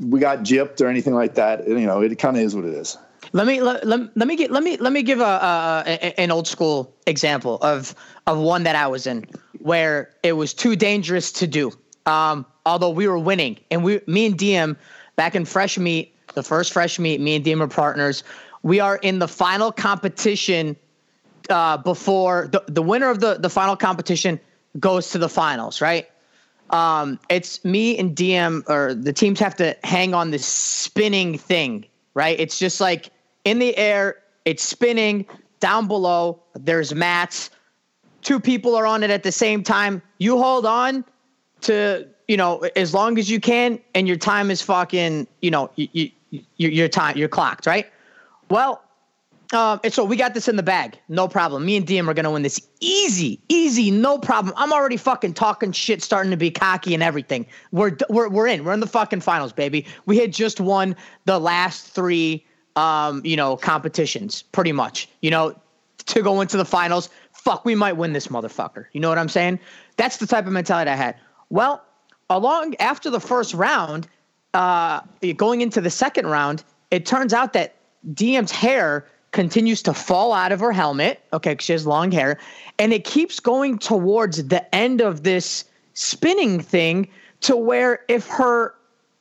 we 0.01 0.19
got 0.19 0.41
gypped 0.41 0.81
or 0.81 0.89
anything 0.89 1.15
like 1.15 1.37
that. 1.37 1.69
You 1.69 1.87
know, 1.87 2.01
it 2.01 2.19
kind 2.19 2.37
of 2.37 2.43
is 2.43 2.57
what 2.57 2.65
it 2.65 2.75
is. 2.75 2.99
Let 3.33 3.47
me 3.47 3.61
let, 3.61 3.87
let, 3.87 4.17
let 4.17 4.29
me 4.29 4.37
get 4.37 4.51
let 4.51 4.63
me 4.63 4.77
let 4.79 4.93
me 4.93 5.03
give 5.03 5.21
a, 5.21 5.25
a, 5.25 5.83
a 5.87 6.21
an 6.21 6.31
old 6.31 6.47
school 6.47 6.95
example 7.07 7.59
of 7.63 7.95
of 8.27 8.39
one 8.39 8.63
that 8.65 8.77
I 8.77 8.87
was 8.87 9.07
in 9.07 9.27
where 9.61 10.11
it 10.23 10.33
was 10.33 10.55
too 10.55 10.77
dangerous 10.77 11.33
to 11.33 11.47
do. 11.47 11.73
Um, 12.07 12.47
although 12.65 12.91
we 12.91 13.07
were 13.07 13.19
winning, 13.19 13.59
and 13.71 13.85
we 13.85 14.01
me 14.07 14.27
and 14.27 14.39
Diem 14.39 14.77
back 15.17 15.35
in 15.35 15.45
fresh 15.45 15.79
meat, 15.79 16.15
the 16.35 16.43
first 16.43 16.73
fresh 16.73 16.99
meat, 16.99 17.21
me 17.21 17.37
and 17.37 17.45
Diem 17.45 17.63
are 17.63 17.69
partners. 17.69 18.25
We 18.63 18.81
are 18.81 18.97
in 18.97 19.19
the 19.19 19.29
final 19.29 19.73
competition 19.73 20.77
uh, 21.51 21.77
before 21.77 22.49
the 22.51 22.65
the 22.69 22.83
winner 22.83 23.11
of 23.11 23.21
the 23.21 23.35
the 23.35 23.51
final 23.51 23.77
competition 23.77 24.41
goes 24.79 25.11
to 25.11 25.19
the 25.19 25.29
finals, 25.29 25.81
right? 25.81 26.09
um, 26.71 27.19
it's 27.29 27.65
me 27.65 27.99
and 27.99 28.15
Diem 28.15 28.65
or 28.69 28.95
the 28.95 29.13
teams 29.13 29.41
have 29.41 29.57
to 29.57 29.77
hang 29.85 30.15
on 30.15 30.31
this 30.31 30.47
spinning 30.47 31.39
thing, 31.39 31.87
right? 32.15 32.39
It's 32.39 32.59
just 32.59 32.81
like 32.81 33.11
in 33.49 33.59
the 33.59 33.77
air, 33.77 34.17
it's 34.45 34.63
spinning 34.63 35.27
down 35.61 35.89
below. 35.89 36.41
There's 36.55 36.95
mats. 36.95 37.51
Two 38.23 38.39
people 38.39 38.75
are 38.75 38.87
on 38.87 39.03
it 39.03 39.11
at 39.11 39.23
the 39.23 39.33
same 39.33 39.63
time. 39.63 40.03
You 40.19 40.39
hold 40.39 40.67
on 40.67 41.05
to, 41.63 42.07
you 42.29 42.37
know, 42.37 42.69
as 42.77 42.93
long 42.93 43.19
as 43.19 43.31
you 43.31 43.41
can, 43.41 43.81
and 43.95 44.07
your 44.07 44.17
time 44.17 44.51
is 44.51 44.61
fucking, 44.61 45.27
you 45.41 45.51
know, 45.51 45.71
you, 45.77 46.11
you, 46.31 46.41
you're 46.57 46.89
time 46.89 47.17
you're 47.17 47.29
clocked, 47.29 47.67
right? 47.67 47.87
Well, 48.51 48.83
um, 49.55 49.81
and 49.83 49.93
so 49.93 50.05
we 50.05 50.17
got 50.17 50.35
this 50.35 50.47
in 50.47 50.57
the 50.57 50.63
bag, 50.63 50.99
no 51.09 51.27
problem. 51.27 51.65
Me 51.65 51.77
and 51.77 51.87
Diem 51.87 52.09
are 52.11 52.13
gonna 52.13 52.31
win 52.31 52.43
this 52.43 52.61
easy, 52.81 53.41
easy, 53.49 53.91
no 53.91 54.19
problem. 54.19 54.53
I'm 54.59 54.75
already 54.75 54.99
fucking 54.99 55.33
talking 55.35 55.73
shit, 55.73 56.03
starting 56.03 56.31
to 56.31 56.37
be 56.37 56.51
cocky 56.51 56.93
and 56.93 57.03
everything. 57.03 57.47
We're 57.73 57.97
we're 58.11 58.29
we're 58.29 58.47
in. 58.47 58.65
We're 58.65 58.75
in 58.75 58.81
the 58.81 58.87
fucking 58.87 59.23
finals, 59.23 59.55
baby. 59.55 59.87
We 60.05 60.19
had 60.19 60.35
just 60.35 60.61
won 60.61 60.95
the 61.25 61.39
last 61.39 61.87
three, 61.87 62.45
um, 62.79 63.21
you 63.25 63.37
know, 63.37 63.57
competitions, 63.57 64.43
pretty 64.43 64.73
much. 64.73 65.09
You 65.21 65.31
know, 65.31 65.55
to 66.07 66.23
go 66.23 66.41
into 66.41 66.57
the 66.57 66.65
finals. 66.65 67.11
Fuck, 67.33 67.65
we 67.65 67.75
might 67.75 67.95
win 67.95 68.13
this 68.13 68.29
motherfucker. 68.29 68.87
You 68.93 69.01
know 69.01 69.09
what 69.09 69.19
I'm 69.19 69.29
saying? 69.29 69.59
That's 69.97 70.19
the 70.19 70.27
type 70.27 70.47
of 70.47 70.53
mentality 70.53 70.91
I 70.91 70.95
had. 70.95 71.17
Well, 71.51 71.85
along 72.31 72.77
after 72.77 73.11
the 73.11 73.21
first 73.21 73.53
round, 73.53 74.07
uh, 74.55 75.01
going 75.37 75.61
into 75.61 75.81
the 75.81 75.91
second 75.91 76.27
round, 76.27 76.63
it 76.91 77.05
turns 77.05 77.33
out 77.33 77.53
that 77.55 77.75
Diem's 78.15 78.53
hair 78.53 79.07
continues 79.33 79.83
to 79.83 79.93
fall 79.93 80.33
out 80.33 80.53
of 80.53 80.61
her 80.61 80.73
helmet. 80.73 81.21
Okay, 81.33 81.53
because 81.53 81.65
she 81.65 81.73
has 81.73 81.87
long 81.87 82.13
hair, 82.13 82.39
and 82.79 82.93
it 82.93 83.05
keeps 83.05 83.41
going 83.41 83.79
towards 83.79 84.45
the 84.45 84.75
end 84.75 85.01
of 85.01 85.25
this 85.25 85.65
spinning 85.95 86.61
thing 86.61 87.09
to 87.41 87.57
where 87.57 88.01
if 88.09 88.29
her 88.29 88.75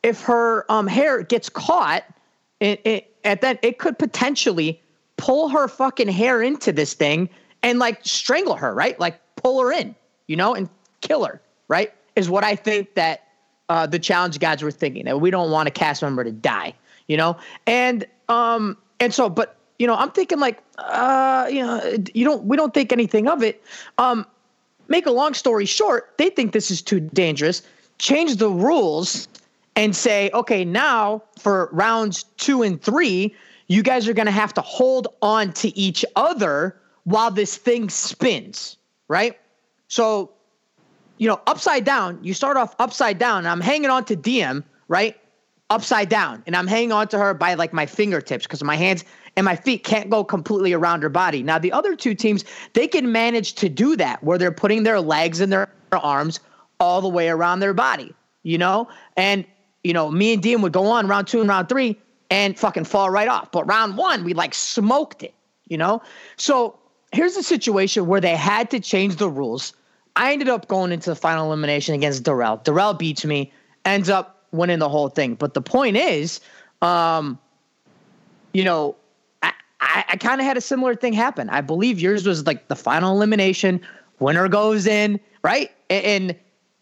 if 0.04 0.22
her 0.22 0.64
um 0.70 0.86
hair 0.86 1.22
gets 1.22 1.48
caught, 1.48 2.04
it 2.60 3.07
at 3.24 3.40
that 3.40 3.58
it 3.62 3.78
could 3.78 3.98
potentially 3.98 4.80
pull 5.16 5.48
her 5.48 5.68
fucking 5.68 6.08
hair 6.08 6.42
into 6.42 6.72
this 6.72 6.94
thing 6.94 7.28
and 7.62 7.78
like 7.78 8.00
strangle 8.04 8.54
her, 8.54 8.74
right? 8.74 8.98
Like 9.00 9.20
pull 9.36 9.60
her 9.60 9.72
in, 9.72 9.94
you 10.26 10.36
know, 10.36 10.54
and 10.54 10.68
kill 11.00 11.24
her, 11.24 11.40
right? 11.68 11.92
Is 12.16 12.30
what 12.30 12.44
I 12.44 12.54
think 12.54 12.94
that 12.94 13.24
uh, 13.68 13.86
the 13.86 13.98
challenge 13.98 14.38
gods 14.38 14.62
were 14.62 14.70
thinking 14.70 15.04
that 15.04 15.20
we 15.20 15.30
don't 15.30 15.50
want 15.50 15.68
a 15.68 15.70
cast 15.70 16.02
member 16.02 16.24
to 16.24 16.32
die, 16.32 16.74
you 17.06 17.16
know, 17.16 17.36
and 17.66 18.06
um 18.28 18.76
and 19.00 19.12
so 19.12 19.28
but 19.28 19.58
you 19.78 19.86
know, 19.86 19.94
I'm 19.94 20.10
thinking 20.10 20.40
like, 20.40 20.62
uh, 20.78 21.48
you 21.50 21.64
know, 21.64 21.96
you 22.12 22.24
don't, 22.24 22.44
we 22.44 22.56
don't 22.56 22.74
think 22.74 22.92
anything 22.92 23.28
of 23.28 23.42
it. 23.42 23.62
Um, 23.98 24.26
make 24.88 25.06
a 25.06 25.10
long 25.10 25.34
story 25.34 25.66
short, 25.66 26.12
they 26.18 26.30
think 26.30 26.52
this 26.52 26.70
is 26.70 26.82
too 26.82 27.00
dangerous. 27.00 27.62
Change 27.98 28.36
the 28.36 28.50
rules 28.50 29.28
and 29.78 29.94
say, 29.94 30.28
okay, 30.34 30.64
now 30.64 31.22
for 31.38 31.68
rounds 31.70 32.24
two 32.36 32.62
and 32.64 32.82
three, 32.82 33.32
you 33.68 33.80
guys 33.80 34.08
are 34.08 34.12
going 34.12 34.26
to 34.26 34.32
have 34.32 34.52
to 34.54 34.60
hold 34.60 35.06
on 35.22 35.52
to 35.52 35.68
each 35.78 36.04
other 36.16 36.76
while 37.04 37.30
this 37.30 37.56
thing 37.56 37.88
spins, 37.88 38.76
right? 39.06 39.38
So, 39.86 40.32
you 41.18 41.28
know, 41.28 41.40
upside 41.46 41.84
down, 41.84 42.18
you 42.22 42.34
start 42.34 42.56
off 42.56 42.74
upside 42.80 43.18
down. 43.18 43.46
I'm 43.46 43.60
hanging 43.60 43.88
on 43.88 44.04
to 44.06 44.16
Diem, 44.16 44.64
right? 44.88 45.16
Upside 45.70 46.08
down. 46.08 46.42
And 46.48 46.56
I'm 46.56 46.66
hanging 46.66 46.90
on 46.90 47.06
to 47.08 47.18
her 47.18 47.32
by 47.32 47.54
like 47.54 47.72
my 47.72 47.86
fingertips 47.86 48.46
because 48.46 48.64
my 48.64 48.74
hands 48.74 49.04
and 49.36 49.44
my 49.44 49.54
feet 49.54 49.84
can't 49.84 50.10
go 50.10 50.24
completely 50.24 50.72
around 50.72 51.04
her 51.04 51.08
body. 51.08 51.44
Now, 51.44 51.60
the 51.60 51.70
other 51.70 51.94
two 51.94 52.16
teams, 52.16 52.44
they 52.72 52.88
can 52.88 53.12
manage 53.12 53.54
to 53.54 53.68
do 53.68 53.94
that 53.94 54.24
where 54.24 54.38
they're 54.38 54.50
putting 54.50 54.82
their 54.82 55.00
legs 55.00 55.38
and 55.38 55.52
their 55.52 55.68
arms 55.92 56.40
all 56.80 57.00
the 57.00 57.08
way 57.08 57.28
around 57.28 57.60
their 57.60 57.74
body, 57.74 58.12
you 58.42 58.58
know? 58.58 58.88
And, 59.16 59.44
you 59.88 59.94
know, 59.94 60.10
me 60.10 60.34
and 60.34 60.42
Diem 60.42 60.60
would 60.60 60.74
go 60.74 60.84
on 60.88 61.06
round 61.06 61.28
two 61.28 61.40
and 61.40 61.48
round 61.48 61.70
three 61.70 61.98
and 62.28 62.58
fucking 62.58 62.84
fall 62.84 63.08
right 63.08 63.26
off. 63.26 63.50
But 63.50 63.66
round 63.66 63.96
one, 63.96 64.22
we 64.22 64.34
like 64.34 64.52
smoked 64.52 65.22
it, 65.22 65.32
you 65.66 65.78
know? 65.78 66.02
So 66.36 66.78
here's 67.10 67.38
a 67.38 67.42
situation 67.42 68.06
where 68.06 68.20
they 68.20 68.36
had 68.36 68.70
to 68.72 68.80
change 68.80 69.16
the 69.16 69.30
rules. 69.30 69.72
I 70.14 70.34
ended 70.34 70.50
up 70.50 70.68
going 70.68 70.92
into 70.92 71.08
the 71.08 71.16
final 71.16 71.46
elimination 71.46 71.94
against 71.94 72.22
Darrell. 72.22 72.58
Darrell 72.58 72.92
beats 72.92 73.24
me, 73.24 73.50
ends 73.86 74.10
up 74.10 74.44
winning 74.52 74.78
the 74.78 74.90
whole 74.90 75.08
thing. 75.08 75.36
But 75.36 75.54
the 75.54 75.62
point 75.62 75.96
is, 75.96 76.40
um, 76.82 77.38
you 78.52 78.64
know, 78.64 78.94
I, 79.40 79.54
I 79.80 80.16
kind 80.16 80.38
of 80.38 80.46
had 80.46 80.58
a 80.58 80.60
similar 80.60 80.96
thing 80.96 81.14
happen. 81.14 81.48
I 81.48 81.62
believe 81.62 81.98
yours 81.98 82.26
was 82.26 82.44
like 82.44 82.68
the 82.68 82.76
final 82.76 83.16
elimination, 83.16 83.80
winner 84.18 84.48
goes 84.48 84.86
in, 84.86 85.18
right? 85.42 85.70
And, 85.88 86.04
and 86.04 86.36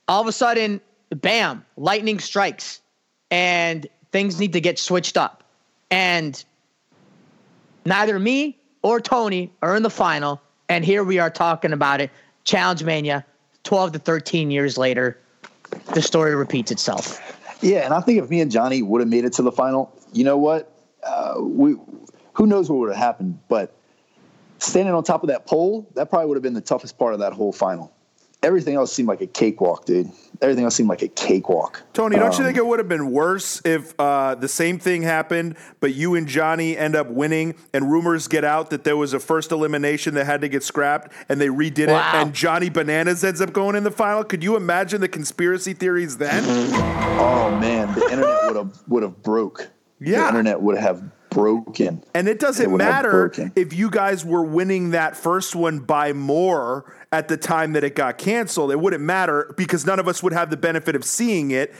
all 0.08 0.22
of 0.22 0.26
a 0.26 0.32
sudden, 0.32 0.80
bam, 1.10 1.64
lightning 1.76 2.18
strikes, 2.18 2.80
and 3.30 3.86
things 4.12 4.38
need 4.40 4.52
to 4.52 4.60
get 4.60 4.78
switched 4.78 5.16
up. 5.16 5.42
And 5.90 6.42
neither 7.84 8.18
me 8.18 8.58
or 8.82 9.00
Tony 9.00 9.52
are 9.62 9.76
in 9.76 9.82
the 9.82 9.90
final, 9.90 10.40
and 10.68 10.84
here 10.84 11.04
we 11.04 11.18
are 11.18 11.30
talking 11.30 11.72
about 11.72 12.00
it. 12.00 12.10
Challenge 12.44 12.84
Mania, 12.84 13.24
12 13.64 13.92
to 13.92 13.98
13 13.98 14.50
years 14.50 14.78
later, 14.78 15.18
the 15.94 16.02
story 16.02 16.34
repeats 16.34 16.70
itself. 16.70 17.20
Yeah, 17.60 17.84
and 17.84 17.94
I 17.94 18.00
think 18.00 18.22
if 18.22 18.30
me 18.30 18.40
and 18.40 18.50
Johnny 18.50 18.82
would 18.82 19.00
have 19.00 19.08
made 19.08 19.24
it 19.24 19.32
to 19.34 19.42
the 19.42 19.52
final, 19.52 19.92
you 20.12 20.24
know 20.24 20.36
what? 20.36 20.72
Uh, 21.02 21.34
we 21.38 21.76
who 22.36 22.46
knows 22.46 22.68
what 22.68 22.78
would 22.78 22.88
have 22.90 22.98
happened. 22.98 23.38
But 23.48 23.74
standing 24.58 24.94
on 24.94 25.02
top 25.04 25.22
of 25.22 25.28
that 25.28 25.46
pole, 25.46 25.88
that 25.94 26.10
probably 26.10 26.28
would 26.28 26.36
have 26.36 26.42
been 26.42 26.54
the 26.54 26.60
toughest 26.60 26.98
part 26.98 27.14
of 27.14 27.20
that 27.20 27.32
whole 27.32 27.52
final. 27.52 27.92
Everything 28.42 28.74
else 28.74 28.92
seemed 28.92 29.08
like 29.08 29.22
a 29.22 29.26
cakewalk, 29.26 29.86
dude. 29.86 30.10
Everything 30.42 30.64
else 30.64 30.74
seemed 30.74 30.88
like 30.88 31.02
a 31.02 31.08
cakewalk. 31.08 31.82
Tony, 31.92 32.16
don't 32.16 32.26
um, 32.26 32.38
you 32.38 32.44
think 32.44 32.56
it 32.56 32.66
would 32.66 32.78
have 32.78 32.88
been 32.88 33.10
worse 33.10 33.60
if 33.64 33.98
uh, 33.98 34.34
the 34.34 34.48
same 34.48 34.78
thing 34.78 35.02
happened, 35.02 35.56
but 35.80 35.94
you 35.94 36.14
and 36.14 36.26
Johnny 36.26 36.76
end 36.76 36.96
up 36.96 37.08
winning, 37.08 37.54
and 37.72 37.90
rumors 37.90 38.28
get 38.28 38.44
out 38.44 38.70
that 38.70 38.84
there 38.84 38.96
was 38.96 39.12
a 39.12 39.20
first 39.20 39.52
elimination 39.52 40.14
that 40.14 40.26
had 40.26 40.40
to 40.42 40.48
get 40.48 40.62
scrapped, 40.62 41.12
and 41.28 41.40
they 41.40 41.48
redid 41.48 41.88
wow. 41.88 41.98
it, 41.98 42.22
and 42.22 42.34
Johnny 42.34 42.70
Bananas 42.70 43.24
ends 43.24 43.40
up 43.40 43.52
going 43.52 43.76
in 43.76 43.84
the 43.84 43.90
final? 43.90 44.24
Could 44.24 44.42
you 44.42 44.56
imagine 44.56 45.00
the 45.00 45.08
conspiracy 45.08 45.72
theories 45.72 46.16
then? 46.16 46.42
oh 47.18 47.56
man, 47.60 47.94
the 47.94 48.04
internet 48.10 48.46
would 48.46 48.56
have 48.56 48.82
would 48.88 49.02
have 49.02 49.22
broke. 49.22 49.70
Yeah, 50.00 50.22
the 50.22 50.28
internet 50.28 50.60
would 50.60 50.78
have 50.78 51.02
broken. 51.36 52.02
And 52.14 52.28
it 52.28 52.38
doesn't 52.38 52.72
it 52.72 52.76
matter 52.76 53.30
if 53.54 53.74
you 53.74 53.90
guys 53.90 54.24
were 54.24 54.42
winning 54.42 54.90
that 54.90 55.16
first 55.16 55.54
one 55.54 55.80
by 55.80 56.14
more 56.14 56.95
at 57.12 57.28
the 57.28 57.36
time 57.36 57.72
that 57.74 57.84
it 57.84 57.94
got 57.94 58.18
canceled. 58.18 58.70
It 58.70 58.80
wouldn't 58.80 59.02
matter 59.02 59.54
because 59.56 59.86
none 59.86 59.98
of 59.98 60.08
us 60.08 60.22
would 60.22 60.32
have 60.32 60.50
the 60.50 60.56
benefit 60.56 60.96
of 60.96 61.04
seeing 61.04 61.50
it 61.50 61.74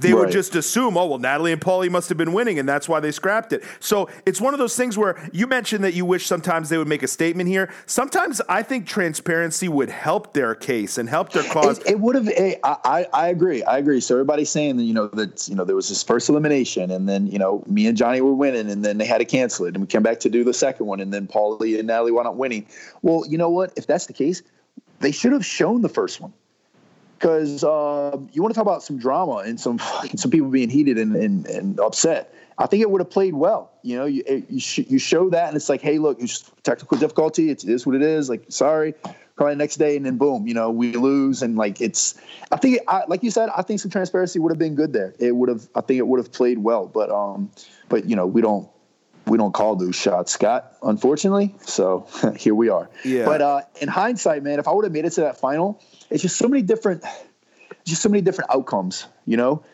they 0.00 0.12
right. 0.12 0.20
would 0.20 0.30
just 0.30 0.54
assume, 0.54 0.96
oh, 0.96 1.06
well, 1.06 1.18
Natalie 1.18 1.52
and 1.52 1.60
Paulie 1.60 1.90
must 1.90 2.08
have 2.08 2.16
been 2.16 2.32
winning, 2.32 2.58
and 2.58 2.68
that's 2.68 2.88
why 2.88 3.00
they 3.00 3.12
scrapped 3.12 3.52
it. 3.52 3.62
So 3.80 4.08
it's 4.24 4.40
one 4.40 4.54
of 4.54 4.58
those 4.58 4.76
things 4.76 4.96
where 4.96 5.28
you 5.32 5.46
mentioned 5.46 5.84
that 5.84 5.94
you 5.94 6.04
wish 6.04 6.26
sometimes 6.26 6.68
they 6.68 6.78
would 6.78 6.88
make 6.88 7.02
a 7.02 7.08
statement 7.08 7.48
here. 7.48 7.70
Sometimes 7.86 8.40
I 8.48 8.62
think 8.62 8.86
transparency 8.86 9.68
would 9.68 9.90
help 9.90 10.32
their 10.32 10.54
case 10.54 10.96
and 10.96 11.08
help 11.08 11.32
their 11.32 11.42
cause. 11.42 11.78
It, 11.80 11.90
it 11.92 12.00
would 12.00 12.14
have. 12.14 12.28
Eh, 12.28 12.54
I, 12.64 13.06
I 13.12 13.28
agree. 13.28 13.62
I 13.62 13.78
agree. 13.78 14.00
So 14.00 14.14
everybody's 14.14 14.50
saying 14.50 14.78
that 14.78 14.84
you 14.84 14.94
know 14.94 15.08
that 15.08 15.48
you 15.48 15.54
know 15.54 15.64
there 15.64 15.76
was 15.76 15.88
this 15.88 16.02
first 16.02 16.28
elimination, 16.28 16.90
and 16.90 17.08
then 17.08 17.26
you 17.26 17.38
know 17.38 17.62
me 17.66 17.86
and 17.86 17.96
Johnny 17.96 18.20
were 18.20 18.34
winning, 18.34 18.70
and 18.70 18.84
then 18.84 18.98
they 18.98 19.06
had 19.06 19.18
to 19.18 19.24
cancel 19.24 19.66
it, 19.66 19.74
and 19.74 19.82
we 19.82 19.86
came 19.86 20.02
back 20.02 20.20
to 20.20 20.30
do 20.30 20.44
the 20.44 20.54
second 20.54 20.86
one, 20.86 21.00
and 21.00 21.12
then 21.12 21.26
Paulie 21.26 21.78
and 21.78 21.86
Natalie 21.86 22.12
wound 22.12 22.28
up 22.28 22.36
winning. 22.36 22.66
Well, 23.02 23.24
you 23.28 23.36
know 23.36 23.50
what? 23.50 23.72
If 23.76 23.86
that's 23.86 24.06
the 24.06 24.12
case, 24.12 24.42
they 25.00 25.12
should 25.12 25.32
have 25.32 25.44
shown 25.44 25.82
the 25.82 25.88
first 25.88 26.20
one 26.20 26.32
because 27.20 27.62
uh, 27.62 28.16
you 28.32 28.42
want 28.42 28.54
to 28.54 28.58
talk 28.58 28.62
about 28.62 28.82
some 28.82 28.98
drama 28.98 29.36
and 29.36 29.60
some 29.60 29.78
some 30.16 30.30
people 30.30 30.48
being 30.48 30.70
heated 30.70 30.98
and, 30.98 31.14
and, 31.16 31.46
and 31.46 31.80
upset. 31.80 32.34
I 32.58 32.66
think 32.66 32.82
it 32.82 32.90
would 32.90 33.00
have 33.00 33.10
played 33.10 33.34
well. 33.34 33.72
You 33.82 33.96
know, 33.96 34.04
you 34.06 34.44
you, 34.48 34.60
sh- 34.60 34.86
you 34.88 34.98
show 34.98 35.30
that, 35.30 35.48
and 35.48 35.56
it's 35.56 35.68
like, 35.68 35.80
hey, 35.80 35.98
look, 35.98 36.20
it's 36.20 36.50
technical 36.62 36.98
difficulty. 36.98 37.50
It's, 37.50 37.86
what 37.86 37.94
it 37.94 38.02
is. 38.02 38.28
Like, 38.28 38.44
sorry. 38.48 38.94
Probably 39.36 39.54
next 39.54 39.76
day, 39.76 39.96
and 39.96 40.04
then 40.04 40.18
boom, 40.18 40.46
you 40.46 40.52
know, 40.52 40.70
we 40.70 40.92
lose, 40.92 41.40
and 41.40 41.56
like 41.56 41.80
it's. 41.80 42.20
I 42.52 42.58
think, 42.58 42.80
I, 42.88 43.04
like 43.08 43.22
you 43.22 43.30
said, 43.30 43.48
I 43.56 43.62
think 43.62 43.80
some 43.80 43.90
transparency 43.90 44.38
would 44.38 44.52
have 44.52 44.58
been 44.58 44.74
good 44.74 44.92
there. 44.92 45.14
It 45.18 45.34
would 45.34 45.48
have. 45.48 45.66
I 45.74 45.80
think 45.80 45.96
it 45.96 46.06
would 46.06 46.18
have 46.18 46.30
played 46.30 46.58
well, 46.58 46.86
but 46.86 47.08
um, 47.10 47.50
but 47.88 48.04
you 48.04 48.16
know, 48.16 48.26
we 48.26 48.42
don't 48.42 48.68
we 49.30 49.38
don't 49.38 49.52
call 49.52 49.76
those 49.76 49.94
shots, 49.94 50.32
Scott, 50.32 50.74
unfortunately. 50.82 51.54
So 51.60 52.08
here 52.36 52.54
we 52.54 52.68
are. 52.68 52.90
Yeah. 53.04 53.24
But 53.24 53.40
uh, 53.40 53.60
in 53.80 53.88
hindsight, 53.88 54.42
man, 54.42 54.58
if 54.58 54.66
I 54.66 54.72
would 54.72 54.84
have 54.84 54.92
made 54.92 55.04
it 55.04 55.10
to 55.10 55.20
that 55.22 55.38
final, 55.38 55.80
it's 56.10 56.22
just 56.22 56.36
so 56.36 56.48
many 56.48 56.62
different, 56.62 57.04
just 57.84 58.02
so 58.02 58.08
many 58.08 58.22
different 58.22 58.50
outcomes. 58.52 59.06
You 59.26 59.36
know, 59.36 59.64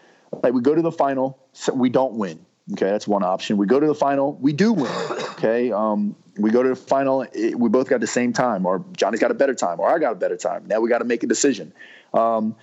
like 0.43 0.53
we 0.53 0.61
go 0.61 0.75
to 0.75 0.83
the 0.83 0.93
final, 0.93 1.39
so 1.55 1.73
we 1.73 1.89
don't 1.89 2.15
win. 2.15 2.45
Okay, 2.73 2.91
that's 2.91 3.09
one 3.09 3.23
option. 3.23 3.57
We 3.57 3.67
go 3.67 3.81
to 3.81 3.87
the 3.87 3.95
final, 3.95 4.35
we 4.35 4.53
do 4.53 4.73
win. 4.73 4.93
Okay, 5.33 5.73
um, 5.73 6.17
we 6.37 6.51
go 6.51 6.63
to 6.63 6.71
the 6.71 6.77
final, 6.77 7.23
it, 7.33 7.59
we 7.59 7.69
both 7.71 7.89
got 7.89 8.01
the 8.01 8.07
same 8.07 8.33
time, 8.33 8.67
or 8.67 8.85
Johnny's 8.95 9.21
got 9.21 9.31
a 9.31 9.35
better 9.35 9.55
time, 9.55 9.81
or 9.81 9.89
I 9.89 9.99
got 9.99 10.13
a 10.13 10.17
better 10.17 10.37
time. 10.37 10.67
Now 10.67 10.81
we 10.81 10.91
got 10.91 10.99
to 10.99 11.05
make 11.05 11.23
a 11.23 11.27
decision. 11.27 11.73
Um, 12.13 12.57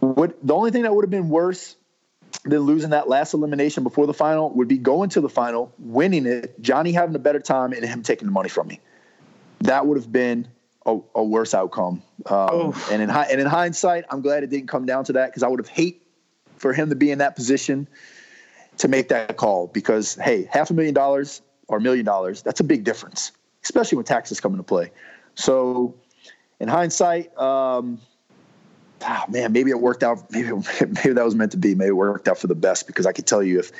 what 0.00 0.36
the 0.42 0.54
only 0.54 0.72
thing 0.72 0.82
that 0.82 0.94
would 0.94 1.04
have 1.04 1.10
been 1.10 1.28
worse 1.28 1.76
than 2.46 2.60
losing 2.60 2.90
that 2.90 3.08
last 3.08 3.34
elimination 3.34 3.82
before 3.82 4.06
the 4.06 4.14
final 4.14 4.50
would 4.50 4.68
be 4.68 4.78
going 4.78 5.10
to 5.10 5.20
the 5.20 5.28
final, 5.28 5.72
winning 5.78 6.26
it, 6.26 6.60
Johnny 6.60 6.92
having 6.92 7.14
a 7.14 7.18
better 7.18 7.40
time, 7.40 7.72
and 7.72 7.84
him 7.84 8.02
taking 8.02 8.26
the 8.26 8.32
money 8.32 8.48
from 8.48 8.68
me. 8.68 8.80
That 9.60 9.86
would 9.86 9.96
have 9.96 10.12
been 10.12 10.48
a, 10.84 10.98
a 11.14 11.24
worse 11.24 11.54
outcome. 11.54 12.02
Um, 12.26 12.74
and 12.90 13.02
in 13.02 13.10
and 13.10 13.40
in 13.40 13.46
hindsight, 13.46 14.04
I'm 14.10 14.20
glad 14.20 14.42
it 14.42 14.50
didn't 14.50 14.68
come 14.68 14.86
down 14.86 15.04
to 15.04 15.12
that 15.14 15.26
because 15.30 15.42
I 15.42 15.48
would 15.48 15.60
have 15.60 15.68
hate 15.68 16.02
for 16.56 16.72
him 16.72 16.88
to 16.88 16.94
be 16.94 17.10
in 17.10 17.18
that 17.18 17.36
position 17.36 17.88
to 18.78 18.88
make 18.88 19.08
that 19.08 19.36
call 19.36 19.66
because 19.68 20.14
hey, 20.14 20.48
half 20.50 20.70
a 20.70 20.74
million 20.74 20.94
dollars 20.94 21.42
or 21.68 21.78
a 21.78 21.80
million 21.80 22.04
dollars, 22.04 22.42
that's 22.42 22.60
a 22.60 22.64
big 22.64 22.84
difference, 22.84 23.32
especially 23.64 23.96
when 23.96 24.04
taxes 24.04 24.40
come 24.40 24.52
into 24.52 24.62
play. 24.62 24.90
So 25.34 25.94
in 26.60 26.68
hindsight, 26.68 27.36
um, 27.38 28.00
oh, 29.06 29.24
man, 29.28 29.52
maybe 29.52 29.70
it 29.70 29.80
worked 29.80 30.02
out. 30.02 30.30
Maybe 30.30 30.48
maybe 30.80 31.12
that 31.12 31.24
was 31.24 31.34
meant 31.34 31.52
to 31.52 31.58
be. 31.58 31.74
Maybe 31.74 31.88
it 31.88 31.96
worked 31.96 32.28
out 32.28 32.38
for 32.38 32.46
the 32.46 32.54
best 32.54 32.86
because 32.86 33.06
I 33.06 33.12
could 33.12 33.26
tell 33.26 33.42
you 33.42 33.58
if 33.58 33.72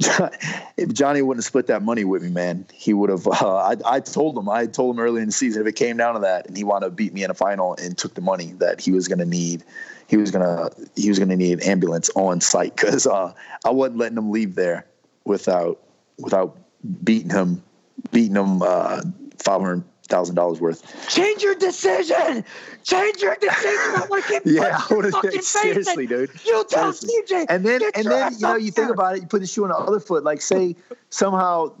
if 0.78 0.92
Johnny 0.94 1.20
wouldn't 1.20 1.44
have 1.44 1.46
split 1.46 1.66
that 1.66 1.82
money 1.82 2.04
with 2.04 2.22
me, 2.22 2.30
man, 2.30 2.64
he 2.72 2.94
would 2.94 3.10
have. 3.10 3.26
Uh, 3.26 3.56
I, 3.56 3.76
I 3.84 4.00
told 4.00 4.38
him, 4.38 4.48
I 4.48 4.66
told 4.66 4.96
him 4.96 5.00
early 5.00 5.20
in 5.20 5.26
the 5.26 5.32
season, 5.32 5.60
if 5.62 5.68
it 5.68 5.76
came 5.76 5.98
down 5.98 6.14
to 6.14 6.20
that, 6.20 6.46
and 6.46 6.56
he 6.56 6.64
wanted 6.64 6.86
to 6.86 6.92
beat 6.92 7.12
me 7.12 7.22
in 7.22 7.30
a 7.30 7.34
final 7.34 7.74
and 7.74 7.98
took 7.98 8.14
the 8.14 8.22
money, 8.22 8.52
that 8.58 8.80
he 8.80 8.92
was 8.92 9.08
going 9.08 9.18
to 9.18 9.26
need, 9.26 9.62
he 10.06 10.16
was 10.16 10.30
gonna, 10.30 10.70
he 10.96 11.10
was 11.10 11.18
gonna 11.18 11.36
need 11.36 11.60
an 11.60 11.68
ambulance 11.68 12.08
on 12.16 12.40
site 12.40 12.74
because 12.76 13.06
uh, 13.06 13.32
I 13.64 13.70
wasn't 13.70 13.98
letting 13.98 14.16
him 14.16 14.30
leave 14.30 14.54
there 14.54 14.86
without, 15.24 15.78
without 16.18 16.56
beating 17.04 17.30
him, 17.30 17.62
beating 18.10 18.36
him 18.36 18.62
uh, 18.62 19.02
five 19.38 19.60
hundred 19.60 19.84
thousand 20.10 20.34
dollars 20.34 20.60
worth. 20.60 21.08
Change 21.08 21.42
your 21.42 21.54
decision. 21.54 22.44
Change 22.82 23.22
your 23.22 23.36
decision. 23.36 23.70
I 23.96 24.06
want 24.10 24.24
to 24.24 24.32
keep 24.32 24.42
yeah, 24.44 24.80
I 24.90 24.94
would 24.94 25.44
seriously, 25.44 26.06
dude. 26.06 26.30
You 26.44 26.64
tell 26.68 26.92
TJ. 26.92 27.46
And 27.48 27.64
then 27.64 27.80
and 27.94 28.06
then 28.06 28.32
you 28.34 28.40
know 28.40 28.56
you 28.56 28.70
think 28.70 28.90
about 28.90 29.16
it. 29.16 29.22
You 29.22 29.28
put 29.28 29.40
the 29.40 29.46
shoe 29.46 29.64
on 29.64 29.70
the 29.70 29.76
other 29.76 30.00
foot. 30.00 30.24
Like 30.24 30.42
say 30.42 30.76
somehow 31.08 31.72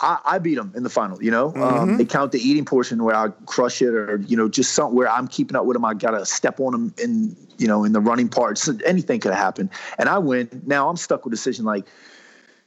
I, 0.00 0.18
I, 0.24 0.38
beat 0.38 0.54
them 0.54 0.72
in 0.76 0.82
the 0.82 0.90
final. 0.90 1.22
You 1.22 1.30
know, 1.30 1.48
um, 1.48 1.54
mm-hmm. 1.54 1.78
um, 1.78 1.96
they 1.96 2.04
count 2.04 2.32
the 2.32 2.40
eating 2.40 2.64
portion 2.64 3.02
where 3.02 3.14
I 3.14 3.28
crush 3.46 3.82
it, 3.82 3.94
or 3.94 4.18
you 4.26 4.36
know, 4.36 4.48
just 4.48 4.72
something 4.74 4.96
where 4.96 5.08
I'm 5.08 5.28
keeping 5.28 5.56
up 5.56 5.64
with 5.64 5.74
them. 5.74 5.84
I 5.84 5.94
gotta 5.94 6.24
step 6.26 6.60
on 6.60 6.72
them 6.72 6.94
in 7.02 7.36
you 7.58 7.66
know 7.66 7.84
in 7.84 7.92
the 7.92 8.00
running 8.00 8.28
parts. 8.28 8.68
Anything 8.84 9.20
could 9.20 9.34
happen, 9.34 9.70
and 9.98 10.08
I 10.08 10.18
win. 10.18 10.48
Now 10.66 10.88
I'm 10.88 10.96
stuck 10.96 11.24
with 11.24 11.32
a 11.32 11.36
decision 11.36 11.64
like, 11.64 11.86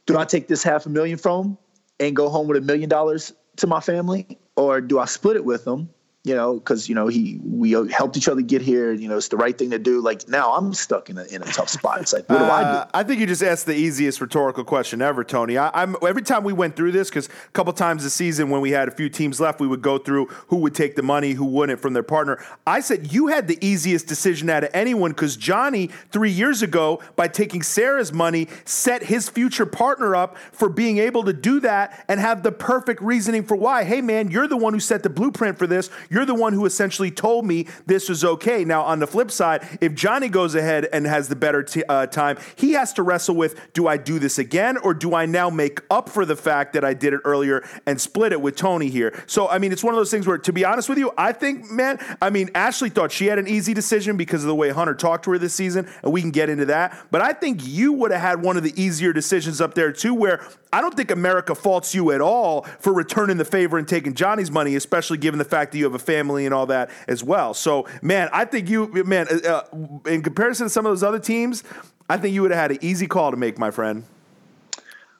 do 0.06 0.18
I 0.18 0.24
take 0.24 0.48
this 0.48 0.62
half 0.62 0.86
a 0.86 0.90
million 0.90 1.18
from 1.18 1.42
them 1.42 1.58
and 2.00 2.16
go 2.16 2.28
home 2.28 2.48
with 2.48 2.56
a 2.56 2.60
million 2.60 2.88
dollars 2.88 3.32
to 3.56 3.66
my 3.66 3.80
family, 3.80 4.38
or 4.56 4.80
do 4.80 4.98
I 4.98 5.06
split 5.06 5.36
it 5.36 5.44
with 5.44 5.64
them? 5.64 5.90
You 6.24 6.36
know, 6.36 6.54
because 6.54 6.88
you 6.88 6.94
know 6.94 7.08
he 7.08 7.40
we 7.42 7.72
helped 7.72 8.16
each 8.16 8.28
other 8.28 8.42
get 8.42 8.62
here. 8.62 8.92
You 8.92 9.08
know, 9.08 9.16
it's 9.16 9.26
the 9.26 9.36
right 9.36 9.58
thing 9.58 9.70
to 9.70 9.78
do. 9.80 10.00
Like 10.00 10.28
now, 10.28 10.52
I'm 10.52 10.72
stuck 10.72 11.10
in 11.10 11.18
a 11.18 11.24
in 11.24 11.42
a 11.42 11.46
tough 11.46 11.68
spot. 11.68 12.00
It's 12.00 12.12
like, 12.12 12.28
what 12.28 12.38
do 12.38 12.44
I 12.44 12.62
do? 12.62 12.68
Uh, 12.68 12.86
I 12.94 13.02
think 13.02 13.18
you 13.18 13.26
just 13.26 13.42
asked 13.42 13.66
the 13.66 13.74
easiest 13.74 14.20
rhetorical 14.20 14.62
question 14.62 15.02
ever, 15.02 15.24
Tony. 15.24 15.58
I, 15.58 15.82
am 15.82 15.96
every 16.06 16.22
time 16.22 16.44
we 16.44 16.52
went 16.52 16.76
through 16.76 16.92
this 16.92 17.10
because 17.10 17.26
a 17.26 17.50
couple 17.54 17.72
times 17.72 18.04
this 18.04 18.14
season 18.14 18.50
when 18.50 18.60
we 18.60 18.70
had 18.70 18.86
a 18.86 18.92
few 18.92 19.08
teams 19.08 19.40
left, 19.40 19.58
we 19.58 19.66
would 19.66 19.82
go 19.82 19.98
through 19.98 20.26
who 20.46 20.58
would 20.58 20.76
take 20.76 20.94
the 20.94 21.02
money, 21.02 21.32
who 21.32 21.44
wouldn't 21.44 21.80
from 21.80 21.92
their 21.92 22.04
partner. 22.04 22.40
I 22.68 22.78
said 22.80 23.12
you 23.12 23.26
had 23.26 23.48
the 23.48 23.58
easiest 23.60 24.06
decision 24.06 24.48
out 24.48 24.62
of 24.62 24.70
anyone 24.74 25.10
because 25.10 25.36
Johnny 25.36 25.88
three 26.12 26.30
years 26.30 26.62
ago 26.62 27.02
by 27.16 27.26
taking 27.26 27.62
Sarah's 27.62 28.12
money 28.12 28.46
set 28.64 29.02
his 29.02 29.28
future 29.28 29.66
partner 29.66 30.14
up 30.14 30.38
for 30.52 30.68
being 30.68 30.98
able 30.98 31.24
to 31.24 31.32
do 31.32 31.58
that 31.60 32.04
and 32.06 32.20
have 32.20 32.44
the 32.44 32.52
perfect 32.52 33.02
reasoning 33.02 33.42
for 33.42 33.56
why. 33.56 33.82
Hey 33.82 34.00
man, 34.00 34.30
you're 34.30 34.46
the 34.46 34.56
one 34.56 34.72
who 34.72 34.78
set 34.78 35.02
the 35.02 35.10
blueprint 35.10 35.58
for 35.58 35.66
this. 35.66 35.90
You're 36.12 36.26
the 36.26 36.34
one 36.34 36.52
who 36.52 36.66
essentially 36.66 37.10
told 37.10 37.46
me 37.46 37.66
this 37.86 38.10
was 38.10 38.22
okay. 38.22 38.66
Now, 38.66 38.82
on 38.82 38.98
the 38.98 39.06
flip 39.06 39.30
side, 39.30 39.66
if 39.80 39.94
Johnny 39.94 40.28
goes 40.28 40.54
ahead 40.54 40.86
and 40.92 41.06
has 41.06 41.28
the 41.28 41.36
better 41.36 41.62
t- 41.62 41.84
uh, 41.88 42.06
time, 42.06 42.36
he 42.54 42.72
has 42.72 42.92
to 42.94 43.02
wrestle 43.02 43.34
with 43.34 43.58
do 43.72 43.88
I 43.88 43.96
do 43.96 44.18
this 44.18 44.36
again 44.36 44.76
or 44.76 44.92
do 44.92 45.14
I 45.14 45.24
now 45.24 45.48
make 45.48 45.80
up 45.90 46.10
for 46.10 46.26
the 46.26 46.36
fact 46.36 46.74
that 46.74 46.84
I 46.84 46.92
did 46.92 47.14
it 47.14 47.22
earlier 47.24 47.66
and 47.86 47.98
split 47.98 48.32
it 48.32 48.42
with 48.42 48.56
Tony 48.56 48.90
here? 48.90 49.24
So, 49.26 49.48
I 49.48 49.56
mean, 49.56 49.72
it's 49.72 49.82
one 49.82 49.94
of 49.94 49.98
those 49.98 50.10
things 50.10 50.26
where, 50.26 50.36
to 50.36 50.52
be 50.52 50.66
honest 50.66 50.90
with 50.90 50.98
you, 50.98 51.12
I 51.16 51.32
think, 51.32 51.70
man, 51.70 51.98
I 52.20 52.28
mean, 52.28 52.50
Ashley 52.54 52.90
thought 52.90 53.10
she 53.10 53.26
had 53.26 53.38
an 53.38 53.48
easy 53.48 53.72
decision 53.72 54.18
because 54.18 54.44
of 54.44 54.48
the 54.48 54.54
way 54.54 54.68
Hunter 54.68 54.94
talked 54.94 55.24
to 55.24 55.30
her 55.30 55.38
this 55.38 55.54
season, 55.54 55.88
and 56.02 56.12
we 56.12 56.20
can 56.20 56.30
get 56.30 56.50
into 56.50 56.66
that. 56.66 57.06
But 57.10 57.22
I 57.22 57.32
think 57.32 57.66
you 57.66 57.94
would 57.94 58.10
have 58.10 58.20
had 58.20 58.42
one 58.42 58.58
of 58.58 58.64
the 58.64 58.78
easier 58.78 59.14
decisions 59.14 59.62
up 59.62 59.72
there, 59.72 59.90
too, 59.90 60.12
where 60.12 60.46
I 60.74 60.82
don't 60.82 60.94
think 60.94 61.10
America 61.10 61.54
faults 61.54 61.94
you 61.94 62.12
at 62.12 62.20
all 62.20 62.62
for 62.80 62.92
returning 62.92 63.38
the 63.38 63.44
favor 63.44 63.78
and 63.78 63.88
taking 63.88 64.14
Johnny's 64.14 64.50
money, 64.50 64.74
especially 64.74 65.18
given 65.18 65.38
the 65.38 65.44
fact 65.44 65.72
that 65.72 65.78
you 65.78 65.84
have 65.84 65.94
a 65.94 66.01
family 66.02 66.44
and 66.44 66.54
all 66.54 66.66
that 66.66 66.90
as 67.08 67.24
well. 67.24 67.54
So, 67.54 67.88
man, 68.02 68.28
I 68.32 68.44
think 68.44 68.68
you, 68.68 68.88
man, 69.04 69.26
uh, 69.30 69.48
uh 69.48 70.08
in 70.08 70.22
comparison 70.22 70.66
to 70.66 70.70
some 70.70 70.86
of 70.86 70.90
those 70.90 71.02
other 71.02 71.18
teams, 71.18 71.64
I 72.08 72.16
think 72.16 72.34
you 72.34 72.42
would 72.42 72.50
have 72.50 72.60
had 72.60 72.70
an 72.72 72.78
easy 72.80 73.06
call 73.06 73.30
to 73.30 73.36
make, 73.36 73.58
my 73.58 73.70
friend. 73.70 74.04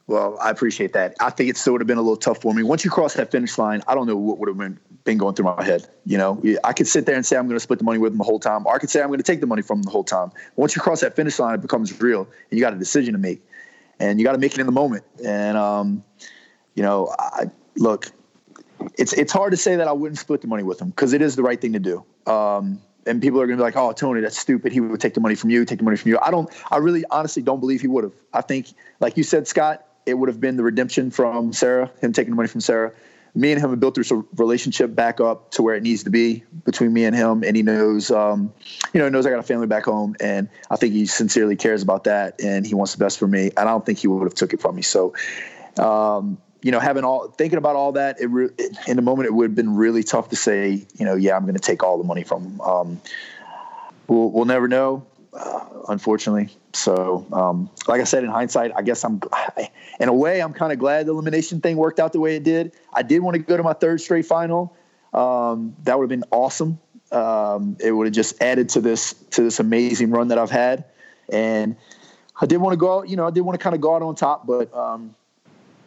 Well, 0.09 0.36
I 0.40 0.50
appreciate 0.50 0.92
that. 0.94 1.14
I 1.20 1.30
think 1.30 1.48
it 1.48 1.56
still 1.56 1.74
would 1.74 1.80
have 1.80 1.86
been 1.86 1.98
a 1.98 2.02
little 2.02 2.16
tough 2.16 2.42
for 2.42 2.52
me. 2.52 2.62
Once 2.62 2.84
you 2.84 2.90
cross 2.90 3.14
that 3.14 3.30
finish 3.30 3.56
line, 3.56 3.82
I 3.86 3.94
don't 3.94 4.06
know 4.06 4.16
what 4.16 4.38
would 4.38 4.48
have 4.48 4.59
been, 4.59 4.78
been 5.04 5.16
going 5.16 5.34
through 5.34 5.54
my 5.56 5.64
head. 5.64 5.88
You 6.04 6.18
know, 6.18 6.42
I 6.64 6.72
could 6.72 6.88
sit 6.88 7.06
there 7.06 7.14
and 7.14 7.24
say 7.24 7.36
I'm 7.36 7.46
going 7.46 7.56
to 7.56 7.60
split 7.60 7.78
the 7.78 7.84
money 7.84 7.98
with 7.98 8.12
them 8.12 8.18
the 8.18 8.24
whole 8.24 8.40
time, 8.40 8.66
or 8.66 8.74
I 8.74 8.78
could 8.78 8.90
say 8.90 9.00
I'm 9.00 9.06
going 9.06 9.20
to 9.20 9.24
take 9.24 9.40
the 9.40 9.46
money 9.46 9.62
from 9.62 9.78
them 9.78 9.84
the 9.84 9.90
whole 9.90 10.04
time. 10.04 10.32
Once 10.56 10.74
you 10.74 10.82
cross 10.82 11.00
that 11.00 11.14
finish 11.14 11.38
line, 11.38 11.54
it 11.54 11.62
becomes 11.62 11.98
real, 12.00 12.22
and 12.50 12.59
you 12.59 12.60
got 12.60 12.74
a 12.74 12.78
decision 12.78 13.12
to 13.12 13.18
make 13.18 13.42
and 14.02 14.18
you 14.18 14.26
got 14.26 14.32
to 14.32 14.38
make 14.38 14.52
it 14.52 14.60
in 14.60 14.66
the 14.66 14.72
moment. 14.72 15.04
And 15.24 15.56
um, 15.56 16.04
you 16.74 16.82
know, 16.82 17.14
I, 17.18 17.44
look, 17.76 18.10
it's 18.98 19.12
it's 19.12 19.32
hard 19.32 19.52
to 19.52 19.56
say 19.56 19.76
that 19.76 19.88
I 19.88 19.92
wouldn't 19.92 20.18
split 20.18 20.40
the 20.40 20.46
money 20.46 20.62
with 20.62 20.80
him 20.80 20.90
because 20.90 21.12
it 21.12 21.22
is 21.22 21.36
the 21.36 21.42
right 21.42 21.60
thing 21.60 21.72
to 21.72 21.78
do. 21.78 22.04
Um, 22.26 22.80
and 23.04 23.20
people 23.20 23.40
are 23.40 23.46
going 23.46 23.59
to 23.59 23.62
be 23.62 23.64
like, 23.64 23.76
"Oh, 23.76 23.92
Tony, 23.92 24.20
that's 24.20 24.38
stupid. 24.38 24.72
He 24.72 24.80
would 24.80 25.00
take 25.00 25.14
the 25.14 25.20
money 25.20 25.34
from 25.34 25.50
you, 25.50 25.64
take 25.64 25.78
the 25.78 25.84
money 25.84 25.96
from 25.96 26.10
you." 26.10 26.18
I 26.20 26.30
don't. 26.30 26.48
I 26.70 26.76
really, 26.78 27.04
honestly, 27.10 27.42
don't 27.42 27.60
believe 27.60 27.80
he 27.80 27.88
would 27.88 28.04
have. 28.04 28.12
I 28.32 28.42
think, 28.42 28.68
like 29.00 29.16
you 29.16 29.22
said, 29.22 29.48
Scott, 29.48 29.84
it 30.06 30.14
would 30.14 30.28
have 30.28 30.40
been 30.40 30.56
the 30.56 30.62
redemption 30.62 31.10
from 31.10 31.52
Sarah, 31.52 31.90
him 32.00 32.12
taking 32.12 32.30
the 32.30 32.36
money 32.36 32.48
from 32.48 32.60
Sarah 32.60 32.92
me 33.34 33.52
and 33.52 33.60
him 33.60 33.70
have 33.70 33.80
built 33.80 33.94
this 33.94 34.12
relationship 34.36 34.94
back 34.94 35.20
up 35.20 35.50
to 35.52 35.62
where 35.62 35.74
it 35.74 35.82
needs 35.82 36.04
to 36.04 36.10
be 36.10 36.44
between 36.64 36.92
me 36.92 37.04
and 37.04 37.16
him. 37.16 37.42
And 37.42 37.56
he 37.56 37.62
knows, 37.62 38.10
um, 38.10 38.52
you 38.92 38.98
know, 38.98 39.06
he 39.06 39.10
knows 39.10 39.24
I 39.24 39.30
got 39.30 39.38
a 39.38 39.42
family 39.42 39.66
back 39.66 39.84
home, 39.84 40.14
and 40.20 40.48
I 40.70 40.76
think 40.76 40.92
he 40.92 41.06
sincerely 41.06 41.56
cares 41.56 41.82
about 41.82 42.04
that, 42.04 42.40
and 42.42 42.66
he 42.66 42.74
wants 42.74 42.92
the 42.92 42.98
best 42.98 43.18
for 43.18 43.26
me. 43.26 43.50
And 43.56 43.60
I 43.60 43.64
don't 43.64 43.86
think 43.86 43.98
he 43.98 44.06
would 44.06 44.24
have 44.24 44.34
took 44.34 44.52
it 44.52 44.60
from 44.60 44.76
me. 44.76 44.82
So, 44.82 45.14
um, 45.78 46.38
you 46.62 46.70
know, 46.70 46.80
having 46.80 47.05
all 47.05 47.28
thinking 47.28 47.59
about 47.59 47.76
all 47.76 47.93
that, 47.93 48.20
it, 48.20 48.26
re- 48.26 48.51
it, 48.59 48.76
in 48.86 48.97
the 48.97 49.02
moment 49.02 49.26
it 49.26 49.32
would 49.32 49.51
have 49.51 49.55
been 49.55 49.74
really 49.74 50.02
tough 50.02 50.28
to 50.30 50.36
say, 50.36 50.86
you 50.97 51.05
know, 51.05 51.14
yeah, 51.14 51.36
I'm 51.36 51.43
going 51.43 51.55
to 51.55 51.60
take 51.60 51.82
all 51.82 51.98
the 51.98 52.05
money 52.05 52.22
from. 52.22 52.60
Um, 52.60 53.01
we'll, 54.06 54.30
we'll 54.30 54.44
never 54.44 54.68
know 54.68 55.05
uh, 55.32 55.64
unfortunately. 55.89 56.48
So, 56.72 57.26
um, 57.32 57.70
like 57.89 58.01
I 58.01 58.05
said, 58.05 58.24
in 58.24 58.30
hindsight, 58.30 58.72
I 58.76 58.82
guess 58.82 59.05
I'm, 59.05 59.20
in 60.01 60.09
a 60.09 60.12
way, 60.12 60.40
I'm 60.40 60.52
kind 60.52 60.72
of 60.72 60.78
glad 60.78 61.06
the 61.06 61.12
elimination 61.12 61.60
thing 61.60 61.76
worked 61.76 62.01
out 62.01 62.12
the 62.12 62.20
way 62.20 62.36
it 62.36 62.44
did. 62.44 62.72
I 62.93 63.02
did 63.02 63.20
want 63.20 63.34
to 63.34 63.39
go 63.39 63.56
to 63.56 63.62
my 63.62 63.72
third 63.72 64.01
straight 64.01 64.26
final. 64.26 64.76
Um, 65.12 65.76
that 65.84 65.98
would 65.98 66.05
have 66.05 66.20
been 66.20 66.28
awesome. 66.30 66.78
Um, 67.10 67.76
it 67.78 67.93
would 67.93 68.06
have 68.06 68.14
just 68.14 68.40
added 68.43 68.70
to 68.70 68.80
this 68.80 69.12
to 69.32 69.43
this 69.43 69.60
amazing 69.60 70.10
run 70.10 70.28
that 70.28 70.39
I've 70.39 70.51
had, 70.51 70.86
and 71.28 71.76
I 72.40 72.47
did 72.47 72.56
want 72.56 72.72
to 72.72 72.78
go 72.78 73.01
out. 73.01 73.10
You 73.10 73.16
know, 73.16 73.26
I 73.26 73.30
did 73.30 73.43
want 73.43 73.59
to 73.59 73.62
kind 73.62 73.74
of 73.74 73.82
go 73.82 73.94
out 73.94 74.01
on 74.01 74.14
top, 74.14 74.47
but 74.47 74.74
um, 74.74 75.14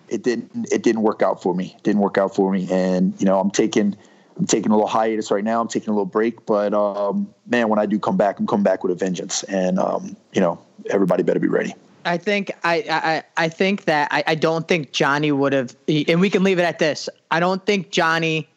it 0.10 0.24
didn't. 0.24 0.68
It 0.72 0.84
didn't 0.84 1.02
work 1.02 1.22
out 1.22 1.42
for 1.42 1.54
me. 1.54 1.74
It 1.78 1.84
didn't 1.84 2.02
work 2.02 2.18
out 2.18 2.36
for 2.36 2.52
me, 2.52 2.68
and 2.72 3.14
you 3.20 3.26
know, 3.26 3.40
I'm 3.40 3.52
taking 3.52 3.96
I'm 4.38 4.46
taking 4.46 4.72
a 4.72 4.76
little 4.76 4.88
hiatus 4.88 5.32
right 5.32 5.44
now. 5.44 5.62
I'm 5.62 5.68
taking 5.68 5.90
a 5.90 5.94
little 5.94 6.06
break, 6.06 6.46
but 6.46 6.74
um, 6.74 7.34
man, 7.48 7.70
when 7.70 7.80
I 7.80 7.86
do 7.86 8.00
come 8.00 8.18
back, 8.18 8.40
I'm 8.40 8.48
coming 8.48 8.64
back 8.64 8.84
with 8.84 8.92
a 8.92 8.96
vengeance, 8.96 9.44
and 9.44 9.80
um, 9.80 10.16
you 10.34 10.42
know, 10.42 10.60
everybody 10.90 11.24
better 11.24 11.40
be 11.40 11.48
ready. 11.48 11.74
I 12.04 12.18
think 12.18 12.52
I 12.64 13.24
I, 13.38 13.46
I 13.46 13.50
think 13.50 13.86
that 13.86 14.10
I, 14.12 14.24
I 14.28 14.36
don't 14.36 14.68
think 14.68 14.92
Johnny 14.92 15.32
would 15.32 15.54
have, 15.54 15.76
and 15.88 16.20
we 16.20 16.30
can 16.30 16.44
leave 16.44 16.60
it 16.60 16.64
at 16.64 16.80
this. 16.80 17.10
I 17.32 17.40
don't 17.40 17.66
think 17.66 17.92
Johnny 17.92 18.48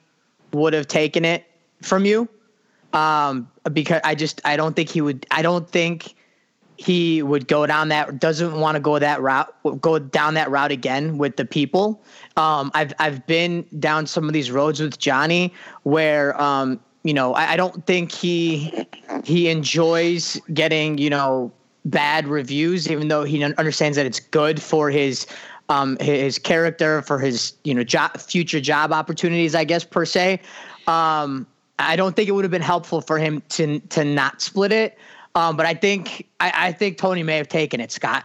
would 0.53 0.73
have 0.73 0.89
taken 0.89 1.25
it 1.25 1.45
from 1.83 2.05
you, 2.05 2.29
um, 2.93 3.49
because 3.73 4.01
I 4.05 4.15
just 4.15 4.41
I 4.45 4.57
don't 4.57 4.75
think 4.75 4.89
he 4.89 5.01
would. 5.01 5.27
I 5.31 5.43
don't 5.43 5.69
think 5.69 6.15
he 6.78 7.22
would 7.24 7.48
go 7.48 7.66
down 7.66 7.88
that 7.88 8.20
doesn't 8.20 8.59
want 8.59 8.76
to 8.76 8.80
go 8.80 8.98
that 8.98 9.20
route 9.20 9.52
go 9.80 9.98
down 9.98 10.34
that 10.34 10.48
route 10.48 10.70
again 10.70 11.18
with 11.18 11.36
the 11.36 11.44
people. 11.44 12.02
Um, 12.36 12.70
i've 12.72 12.94
i've 13.00 13.26
been 13.26 13.66
down 13.80 14.06
some 14.06 14.28
of 14.28 14.32
these 14.32 14.50
roads 14.50 14.80
with 14.80 14.98
johnny 14.98 15.52
where 15.82 16.40
um, 16.40 16.80
you 17.02 17.12
know 17.12 17.34
I, 17.34 17.52
I, 17.52 17.56
don't 17.56 17.84
think 17.84 18.12
he 18.12 18.86
he 19.24 19.48
enjoys 19.48 20.40
getting 20.55 20.98
you 20.98 21.10
know 21.10 21.52
bad 21.84 22.28
reviews 22.28 22.88
even 22.88 23.09
though 23.09 23.24
he 23.24 23.42
understands 23.42 23.96
that 23.96 24.06
it's 24.06 24.20
good 24.20 24.62
for 24.62 24.88
his 24.88 25.26
um, 25.68 25.98
his 26.00 26.38
character 26.38 27.02
for 27.02 27.18
his 27.18 27.55
you 27.64 27.74
know 27.74 27.82
job 27.82 28.16
future 28.18 28.60
job 28.60 28.92
opportunities 28.92 29.55
i 29.55 29.64
guess 29.64 29.82
per 29.82 30.05
se. 30.05 30.40
Um, 30.86 31.44
i 31.80 31.96
don't 31.96 32.14
think 32.14 32.28
it 32.28 32.32
would 32.32 32.44
have 32.44 32.52
been 32.52 32.62
helpful 32.62 33.00
for 33.00 33.18
him 33.18 33.42
to 33.48 33.80
to 33.80 34.05
not 34.05 34.40
split 34.40 34.70
it 34.70 34.96
um, 35.34 35.56
but 35.56 35.66
I 35.66 35.74
think 35.74 36.28
I, 36.40 36.52
I 36.55 36.72
think 36.72 36.98
Tony 36.98 37.22
may 37.22 37.36
have 37.36 37.48
taken 37.48 37.80
it, 37.80 37.90
Scott. 37.90 38.24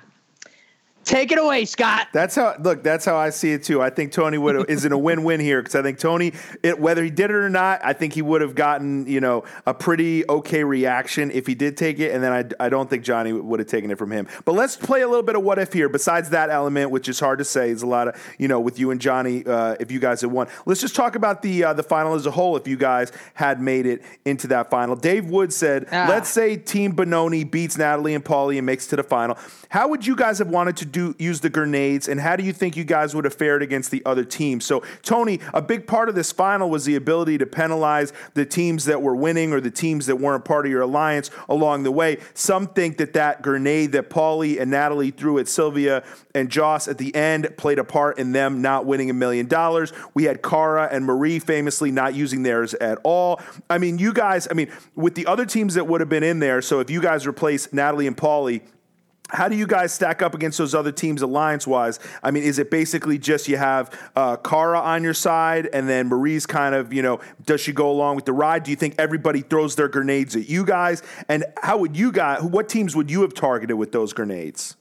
Take 1.03 1.31
it 1.33 1.37
away, 1.37 1.65
Scott. 1.65 2.07
That's 2.13 2.35
how 2.35 2.55
look. 2.59 2.81
That's 2.81 3.03
how 3.03 3.17
I 3.17 3.29
see 3.29 3.51
it 3.51 3.63
too. 3.63 3.81
I 3.81 3.89
think 3.89 4.13
Tony 4.13 4.37
would 4.37 4.69
is 4.69 4.85
in 4.85 4.93
a 4.93 4.97
win-win 4.97 5.41
here 5.41 5.61
because 5.61 5.75
I 5.75 5.81
think 5.81 5.99
Tony, 5.99 6.31
it, 6.61 6.79
whether 6.79 7.03
he 7.03 7.09
did 7.09 7.29
it 7.29 7.35
or 7.35 7.49
not, 7.49 7.81
I 7.83 7.91
think 7.91 8.13
he 8.13 8.21
would 8.21 8.41
have 8.41 8.55
gotten 8.55 9.05
you 9.05 9.19
know 9.19 9.43
a 9.65 9.73
pretty 9.73 10.27
okay 10.29 10.63
reaction 10.63 11.29
if 11.31 11.45
he 11.45 11.55
did 11.55 11.75
take 11.75 11.99
it, 11.99 12.13
and 12.13 12.23
then 12.23 12.31
I, 12.31 12.65
I 12.65 12.69
don't 12.69 12.89
think 12.89 13.03
Johnny 13.03 13.33
would 13.33 13.59
have 13.59 13.67
taken 13.67 13.91
it 13.91 13.97
from 13.97 14.11
him. 14.11 14.27
But 14.45 14.53
let's 14.53 14.77
play 14.77 15.01
a 15.01 15.07
little 15.07 15.23
bit 15.23 15.35
of 15.35 15.43
what 15.43 15.59
if 15.59 15.73
here. 15.73 15.89
Besides 15.89 16.29
that 16.29 16.49
element, 16.49 16.91
which 16.91 17.09
is 17.09 17.19
hard 17.19 17.39
to 17.39 17.45
say, 17.45 17.69
is 17.69 17.81
a 17.81 17.87
lot 17.87 18.07
of 18.07 18.35
you 18.37 18.47
know 18.47 18.61
with 18.61 18.79
you 18.79 18.91
and 18.91 19.01
Johnny 19.01 19.45
uh, 19.45 19.75
if 19.81 19.91
you 19.91 19.99
guys 19.99 20.21
had 20.21 20.31
won. 20.31 20.47
Let's 20.65 20.79
just 20.79 20.95
talk 20.95 21.15
about 21.15 21.41
the 21.41 21.65
uh, 21.65 21.73
the 21.73 21.83
final 21.83 22.13
as 22.13 22.25
a 22.25 22.31
whole. 22.31 22.55
If 22.55 22.65
you 22.65 22.77
guys 22.77 23.11
had 23.33 23.61
made 23.61 23.85
it 23.85 24.03
into 24.23 24.47
that 24.47 24.69
final, 24.69 24.95
Dave 24.95 25.25
Wood 25.25 25.51
said, 25.51 25.87
ah. 25.91 26.05
"Let's 26.07 26.29
say 26.29 26.55
Team 26.55 26.91
Benoni 26.95 27.43
beats 27.43 27.77
Natalie 27.77 28.13
and 28.13 28.23
Paulie 28.23 28.57
and 28.57 28.65
makes 28.65 28.87
it 28.87 28.91
to 28.91 28.95
the 28.95 29.03
final. 29.03 29.37
How 29.67 29.89
would 29.89 30.07
you 30.07 30.15
guys 30.15 30.37
have 30.37 30.49
wanted 30.49 30.77
to 30.77 30.92
do 30.93 31.15
use 31.19 31.41
the 31.41 31.49
grenades, 31.49 32.07
and 32.07 32.21
how 32.21 32.37
do 32.37 32.43
you 32.43 32.53
think 32.53 32.77
you 32.77 32.85
guys 32.85 33.13
would 33.13 33.25
have 33.25 33.33
fared 33.33 33.61
against 33.61 33.91
the 33.91 34.01
other 34.05 34.23
teams? 34.23 34.63
So, 34.63 34.83
Tony, 35.01 35.39
a 35.53 35.61
big 35.61 35.87
part 35.87 36.07
of 36.07 36.15
this 36.15 36.31
final 36.31 36.69
was 36.69 36.85
the 36.85 36.95
ability 36.95 37.37
to 37.39 37.45
penalize 37.45 38.13
the 38.35 38.45
teams 38.45 38.85
that 38.85 39.01
were 39.01 39.15
winning 39.15 39.51
or 39.51 39.59
the 39.59 39.71
teams 39.71 40.05
that 40.05 40.15
weren't 40.15 40.45
part 40.45 40.65
of 40.65 40.71
your 40.71 40.83
alliance 40.83 41.29
along 41.49 41.83
the 41.83 41.91
way. 41.91 42.19
Some 42.33 42.67
think 42.67 42.97
that 42.97 43.13
that 43.13 43.41
grenade 43.41 43.91
that 43.91 44.09
Paulie 44.09 44.61
and 44.61 44.71
Natalie 44.71 45.11
threw 45.11 45.39
at 45.39 45.47
Sylvia 45.47 46.03
and 46.33 46.49
Joss 46.49 46.87
at 46.87 46.97
the 46.97 47.13
end 47.15 47.49
played 47.57 47.79
a 47.79 47.83
part 47.83 48.17
in 48.17 48.31
them 48.31 48.61
not 48.61 48.85
winning 48.85 49.09
a 49.09 49.13
million 49.13 49.47
dollars. 49.47 49.91
We 50.13 50.23
had 50.25 50.41
Cara 50.41 50.87
and 50.91 51.05
Marie 51.05 51.39
famously 51.39 51.91
not 51.91 52.13
using 52.13 52.43
theirs 52.43 52.73
at 52.75 52.99
all. 53.03 53.41
I 53.69 53.77
mean, 53.77 53.97
you 53.97 54.13
guys, 54.13 54.47
I 54.49 54.53
mean, 54.53 54.71
with 54.95 55.15
the 55.15 55.25
other 55.25 55.45
teams 55.45 55.73
that 55.73 55.87
would 55.87 56.01
have 56.01 56.09
been 56.09 56.23
in 56.23 56.39
there, 56.39 56.61
so 56.61 56.79
if 56.79 56.89
you 56.89 57.01
guys 57.01 57.27
replace 57.27 57.71
Natalie 57.73 58.07
and 58.07 58.15
Paulie, 58.15 58.61
how 59.33 59.49
do 59.49 59.55
you 59.55 59.65
guys 59.67 59.91
stack 59.91 60.21
up 60.21 60.35
against 60.35 60.57
those 60.59 60.75
other 60.75 60.91
teams 60.91 61.21
alliance 61.21 61.65
wise? 61.65 61.99
I 62.21 62.31
mean, 62.31 62.43
is 62.43 62.59
it 62.59 62.69
basically 62.69 63.17
just 63.17 63.47
you 63.47 63.57
have 63.57 64.11
uh, 64.15 64.37
Cara 64.37 64.79
on 64.79 65.03
your 65.03 65.13
side 65.13 65.67
and 65.73 65.89
then 65.89 66.07
Marie's 66.07 66.45
kind 66.45 66.75
of, 66.75 66.93
you 66.93 67.01
know, 67.01 67.19
does 67.45 67.59
she 67.59 67.73
go 67.73 67.89
along 67.89 68.15
with 68.15 68.25
the 68.25 68.33
ride? 68.33 68.63
Do 68.63 68.71
you 68.71 68.77
think 68.77 68.95
everybody 68.99 69.41
throws 69.41 69.75
their 69.75 69.87
grenades 69.87 70.35
at 70.35 70.47
you 70.47 70.63
guys? 70.65 71.01
And 71.27 71.45
how 71.61 71.77
would 71.79 71.97
you 71.97 72.11
guys, 72.11 72.43
what 72.43 72.69
teams 72.69 72.95
would 72.95 73.09
you 73.09 73.21
have 73.23 73.33
targeted 73.33 73.75
with 73.75 73.91
those 73.91 74.13
grenades? 74.13 74.75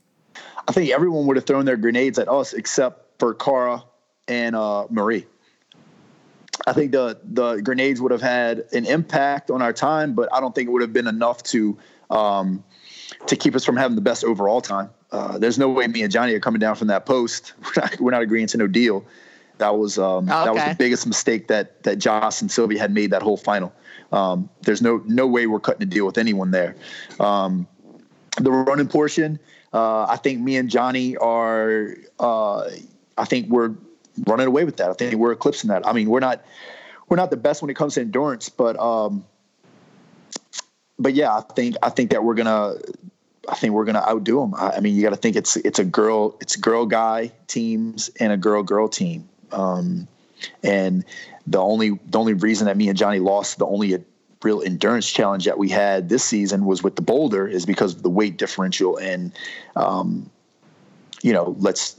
I 0.69 0.73
think 0.73 0.91
everyone 0.91 1.27
would 1.27 1.37
have 1.37 1.47
thrown 1.47 1.65
their 1.65 1.77
grenades 1.77 2.19
at 2.19 2.29
us 2.29 2.53
except 2.53 3.19
for 3.19 3.35
Cara 3.35 3.85
and 4.29 4.55
uh, 4.55 4.87
Marie. 4.91 5.27
I 6.67 6.73
think 6.73 6.93
the 6.93 7.19
the 7.25 7.57
grenades 7.57 8.01
would 8.01 8.13
have 8.13 8.21
had 8.21 8.67
an 8.73 8.85
impact 8.85 9.51
on 9.51 9.63
our 9.63 9.73
time, 9.73 10.15
but 10.15 10.29
I 10.33 10.39
don't 10.39 10.55
think 10.55 10.69
it 10.69 10.71
would 10.71 10.83
have 10.83 10.93
been 10.93 11.09
enough 11.09 11.43
to 11.45 11.79
um, 12.11 12.63
to 13.27 13.37
keep 13.37 13.55
us 13.55 13.65
from 13.65 13.77
having 13.77 13.95
the 13.95 14.03
best 14.03 14.25
overall 14.25 14.61
time. 14.61 14.91
Uh, 15.11 15.39
there's 15.39 15.59
no 15.59 15.69
way 15.69 15.87
me 15.87 16.03
and 16.03 16.13
Johnny 16.13 16.35
are 16.35 16.41
coming 16.41 16.59
down 16.59 16.75
from 16.75 16.89
that 16.89 17.07
post. 17.07 17.53
We're 17.63 17.83
not, 17.83 18.01
we're 18.01 18.11
not 18.11 18.23
agreeing 18.23 18.47
to 18.49 18.57
no 18.57 18.67
deal. 18.67 19.05
That 19.59 19.77
was 19.77 19.99
um, 19.99 20.29
okay. 20.29 20.45
that 20.45 20.55
was 20.55 20.65
the 20.65 20.75
biggest 20.77 21.07
mistake 21.07 21.49
that 21.49 21.83
that 21.85 21.99
Joss 21.99 22.41
and 22.41 22.51
Sylvia 22.51 22.81
had 22.81 22.93
made 22.93 23.11
that 23.11 23.23
whole 23.23 23.37
final. 23.37 23.73
Um, 24.11 24.49
there's 24.63 24.83
no 24.83 25.03
no 25.07 25.27
way 25.27 25.47
we're 25.47 25.61
cutting 25.61 25.83
a 25.83 25.87
deal 25.87 26.07
with 26.07 26.19
anyone 26.19 26.51
there. 26.51 26.75
Um, 27.21 27.69
the 28.39 28.51
running 28.51 28.89
portion, 28.89 29.39
uh, 29.73 30.05
I 30.05 30.17
think 30.17 30.41
me 30.41 30.57
and 30.57 30.69
Johnny 30.69 31.17
are. 31.19 31.97
Uh, 32.19 32.71
I 33.19 33.25
think 33.25 33.51
we're 33.51 33.75
running 34.27 34.47
away 34.47 34.65
with 34.65 34.79
that. 34.79 34.91
I 34.91 34.95
think 34.95 35.15
we're 35.15 35.33
eclipsing 35.33 35.69
that. 35.69 35.87
I 35.87 35.93
mean, 35.93 36.09
we're 36.09 36.21
not 36.21 36.43
we're 37.09 37.17
not 37.17 37.31
the 37.31 37.37
best 37.37 37.63
when 37.63 37.71
it 37.71 37.75
comes 37.75 37.95
to 37.95 38.01
endurance, 38.01 38.49
but 38.49 38.79
um, 38.81 39.25
but 40.99 41.15
yeah, 41.15 41.37
I 41.37 41.43
think 41.55 41.77
I 41.83 41.91
think 41.91 42.11
that 42.11 42.25
we're 42.25 42.35
gonna 42.35 42.77
I 43.49 43.55
think 43.55 43.75
we're 43.75 43.85
gonna 43.85 44.05
outdo 44.07 44.41
them. 44.41 44.55
I, 44.55 44.73
I 44.77 44.81
mean, 44.81 44.95
you 44.95 45.03
got 45.03 45.11
to 45.11 45.17
think 45.17 45.37
it's 45.37 45.57
it's 45.57 45.79
a 45.79 45.85
girl 45.85 46.37
it's 46.41 46.57
girl 46.57 46.87
guy 46.87 47.33
teams 47.47 48.11
and 48.21 48.33
a 48.33 48.37
girl 48.37 48.63
girl 48.63 48.89
team, 48.89 49.29
um, 49.51 50.07
and 50.63 51.05
the 51.47 51.59
only 51.59 51.99
the 52.07 52.19
only 52.19 52.35
reason 52.35 52.67
that 52.67 52.77
me 52.77 52.89
and 52.89 52.97
Johnny 52.97 53.19
lost 53.19 53.59
the 53.59 53.67
only 53.67 54.05
real 54.43 54.63
endurance 54.63 55.11
challenge 55.11 55.45
that 55.45 55.59
we 55.59 55.69
had 55.69 56.09
this 56.09 56.25
season 56.25 56.65
was 56.65 56.83
with 56.83 56.97
the 56.97 57.03
boulder 57.03 57.47
is 57.47 57.65
because 57.65 57.95
of 57.95 58.03
the 58.03 58.11
weight 58.11 58.39
differential 58.39 58.97
and 58.97 59.33
um, 59.77 60.29
you 61.23 61.33
know 61.33 61.55
let's 61.61 61.97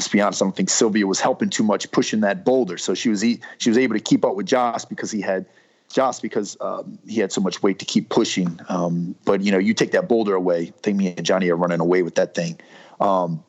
let's 0.00 0.08
be 0.08 0.20
honest, 0.20 0.40
I 0.40 0.46
don't 0.46 0.56
think 0.56 0.70
Sylvia 0.70 1.06
was 1.06 1.20
helping 1.20 1.50
too 1.50 1.62
much 1.62 1.90
pushing 1.90 2.20
that 2.20 2.42
boulder. 2.42 2.78
So 2.78 2.94
she 2.94 3.10
was 3.10 3.22
she 3.22 3.68
was 3.68 3.76
able 3.76 3.94
to 3.94 4.00
keep 4.00 4.24
up 4.24 4.34
with 4.34 4.46
Joss 4.46 4.86
because 4.86 5.10
he 5.10 5.20
had 5.20 5.44
Joss 5.90 6.20
because 6.20 6.56
um, 6.60 6.98
he 7.06 7.20
had 7.20 7.32
so 7.32 7.40
much 7.40 7.62
weight 7.62 7.78
to 7.80 7.84
keep 7.84 8.08
pushing. 8.08 8.60
Um, 8.68 9.14
but 9.24 9.40
you 9.42 9.50
know, 9.52 9.58
you 9.58 9.74
take 9.74 9.90
that 9.92 10.08
boulder 10.08 10.34
away. 10.34 10.66
Think 10.82 10.96
me 10.96 11.14
and 11.16 11.26
Johnny 11.26 11.50
are 11.50 11.56
running 11.56 11.80
away 11.80 12.02
with 12.02 12.14
that 12.14 12.34
thing. 12.34 12.58
Um, 13.00 13.42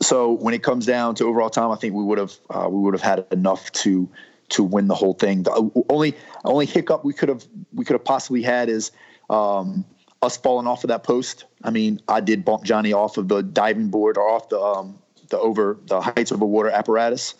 so 0.00 0.32
when 0.32 0.54
it 0.54 0.62
comes 0.62 0.86
down 0.86 1.14
to 1.16 1.26
overall 1.26 1.50
time, 1.50 1.70
I 1.70 1.76
think 1.76 1.94
we 1.94 2.02
would 2.02 2.18
have 2.18 2.32
uh, 2.48 2.68
we 2.70 2.80
would 2.80 2.94
have 2.94 3.02
had 3.02 3.26
enough 3.30 3.70
to 3.72 4.08
to 4.50 4.64
win 4.64 4.88
the 4.88 4.94
whole 4.94 5.14
thing. 5.14 5.42
The 5.42 5.52
uh, 5.52 5.68
only 5.90 6.16
only 6.44 6.66
hiccup 6.66 7.04
we 7.04 7.12
could 7.12 7.28
have 7.28 7.44
we 7.74 7.84
could 7.84 7.94
have 7.94 8.04
possibly 8.04 8.42
had 8.42 8.68
is 8.68 8.90
um, 9.28 9.84
us 10.22 10.38
falling 10.38 10.66
off 10.66 10.82
of 10.84 10.88
that 10.88 11.04
post. 11.04 11.44
I 11.62 11.70
mean, 11.70 12.00
I 12.08 12.20
did 12.20 12.44
bump 12.44 12.64
Johnny 12.64 12.92
off 12.92 13.18
of 13.18 13.28
the 13.28 13.42
diving 13.42 13.88
board 13.88 14.16
or 14.16 14.28
off 14.28 14.48
the 14.48 14.58
um, 14.58 14.98
the 15.28 15.38
over 15.38 15.78
the 15.86 16.00
heights 16.00 16.32
over 16.32 16.46
water 16.46 16.70
apparatus. 16.70 17.34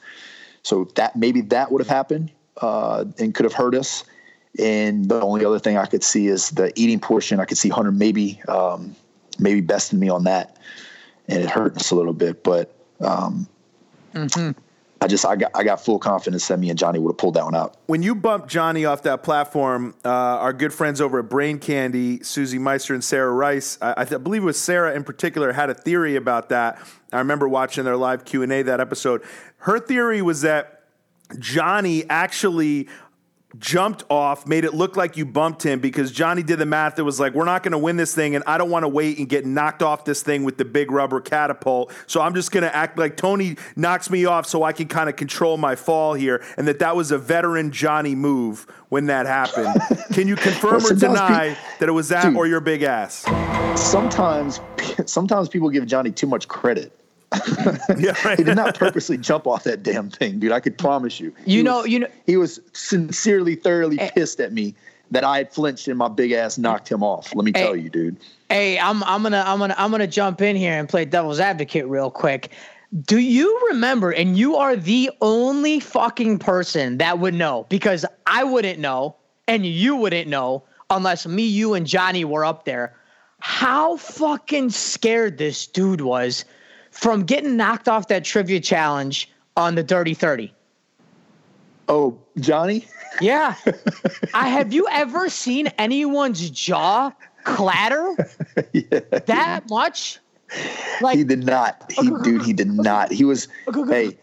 So 0.63 0.85
that 0.97 1.17
maybe 1.17 1.41
that 1.43 1.73
would 1.73 1.81
have 1.81 1.89
happened 1.89 2.33
uh, 2.59 3.05
and 3.19 3.35
could 3.35 3.45
have 3.45 3.53
hurt 3.53 3.75
us. 3.75 4.05
And 4.59 5.09
the 5.09 5.21
only 5.21 5.45
other 5.45 5.59
thing 5.59 5.77
I 5.77 5.87
could 5.87 6.03
see 6.03 6.27
is 6.27 6.51
the 6.51 6.73
eating 6.75 6.99
portion. 6.99 7.39
I 7.41 7.45
could 7.45 7.59
see 7.59 7.69
Hunter 7.69 7.93
maybe 7.93 8.41
um, 8.49 8.97
maybe 9.39 9.61
besting 9.61 9.99
me 9.99 10.09
on 10.09 10.25
that, 10.25 10.59
and 11.29 11.43
it 11.43 11.49
hurt 11.49 11.77
us 11.77 11.91
a 11.91 11.95
little 11.95 12.13
bit. 12.13 12.43
But 12.43 12.75
um, 13.01 13.49
mm-hmm. 14.13 14.51
I 15.01 15.07
just 15.07 15.25
I 15.25 15.37
got 15.37 15.53
I 15.55 15.63
got 15.63 15.83
full 15.83 15.99
confidence 15.99 16.49
that 16.49 16.59
me 16.59 16.69
and 16.69 16.79
Johnny 16.79 16.99
would 16.99 17.11
have 17.11 17.17
pulled 17.17 17.35
that 17.35 17.45
one 17.45 17.55
out. 17.55 17.77
When 17.87 18.03
you 18.03 18.15
bumped 18.15 18.49
Johnny 18.49 18.85
off 18.85 19.03
that 19.05 19.23
platform, 19.23 19.95
uh, 20.05 20.09
our 20.09 20.53
good 20.53 20.75
friends 20.75 21.01
over 21.01 21.21
at 21.21 21.29
Brain 21.31 21.59
Candy, 21.59 22.23
Susie 22.23 22.59
Meister 22.59 22.93
and 22.93 23.03
Sarah 23.03 23.33
Rice, 23.33 23.79
I, 23.81 23.95
I, 23.99 24.05
th- 24.05 24.23
believe 24.23 24.43
it 24.43 24.47
was 24.47 24.61
Sarah 24.61 24.95
in 24.95 25.05
particular, 25.05 25.53
had 25.53 25.71
a 25.71 25.75
theory 25.75 26.17
about 26.17 26.51
that. 26.51 26.79
I 27.13 27.19
remember 27.19 27.49
watching 27.49 27.85
their 27.85 27.97
live 27.97 28.25
Q 28.25 28.43
and 28.43 28.53
A 28.53 28.63
that 28.63 28.81
episode. 28.81 29.23
Her 29.59 29.79
theory 29.79 30.21
was 30.21 30.43
that 30.43 30.80
Johnny 31.39 32.09
actually 32.09 32.89
jumped 33.59 34.05
off, 34.09 34.47
made 34.47 34.65
it 34.65 34.75
look 34.75 34.97
like 34.97 35.17
you 35.17 35.25
bumped 35.27 35.63
him 35.63 35.81
because 35.81 36.13
Johnny 36.13 36.43
did 36.43 36.59
the 36.59 36.67
math 36.67 36.97
that 36.97 37.05
was 37.05 37.19
like, 37.19 37.35
we're 37.35 37.45
not 37.45 37.63
going 37.63 37.73
to 37.73 37.79
win 37.79 37.97
this 37.97 38.15
thing, 38.15 38.35
and 38.35 38.45
I 38.47 38.59
don't 38.59 38.71
want 38.71 38.85
to 38.85 38.89
wait 38.89 39.19
and 39.19 39.29
get 39.29 39.45
knocked 39.45 39.83
off 39.83 40.05
this 40.05 40.23
thing 40.23 40.45
with 40.45 40.57
the 40.57 40.65
big 40.65 40.91
rubber 40.91 41.21
catapult. 41.21 41.93
So 42.07 42.21
I'm 42.21 42.35
just 42.35 42.53
going 42.53 42.63
to 42.63 42.75
act 42.75 42.99
like 42.99 43.17
Tony 43.17 43.57
knocks 43.77 44.11
me 44.11 44.25
off 44.25 44.47
so 44.47 44.63
I 44.63 44.73
can 44.73 44.89
kind 44.89 45.09
of 45.09 45.17
control 45.17 45.57
my 45.57 45.75
fall 45.75 46.15
here, 46.15 46.45
and 46.57 46.69
that 46.69 46.79
that 46.79 46.95
was 46.97 47.11
a 47.11 47.19
veteran 47.19 47.73
Johnny 47.73 48.15
move 48.15 48.67
when 48.89 49.07
that 49.07 49.27
happened. 49.27 49.81
can 50.13 50.29
you 50.29 50.37
confirm 50.37 50.85
or 50.85 50.95
deny 50.95 51.57
that 51.79 51.89
it 51.89 51.93
was 51.93 52.09
that 52.09 52.25
dude, 52.25 52.37
or 52.37 52.47
your 52.47 52.61
big 52.61 52.83
ass? 52.83 53.25
Sometimes, 53.81 54.61
sometimes 55.07 55.49
people 55.49 55.71
give 55.71 55.87
Johnny 55.87 56.11
too 56.11 56.27
much 56.27 56.47
credit. 56.49 57.00
yeah, 57.99 58.15
right. 58.25 58.39
he 58.39 58.45
did 58.45 58.57
not 58.57 58.75
purposely 58.77 59.17
jump 59.17 59.47
off 59.47 59.65
that 59.65 59.83
damn 59.83 60.11
thing, 60.11 60.41
dude. 60.41 60.53
I 60.53 60.61
could 60.61 60.77
promise 60.77 61.21
you. 61.21 61.33
You 61.47 61.59
he 61.59 61.63
know, 61.63 61.83
was, 61.83 61.89
you 61.89 61.99
know, 62.01 62.09
he 62.27 62.37
was 62.37 62.61
sincerely, 62.73 63.55
thoroughly 63.55 63.99
hey, 63.99 64.11
pissed 64.15 64.41
at 64.41 64.53
me 64.53 64.75
that 65.13 65.25
I 65.25 65.39
had 65.39 65.53
flinched 65.53 65.87
and 65.89 65.97
my 65.99 66.09
big 66.09 66.33
ass 66.33 66.59
knocked 66.59 66.91
him 66.91 67.03
off. 67.03 67.35
Let 67.35 67.45
me 67.45 67.53
hey, 67.55 67.63
tell 67.63 67.77
you, 67.77 67.89
dude. 67.89 68.17
Hey, 68.49 68.79
I'm 68.79 69.05
I'm 69.05 69.23
gonna 69.23 69.45
I'm 69.47 69.59
gonna 69.59 69.77
I'm 69.79 69.91
gonna 69.91 70.07
jump 70.07 70.41
in 70.41 70.57
here 70.57 70.73
and 70.73 70.89
play 70.89 71.05
devil's 71.05 71.41
advocate 71.41 71.87
real 71.87 72.11
quick. 72.11 72.51
Do 73.03 73.19
you 73.19 73.69
remember? 73.71 74.11
And 74.11 74.37
you 74.37 74.57
are 74.57 74.75
the 74.75 75.11
only 75.21 75.79
fucking 75.79 76.41
person 76.41 76.99
that 76.99 77.21
would 77.21 77.35
know 77.35 77.67
because 77.69 78.05
I 78.27 78.43
wouldn't 78.43 78.81
know 78.81 79.15
and 79.47 79.65
you 79.65 79.95
wouldn't 79.95 80.29
know 80.29 80.65
unless 80.91 81.27
me, 81.27 81.45
you, 81.45 81.75
and 81.75 81.87
Johnny 81.87 82.25
were 82.25 82.45
up 82.45 82.65
there. 82.65 82.97
How 83.39 83.97
fucking 83.97 84.71
scared 84.71 85.39
this 85.39 85.67
dude 85.69 86.01
was 86.01 86.45
from 87.01 87.25
getting 87.25 87.57
knocked 87.57 87.89
off 87.89 88.09
that 88.09 88.25
trivia 88.25 88.61
challenge 88.61 89.31
on 89.57 89.75
the 89.75 89.83
Dirty 89.83 90.13
30. 90.13 90.53
Oh, 91.89 92.19
Johnny? 92.39 92.87
Yeah. 93.23 93.55
I 94.35 94.49
have 94.49 94.75
you 94.75 94.87
ever 94.91 95.31
seen 95.31 95.69
anyone's 95.79 96.51
jaw 96.51 97.11
clatter 97.45 98.15
yeah. 98.75 99.01
that 99.25 99.71
much? 99.71 100.19
Like 101.01 101.17
he 101.17 101.25
did 101.25 101.47
not. 101.47 101.91
He 101.91 102.11
dude, 102.23 102.43
he 102.43 102.53
did 102.53 102.71
not. 102.71 103.11
He 103.11 103.25
was 103.25 103.49
hey. 103.89 104.19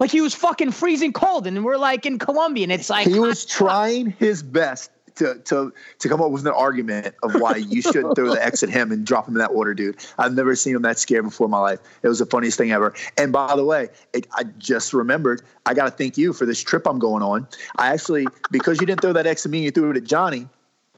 like 0.00 0.10
he 0.10 0.20
was 0.20 0.34
fucking 0.34 0.72
freezing 0.72 1.12
cold 1.12 1.46
and 1.46 1.64
we're 1.64 1.76
like 1.76 2.04
in 2.04 2.18
Colombia 2.18 2.64
and 2.64 2.72
it's 2.72 2.90
like 2.90 3.06
he 3.06 3.20
was 3.20 3.44
trying 3.44 4.10
his 4.18 4.42
best 4.42 4.90
to 5.16 5.38
to 5.44 5.72
to 5.98 6.08
come 6.08 6.22
up 6.22 6.30
with 6.30 6.46
an 6.46 6.52
argument 6.52 7.14
of 7.22 7.34
why 7.40 7.56
you 7.56 7.82
shouldn't 7.82 8.14
throw 8.14 8.34
the 8.34 8.44
X 8.44 8.62
at 8.62 8.68
him 8.68 8.92
and 8.92 9.04
drop 9.04 9.28
him 9.28 9.34
in 9.34 9.38
that 9.40 9.54
water, 9.54 9.74
dude. 9.74 9.96
I've 10.18 10.34
never 10.34 10.54
seen 10.54 10.76
him 10.76 10.82
that 10.82 10.98
scared 10.98 11.24
before 11.24 11.46
in 11.46 11.50
my 11.50 11.58
life. 11.58 11.80
It 12.02 12.08
was 12.08 12.18
the 12.18 12.26
funniest 12.26 12.58
thing 12.58 12.70
ever. 12.70 12.94
And 13.16 13.32
by 13.32 13.56
the 13.56 13.64
way, 13.64 13.88
it, 14.12 14.26
I 14.34 14.44
just 14.58 14.92
remembered 14.92 15.42
I 15.64 15.74
got 15.74 15.84
to 15.84 15.90
thank 15.90 16.16
you 16.16 16.32
for 16.32 16.46
this 16.46 16.62
trip 16.62 16.86
I'm 16.86 16.98
going 16.98 17.22
on. 17.22 17.46
I 17.76 17.88
actually 17.88 18.26
because 18.50 18.80
you 18.80 18.86
didn't 18.86 19.00
throw 19.00 19.12
that 19.12 19.26
X 19.26 19.44
at 19.46 19.52
me, 19.52 19.62
you 19.64 19.70
threw 19.70 19.90
it 19.90 19.96
at 19.96 20.04
Johnny. 20.04 20.48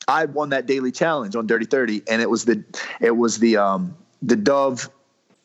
I 0.06 0.24
won 0.24 0.50
that 0.50 0.66
daily 0.66 0.92
challenge 0.92 1.36
on 1.36 1.46
Dirty 1.46 1.66
Thirty, 1.66 2.02
and 2.08 2.22
it 2.22 2.30
was 2.30 2.44
the 2.44 2.62
it 3.00 3.16
was 3.16 3.38
the 3.38 3.56
um 3.56 3.96
the 4.22 4.36
Dove 4.36 4.90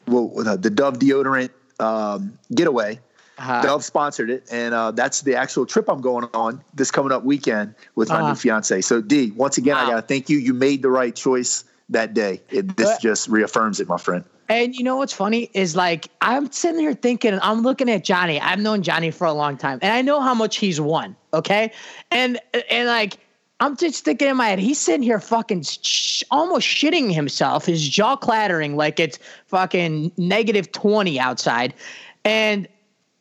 well 0.07 0.29
the 0.29 0.69
Dove 0.69 0.99
deodorant 0.99 1.49
um, 1.79 2.37
getaway 2.53 2.99
uh-huh. 3.37 3.61
Dove 3.63 3.83
sponsored 3.83 4.29
it, 4.29 4.47
and 4.51 4.73
uh, 4.73 4.91
that's 4.91 5.21
the 5.21 5.35
actual 5.35 5.65
trip 5.65 5.89
I'm 5.89 6.01
going 6.01 6.27
on 6.33 6.63
this 6.73 6.91
coming 6.91 7.11
up 7.11 7.23
weekend 7.23 7.73
with 7.95 8.09
my 8.09 8.15
uh-huh. 8.15 8.29
new 8.29 8.35
fiance. 8.35 8.81
So, 8.81 9.01
D, 9.01 9.31
once 9.31 9.57
again, 9.57 9.75
wow. 9.75 9.85
I 9.85 9.89
got 9.89 9.95
to 9.95 10.01
thank 10.03 10.29
you. 10.29 10.37
You 10.37 10.53
made 10.53 10.81
the 10.81 10.89
right 10.89 11.15
choice 11.15 11.63
that 11.89 12.13
day. 12.13 12.41
It, 12.49 12.77
this 12.77 12.97
just 12.99 13.27
reaffirms 13.27 13.79
it, 13.79 13.87
my 13.87 13.97
friend. 13.97 14.23
And 14.49 14.75
you 14.75 14.83
know 14.83 14.97
what's 14.97 15.13
funny 15.13 15.49
is 15.53 15.75
like 15.75 16.09
I'm 16.21 16.51
sitting 16.51 16.79
here 16.79 16.93
thinking, 16.93 17.39
I'm 17.41 17.61
looking 17.61 17.89
at 17.89 18.03
Johnny. 18.03 18.39
I've 18.39 18.59
known 18.59 18.83
Johnny 18.83 19.09
for 19.09 19.25
a 19.25 19.33
long 19.33 19.57
time, 19.57 19.79
and 19.81 19.91
I 19.93 20.01
know 20.01 20.21
how 20.21 20.33
much 20.33 20.57
he's 20.57 20.79
won. 20.79 21.15
Okay, 21.33 21.71
and 22.11 22.39
and 22.69 22.87
like 22.87 23.17
I'm 23.59 23.77
just 23.77 24.03
thinking 24.03 24.27
in 24.27 24.35
my 24.35 24.49
head, 24.49 24.59
he's 24.59 24.77
sitting 24.77 25.01
here 25.01 25.19
fucking 25.19 25.63
sh- 25.63 26.23
almost 26.29 26.67
shitting 26.67 27.13
himself, 27.13 27.65
his 27.65 27.87
jaw 27.87 28.15
clattering 28.17 28.75
like 28.75 28.99
it's 28.99 29.17
fucking 29.47 30.11
negative 30.17 30.71
20 30.73 31.19
outside. 31.19 31.73
And 32.25 32.67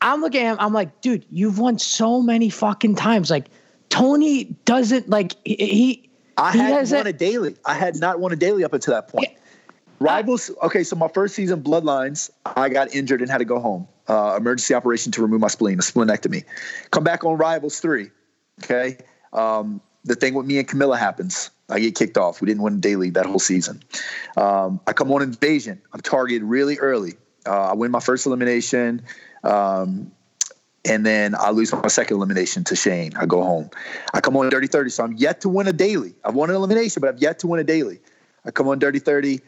I'm 0.03 0.21
looking 0.21 0.41
at 0.41 0.51
him, 0.51 0.57
I'm 0.59 0.73
like, 0.73 1.01
dude, 1.01 1.25
you've 1.31 1.57
won 1.57 1.79
so 1.79 2.21
many 2.21 2.49
fucking 2.49 2.95
times. 2.95 3.31
Like, 3.31 3.47
Tony 3.89 4.55
doesn't, 4.65 5.09
like, 5.09 5.33
he. 5.45 6.09
I 6.37 6.51
he 6.51 6.59
had 6.59 6.91
won 6.91 7.07
a 7.07 7.13
daily. 7.13 7.55
I 7.65 7.73
had 7.73 7.95
not 7.95 8.19
won 8.19 8.31
a 8.31 8.35
daily 8.35 8.63
up 8.63 8.73
until 8.73 8.93
that 8.93 9.07
point. 9.07 9.29
Yeah. 9.31 9.37
Rivals. 9.99 10.51
Okay, 10.61 10.83
so 10.83 10.95
my 10.95 11.07
first 11.07 11.35
season, 11.35 11.63
Bloodlines, 11.63 12.29
I 12.45 12.69
got 12.69 12.93
injured 12.93 13.21
and 13.21 13.31
had 13.31 13.37
to 13.37 13.45
go 13.45 13.59
home. 13.59 13.87
Uh, 14.09 14.35
emergency 14.37 14.73
operation 14.73 15.13
to 15.13 15.21
remove 15.21 15.39
my 15.39 15.47
spleen, 15.47 15.79
a 15.79 15.81
splenectomy. 15.81 16.43
Come 16.91 17.05
back 17.05 17.23
on 17.23 17.37
Rivals 17.37 17.79
three. 17.79 18.09
Okay, 18.61 18.97
um, 19.31 19.79
the 20.03 20.15
thing 20.15 20.33
with 20.33 20.45
me 20.45 20.57
and 20.57 20.67
Camila 20.67 20.97
happens. 20.97 21.49
I 21.69 21.79
get 21.79 21.95
kicked 21.95 22.17
off. 22.17 22.41
We 22.41 22.47
didn't 22.47 22.63
win 22.63 22.73
a 22.73 22.77
daily 22.77 23.11
that 23.11 23.25
whole 23.25 23.39
season. 23.39 23.81
Um, 24.35 24.81
I 24.87 24.93
come 24.93 25.09
on 25.13 25.21
Invasion. 25.21 25.81
I'm 25.93 26.01
targeted 26.01 26.43
really 26.43 26.77
early. 26.79 27.13
Uh, 27.45 27.69
I 27.69 27.73
win 27.73 27.91
my 27.91 28.01
first 28.01 28.25
elimination. 28.25 29.01
Um, 29.43 30.11
and 30.85 31.05
then 31.05 31.33
I 31.35 31.51
lose 31.51 31.71
my 31.71 31.87
second 31.87 32.17
elimination 32.17 32.63
to 32.65 32.75
Shane. 32.75 33.13
I 33.15 33.25
go 33.25 33.41
home. 33.41 33.69
I 34.13 34.19
come 34.19 34.35
on 34.35 34.49
Dirty 34.49 34.67
30, 34.67 34.89
so 34.89 35.03
I'm 35.05 35.13
yet 35.13 35.39
to 35.41 35.49
win 35.49 35.67
a 35.67 35.73
daily. 35.73 36.13
I've 36.25 36.35
won 36.35 36.49
an 36.49 36.55
elimination, 36.57 36.99
but 37.01 37.07
I've 37.09 37.19
yet 37.21 37.39
to 37.39 37.47
win 37.47 37.59
a 37.59 37.63
daily. 37.63 37.99
I 38.45 38.51
come 38.51 38.67
on 38.67 38.79
Dirty 38.79 38.99
30, 38.99 39.39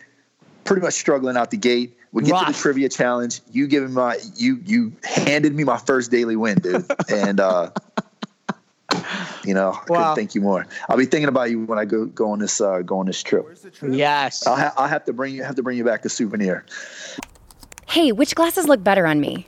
pretty 0.63 0.81
much 0.81 0.93
struggling 0.93 1.35
out 1.35 1.51
the 1.51 1.57
gate. 1.57 1.97
We 2.13 2.23
get 2.23 2.39
to 2.39 2.45
the 2.53 2.57
trivia 2.57 2.87
challenge. 2.87 3.41
You 3.51 3.67
give 3.67 3.83
me 3.83 3.89
my 3.89 4.17
you 4.37 4.61
you 4.65 4.93
handed 5.03 5.53
me 5.53 5.65
my 5.65 5.77
first 5.77 6.09
daily 6.11 6.37
win, 6.37 6.59
dude. 6.59 6.85
and 7.09 7.41
uh 7.41 7.71
you 9.43 9.53
know, 9.53 9.71
I 9.73 9.73
Wow. 9.73 9.83
couldn't 9.85 10.15
thank 10.15 10.35
you 10.35 10.39
more. 10.39 10.65
I'll 10.87 10.95
be 10.95 11.05
thinking 11.05 11.27
about 11.27 11.49
you 11.51 11.59
when 11.65 11.77
I 11.77 11.83
go 11.83 12.05
go 12.05 12.31
on 12.31 12.39
this 12.39 12.61
uh 12.61 12.83
go 12.83 12.99
on 12.99 13.05
this 13.05 13.21
trip. 13.21 13.45
Yes. 13.85 14.47
I'll, 14.47 14.55
ha- 14.55 14.73
I'll 14.77 14.87
have 14.87 15.03
to 15.05 15.13
bring 15.13 15.35
you 15.35 15.43
have 15.43 15.55
to 15.55 15.63
bring 15.63 15.77
you 15.77 15.83
back 15.83 16.05
a 16.05 16.09
souvenir. 16.09 16.65
Hey, 17.85 18.13
which 18.13 18.33
glasses 18.33 18.65
look 18.69 18.81
better 18.81 19.05
on 19.05 19.19
me? 19.19 19.47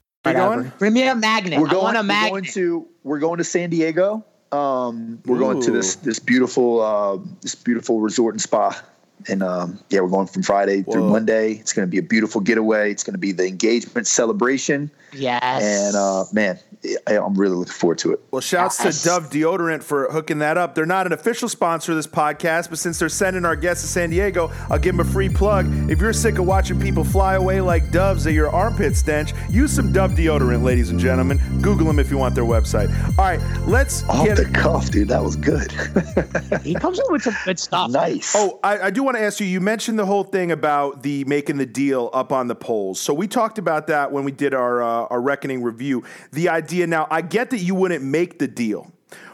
You 0.25 0.33
going? 0.33 0.71
Bring 0.77 0.93
me 0.93 1.07
a 1.07 1.15
magnet. 1.15 1.59
We're 1.59 1.67
I 1.67 1.71
going, 1.71 1.95
want 1.95 1.97
a 1.97 2.01
we're 2.01 2.29
going 2.29 2.43
to 2.45 2.87
we're 3.03 3.19
going 3.19 3.37
to 3.39 3.43
San 3.43 3.71
Diego. 3.71 4.23
Um, 4.51 5.19
we're 5.25 5.39
going 5.39 5.61
to 5.61 5.71
this 5.71 5.95
this 5.95 6.19
beautiful 6.19 6.81
uh, 6.81 7.17
this 7.41 7.55
beautiful 7.55 8.01
resort 8.01 8.35
and 8.35 8.41
spa, 8.41 8.79
and 9.27 9.41
um, 9.41 9.79
yeah, 9.89 10.01
we're 10.01 10.09
going 10.09 10.27
from 10.27 10.43
Friday 10.43 10.83
through 10.83 11.09
Monday. 11.09 11.53
It's 11.53 11.73
going 11.73 11.87
to 11.87 11.89
be 11.89 11.97
a 11.97 12.03
beautiful 12.03 12.39
getaway. 12.39 12.91
It's 12.91 13.03
going 13.03 13.13
to 13.13 13.19
be 13.19 13.31
the 13.31 13.47
engagement 13.47 14.05
celebration, 14.05 14.91
yes. 15.13 15.63
and 15.63 15.95
uh, 15.95 16.25
man, 16.33 16.59
I, 17.07 17.17
I'm 17.17 17.35
really 17.35 17.55
looking 17.55 17.73
forward 17.73 17.99
to 17.99 18.13
it. 18.13 18.19
Well, 18.31 18.41
shouts 18.41 18.83
Yes. 18.83 19.03
to 19.03 19.09
Dove 19.09 19.29
Deodorant 19.29 19.83
for 19.83 20.09
hooking 20.11 20.39
that 20.39 20.57
up. 20.57 20.73
They're 20.73 20.85
not 20.85 21.05
an 21.05 21.13
official 21.13 21.47
sponsor 21.47 21.91
of 21.91 21.97
this 21.97 22.07
podcast, 22.07 22.69
but 22.69 22.79
since 22.79 22.97
they're 22.97 23.09
sending 23.09 23.45
our 23.45 23.55
guests 23.55 23.83
to 23.83 23.89
San 23.89 24.09
Diego, 24.09 24.51
I'll 24.69 24.79
give 24.79 24.97
them 24.97 25.05
a 25.07 25.11
free 25.11 25.29
plug. 25.29 25.67
If 25.91 25.99
you're 26.01 26.13
sick 26.13 26.39
of 26.39 26.45
watching 26.45 26.79
people 26.79 27.03
fly 27.03 27.35
away 27.35 27.61
like 27.61 27.91
doves 27.91 28.25
at 28.25 28.33
your 28.33 28.49
armpit 28.49 28.95
stench, 28.95 29.33
use 29.49 29.71
some 29.71 29.91
Dove 29.91 30.11
Deodorant, 30.11 30.63
ladies 30.63 30.89
and 30.89 30.99
gentlemen. 30.99 31.39
Google 31.61 31.85
them 31.85 31.99
if 31.99 32.09
you 32.09 32.17
want 32.17 32.33
their 32.33 32.45
website. 32.45 32.89
All 33.19 33.25
right, 33.25 33.39
let's 33.67 34.03
Off 34.09 34.25
get 34.25 34.37
the 34.37 34.45
cuff, 34.45 34.89
dude. 34.89 35.09
That 35.09 35.21
was 35.23 35.35
good. 35.35 35.71
he 36.63 36.73
comes 36.73 36.99
up 36.99 37.11
with 37.11 37.21
some 37.23 37.35
good 37.45 37.59
stuff. 37.59 37.91
nice. 37.91 38.33
Oh, 38.35 38.59
I, 38.63 38.79
I 38.83 38.89
do 38.89 39.03
want 39.03 39.17
to 39.17 39.23
ask 39.23 39.39
you. 39.39 39.45
You 39.45 39.61
mentioned 39.61 39.99
the 39.99 40.05
whole 40.05 40.23
thing 40.23 40.51
about 40.51 41.03
the 41.03 41.23
making 41.25 41.57
the 41.57 41.65
deal 41.65 42.09
up 42.13 42.31
on 42.31 42.47
the 42.47 42.55
polls. 42.55 42.99
So 42.99 43.13
we 43.13 43.27
talked 43.27 43.57
about 43.59 43.87
that 43.87 44.11
when 44.11 44.23
we 44.23 44.31
did 44.31 44.53
our 44.53 44.81
uh, 44.81 45.00
our 45.09 45.21
reckoning 45.21 45.63
review. 45.63 46.03
The 46.31 46.49
idea. 46.49 46.87
Now, 46.87 47.07
I 47.09 47.21
get 47.21 47.49
that 47.51 47.59
you 47.59 47.75
wouldn't 47.75 48.03
make 48.03 48.39
the 48.39 48.47
deal. 48.47 48.91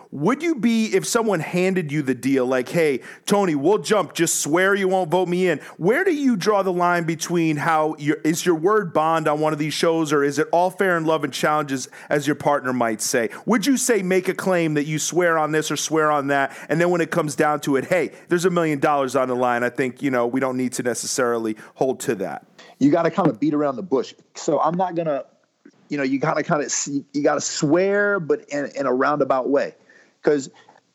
Would 0.10 0.42
you 0.42 0.56
be 0.56 0.86
if 0.96 1.06
someone 1.06 1.42
handed 1.42 1.92
you 1.92 2.02
the 2.02 2.16
deal, 2.16 2.46
like, 2.46 2.70
"Hey, 2.70 3.02
Tony, 3.26 3.56
we'll 3.56 3.80
jump. 3.80 4.14
Just 4.14 4.40
swear 4.40 4.74
you 4.74 4.88
won't 4.88 5.12
vote 5.12 5.28
me 5.28 5.50
in." 5.50 5.60
Where 5.76 6.06
do 6.06 6.14
you 6.14 6.38
draw 6.38 6.64
the 6.64 6.72
line 6.72 7.04
between 7.04 7.58
how 7.58 7.98
is 8.00 8.46
your 8.46 8.56
word 8.56 8.94
bond 8.94 9.28
on 9.28 9.42
one 9.42 9.52
of 9.52 9.60
these 9.60 9.74
shows, 9.74 10.14
or 10.14 10.24
is 10.24 10.40
it 10.40 10.48
all 10.54 10.70
fair 10.70 10.96
and 10.96 11.06
love 11.06 11.26
and 11.26 11.34
challenges, 11.34 11.90
as 12.10 12.26
your 12.26 12.38
partner 12.38 12.72
might 12.72 13.02
say? 13.02 13.30
Would 13.46 13.68
you 13.68 13.76
say 13.76 14.02
make 14.02 14.30
a 14.30 14.34
claim 14.34 14.76
that 14.76 14.86
you 14.86 14.98
swear 14.98 15.38
on 15.38 15.52
this 15.52 15.70
or 15.70 15.76
swear 15.76 16.10
on 16.10 16.28
that, 16.28 16.58
and 16.70 16.80
then 16.80 16.90
when 16.90 17.02
it 17.02 17.12
comes 17.12 17.36
down 17.36 17.60
to 17.62 17.76
it, 17.76 17.84
hey, 17.86 18.12
there's 18.30 18.46
a 18.46 18.50
million 18.50 18.80
dollars 18.80 19.14
on 19.14 19.28
the 19.28 19.36
line. 19.36 19.62
I 19.62 19.70
think 19.70 20.02
you 20.02 20.10
know 20.10 20.26
we 20.26 20.40
don't 20.40 20.56
need 20.56 20.72
to 20.74 20.84
necessarily 20.84 21.58
hold 21.76 22.00
to 22.02 22.16
that. 22.16 22.46
you 22.80 22.92
got 22.92 23.04
to 23.04 23.12
kind 23.12 23.28
of 23.28 23.42
beat 23.42 23.54
around 23.54 23.76
the 23.76 23.84
bush. 23.84 24.14
So 24.36 24.60
I'm 24.62 24.78
not 24.78 24.96
gonna, 24.96 25.26
you 25.90 25.98
know, 25.98 26.04
you 26.04 26.20
gotta 26.20 26.44
kind 26.44 26.64
of 26.64 26.74
you 27.14 27.24
got 27.24 27.36
to 27.36 27.42
swear, 27.42 28.20
but 28.20 28.48
in, 28.50 28.66
in 28.76 28.86
a 28.86 28.94
roundabout 28.94 29.50
way, 29.50 29.76
because 30.22 30.50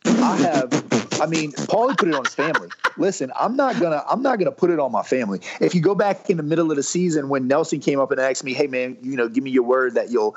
I 0.05 0.37
have. 0.37 0.73
I 1.21 1.27
mean, 1.27 1.53
Paulie 1.53 1.97
put 1.97 2.09
it 2.09 2.15
on 2.15 2.25
his 2.25 2.35
family. 2.35 2.69
Listen, 2.97 3.33
I'm 3.39 3.57
not 3.57 3.79
gonna. 3.81 4.05
I'm 4.09 4.23
not 4.23 4.39
gonna 4.39 4.53
put 4.53 4.71
it 4.71 4.81
on 4.81 4.91
my 4.91 5.03
family. 5.03 5.41
If 5.61 5.75
you 5.75 5.81
go 5.81 5.95
back 5.95 6.29
in 6.29 6.37
the 6.37 6.43
middle 6.43 6.71
of 6.71 6.77
the 6.77 6.83
season 6.83 7.29
when 7.29 7.47
Nelson 7.47 7.81
came 7.81 8.01
up 8.01 8.11
and 8.11 8.21
asked 8.21 8.45
me, 8.45 8.55
"Hey, 8.55 8.67
man, 8.67 8.97
you 9.03 9.17
know, 9.17 9.29
give 9.29 9.45
me 9.45 9.51
your 9.51 9.63
word 9.63 9.95
that 9.95 10.11
you'll, 10.11 10.37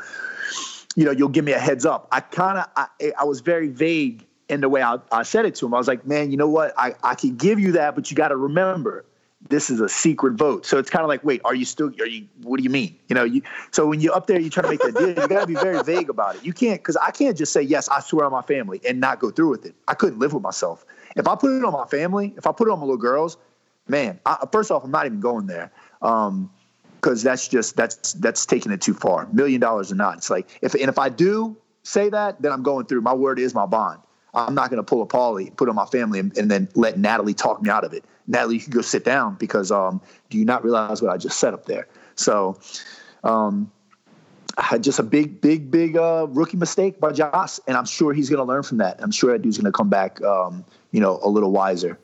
you 0.95 1.05
know, 1.05 1.11
you'll 1.11 1.29
give 1.29 1.43
me 1.43 1.53
a 1.53 1.59
heads 1.59 1.85
up," 1.85 2.07
I 2.11 2.19
kind 2.21 2.59
of, 2.59 2.65
I, 2.75 2.87
I 3.19 3.23
was 3.23 3.41
very 3.41 3.67
vague 3.67 4.25
in 4.47 4.61
the 4.61 4.69
way 4.69 4.83
I, 4.83 4.97
I 5.11 5.23
said 5.23 5.45
it 5.45 5.55
to 5.55 5.65
him. 5.65 5.73
I 5.73 5.77
was 5.77 5.87
like, 5.87 6.05
"Man, 6.05 6.29
you 6.29 6.37
know 6.37 6.49
what? 6.49 6.73
I, 6.77 6.93
I 7.03 7.15
can 7.15 7.35
give 7.35 7.59
you 7.59 7.71
that, 7.73 7.95
but 7.95 8.11
you 8.11 8.15
got 8.15 8.29
to 8.29 8.37
remember." 8.37 9.05
This 9.49 9.69
is 9.69 9.79
a 9.79 9.89
secret 9.89 10.33
vote. 10.33 10.65
So 10.65 10.77
it's 10.77 10.89
kind 10.89 11.03
of 11.03 11.09
like, 11.09 11.23
wait, 11.23 11.41
are 11.45 11.53
you 11.53 11.65
still, 11.65 11.91
are 11.99 12.05
you, 12.05 12.27
what 12.41 12.57
do 12.57 12.63
you 12.63 12.69
mean? 12.69 12.97
You 13.07 13.15
know, 13.15 13.23
you, 13.23 13.41
so 13.71 13.85
when 13.87 14.01
you're 14.01 14.15
up 14.15 14.27
there, 14.27 14.39
you 14.39 14.49
try 14.49 14.63
to 14.63 14.69
make 14.69 14.79
that 14.81 14.95
deal, 14.95 15.09
you 15.09 15.27
got 15.27 15.41
to 15.41 15.47
be 15.47 15.53
very 15.53 15.83
vague 15.83 16.09
about 16.09 16.35
it. 16.35 16.45
You 16.45 16.53
can't, 16.53 16.83
cause 16.83 16.97
I 16.97 17.11
can't 17.11 17.37
just 17.37 17.53
say, 17.53 17.61
yes, 17.61 17.87
I 17.89 17.99
swear 17.99 18.25
on 18.25 18.31
my 18.31 18.41
family 18.41 18.81
and 18.87 18.99
not 18.99 19.19
go 19.19 19.29
through 19.29 19.49
with 19.49 19.65
it. 19.65 19.75
I 19.87 19.93
couldn't 19.93 20.19
live 20.19 20.33
with 20.33 20.43
myself. 20.43 20.85
If 21.15 21.27
I 21.27 21.35
put 21.35 21.55
it 21.55 21.63
on 21.63 21.73
my 21.73 21.85
family, 21.85 22.33
if 22.37 22.47
I 22.47 22.51
put 22.51 22.67
it 22.67 22.71
on 22.71 22.79
my 22.79 22.85
little 22.85 22.97
girls, 22.97 23.37
man, 23.87 24.19
I, 24.25 24.47
first 24.51 24.71
off, 24.71 24.83
I'm 24.83 24.91
not 24.91 25.05
even 25.05 25.19
going 25.19 25.45
there. 25.45 25.71
Um, 26.01 26.51
cause 27.01 27.21
that's 27.21 27.47
just, 27.47 27.75
that's, 27.75 28.13
that's 28.13 28.45
taking 28.45 28.71
it 28.71 28.81
too 28.81 28.95
far. 28.95 29.27
Million 29.31 29.61
dollars 29.61 29.91
or 29.91 29.95
not. 29.95 30.17
It's 30.17 30.29
like, 30.29 30.59
if, 30.61 30.73
and 30.73 30.89
if 30.89 30.97
I 30.97 31.09
do 31.09 31.55
say 31.83 32.09
that, 32.09 32.41
then 32.41 32.51
I'm 32.51 32.63
going 32.63 32.87
through, 32.87 33.01
my 33.01 33.13
word 33.13 33.37
is 33.39 33.53
my 33.53 33.67
bond. 33.67 33.99
I'm 34.33 34.55
not 34.55 34.69
going 34.69 34.77
to 34.77 34.83
pull 34.83 35.01
a 35.01 35.07
Paulie, 35.07 35.55
put 35.55 35.69
on 35.69 35.75
my 35.75 35.85
family, 35.85 36.19
and, 36.19 36.37
and 36.37 36.51
then 36.51 36.67
let 36.75 36.99
Natalie 36.99 37.33
talk 37.33 37.61
me 37.61 37.69
out 37.69 37.85
of 37.85 37.93
it. 37.93 38.03
Natalie, 38.27 38.55
you 38.55 38.61
can 38.61 38.71
go 38.71 38.81
sit 38.81 39.03
down 39.03 39.35
because 39.35 39.71
um, 39.71 40.01
do 40.29 40.37
you 40.37 40.45
not 40.45 40.63
realize 40.63 41.01
what 41.01 41.11
I 41.11 41.17
just 41.17 41.39
said 41.39 41.53
up 41.53 41.65
there? 41.65 41.87
So, 42.15 42.59
um, 43.23 43.71
just 44.79 44.99
a 44.99 45.03
big, 45.03 45.41
big, 45.41 45.69
big 45.69 45.97
uh, 45.97 46.27
rookie 46.29 46.57
mistake 46.57 46.99
by 46.99 47.11
Joss, 47.11 47.59
and 47.67 47.75
I'm 47.75 47.85
sure 47.85 48.13
he's 48.13 48.29
going 48.29 48.39
to 48.39 48.45
learn 48.45 48.63
from 48.63 48.77
that. 48.77 49.01
I'm 49.01 49.11
sure 49.11 49.33
that 49.33 49.41
dude's 49.41 49.57
going 49.57 49.71
to 49.71 49.75
come 49.75 49.89
back, 49.89 50.21
um, 50.21 50.63
you 50.91 51.01
know, 51.01 51.19
a 51.21 51.29
little 51.29 51.51
wiser. 51.51 51.99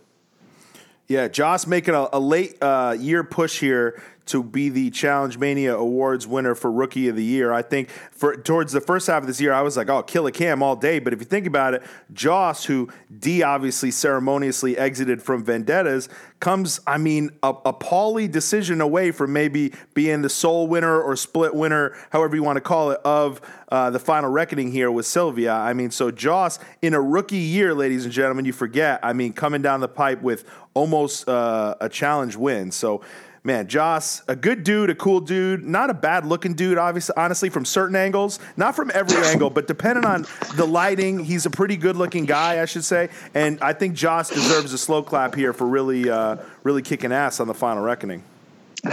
Yeah, 1.08 1.28
Joss 1.28 1.68
making 1.68 1.94
a, 1.94 2.08
a 2.14 2.20
late 2.20 2.58
uh, 2.62 2.96
year 2.98 3.24
push 3.24 3.60
here 3.60 4.02
to 4.32 4.44
be 4.44 4.70
the 4.70 4.90
Challenge 4.92 5.38
Mania 5.38 5.76
Awards 5.76 6.28
winner 6.28 6.56
for 6.56 6.72
Rookie 6.72 7.08
of 7.08 7.16
the 7.16 7.24
Year. 7.24 7.54
I 7.54 7.62
think 7.62 7.90
for 7.90 8.36
towards 8.36 8.74
the 8.74 8.82
first 8.82 9.08
half 9.08 9.24
of 9.24 9.28
this 9.28 9.40
year, 9.40 9.54
I 9.54 9.62
was 9.62 9.78
like, 9.78 9.90
"Oh, 9.90 10.04
kill 10.04 10.28
a 10.28 10.32
cam 10.32 10.64
all 10.64 10.76
day." 10.76 11.00
But 11.00 11.14
if 11.14 11.20
you 11.20 11.26
think 11.26 11.48
about 11.48 11.74
it, 11.74 11.84
Joss, 12.14 12.66
who 12.66 12.90
D 13.20 13.44
obviously 13.44 13.92
ceremoniously 13.92 14.78
exited 14.78 15.22
from 15.22 15.44
Vendettas, 15.44 16.10
comes, 16.40 16.80
I 16.88 16.98
mean, 16.98 17.32
a, 17.44 17.54
a 17.66 18.28
decision 18.28 18.82
away 18.82 19.12
from 19.12 19.32
maybe 19.32 19.74
being 19.94 20.22
the 20.22 20.30
sole 20.30 20.68
winner 20.68 21.00
or 21.00 21.16
split 21.16 21.54
winner, 21.54 21.96
however 22.10 22.36
you 22.36 22.44
want 22.44 22.58
to 22.58 22.62
call 22.62 22.92
it, 22.92 23.00
of 23.06 23.40
uh, 23.72 23.90
the 23.90 24.00
final 24.00 24.30
reckoning 24.30 24.72
here 24.72 24.92
with 24.92 25.06
Sylvia. 25.06 25.54
I 25.54 25.74
mean, 25.74 25.92
so 25.92 26.12
Joss 26.12 26.60
in 26.82 26.94
a 26.94 27.02
rookie 27.02 27.38
year, 27.38 27.74
ladies 27.74 28.04
and 28.06 28.14
gentlemen, 28.14 28.46
you 28.46 28.54
forget. 28.54 29.00
I 29.04 29.14
mean, 29.14 29.34
coming 29.34 29.62
down 29.62 29.80
the 29.80 29.88
pipe 29.88 30.22
with 30.22 30.44
almost 30.74 31.28
uh, 31.30 31.76
a 31.80 31.90
challenge 31.90 32.36
win. 32.36 32.72
So 32.72 33.02
man, 33.44 33.68
Joss, 33.68 34.22
a 34.28 34.36
good 34.36 34.64
dude, 34.64 34.90
a 34.90 34.96
cool 34.96 35.20
dude, 35.20 35.64
not 35.64 35.90
a 35.90 35.94
bad 35.94 36.26
looking 36.26 36.54
dude, 36.54 36.78
obviously, 36.78 37.16
honestly, 37.18 37.50
from 37.50 37.66
certain 37.66 37.96
angles, 37.96 38.40
not 38.58 38.76
from 38.76 38.92
every 38.94 39.18
angle, 39.26 39.50
but 39.50 39.68
depending 39.68 40.06
on 40.06 40.26
the 40.56 40.66
lighting, 40.66 41.24
he's 41.24 41.46
a 41.46 41.50
pretty 41.50 41.78
good 41.78 41.96
looking 41.96 42.26
guy, 42.26 42.62
I 42.62 42.66
should 42.66 42.86
say. 42.86 43.10
And 43.34 43.60
I 43.62 43.74
think 43.74 43.96
Joss 43.96 44.30
deserves 44.30 44.74
a 44.74 44.78
slow 44.78 45.02
clap 45.02 45.36
here 45.36 45.54
for 45.54 45.66
really, 45.66 46.10
uh, 46.10 46.38
really 46.64 46.82
kicking 46.82 47.12
ass 47.12 47.40
on 47.40 47.48
the 47.48 47.54
final 47.54 47.84
reckoning. 47.84 48.24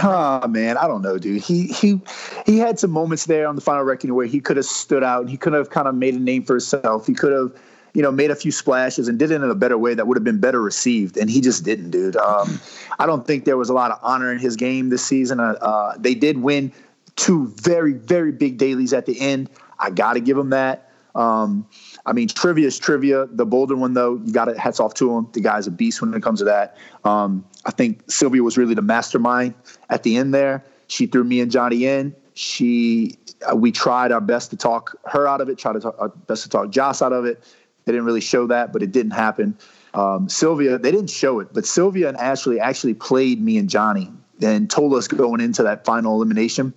Oh 0.03 0.47
man, 0.47 0.77
I 0.77 0.87
don't 0.87 1.01
know, 1.01 1.17
dude. 1.17 1.41
He 1.41 1.67
he 1.67 1.99
he 2.45 2.59
had 2.59 2.77
some 2.77 2.91
moments 2.91 3.25
there 3.25 3.47
on 3.47 3.55
the 3.55 3.61
final 3.61 3.83
reckoning 3.83 4.13
where 4.13 4.27
he 4.27 4.39
could 4.39 4.57
have 4.57 4.67
stood 4.67 5.03
out. 5.03 5.27
He 5.27 5.35
could 5.35 5.53
have 5.53 5.71
kind 5.71 5.87
of 5.87 5.95
made 5.95 6.13
a 6.13 6.19
name 6.19 6.43
for 6.43 6.53
himself. 6.53 7.07
He 7.07 7.15
could 7.15 7.31
have, 7.31 7.51
you 7.93 8.01
know, 8.01 8.11
made 8.11 8.31
a 8.31 8.35
few 8.35 8.51
splashes 8.51 9.07
and 9.07 9.17
did 9.17 9.31
it 9.31 9.35
in 9.35 9.49
a 9.49 9.55
better 9.55 9.77
way 9.77 9.93
that 9.93 10.07
would 10.07 10.17
have 10.17 10.23
been 10.23 10.39
better 10.39 10.61
received. 10.61 11.17
And 11.17 11.29
he 11.29 11.41
just 11.41 11.63
didn't, 11.63 11.91
dude. 11.91 12.15
Um, 12.17 12.59
I 12.99 13.05
don't 13.05 13.25
think 13.25 13.45
there 13.45 13.57
was 13.57 13.69
a 13.69 13.73
lot 13.73 13.91
of 13.91 13.99
honor 14.01 14.31
in 14.31 14.39
his 14.39 14.55
game 14.55 14.89
this 14.89 15.03
season. 15.03 15.39
Uh, 15.39 15.55
uh, 15.61 15.95
they 15.97 16.13
did 16.13 16.37
win 16.37 16.71
two 17.15 17.47
very, 17.55 17.93
very 17.93 18.31
big 18.31 18.57
dailies 18.57 18.93
at 18.93 19.05
the 19.05 19.19
end. 19.19 19.49
I 19.79 19.89
got 19.89 20.13
to 20.13 20.19
give 20.19 20.37
him 20.37 20.49
that. 20.51 20.91
Um, 21.15 21.67
I 22.05 22.13
mean, 22.13 22.27
trivia 22.27 22.67
is 22.67 22.77
trivia. 22.77 23.25
The 23.25 23.45
Boulder 23.45 23.75
one, 23.75 23.93
though, 23.93 24.21
you 24.23 24.31
got 24.31 24.45
to 24.45 24.57
hats 24.59 24.79
off 24.79 24.93
to 24.95 25.17
him. 25.17 25.27
The 25.33 25.41
guy's 25.41 25.67
a 25.67 25.71
beast 25.71 26.01
when 26.01 26.13
it 26.13 26.23
comes 26.23 26.39
to 26.39 26.45
that. 26.45 26.77
Um, 27.03 27.45
I 27.65 27.71
think 27.71 28.09
Sylvia 28.09 28.43
was 28.43 28.57
really 28.57 28.73
the 28.73 28.81
mastermind 28.81 29.53
at 29.89 30.03
the 30.03 30.15
end 30.17 30.33
there. 30.33 30.63
She 30.87 31.07
threw 31.07 31.23
me 31.23 31.41
and 31.41 31.51
Johnny 31.51 31.85
in. 31.85 32.15
She, 32.35 33.17
uh, 33.51 33.55
we 33.55 33.71
tried 33.71 34.11
our 34.11 34.21
best 34.21 34.49
to 34.51 34.57
talk 34.57 34.95
her 35.05 35.27
out 35.27 35.41
of 35.41 35.49
it. 35.49 35.57
Tried 35.57 35.73
to 35.73 35.79
talk, 35.81 35.95
our 35.99 36.09
best 36.09 36.43
to 36.43 36.49
talk 36.49 36.69
Joss 36.69 37.01
out 37.01 37.11
of 37.11 37.25
it. 37.25 37.43
They 37.89 37.93
didn't 37.93 38.05
really 38.05 38.21
show 38.21 38.45
that, 38.45 38.71
but 38.71 38.83
it 38.83 38.91
didn't 38.91 39.13
happen. 39.13 39.57
Um, 39.95 40.29
Sylvia, 40.29 40.77
they 40.77 40.91
didn't 40.91 41.09
show 41.09 41.39
it, 41.39 41.47
but 41.51 41.65
Sylvia 41.65 42.07
and 42.07 42.17
Ashley 42.17 42.59
actually 42.59 42.93
played 42.93 43.41
me 43.41 43.57
and 43.57 43.67
Johnny 43.67 44.11
and 44.43 44.69
told 44.69 44.93
us 44.93 45.07
going 45.07 45.41
into 45.41 45.63
that 45.63 45.85
final 45.85 46.13
elimination 46.13 46.71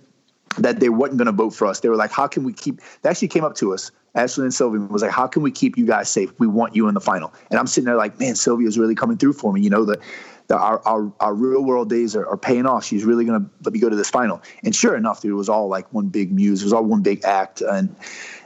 that 0.57 0.79
they 0.79 0.89
wasn't 0.89 1.19
going 1.19 1.27
to 1.27 1.31
vote 1.31 1.51
for 1.51 1.67
us. 1.67 1.81
They 1.81 1.89
were 1.89 1.95
like, 1.95 2.09
"How 2.09 2.25
can 2.25 2.43
we 2.43 2.51
keep?" 2.51 2.81
They 3.03 3.11
actually 3.11 3.27
came 3.27 3.43
up 3.43 3.53
to 3.57 3.75
us. 3.75 3.91
Ashley 4.15 4.45
and 4.45 4.53
Sylvia 4.55 4.81
was 4.81 5.03
like, 5.03 5.11
"How 5.11 5.27
can 5.27 5.43
we 5.43 5.51
keep 5.51 5.77
you 5.77 5.85
guys 5.85 6.09
safe? 6.09 6.33
We 6.39 6.47
want 6.47 6.75
you 6.75 6.87
in 6.87 6.95
the 6.95 6.99
final." 6.99 7.31
And 7.51 7.59
I'm 7.59 7.67
sitting 7.67 7.85
there 7.85 7.95
like, 7.95 8.19
"Man, 8.19 8.33
Sylvia's 8.33 8.79
really 8.79 8.95
coming 8.95 9.17
through 9.17 9.33
for 9.33 9.53
me." 9.53 9.61
You 9.61 9.69
know, 9.69 9.85
the, 9.85 9.99
the 10.47 10.57
our, 10.57 10.81
our 10.87 11.13
our 11.19 11.35
real 11.35 11.63
world 11.63 11.91
days 11.91 12.15
are, 12.15 12.27
are 12.27 12.37
paying 12.37 12.65
off. 12.65 12.85
She's 12.85 13.05
really 13.05 13.23
going 13.23 13.39
to 13.39 13.49
let 13.63 13.71
me 13.71 13.79
go 13.79 13.89
to 13.89 13.95
this 13.95 14.09
final. 14.09 14.41
And 14.63 14.75
sure 14.75 14.95
enough, 14.95 15.21
dude, 15.21 15.31
it 15.33 15.35
was 15.35 15.49
all 15.49 15.67
like 15.67 15.93
one 15.93 16.07
big 16.07 16.31
muse. 16.31 16.61
It 16.61 16.65
was 16.65 16.73
all 16.73 16.83
one 16.83 17.03
big 17.03 17.23
act, 17.23 17.61
and 17.61 17.95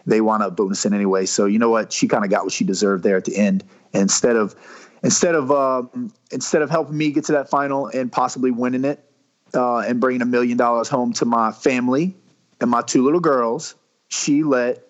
they 0.08 0.22
want 0.22 0.42
to 0.42 0.50
bonus 0.50 0.86
in 0.86 0.94
anyway. 0.94 1.26
So 1.26 1.46
you 1.46 1.60
know 1.60 1.70
what? 1.70 1.94
She 1.94 2.08
kind 2.08 2.24
of 2.24 2.32
got 2.32 2.46
what 2.46 2.54
she 2.54 2.64
deserved 2.64 3.04
there 3.04 3.18
at 3.18 3.26
the 3.26 3.38
end. 3.38 3.64
And 3.94 4.04
instead 4.04 4.36
of 4.36 4.56
instead 5.04 5.36
of 5.36 5.52
um, 5.52 6.12
instead 6.32 6.62
of 6.62 6.70
helping 6.70 6.98
me 6.98 7.12
get 7.12 7.26
to 7.26 7.34
that 7.34 7.50
final 7.50 7.88
and 7.88 8.12
possibly 8.12 8.50
winning 8.50 8.86
it 8.86 9.04
uh, 9.54 9.80
and 9.80 10.00
bringing 10.00 10.22
a 10.22 10.26
million 10.26 10.58
dollars 10.58 10.88
home 10.88 11.14
to 11.14 11.26
my 11.26 11.52
family 11.52 12.16
and 12.62 12.72
my 12.72 12.82
two 12.82 13.04
little 13.04 13.20
girls, 13.20 13.76
she 14.08 14.44
let 14.44 14.84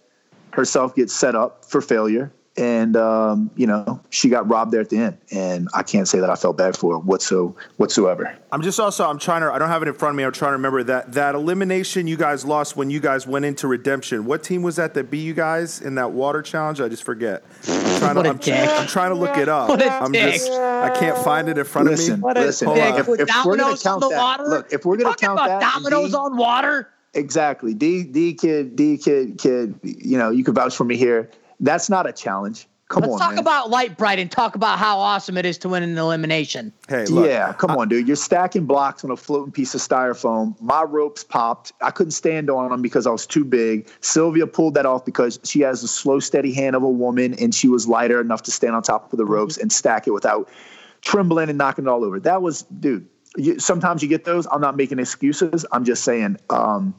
herself 0.53 0.95
get 0.95 1.09
set 1.09 1.35
up 1.35 1.65
for 1.65 1.81
failure 1.81 2.31
and 2.57 2.95
um, 2.97 3.51
you 3.55 3.67
know 3.67 4.01
she 4.09 4.29
got 4.29 4.49
robbed 4.49 4.71
there 4.71 4.81
at 4.81 4.89
the 4.89 4.97
end 4.97 5.17
and 5.31 5.67
i 5.75 5.83
can't 5.83 6.07
say 6.07 6.19
that 6.19 6.29
i 6.29 6.35
felt 6.35 6.57
bad 6.57 6.75
for 6.75 6.93
her 6.93 6.99
whatso, 6.99 7.55
whatsoever 7.77 8.35
I'm 8.51 8.61
just 8.61 8.79
also 8.79 9.05
I'm 9.09 9.19
trying 9.19 9.41
to 9.41 9.51
I 9.51 9.59
don't 9.59 9.67
have 9.67 9.81
it 9.81 9.89
in 9.89 9.93
front 9.93 10.13
of 10.13 10.17
me. 10.17 10.23
I'm 10.23 10.31
trying 10.31 10.51
to 10.51 10.53
remember 10.53 10.81
that 10.83 11.11
that 11.13 11.35
elimination 11.35 12.07
you 12.07 12.15
guys 12.15 12.45
lost 12.45 12.77
when 12.77 12.89
you 12.89 13.01
guys 13.01 13.27
went 13.27 13.43
into 13.43 13.67
redemption. 13.67 14.23
What 14.23 14.41
team 14.41 14.61
was 14.63 14.77
that 14.77 14.93
that 14.93 15.11
beat 15.11 15.23
you 15.25 15.33
guys 15.33 15.81
in 15.81 15.95
that 15.95 16.13
water 16.13 16.41
challenge? 16.41 16.79
I 16.79 16.87
just 16.87 17.03
forget. 17.03 17.43
I'm 17.67 17.99
trying, 17.99 18.15
What 18.15 18.23
to, 18.23 18.29
a 18.29 18.31
I'm, 18.31 18.37
dick. 18.37 18.69
I'm 18.69 18.87
trying 18.87 19.09
to 19.09 19.15
look 19.15 19.35
it 19.37 19.49
up. 19.49 19.67
What 19.67 19.81
a 19.81 19.91
I'm 19.91 20.13
dick. 20.13 20.35
just 20.35 20.49
I 20.49 20.97
can't 20.97 21.17
find 21.17 21.49
it 21.49 21.57
in 21.57 21.65
front 21.65 21.89
listen 21.89 22.13
of 22.13 22.19
me. 22.19 22.23
What 22.23 22.37
a 22.37 22.39
listen 22.39 22.67
Hold 22.69 22.79
dick. 22.79 22.95
if, 22.95 22.99
if 23.27 23.45
we're 23.45 23.57
gonna 23.57 23.77
count 23.77 23.99
that 24.09 24.17
water? 24.17 24.43
look 24.47 24.71
if 24.71 24.85
we're 24.85 24.95
gonna 24.95 25.09
Talking 25.09 25.27
count 25.27 25.39
about 25.39 25.59
that 25.59 25.75
and 25.75 25.83
dominoes 25.83 26.11
D- 26.11 26.15
on 26.17 26.37
water. 26.37 26.89
exactly 27.15 27.73
d 27.73 28.03
d 28.03 28.33
kid 28.33 28.77
d 28.77 28.97
kid 28.97 29.37
kid 29.37 29.77
you 29.83 30.17
know 30.17 30.29
you 30.29 30.45
can 30.45 30.53
vouch 30.53 30.73
for 30.75 30.85
me 30.85 30.95
here 30.95 31.29
that's 31.59 31.89
not 31.89 32.07
a 32.07 32.13
challenge 32.13 32.67
come 32.89 33.03
on. 33.03 33.09
Let's 33.09 33.21
on 33.21 33.27
talk 33.27 33.35
man. 33.35 33.39
about 33.39 33.69
Light 33.69 33.97
Bright 33.97 34.19
and 34.19 34.31
talk 34.31 34.55
about 34.55 34.79
how 34.79 34.99
awesome 34.99 35.37
it 35.37 35.45
is 35.45 35.57
to 35.59 35.69
win 35.69 35.83
an 35.83 35.97
elimination. 35.97 36.73
Hey, 36.87 37.05
look. 37.05 37.27
yeah, 37.27 37.53
come 37.53 37.71
on, 37.71 37.89
dude. 37.89 38.07
You're 38.07 38.15
stacking 38.15 38.65
blocks 38.65 39.03
on 39.03 39.11
a 39.11 39.17
floating 39.17 39.51
piece 39.51 39.75
of 39.75 39.81
styrofoam. 39.81 40.59
My 40.61 40.83
ropes 40.83 41.23
popped. 41.23 41.73
I 41.81 41.91
couldn't 41.91 42.11
stand 42.11 42.49
on 42.49 42.69
them 42.69 42.81
because 42.81 43.07
I 43.07 43.11
was 43.11 43.25
too 43.25 43.43
big. 43.43 43.89
Sylvia 44.01 44.47
pulled 44.47 44.75
that 44.75 44.85
off 44.85 45.05
because 45.05 45.39
she 45.43 45.61
has 45.61 45.81
the 45.81 45.87
slow, 45.87 46.19
steady 46.19 46.53
hand 46.53 46.75
of 46.75 46.83
a 46.83 46.89
woman, 46.89 47.33
and 47.35 47.53
she 47.53 47.67
was 47.67 47.87
lighter 47.87 48.21
enough 48.21 48.43
to 48.43 48.51
stand 48.51 48.75
on 48.75 48.83
top 48.83 49.11
of 49.11 49.17
the 49.17 49.25
ropes 49.25 49.57
and 49.57 49.71
stack 49.71 50.07
it 50.07 50.11
without 50.11 50.49
trembling 51.01 51.49
and 51.49 51.57
knocking 51.57 51.85
it 51.85 51.89
all 51.89 52.03
over. 52.03 52.19
That 52.19 52.41
was, 52.41 52.63
dude. 52.63 53.07
You, 53.35 53.59
sometimes 53.59 54.01
you 54.01 54.09
get 54.09 54.23
those. 54.23 54.47
I'm 54.51 54.61
not 54.61 54.77
making 54.77 54.97
excuses. 54.97 55.65
I'm 55.71 55.83
just 55.83 56.03
saying 56.03 56.37
um, 56.49 56.95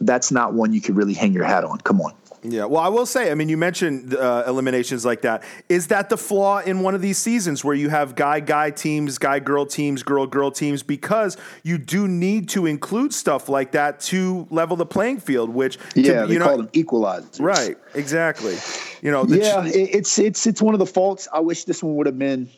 that's 0.00 0.32
not 0.32 0.54
one 0.54 0.72
you 0.72 0.80
could 0.80 0.96
really 0.96 1.14
hang 1.14 1.32
your 1.32 1.44
hat 1.44 1.62
on. 1.62 1.78
Come 1.78 2.00
on. 2.00 2.12
Yeah, 2.50 2.64
well, 2.66 2.82
I 2.82 2.88
will 2.88 3.06
say, 3.06 3.30
I 3.30 3.34
mean, 3.34 3.48
you 3.48 3.56
mentioned 3.56 4.14
uh, 4.14 4.44
eliminations 4.46 5.04
like 5.04 5.22
that. 5.22 5.42
Is 5.68 5.88
that 5.88 6.08
the 6.10 6.16
flaw 6.16 6.60
in 6.60 6.80
one 6.80 6.94
of 6.94 7.02
these 7.02 7.18
seasons 7.18 7.64
where 7.64 7.74
you 7.74 7.88
have 7.88 8.14
guy 8.14 8.40
guy 8.40 8.70
teams, 8.70 9.18
guy 9.18 9.38
girl 9.40 9.66
teams, 9.66 10.02
girl 10.02 10.26
girl 10.26 10.50
teams? 10.50 10.82
Because 10.82 11.36
you 11.62 11.78
do 11.78 12.06
need 12.06 12.48
to 12.50 12.66
include 12.66 13.12
stuff 13.12 13.48
like 13.48 13.72
that 13.72 14.00
to 14.00 14.46
level 14.50 14.76
the 14.76 14.86
playing 14.86 15.20
field, 15.20 15.50
which, 15.50 15.78
to- 15.94 16.00
Yeah, 16.02 16.24
they 16.26 16.34
you 16.34 16.38
know, 16.38 16.46
call 16.46 16.56
them 16.58 16.68
equalizers. 16.68 17.40
right, 17.40 17.76
exactly. 17.94 18.56
You 19.02 19.10
know, 19.10 19.24
the 19.24 19.38
yeah, 19.38 19.64
it, 19.66 19.72
it's 19.94 20.18
it's 20.18 20.46
it's 20.46 20.62
one 20.62 20.74
of 20.74 20.78
the 20.78 20.86
faults. 20.86 21.28
I 21.32 21.40
wish 21.40 21.64
this 21.64 21.82
one 21.82 21.96
would 21.96 22.06
have 22.06 22.18
been 22.18 22.48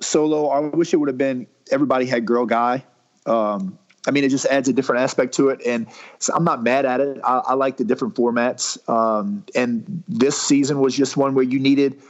solo. 0.00 0.48
I 0.48 0.60
wish 0.60 0.92
it 0.94 0.96
would 0.98 1.08
have 1.08 1.18
been 1.18 1.46
everybody 1.70 2.06
had 2.06 2.24
girl 2.26 2.46
guy. 2.46 2.84
Um, 3.26 3.78
I 4.06 4.10
mean, 4.10 4.24
it 4.24 4.30
just 4.30 4.46
adds 4.46 4.68
a 4.68 4.72
different 4.72 5.02
aspect 5.02 5.32
to 5.34 5.48
it, 5.50 5.60
and 5.64 5.86
so 6.18 6.34
I'm 6.34 6.44
not 6.44 6.62
mad 6.62 6.84
at 6.84 7.00
it. 7.00 7.20
I, 7.24 7.38
I 7.38 7.54
like 7.54 7.76
the 7.76 7.84
different 7.84 8.14
formats, 8.14 8.76
um, 8.88 9.44
and 9.54 10.02
this 10.08 10.40
season 10.40 10.80
was 10.80 10.96
just 10.96 11.16
one 11.16 11.34
where 11.34 11.44
you 11.44 11.58
needed 11.58 12.00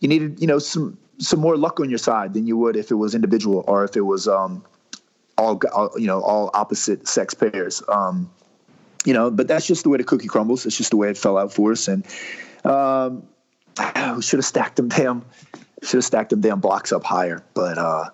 you 0.00 0.08
needed 0.08 0.40
you 0.40 0.46
know 0.46 0.58
some 0.58 0.96
some 1.18 1.40
more 1.40 1.56
luck 1.56 1.78
on 1.78 1.88
your 1.90 1.98
side 1.98 2.34
than 2.34 2.46
you 2.46 2.56
would 2.56 2.74
if 2.74 2.90
it 2.90 2.94
was 2.94 3.14
individual 3.14 3.64
or 3.68 3.84
if 3.84 3.96
it 3.96 4.00
was 4.00 4.26
um, 4.26 4.64
all, 5.38 5.60
you 5.96 6.06
know 6.06 6.22
all 6.22 6.50
opposite 6.54 7.06
sex 7.06 7.34
pairs. 7.34 7.82
Um, 7.88 8.30
you 9.04 9.12
know, 9.12 9.30
but 9.30 9.48
that's 9.48 9.66
just 9.66 9.82
the 9.82 9.88
way 9.88 9.98
the 9.98 10.04
cookie 10.04 10.28
crumbles. 10.28 10.64
It's 10.64 10.76
just 10.76 10.90
the 10.90 10.96
way 10.96 11.10
it 11.10 11.18
fell 11.18 11.36
out 11.36 11.52
for 11.52 11.72
us, 11.72 11.88
and 11.88 12.06
um, 12.64 13.24
we 14.16 14.22
should 14.22 14.38
have 14.38 14.44
stacked 14.44 14.76
them 14.76 14.88
damn 14.88 15.24
should 15.82 15.98
have 15.98 16.04
stacked 16.04 16.30
them 16.30 16.40
damn 16.40 16.60
blocks 16.60 16.92
up 16.92 17.04
higher 17.04 17.42
but 17.54 17.78
uh 17.78 18.08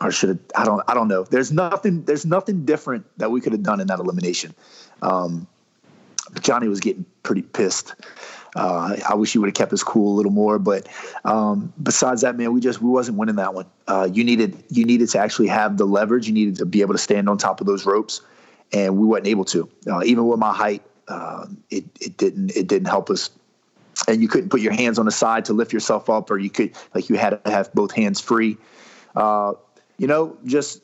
or 0.00 0.10
should 0.10 0.28
have 0.28 0.38
i 0.56 0.64
don't 0.64 0.82
i 0.88 0.94
don't 0.94 1.08
know 1.08 1.24
there's 1.24 1.52
nothing 1.52 2.04
there's 2.04 2.26
nothing 2.26 2.64
different 2.64 3.06
that 3.18 3.30
we 3.30 3.40
could 3.40 3.52
have 3.52 3.62
done 3.62 3.80
in 3.80 3.86
that 3.86 3.98
elimination 3.98 4.54
um 5.02 5.46
johnny 6.40 6.68
was 6.68 6.80
getting 6.80 7.04
pretty 7.22 7.42
pissed 7.42 7.94
uh, 8.56 8.96
I 9.08 9.14
wish 9.14 9.32
he 9.32 9.38
would 9.38 9.48
have 9.48 9.54
kept 9.54 9.72
his 9.72 9.82
cool 9.82 10.14
a 10.14 10.16
little 10.16 10.30
more, 10.30 10.60
but 10.60 10.86
um, 11.24 11.72
besides 11.82 12.20
that, 12.20 12.36
man, 12.36 12.52
we 12.52 12.60
just 12.60 12.80
we 12.80 12.88
wasn't 12.88 13.18
winning 13.18 13.34
that 13.34 13.52
one. 13.52 13.66
Uh, 13.88 14.08
you 14.12 14.22
needed 14.22 14.62
you 14.70 14.84
needed 14.84 15.08
to 15.08 15.18
actually 15.18 15.48
have 15.48 15.76
the 15.76 15.84
leverage. 15.84 16.28
You 16.28 16.34
needed 16.34 16.54
to 16.58 16.64
be 16.64 16.80
able 16.80 16.94
to 16.94 16.98
stand 16.98 17.28
on 17.28 17.36
top 17.36 17.60
of 17.60 17.66
those 17.66 17.84
ropes, 17.84 18.20
and 18.72 18.96
we 18.96 19.08
wasn't 19.08 19.26
able 19.26 19.44
to. 19.46 19.68
Uh, 19.88 20.04
even 20.04 20.28
with 20.28 20.38
my 20.38 20.52
height, 20.52 20.82
uh, 21.08 21.46
it 21.70 21.84
it 22.00 22.16
didn't 22.16 22.56
it 22.56 22.68
didn't 22.68 22.86
help 22.86 23.10
us 23.10 23.30
and 24.08 24.20
you 24.22 24.28
couldn't 24.28 24.50
put 24.50 24.60
your 24.60 24.72
hands 24.72 24.98
on 24.98 25.06
the 25.06 25.12
side 25.12 25.44
to 25.46 25.52
lift 25.52 25.72
yourself 25.72 26.10
up, 26.10 26.30
or 26.30 26.38
you 26.38 26.50
could 26.50 26.72
like 26.94 27.08
you 27.08 27.16
had 27.16 27.42
to 27.44 27.50
have 27.50 27.72
both 27.74 27.92
hands 27.92 28.20
free. 28.20 28.56
Uh, 29.14 29.54
you 29.98 30.06
know, 30.06 30.36
just 30.44 30.82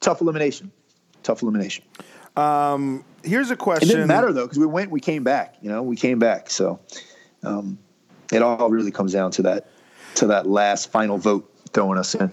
tough 0.00 0.20
elimination. 0.20 0.70
Tough 1.22 1.42
elimination. 1.42 1.84
Um, 2.36 3.04
here's 3.22 3.50
a 3.50 3.56
question. 3.56 3.88
It 3.88 3.92
didn't 3.92 4.08
matter 4.08 4.32
though 4.32 4.44
because 4.44 4.58
we 4.58 4.66
went, 4.66 4.90
we 4.90 5.00
came 5.00 5.24
back. 5.24 5.56
You 5.62 5.70
know, 5.70 5.82
we 5.82 5.96
came 5.96 6.18
back. 6.18 6.50
So 6.50 6.80
um, 7.42 7.78
it 8.32 8.42
all 8.42 8.70
really 8.70 8.90
comes 8.90 9.12
down 9.12 9.30
to 9.32 9.42
that 9.42 9.68
to 10.16 10.26
that 10.28 10.46
last 10.46 10.90
final 10.90 11.18
vote 11.18 11.50
throwing 11.72 11.98
us 11.98 12.14
in. 12.14 12.32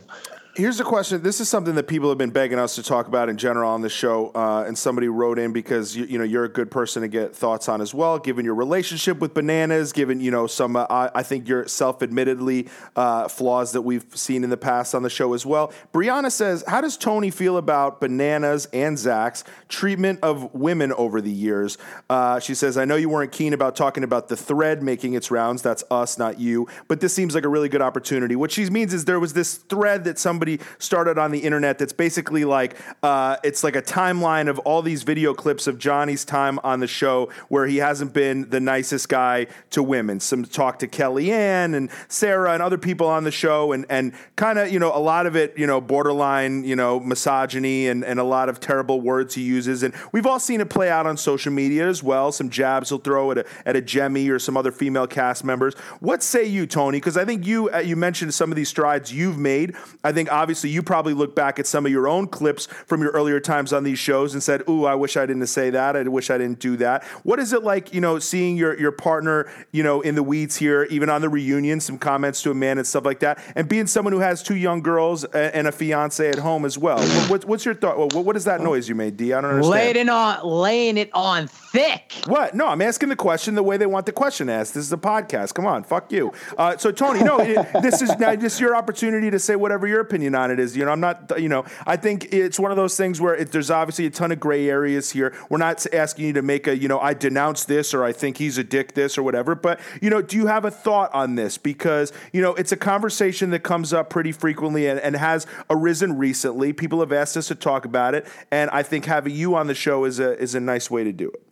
Here's 0.54 0.82
a 0.82 0.84
question. 0.84 1.22
This 1.22 1.40
is 1.40 1.48
something 1.48 1.76
that 1.76 1.88
people 1.88 2.10
have 2.10 2.18
been 2.18 2.30
begging 2.30 2.60
us 2.60 2.76
to 2.76 2.84
talk 2.84 3.08
about 3.08 3.30
in 3.30 3.38
general 3.38 3.72
on 3.72 3.80
the 3.80 3.88
show, 3.88 4.32
uh, 4.36 4.66
and 4.68 4.78
somebody 4.78 5.08
wrote 5.08 5.40
in 5.40 5.54
because 5.54 5.96
you, 5.96 6.04
you 6.04 6.18
know 6.18 6.26
you're 6.26 6.44
a 6.44 6.50
good 6.50 6.70
person 6.70 7.04
to 7.04 7.08
get 7.08 7.34
thoughts 7.34 7.70
on 7.70 7.80
as 7.80 7.94
well, 7.94 8.20
given 8.20 8.44
your 8.44 8.56
relationship 8.56 9.20
with 9.20 9.34
bananas, 9.34 9.94
given 9.94 10.20
you 10.20 10.30
know 10.30 10.48
some 10.48 10.76
uh, 10.76 10.86
I 10.90 11.10
I 11.16 11.24
think 11.24 11.48
your 11.48 11.70
self-admittedly 11.70 12.68
uh, 12.98 13.30
flaws 13.30 13.72
that 13.72 13.84
we've 13.84 14.06
seen 14.14 14.44
in 14.44 14.50
the 14.50 14.58
past 14.58 14.94
on 14.94 15.04
the 15.04 15.10
show 15.10 15.34
as 15.34 15.46
well. 15.46 15.72
Brianna 15.94 16.30
says, 16.30 16.66
"How 16.68 16.82
does 16.82 16.98
Tony 16.98 17.32
feel 17.32 17.56
about 17.56 18.02
bananas 18.02 18.68
and 18.74 19.00
Zach's 19.00 19.46
treatment 19.70 20.20
of 20.22 20.54
women 20.54 20.92
over 20.92 21.22
the 21.22 21.32
years?" 21.32 21.78
Uh, 22.10 22.42
she 22.42 22.56
says, 22.56 22.78
"I 22.78 22.84
know 22.84 22.98
you 22.98 23.08
weren't 23.08 23.32
keen 23.32 23.54
about 23.54 23.78
talking 23.78 24.04
about 24.04 24.28
the 24.28 24.36
thread 24.36 24.84
making 24.84 25.14
its 25.14 25.32
rounds. 25.32 25.62
That's 25.62 25.86
us, 25.90 26.18
not 26.18 26.42
you. 26.42 26.68
But 26.90 27.00
this 27.00 27.14
seems 27.14 27.36
like 27.36 27.46
a 27.46 27.50
really 27.50 27.70
good 27.70 27.82
opportunity. 27.82 28.36
What 28.36 28.52
she 28.52 28.70
means 28.70 28.94
is 28.94 29.06
there 29.06 29.20
was 29.20 29.32
this 29.32 29.56
thread 29.56 30.04
that 30.04 30.20
somebody 30.42 30.60
started 30.80 31.20
on 31.20 31.30
the 31.30 31.38
internet 31.38 31.78
that's 31.78 31.94
basically 31.94 32.46
like 32.46 32.76
uh, 33.04 33.38
it's 33.44 33.64
like 33.64 33.76
a 33.76 33.82
timeline 33.82 34.50
of 34.50 34.58
all 34.60 34.82
these 34.82 35.04
video 35.04 35.36
clips 35.36 35.68
of 35.68 35.78
Johnny's 35.78 36.26
time 36.26 36.60
on 36.64 36.80
the 36.80 36.88
show 36.88 37.30
where 37.50 37.68
he 37.68 37.78
hasn't 37.78 38.12
been 38.12 38.50
the 38.50 38.60
nicest 38.60 39.08
guy 39.08 39.46
to 39.70 39.84
women. 39.84 40.20
Some 40.20 40.44
talk 40.44 40.80
to 40.80 40.88
Kellyanne 40.88 41.76
and 41.76 41.92
Sarah 42.08 42.54
and 42.54 42.64
other 42.64 42.80
people 42.80 43.06
on 43.06 43.24
the 43.24 43.30
show, 43.30 43.72
and 43.72 43.86
and 43.88 44.14
kind 44.36 44.58
of 44.58 44.72
you 44.72 44.80
know 44.80 44.92
a 44.96 44.98
lot 44.98 45.28
of 45.28 45.36
it 45.36 45.56
you 45.58 45.68
know 45.68 45.80
borderline 45.80 46.64
you 46.64 46.76
know 46.76 47.00
misogyny 47.00 47.88
and 47.88 48.04
and 48.04 48.20
a 48.20 48.24
lot 48.24 48.50
of 48.50 48.60
terrible 48.60 49.00
words 49.00 49.36
he 49.36 49.44
uses, 49.44 49.84
and 49.84 49.94
we've 50.12 50.26
all 50.26 50.40
seen 50.40 50.60
it 50.60 50.72
play 50.72 50.90
out 50.90 51.06
on 51.06 51.18
social 51.18 51.52
media 51.52 51.88
as 51.88 52.02
well. 52.02 52.32
Some 52.32 52.50
jabs 52.50 52.90
he'll 52.90 52.98
throw 52.98 53.30
at 53.30 53.38
a 53.38 53.46
at 53.64 53.76
a 53.76 53.82
Jemmye 53.82 54.32
or 54.32 54.40
some 54.40 54.58
other 54.58 54.72
female 54.72 55.06
cast 55.06 55.44
members. 55.44 55.76
What 56.00 56.24
say 56.24 56.46
you, 56.46 56.66
Tony? 56.66 56.98
Because 56.98 57.16
I 57.16 57.26
think 57.26 57.46
you 57.46 57.70
uh, 57.70 57.78
you 57.78 57.96
mentioned 57.96 58.34
some 58.34 58.52
of 58.52 58.56
these 58.56 58.70
strides 58.70 59.14
you've 59.14 59.38
made. 59.38 59.76
I 60.04 60.12
think 60.12 60.31
obviously 60.32 60.70
you 60.70 60.82
probably 60.82 61.14
look 61.14 61.36
back 61.36 61.60
at 61.60 61.68
some 61.68 61.86
of 61.86 61.92
your 61.92 62.08
own 62.08 62.28
clips 62.28 62.68
from 62.86 63.02
your 63.02 63.12
earlier 63.12 63.40
times 63.40 63.74
on 63.74 63.84
these 63.84 64.00
shows 64.00 64.34
and 64.34 64.42
said, 64.42 64.64
"Ooh, 64.70 64.86
I 64.86 64.96
wish 64.96 65.18
I 65.18 65.26
didn't 65.26 65.48
say 65.48 65.70
that. 65.70 65.96
I 65.96 66.04
wish 66.04 66.30
I 66.30 66.38
didn't 66.38 66.60
do 66.60 66.78
that." 66.78 67.04
What 67.24 67.40
is 67.40 67.54
it 67.54 67.64
like, 67.64 67.94
you 67.94 68.02
know, 68.02 68.20
seeing 68.20 68.58
your 68.58 68.80
your 68.80 68.92
partner, 68.92 69.50
you 69.72 69.84
know, 69.84 70.02
in 70.02 70.16
the 70.16 70.24
weeds 70.24 70.56
here, 70.56 70.84
even 70.90 71.10
on 71.10 71.22
the 71.22 71.30
reunion, 71.30 71.80
some 71.80 71.98
comments 71.98 72.42
to 72.44 72.52
a 72.52 72.56
man 72.56 72.78
and 72.78 72.88
stuff 72.88 73.06
like 73.06 73.20
that, 73.20 73.40
and 73.56 73.68
being 73.68 73.88
someone 73.88 74.14
who 74.14 74.20
has 74.20 74.42
two 74.42 74.56
young 74.56 74.82
girls 74.82 75.24
and 75.26 75.68
a 75.68 75.72
fiance 75.72 76.28
at 76.28 76.40
home 76.40 76.66
as 76.66 76.78
well. 76.78 77.02
What, 77.30 77.46
what's 77.46 77.66
your 77.66 77.76
thought? 77.76 77.98
What, 77.98 78.26
what 78.26 78.36
is 78.36 78.46
that 78.46 78.62
noise 78.62 78.88
you 78.88 78.96
made, 78.96 79.18
D? 79.18 79.34
I 79.34 79.42
don't 79.42 79.52
understand. 79.52 79.72
Laying 79.72 79.96
it 79.98 80.10
on, 80.10 80.46
laying 80.46 80.98
it 80.98 81.10
on 81.14 81.48
thick. 81.72 82.12
What? 82.28 82.54
No, 82.54 82.68
I'm 82.68 82.82
asking 82.82 83.10
the 83.10 83.16
question 83.16 83.56
the 83.56 83.64
way 83.64 83.78
they 83.78 83.86
want 83.86 84.06
the 84.06 84.12
question 84.12 84.50
asked. 84.50 84.74
This 84.74 84.84
is 84.84 84.92
a 84.92 84.98
podcast. 84.98 85.54
Come 85.54 85.66
on, 85.66 85.84
fuck 85.84 86.12
you. 86.12 86.34
Uh, 86.58 86.78
so 86.78 86.92
Tony, 86.92 87.24
no, 87.24 87.40
it, 87.40 87.56
this 87.82 88.02
is 88.02 88.18
now 88.20 88.32
is 88.32 88.60
your 88.60 88.76
opportunity 88.76 89.32
to 89.32 89.40
say 89.40 89.56
whatever 89.56 89.88
your 89.88 90.02
opinion 90.02 90.36
on 90.36 90.52
it 90.52 90.60
is. 90.60 90.76
You 90.76 90.86
know, 90.86 90.92
I'm 90.92 91.00
not. 91.00 91.32
You 91.40 91.48
know, 91.48 91.66
I 91.88 91.96
think 91.96 92.34
it's 92.34 92.60
one 92.60 92.72
of 92.72 92.78
those 92.78 92.98
things 92.98 93.22
where 93.22 93.36
it, 93.36 93.52
there's 93.52 93.72
obviously 93.72 94.06
a 94.06 94.10
ton 94.10 94.32
of 94.32 94.40
gray 94.40 94.70
areas 94.70 95.12
here. 95.12 95.34
We're 95.50 95.60
not 95.60 95.86
asking 95.94 96.26
you 96.26 96.34
to 96.34 96.42
make 96.42 96.68
a, 96.68 96.78
you 96.78 96.88
know, 96.88 97.00
I 97.00 97.14
denounce 97.14 97.64
this 97.64 97.94
or 97.94 98.04
I 98.04 98.12
think 98.12 98.38
he's 98.38 98.58
a 98.58 98.64
dick 98.64 98.94
this 98.94 99.18
or 99.18 99.24
whatever. 99.24 99.56
But 99.56 99.80
you 100.02 100.10
know, 100.10 100.22
do 100.22 100.36
you 100.36 100.48
have 100.48 100.66
a 100.66 100.72
thought 100.72 101.14
on 101.14 101.36
this? 101.36 101.58
Because 101.58 102.12
you 102.34 102.42
know, 102.42 102.54
it's 102.56 102.74
a 102.74 102.78
conversation 102.78 103.50
that 103.52 103.64
comes 103.64 103.94
up 103.94 104.10
pretty 104.10 104.34
frequently 104.34 104.88
and, 104.88 105.00
and 105.00 105.16
has 105.16 105.48
arisen 105.70 106.18
recently. 106.18 106.74
People 106.74 107.00
have 107.00 107.14
asked 107.14 107.38
us 107.38 107.48
to 107.48 107.56
talk 107.56 107.86
about 107.86 108.14
it, 108.14 108.28
and 108.52 108.70
I 108.72 108.84
think 108.84 109.06
having 109.06 109.34
you 109.34 109.56
on 109.56 109.68
the 109.68 109.76
show 109.76 110.04
is 110.04 110.20
a 110.20 110.38
is 110.38 110.54
a 110.54 110.60
nice 110.60 110.92
way 110.92 111.06
to 111.06 111.14
do 111.14 111.30
it. 111.30 111.51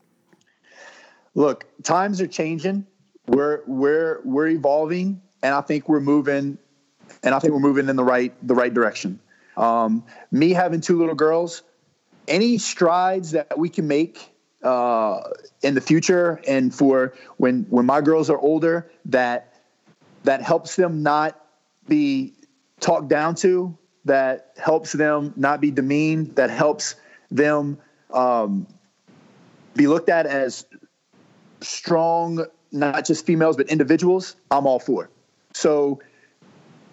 Look, 1.39 1.67
times 1.83 2.19
are 2.19 2.27
changing. 2.27 2.85
We're 3.27 3.61
we're 3.65 4.19
we're 4.25 4.49
evolving, 4.49 5.21
and 5.41 5.55
I 5.55 5.61
think 5.61 5.87
we're 5.87 6.01
moving, 6.01 6.57
and 7.23 7.33
I 7.33 7.39
think 7.39 7.53
we're 7.53 7.61
moving 7.61 7.87
in 7.87 7.95
the 7.95 8.03
right 8.03 8.33
the 8.45 8.53
right 8.53 8.73
direction. 8.73 9.21
Um, 9.55 10.03
me 10.31 10.51
having 10.51 10.81
two 10.81 10.99
little 10.99 11.15
girls, 11.15 11.63
any 12.27 12.57
strides 12.57 13.31
that 13.31 13.57
we 13.57 13.69
can 13.69 13.87
make 13.87 14.33
uh, 14.63 15.21
in 15.61 15.75
the 15.75 15.81
future, 15.81 16.41
and 16.45 16.75
for 16.75 17.13
when 17.37 17.65
when 17.69 17.85
my 17.85 18.01
girls 18.01 18.29
are 18.29 18.37
older, 18.37 18.91
that 19.05 19.53
that 20.25 20.41
helps 20.41 20.75
them 20.75 21.03
not 21.03 21.41
be 21.87 22.33
talked 22.81 23.07
down 23.07 23.33
to, 23.35 23.77
that 24.03 24.51
helps 24.57 24.91
them 24.91 25.33
not 25.37 25.61
be 25.61 25.71
demeaned, 25.71 26.35
that 26.35 26.49
helps 26.49 26.95
them 27.31 27.77
um, 28.11 28.67
be 29.73 29.87
looked 29.87 30.09
at 30.09 30.25
as 30.25 30.65
strong, 31.61 32.45
not 32.71 33.05
just 33.05 33.25
females, 33.25 33.57
but 33.57 33.67
individuals, 33.67 34.35
I'm 34.51 34.65
all 34.65 34.79
for. 34.79 35.09
So 35.53 35.99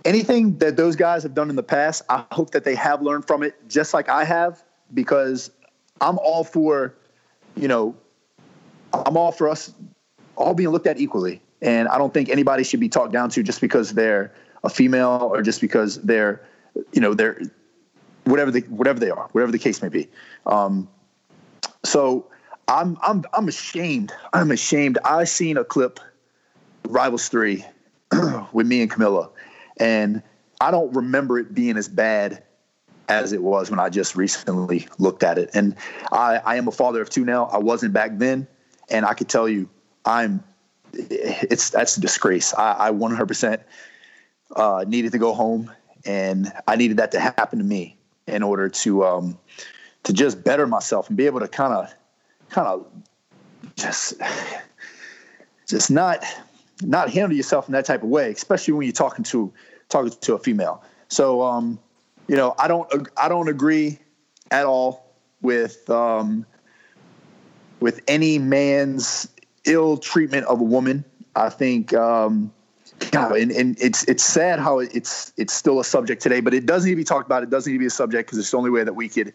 anything 0.05 0.57
that 0.59 0.77
those 0.77 0.97
guys 0.97 1.23
have 1.23 1.35
done 1.35 1.51
in 1.51 1.57
the 1.57 1.63
past, 1.63 2.03
I 2.09 2.25
hope 2.33 2.51
that 2.51 2.65
they 2.65 2.75
have 2.75 3.03
learned 3.03 3.27
from 3.27 3.43
it, 3.43 3.57
just 3.69 3.93
like 3.93 4.09
I 4.09 4.25
have, 4.25 4.63
because 4.95 5.51
I'm 6.01 6.19
all 6.19 6.45
for, 6.45 6.95
you 7.57 7.69
know, 7.69 7.95
I'm 8.93 9.17
all 9.17 9.33
for 9.33 9.49
us 9.49 9.73
all 10.37 10.55
being 10.55 10.71
looked 10.71 10.87
at 10.87 10.99
equally. 10.99 11.41
And 11.63 11.89
I 11.89 11.99
don't 11.99 12.13
think 12.13 12.29
anybody 12.29 12.63
should 12.65 12.81
be 12.81 12.89
talked 12.89 13.13
down 13.13 13.31
to 13.31 13.43
just 13.43 13.61
because 13.61 13.95
they're 13.95 14.33
a 14.63 14.69
female 14.69 15.31
or 15.33 15.43
just 15.43 15.61
because 15.61 16.01
they're, 16.03 16.43
you 16.93 17.01
know, 17.01 17.15
they're 17.15 17.41
whatever 18.25 18.51
they 18.51 18.61
whatever 18.61 19.01
they 19.01 19.11
are, 19.11 19.29
whatever 19.33 19.53
the 19.53 19.59
case 19.59 19.81
may 19.83 19.89
be. 19.89 20.09
Um, 20.45 20.89
so 21.85 22.27
I'm 22.69 22.99
I'm 23.03 23.25
I'm 23.33 23.49
ashamed. 23.49 24.13
I'm 24.33 24.51
ashamed. 24.51 24.99
I 25.05 25.25
seen 25.25 25.57
a 25.57 25.65
clip, 25.65 26.01
Rivals 26.89 27.29
Three, 27.29 27.65
with 28.53 28.67
me 28.67 28.83
and 28.83 28.91
Camila, 28.91 29.31
and 29.79 30.23
I 30.61 30.71
don't 30.71 30.93
remember 30.95 31.39
it 31.39 31.55
being 31.55 31.77
as 31.77 31.89
bad 31.89 32.43
as 33.09 33.33
it 33.33 33.43
was 33.43 33.71
when 33.71 33.79
I 33.79 33.89
just 33.89 34.17
recently 34.17 34.89
looked 34.99 35.23
at 35.23 35.39
it. 35.39 35.51
And 35.55 35.77
I, 36.11 36.39
I 36.39 36.57
am 36.57 36.67
a 36.67 36.73
father 36.73 37.01
of 37.01 37.09
two 37.09 37.25
now. 37.25 37.47
I 37.47 37.59
wasn't 37.59 37.93
back 37.93 38.19
then, 38.19 38.49
and 38.91 39.07
I 39.07 39.15
could 39.15 39.29
tell 39.29 39.49
you, 39.49 39.69
I'm. 40.05 40.43
It's 40.93 41.71
that's 41.71 41.97
a 41.97 42.01
disgrace. 42.01 42.55
I, 42.55 42.89
I 42.89 42.91
100% 42.91 43.61
uh, 44.57 44.85
needed 44.89 45.13
to 45.13 45.19
go 45.19 45.35
home, 45.35 45.71
and 46.05 46.53
I 46.67 46.77
needed 46.77 46.97
that 46.97 47.13
to 47.13 47.21
happen 47.21 47.59
to 47.59 47.65
me 47.65 47.97
in 48.27 48.43
order 48.43 48.69
to 48.69 49.05
um, 49.05 49.39
to 50.05 50.13
just 50.13 50.43
better 50.43 50.67
myself 50.67 51.09
and 51.09 51.17
be 51.17 51.27
able 51.27 51.41
to 51.41 51.49
kind 51.49 51.75
of 51.75 51.95
kind 52.51 52.69
of 52.69 52.87
just 53.77 54.15
just 55.67 55.91
not 55.91 56.25
not 56.83 57.11
handle 57.11 57.37
yourself 57.37 57.69
in 57.69 57.73
that 57.73 57.85
type 57.85 58.03
of 58.03 58.09
way, 58.09 58.31
especially 58.31 58.75
when 58.75 58.87
you're 58.87 58.93
talking 58.93 59.25
to 59.25 59.53
talking 59.89 60.11
to 60.11 60.35
a 60.35 60.39
female. 60.39 60.83
So 61.09 61.43
um, 61.43 61.79
you 62.29 62.37
know, 62.37 62.55
I 62.59 62.69
don't 62.69 63.09
I 63.17 63.29
don't 63.29 63.49
agree 63.49 63.99
at 64.51 64.67
all 64.67 65.13
with 65.43 65.89
um, 65.91 66.47
with 67.81 68.01
any 68.09 68.39
man's 68.39 69.29
ill 69.65 69.97
treatment 69.97 70.47
of 70.47 70.61
a 70.61 70.65
woman. 70.65 71.05
I 71.35 71.51
think 71.51 71.93
um, 71.95 72.51
God, 73.11 73.37
and, 73.37 73.51
and 73.53 73.77
it's 73.81 74.05
it's 74.05 74.25
sad 74.25 74.59
how 74.59 74.79
it's 74.79 75.33
it's 75.37 75.53
still 75.53 75.81
a 75.81 75.85
subject 75.85 76.23
today, 76.23 76.41
but 76.41 76.55
it 76.55 76.67
does 76.67 76.85
need 76.85 76.93
to 76.93 76.97
be 76.97 77.05
talked 77.05 77.27
about. 77.27 77.43
It 77.43 77.51
does 77.51 77.67
need 77.67 77.75
to 77.75 77.79
be 77.79 77.87
a 77.87 77.91
subject 77.91 78.29
because 78.29 78.39
it's 78.39 78.51
the 78.51 78.57
only 78.57 78.71
way 78.71 78.85
that 78.85 78.95
we 78.95 79.09
could 79.09 79.33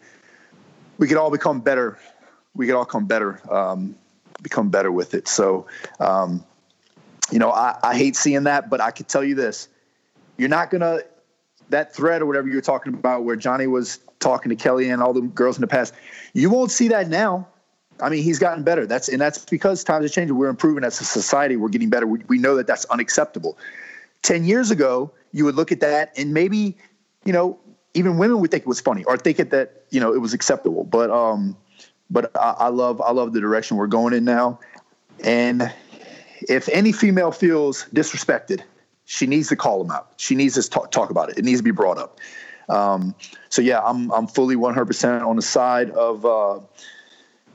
we 0.98 1.06
could 1.06 1.16
all 1.16 1.30
become 1.30 1.60
better 1.60 1.98
we 2.54 2.66
could 2.66 2.74
all 2.74 2.84
come 2.84 3.06
better, 3.06 3.40
um, 3.52 3.94
become 4.42 4.68
better 4.68 4.92
with 4.92 5.14
it. 5.14 5.28
So, 5.28 5.66
um, 6.00 6.44
you 7.30 7.38
know, 7.38 7.50
I, 7.50 7.78
I 7.82 7.96
hate 7.96 8.16
seeing 8.16 8.44
that, 8.44 8.68
but 8.68 8.80
I 8.80 8.90
could 8.90 9.08
tell 9.08 9.24
you 9.24 9.34
this: 9.34 9.68
you're 10.36 10.48
not 10.48 10.70
gonna 10.70 11.00
that 11.70 11.94
thread 11.94 12.22
or 12.22 12.26
whatever 12.26 12.48
you're 12.48 12.60
talking 12.60 12.94
about, 12.94 13.24
where 13.24 13.36
Johnny 13.36 13.66
was 13.66 13.98
talking 14.20 14.50
to 14.50 14.56
Kelly 14.56 14.88
and 14.88 15.02
all 15.02 15.12
the 15.12 15.22
girls 15.22 15.56
in 15.56 15.60
the 15.60 15.66
past. 15.66 15.94
You 16.32 16.50
won't 16.50 16.70
see 16.70 16.88
that 16.88 17.08
now. 17.08 17.48
I 18.00 18.08
mean, 18.08 18.22
he's 18.22 18.38
gotten 18.38 18.62
better. 18.62 18.86
That's 18.86 19.08
and 19.08 19.20
that's 19.20 19.44
because 19.44 19.84
times 19.84 20.04
are 20.04 20.08
changing. 20.08 20.36
We're 20.36 20.48
improving 20.48 20.84
as 20.84 21.00
a 21.00 21.04
society. 21.04 21.56
We're 21.56 21.68
getting 21.68 21.90
better. 21.90 22.06
We, 22.06 22.20
we 22.28 22.38
know 22.38 22.56
that 22.56 22.66
that's 22.66 22.84
unacceptable. 22.86 23.58
Ten 24.22 24.44
years 24.44 24.70
ago, 24.70 25.10
you 25.32 25.44
would 25.44 25.54
look 25.54 25.72
at 25.72 25.80
that 25.80 26.12
and 26.16 26.32
maybe, 26.32 26.76
you 27.24 27.32
know, 27.32 27.58
even 27.94 28.18
women 28.18 28.40
would 28.40 28.50
think 28.50 28.62
it 28.62 28.68
was 28.68 28.80
funny 28.80 29.04
or 29.04 29.16
think 29.16 29.38
it 29.38 29.50
that 29.50 29.84
you 29.90 30.00
know 30.00 30.12
it 30.14 30.20
was 30.20 30.32
acceptable. 30.32 30.84
But 30.84 31.10
um, 31.10 31.56
but 32.12 32.30
I, 32.36 32.54
I 32.58 32.68
love 32.68 33.00
I 33.00 33.10
love 33.10 33.32
the 33.32 33.40
direction 33.40 33.76
we're 33.76 33.86
going 33.86 34.12
in 34.12 34.24
now. 34.24 34.60
And 35.24 35.72
if 36.48 36.68
any 36.68 36.92
female 36.92 37.32
feels 37.32 37.86
disrespected, 37.94 38.62
she 39.06 39.26
needs 39.26 39.48
to 39.48 39.56
call 39.56 39.82
them 39.82 39.90
out. 39.90 40.12
She 40.16 40.34
needs 40.34 40.54
to 40.54 40.68
talk, 40.68 40.90
talk 40.90 41.10
about 41.10 41.30
it. 41.30 41.38
It 41.38 41.44
needs 41.44 41.60
to 41.60 41.64
be 41.64 41.70
brought 41.70 41.98
up. 41.98 42.20
Um, 42.68 43.14
so 43.48 43.62
yeah, 43.62 43.80
I'm 43.80 44.10
I'm 44.12 44.26
fully 44.26 44.56
100% 44.56 45.26
on 45.26 45.36
the 45.36 45.42
side 45.42 45.90
of 45.90 46.24
uh, 46.24 46.60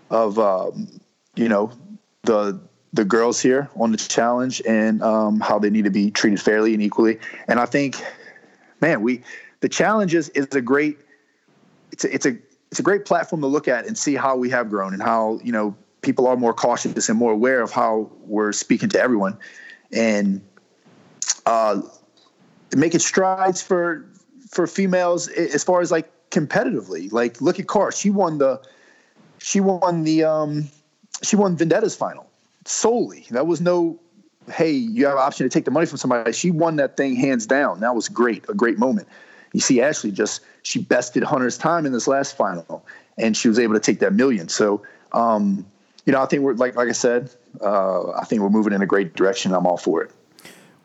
of 0.09 0.39
um, 0.39 0.99
you 1.35 1.47
know 1.47 1.71
the 2.23 2.59
the 2.93 3.05
girls 3.05 3.39
here 3.39 3.69
on 3.75 3.91
the 3.91 3.97
challenge 3.97 4.61
and 4.65 5.03
um, 5.03 5.39
how 5.39 5.59
they 5.59 5.69
need 5.69 5.84
to 5.84 5.91
be 5.91 6.09
treated 6.09 6.41
fairly 6.41 6.73
and 6.73 6.81
equally. 6.81 7.19
And 7.47 7.59
I 7.59 7.65
think, 7.65 8.01
man, 8.81 9.01
we 9.01 9.23
the 9.59 9.69
challenge 9.69 10.15
is, 10.15 10.29
is 10.29 10.47
a 10.51 10.61
great 10.61 10.97
it's 11.91 12.03
a, 12.03 12.13
it's 12.13 12.25
a 12.25 12.38
it's 12.72 12.80
a 12.80 12.84
great 12.84 13.06
platform 13.06 13.41
to 13.41 13.48
look 13.48 13.68
at 13.68 13.85
and 13.85 13.98
see 13.98 14.15
how 14.15 14.35
we 14.35 14.49
have 14.49 14.69
grown 14.69 14.94
and 14.94 15.02
how 15.02 15.39
you 15.44 15.52
know 15.52 15.76
people 16.02 16.27
are 16.27 16.35
more 16.35 16.53
cautious 16.53 17.10
and 17.10 17.18
more 17.18 17.31
aware 17.31 17.61
of 17.61 17.72
how 17.72 18.10
we're 18.22 18.52
speaking 18.52 18.89
to 18.89 18.99
everyone. 18.99 19.38
And 19.91 20.41
uh, 21.45 21.81
making 22.76 22.99
strides 22.99 23.61
for 23.61 24.06
for 24.49 24.68
females 24.68 25.27
as 25.30 25.64
far 25.64 25.81
as 25.81 25.91
like 25.91 26.11
competitively. 26.30 27.11
Like 27.11 27.41
look 27.41 27.60
at 27.60 27.68
Car 27.68 27.91
she 27.91 28.10
won 28.10 28.38
the 28.38 28.61
she 29.38 29.60
won 29.60 30.03
the 30.03 30.23
um 30.23 30.68
she 31.23 31.35
won 31.35 31.57
Vendetta's 31.57 31.95
final 31.95 32.30
solely. 32.65 33.26
That 33.31 33.48
was 33.48 33.61
no 33.61 33.99
hey 34.52 34.72
you 34.72 35.06
have 35.06 35.15
an 35.15 35.22
option 35.22 35.45
to 35.45 35.49
take 35.49 35.65
the 35.65 35.72
money 35.72 35.85
from 35.85 35.98
somebody. 35.98 36.34
She 36.34 36.52
won 36.52 36.76
that 36.77 36.98
thing 36.98 37.15
hands 37.15 37.45
down. 37.45 37.80
That 37.80 37.95
was 37.95 38.10
great 38.10 38.44
a 38.49 38.53
great 38.53 38.77
moment 38.77 39.07
you 39.53 39.59
see 39.59 39.81
Ashley 39.81 40.11
just 40.11 40.41
she 40.63 40.79
bested 40.79 41.23
Hunter's 41.23 41.57
time 41.57 41.85
in 41.85 41.91
this 41.91 42.07
last 42.07 42.35
final, 42.35 42.85
and 43.17 43.35
she 43.35 43.47
was 43.47 43.59
able 43.59 43.73
to 43.73 43.79
take 43.79 43.99
that 43.99 44.13
million. 44.13 44.49
So, 44.49 44.83
um, 45.13 45.65
you 46.05 46.13
know, 46.13 46.21
I 46.21 46.25
think 46.25 46.43
we're 46.43 46.53
like 46.53 46.75
like 46.75 46.89
I 46.89 46.93
said, 46.93 47.31
uh, 47.61 48.11
I 48.11 48.25
think 48.25 48.41
we're 48.41 48.49
moving 48.49 48.73
in 48.73 48.81
a 48.81 48.87
great 48.87 49.15
direction. 49.15 49.53
I'm 49.53 49.65
all 49.65 49.77
for 49.77 50.03
it. 50.03 50.11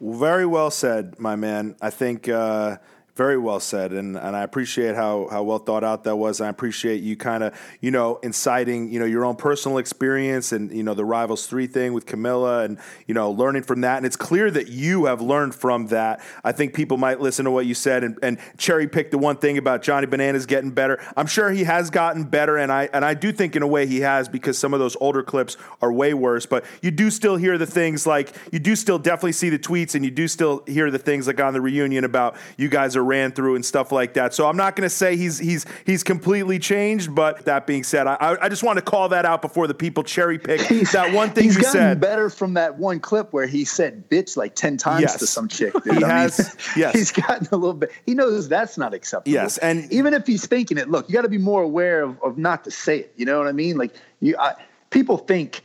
Very 0.00 0.46
well 0.46 0.70
said, 0.70 1.18
my 1.18 1.36
man. 1.36 1.76
I 1.80 1.90
think. 1.90 2.28
Uh 2.28 2.78
very 3.14 3.36
well 3.36 3.60
said, 3.60 3.92
and, 3.92 4.16
and 4.16 4.34
I 4.34 4.42
appreciate 4.42 4.94
how, 4.94 5.28
how 5.30 5.42
well 5.42 5.58
thought 5.58 5.84
out 5.84 6.04
that 6.04 6.16
was. 6.16 6.40
I 6.40 6.48
appreciate 6.48 7.02
you 7.02 7.14
kind 7.14 7.42
of 7.42 7.54
you 7.80 7.90
know 7.90 8.18
inciting 8.22 8.90
you 8.90 8.98
know 8.98 9.04
your 9.04 9.26
own 9.26 9.36
personal 9.36 9.76
experience 9.76 10.50
and 10.52 10.70
you 10.70 10.82
know 10.82 10.94
the 10.94 11.04
rivals 11.04 11.46
three 11.46 11.66
thing 11.66 11.92
with 11.92 12.06
Camila 12.06 12.64
and 12.64 12.78
you 13.06 13.12
know 13.12 13.30
learning 13.30 13.64
from 13.64 13.82
that. 13.82 13.98
And 13.98 14.06
it's 14.06 14.16
clear 14.16 14.50
that 14.50 14.68
you 14.68 15.04
have 15.04 15.20
learned 15.20 15.54
from 15.54 15.88
that. 15.88 16.22
I 16.42 16.52
think 16.52 16.72
people 16.72 16.96
might 16.96 17.20
listen 17.20 17.44
to 17.44 17.50
what 17.50 17.66
you 17.66 17.74
said 17.74 18.02
and, 18.02 18.18
and 18.22 18.38
cherry 18.56 18.88
pick 18.88 19.10
the 19.10 19.18
one 19.18 19.36
thing 19.36 19.58
about 19.58 19.82
Johnny 19.82 20.06
Bananas 20.06 20.46
getting 20.46 20.70
better. 20.70 20.98
I'm 21.14 21.26
sure 21.26 21.50
he 21.50 21.64
has 21.64 21.90
gotten 21.90 22.24
better, 22.24 22.56
and 22.56 22.72
I 22.72 22.88
and 22.94 23.04
I 23.04 23.12
do 23.12 23.30
think 23.30 23.56
in 23.56 23.62
a 23.62 23.68
way 23.68 23.86
he 23.86 24.00
has 24.00 24.26
because 24.26 24.56
some 24.56 24.72
of 24.72 24.80
those 24.80 24.96
older 25.02 25.22
clips 25.22 25.58
are 25.82 25.92
way 25.92 26.14
worse. 26.14 26.46
But 26.46 26.64
you 26.80 26.90
do 26.90 27.10
still 27.10 27.36
hear 27.36 27.58
the 27.58 27.66
things 27.66 28.06
like 28.06 28.34
you 28.50 28.58
do 28.58 28.74
still 28.74 28.98
definitely 28.98 29.32
see 29.32 29.50
the 29.50 29.58
tweets, 29.58 29.94
and 29.94 30.02
you 30.02 30.10
do 30.10 30.26
still 30.28 30.62
hear 30.66 30.90
the 30.90 30.98
things 30.98 31.26
like 31.26 31.40
on 31.40 31.52
the 31.52 31.60
reunion 31.60 32.04
about 32.04 32.36
you 32.56 32.70
guys 32.70 32.96
are 32.96 33.01
ran 33.02 33.32
through 33.32 33.54
and 33.56 33.64
stuff 33.64 33.92
like 33.92 34.14
that. 34.14 34.34
So 34.34 34.48
I'm 34.48 34.56
not 34.56 34.76
going 34.76 34.86
to 34.86 34.94
say 34.94 35.16
he's 35.16 35.38
he's 35.38 35.66
he's 35.84 36.02
completely 36.02 36.58
changed. 36.58 37.14
But 37.14 37.44
that 37.44 37.66
being 37.66 37.84
said, 37.84 38.06
I, 38.06 38.36
I 38.40 38.48
just 38.48 38.62
want 38.62 38.78
to 38.78 38.82
call 38.82 39.08
that 39.10 39.24
out 39.24 39.42
before 39.42 39.66
the 39.66 39.74
people 39.74 40.02
cherry 40.02 40.38
pick 40.38 40.60
that 40.92 41.12
one 41.12 41.30
thing 41.30 41.44
he's 41.44 41.56
you 41.56 41.62
gotten 41.62 41.80
said. 41.80 42.00
better 42.00 42.30
from 42.30 42.54
that 42.54 42.78
one 42.78 43.00
clip 43.00 43.32
where 43.32 43.46
he 43.46 43.64
said 43.64 44.08
"bitch" 44.08 44.36
like 44.36 44.54
ten 44.54 44.76
times 44.76 45.02
Yes. 45.02 45.16
to 45.18 45.26
some 45.26 45.48
chick. 45.48 45.72
He. 45.84 45.90
I 46.02 46.08
has- 46.08 46.38
Mean, 46.38 46.56
yes. 46.76 46.94
he's 46.94 47.12
gotten 47.12 47.46
a 47.52 47.56
little 47.56 47.74
bit. 47.74 47.90
He 48.06 48.14
knows 48.14 48.48
that's 48.48 48.78
not 48.78 48.94
acceptable. 48.94 49.32
Yes, 49.32 49.58
and- 49.58 49.90
even 49.92 50.14
if 50.14 50.26
he's 50.26 50.46
thinking 50.46 50.78
it, 50.78 50.88
look, 50.90 51.08
you 51.08 51.14
got 51.14 51.22
to 51.22 51.28
be 51.28 51.38
more 51.38 51.62
aware 51.62 52.02
of, 52.02 52.20
of 52.22 52.38
not 52.38 52.64
to 52.64 52.70
say 52.70 53.00
it. 53.00 53.12
You 53.16 53.26
know 53.26 53.38
what 53.38 53.48
I 53.48 53.52
mean? 53.52 53.76
Like 53.76 53.94
you, 54.20 54.36
I, 54.38 54.54
people 54.90 55.18
think. 55.18 55.62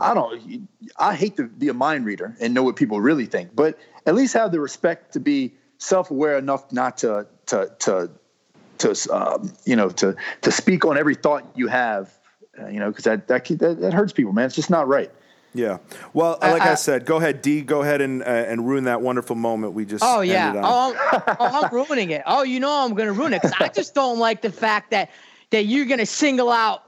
I 0.00 0.14
don't. 0.14 0.68
I 0.96 1.16
hate 1.16 1.36
to 1.38 1.48
be 1.48 1.68
a 1.68 1.74
mind 1.74 2.06
reader 2.06 2.36
and 2.40 2.54
know 2.54 2.62
what 2.62 2.76
people 2.76 3.00
really 3.00 3.26
think, 3.26 3.56
but 3.56 3.76
at 4.06 4.14
least 4.14 4.32
have 4.34 4.52
the 4.52 4.60
respect 4.60 5.12
to 5.14 5.18
be 5.20 5.52
self-aware 5.78 6.36
enough 6.38 6.70
not 6.72 6.98
to 6.98 7.26
to 7.46 7.70
to 7.80 8.10
to 8.78 9.12
um, 9.12 9.52
you 9.64 9.76
know 9.76 9.88
to 9.90 10.14
to 10.42 10.52
speak 10.52 10.84
on 10.84 10.98
every 10.98 11.14
thought 11.14 11.44
you 11.54 11.68
have. 11.68 12.12
Uh, 12.60 12.66
you 12.66 12.80
know, 12.80 12.90
because 12.90 13.04
that, 13.04 13.28
that 13.28 13.44
that 13.46 13.80
that 13.80 13.94
hurts 13.94 14.12
people, 14.12 14.32
man. 14.32 14.46
It's 14.46 14.56
just 14.56 14.70
not 14.70 14.88
right. 14.88 15.12
Yeah. 15.54 15.78
Well, 16.12 16.38
like 16.42 16.62
I, 16.62 16.72
I- 16.72 16.74
said, 16.74 17.06
go 17.06 17.16
ahead, 17.16 17.40
D. 17.40 17.62
Go 17.62 17.82
ahead 17.82 18.00
and 18.00 18.22
uh, 18.22 18.26
and 18.26 18.66
ruin 18.68 18.84
that 18.84 19.00
wonderful 19.00 19.36
moment 19.36 19.72
we 19.72 19.84
just. 19.84 20.04
Oh 20.04 20.20
yeah. 20.20 20.48
ended 20.48 20.64
on. 20.64 20.94
Oh, 20.96 21.22
I'm, 21.26 21.36
oh, 21.40 21.60
I'm 21.62 21.74
ruining 21.74 22.10
it. 22.10 22.22
Oh, 22.26 22.42
you 22.42 22.60
know 22.60 22.84
I'm 22.84 22.94
gonna 22.94 23.12
ruin 23.12 23.32
it 23.32 23.42
because 23.42 23.56
I 23.60 23.68
just 23.68 23.94
don't 23.94 24.18
like 24.18 24.42
the 24.42 24.52
fact 24.52 24.90
that 24.90 25.10
that 25.50 25.66
you're 25.66 25.86
gonna 25.86 26.06
single 26.06 26.50
out 26.50 26.82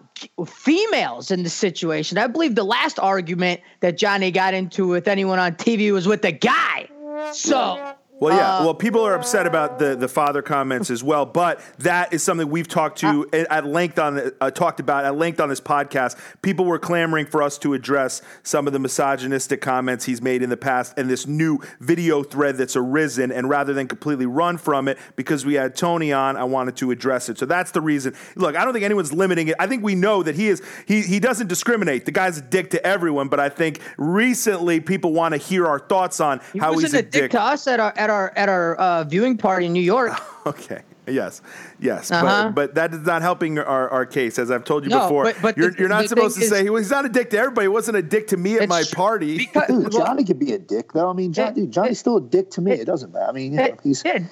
females 0.46 1.30
in 1.30 1.42
the 1.42 1.50
situation. 1.50 2.18
I 2.18 2.26
believe 2.26 2.54
the 2.54 2.64
last 2.64 2.98
argument 2.98 3.60
that 3.80 3.96
Johnny 3.96 4.30
got 4.30 4.54
into 4.54 4.86
with 4.86 5.08
anyone 5.08 5.38
on 5.38 5.54
TV 5.54 5.92
was 5.92 6.06
with 6.06 6.22
the 6.22 6.32
guy. 6.32 6.88
So 7.32 7.94
Well, 8.20 8.36
yeah. 8.36 8.58
Uh, 8.58 8.64
well, 8.64 8.74
people 8.74 9.00
are 9.00 9.14
upset 9.14 9.46
about 9.46 9.78
the, 9.78 9.96
the 9.96 10.06
father 10.06 10.42
comments 10.42 10.90
as 10.90 11.02
well, 11.02 11.24
but 11.40 11.60
that 11.78 12.12
is 12.12 12.22
something 12.22 12.48
we've 12.50 12.68
talked 12.68 12.98
to 12.98 13.26
Uh, 13.32 13.44
at 13.50 13.64
length 13.64 13.98
on 13.98 14.30
uh, 14.40 14.50
talked 14.50 14.78
about 14.78 15.06
at 15.06 15.16
length 15.16 15.40
on 15.40 15.48
this 15.48 15.60
podcast. 15.60 16.18
People 16.42 16.66
were 16.66 16.78
clamoring 16.78 17.26
for 17.26 17.42
us 17.42 17.56
to 17.58 17.72
address 17.72 18.20
some 18.42 18.66
of 18.66 18.72
the 18.74 18.78
misogynistic 18.78 19.62
comments 19.62 20.04
he's 20.04 20.20
made 20.20 20.42
in 20.42 20.50
the 20.50 20.56
past 20.56 20.94
and 20.98 21.08
this 21.08 21.26
new 21.26 21.58
video 21.80 22.22
thread 22.22 22.56
that's 22.56 22.76
arisen. 22.76 23.32
And 23.32 23.48
rather 23.48 23.72
than 23.72 23.88
completely 23.88 24.26
run 24.26 24.58
from 24.58 24.86
it, 24.86 24.98
because 25.16 25.46
we 25.46 25.54
had 25.54 25.74
Tony 25.74 26.12
on, 26.12 26.36
I 26.36 26.44
wanted 26.44 26.76
to 26.76 26.90
address 26.90 27.30
it. 27.30 27.38
So 27.38 27.46
that's 27.46 27.70
the 27.70 27.80
reason. 27.80 28.14
Look, 28.36 28.54
I 28.54 28.64
don't 28.64 28.74
think 28.74 28.84
anyone's 28.84 29.14
limiting 29.14 29.48
it. 29.48 29.56
I 29.58 29.66
think 29.66 29.82
we 29.82 29.94
know 29.94 30.22
that 30.22 30.34
he 30.34 30.48
is 30.48 30.62
he 30.86 31.00
he 31.00 31.20
doesn't 31.20 31.46
discriminate. 31.46 32.04
The 32.04 32.12
guy's 32.12 32.36
a 32.36 32.42
dick 32.42 32.70
to 32.70 32.86
everyone, 32.86 33.28
but 33.28 33.40
I 33.40 33.48
think 33.48 33.80
recently 33.96 34.80
people 34.80 35.12
want 35.14 35.32
to 35.32 35.38
hear 35.38 35.66
our 35.66 35.78
thoughts 35.78 36.20
on 36.20 36.40
he 36.52 36.58
how 36.58 36.76
he's 36.76 36.92
a 36.92 37.02
dick 37.02 37.30
to 37.30 37.40
us 37.40 37.66
at 37.66 37.80
our 37.80 37.92
at 37.96 38.09
our 38.10 38.32
at 38.36 38.48
our 38.48 38.74
uh, 38.76 39.04
viewing 39.04 39.36
party 39.38 39.66
in 39.66 39.72
New 39.72 39.80
York. 39.82 40.12
Okay. 40.46 40.80
Yes. 41.06 41.42
Yes. 41.80 42.10
Uh-huh. 42.10 42.44
But 42.46 42.54
but 42.54 42.74
that 42.76 42.94
is 42.94 43.04
not 43.06 43.20
helping 43.20 43.58
our, 43.58 43.90
our 43.90 44.06
case, 44.06 44.38
as 44.38 44.50
I've 44.50 44.64
told 44.64 44.84
you 44.84 44.90
No, 44.90 45.00
before. 45.00 45.24
but- 45.24 45.36
but 45.42 45.56
you're, 45.58 45.70
the- 45.70 45.78
you're 45.80 45.88
not 45.88 46.08
supposed 46.08 46.36
to 46.36 46.40
thing 46.40 46.48
say 46.48 46.56
is- 46.58 46.62
he 46.62 46.70
was 46.70 46.84
he's 46.86 46.90
not 46.90 47.04
a 47.04 47.10
dick 47.10 47.28
to 47.30 47.38
everybody. 47.38 47.66
He 47.66 47.68
wasn't 47.68 47.98
a 47.98 48.02
dick 48.02 48.28
to 48.28 48.38
me 48.38 48.56
at 48.58 48.66
my 48.66 48.82
tr- 48.82 48.94
party. 48.96 49.36
Because, 49.36 49.66
Dude, 49.68 49.92
Johnny 49.92 50.24
could 50.24 50.38
be 50.38 50.52
a 50.54 50.58
dick, 50.58 50.92
though. 50.94 51.10
I 51.10 51.12
mean, 51.12 51.34
John, 51.34 51.48
It- 51.48 51.54
dude, 51.56 51.72
Johnny's 51.72 51.92
it- 51.92 52.00
still 52.00 52.16
a 52.16 52.20
dick 52.22 52.50
to 52.52 52.62
me. 52.62 52.72
it- 52.72 52.80
It, 52.80 52.84
doesn't 52.86 53.12
matter. 53.12 53.26
I 53.28 53.32
mean, 53.32 53.52
you 53.52 53.58
know, 53.68 53.76
he's 53.82 54.02
it- 54.06 54.22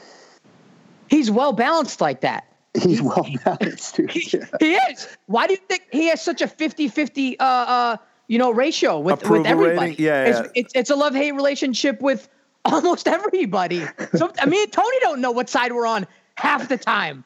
he's 1.08 1.30
well 1.30 1.52
balanced 1.52 2.00
like 2.00 2.22
that. 2.22 2.44
he's 2.74 3.02
well 3.02 3.26
balanced, 3.44 3.96
dude. 3.96 4.10
He, 4.10 4.38
Yeah. 4.38 4.44
he 4.60 4.74
is. 4.76 5.08
Why 5.26 5.46
do 5.46 5.52
you 5.52 5.60
think 5.68 5.82
he 5.92 6.06
has 6.08 6.22
such 6.22 6.40
a 6.40 6.46
50-50 6.46 7.36
uh, 7.38 7.42
uh, 7.44 7.96
you 8.28 8.38
know, 8.38 8.50
ratio 8.50 8.98
with, 8.98 9.14
Approval 9.22 9.38
with 9.42 9.46
everybody? 9.46 9.90
rating? 9.90 10.04
Yeah, 10.06 10.24
it's, 10.24 10.38
yeah. 10.38 10.46
It's, 10.54 10.72
it's 10.74 10.90
a 10.90 10.96
love-hate 10.96 11.32
relationship 11.32 12.00
with 12.00 12.28
almost 12.72 13.08
everybody. 13.08 13.84
So 14.16 14.32
I 14.40 14.46
mean, 14.46 14.70
Tony 14.70 14.98
don't 15.00 15.20
know 15.20 15.30
what 15.30 15.48
side 15.48 15.72
we're 15.72 15.86
on 15.86 16.06
half 16.36 16.68
the 16.68 16.78
time. 16.78 17.24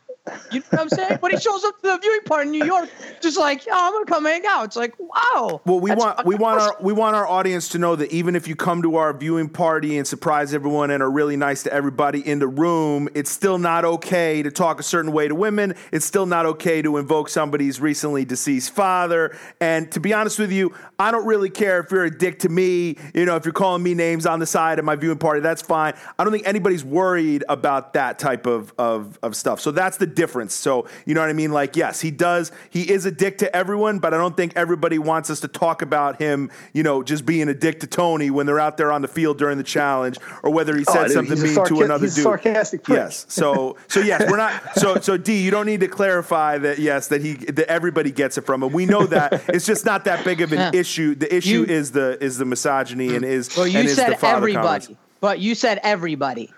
You 0.52 0.60
know 0.60 0.66
what 0.70 0.80
I'm 0.80 0.88
saying? 0.88 1.18
but 1.20 1.32
he 1.32 1.38
shows 1.38 1.64
up 1.64 1.80
to 1.80 1.88
the 1.88 1.98
viewing 1.98 2.20
party 2.24 2.46
in 2.46 2.52
New 2.52 2.64
York, 2.64 2.88
just 3.20 3.36
like, 3.36 3.62
oh, 3.66 3.72
I'm 3.72 3.92
gonna 3.92 4.04
come 4.04 4.24
hang 4.24 4.44
out. 4.46 4.66
It's 4.66 4.76
like, 4.76 4.94
wow. 5.00 5.60
Well, 5.64 5.80
we 5.80 5.90
want 5.92 6.24
we 6.24 6.36
want 6.36 6.60
our 6.60 6.76
we 6.80 6.92
want 6.92 7.16
our 7.16 7.26
audience 7.26 7.70
to 7.70 7.78
know 7.78 7.96
that 7.96 8.12
even 8.12 8.36
if 8.36 8.46
you 8.46 8.54
come 8.54 8.82
to 8.82 8.96
our 8.96 9.12
viewing 9.12 9.48
party 9.48 9.98
and 9.98 10.06
surprise 10.06 10.54
everyone 10.54 10.92
and 10.92 11.02
are 11.02 11.10
really 11.10 11.36
nice 11.36 11.64
to 11.64 11.72
everybody 11.72 12.26
in 12.26 12.38
the 12.38 12.46
room, 12.46 13.08
it's 13.14 13.32
still 13.32 13.58
not 13.58 13.84
okay 13.84 14.44
to 14.44 14.50
talk 14.52 14.78
a 14.78 14.84
certain 14.84 15.10
way 15.10 15.26
to 15.26 15.34
women. 15.34 15.74
It's 15.90 16.06
still 16.06 16.26
not 16.26 16.46
okay 16.46 16.82
to 16.82 16.98
invoke 16.98 17.28
somebody's 17.28 17.80
recently 17.80 18.24
deceased 18.24 18.70
father. 18.70 19.36
And 19.60 19.90
to 19.90 19.98
be 19.98 20.12
honest 20.12 20.38
with 20.38 20.52
you, 20.52 20.72
I 21.00 21.10
don't 21.10 21.26
really 21.26 21.50
care 21.50 21.80
if 21.80 21.90
you're 21.90 22.04
a 22.04 22.16
dick 22.16 22.38
to 22.40 22.48
me. 22.48 22.96
You 23.12 23.24
know, 23.24 23.34
if 23.34 23.44
you're 23.44 23.52
calling 23.52 23.82
me 23.82 23.94
names 23.94 24.26
on 24.26 24.38
the 24.38 24.46
side 24.46 24.78
of 24.78 24.84
my 24.84 24.94
viewing 24.94 25.18
party, 25.18 25.40
that's 25.40 25.62
fine. 25.62 25.94
I 26.16 26.22
don't 26.22 26.32
think 26.32 26.46
anybody's 26.46 26.84
worried 26.84 27.42
about 27.48 27.94
that 27.94 28.20
type 28.20 28.46
of 28.46 28.72
of, 28.78 29.18
of 29.24 29.34
stuff. 29.34 29.60
So 29.60 29.72
that's 29.72 29.96
the 29.96 30.11
difference. 30.14 30.54
So 30.54 30.86
you 31.06 31.14
know 31.14 31.20
what 31.20 31.30
I 31.30 31.34
mean? 31.34 31.52
Like, 31.52 31.76
yes, 31.76 32.00
he 32.00 32.10
does. 32.10 32.52
He 32.70 32.90
is 32.90 33.06
a 33.06 33.10
dick 33.10 33.38
to 33.38 33.54
everyone, 33.56 33.98
but 33.98 34.14
I 34.14 34.18
don't 34.18 34.36
think 34.36 34.52
everybody 34.56 34.98
wants 34.98 35.30
us 35.30 35.40
to 35.40 35.48
talk 35.48 35.82
about 35.82 36.20
him. 36.20 36.50
You 36.72 36.82
know, 36.82 37.02
just 37.02 37.26
being 37.26 37.48
a 37.48 37.54
dick 37.54 37.80
to 37.80 37.86
Tony 37.86 38.30
when 38.30 38.46
they're 38.46 38.60
out 38.60 38.76
there 38.76 38.92
on 38.92 39.02
the 39.02 39.08
field 39.08 39.38
during 39.38 39.58
the 39.58 39.64
challenge, 39.64 40.18
or 40.42 40.50
whether 40.52 40.76
he 40.76 40.84
Oh, 40.88 40.92
said 40.92 41.04
dude, 41.06 41.12
something 41.12 41.42
mean 41.42 41.54
sarca- 41.54 41.68
to 41.68 41.82
another 41.82 42.04
he's 42.04 42.12
a 42.14 42.16
dude. 42.16 42.22
sarcastic 42.24 42.82
prick. 42.84 42.96
Yes. 42.98 43.26
So 43.28 43.76
so 43.88 44.00
yes, 44.00 44.22
we're 44.30 44.36
not. 44.36 44.52
So 44.78 44.96
so 45.00 45.16
D, 45.16 45.42
you 45.42 45.50
don't 45.50 45.66
need 45.66 45.80
to 45.80 45.88
clarify 45.88 46.58
that. 46.58 46.78
Yes, 46.78 47.08
that 47.08 47.20
he 47.22 47.34
that 47.34 47.68
everybody 47.70 48.10
gets 48.10 48.38
it 48.38 48.42
from 48.42 48.62
him. 48.62 48.72
We 48.72 48.86
know 48.86 49.06
that 49.06 49.44
it's 49.48 49.66
just 49.66 49.84
not 49.84 50.04
that 50.04 50.24
big 50.24 50.40
of 50.40 50.52
an 50.52 50.58
Yeah. 50.74 50.80
issue. 50.80 51.14
The 51.14 51.34
issue 51.34 51.50
You- 51.50 51.64
is 51.64 51.92
the 51.92 52.22
is 52.22 52.38
the 52.38 52.44
misogyny 52.44 53.14
and 53.16 53.24
is 53.24 53.56
Well, 53.56 53.66
you 53.66 53.78
and 53.80 53.88
is 53.88 53.96
the 53.96 54.02
said 54.02 54.20
father 54.20 54.36
everybody, 54.36 54.84
comments. 54.86 54.90
but 55.20 55.38
you 55.38 55.54
said 55.54 55.80
everybody, 55.82 56.52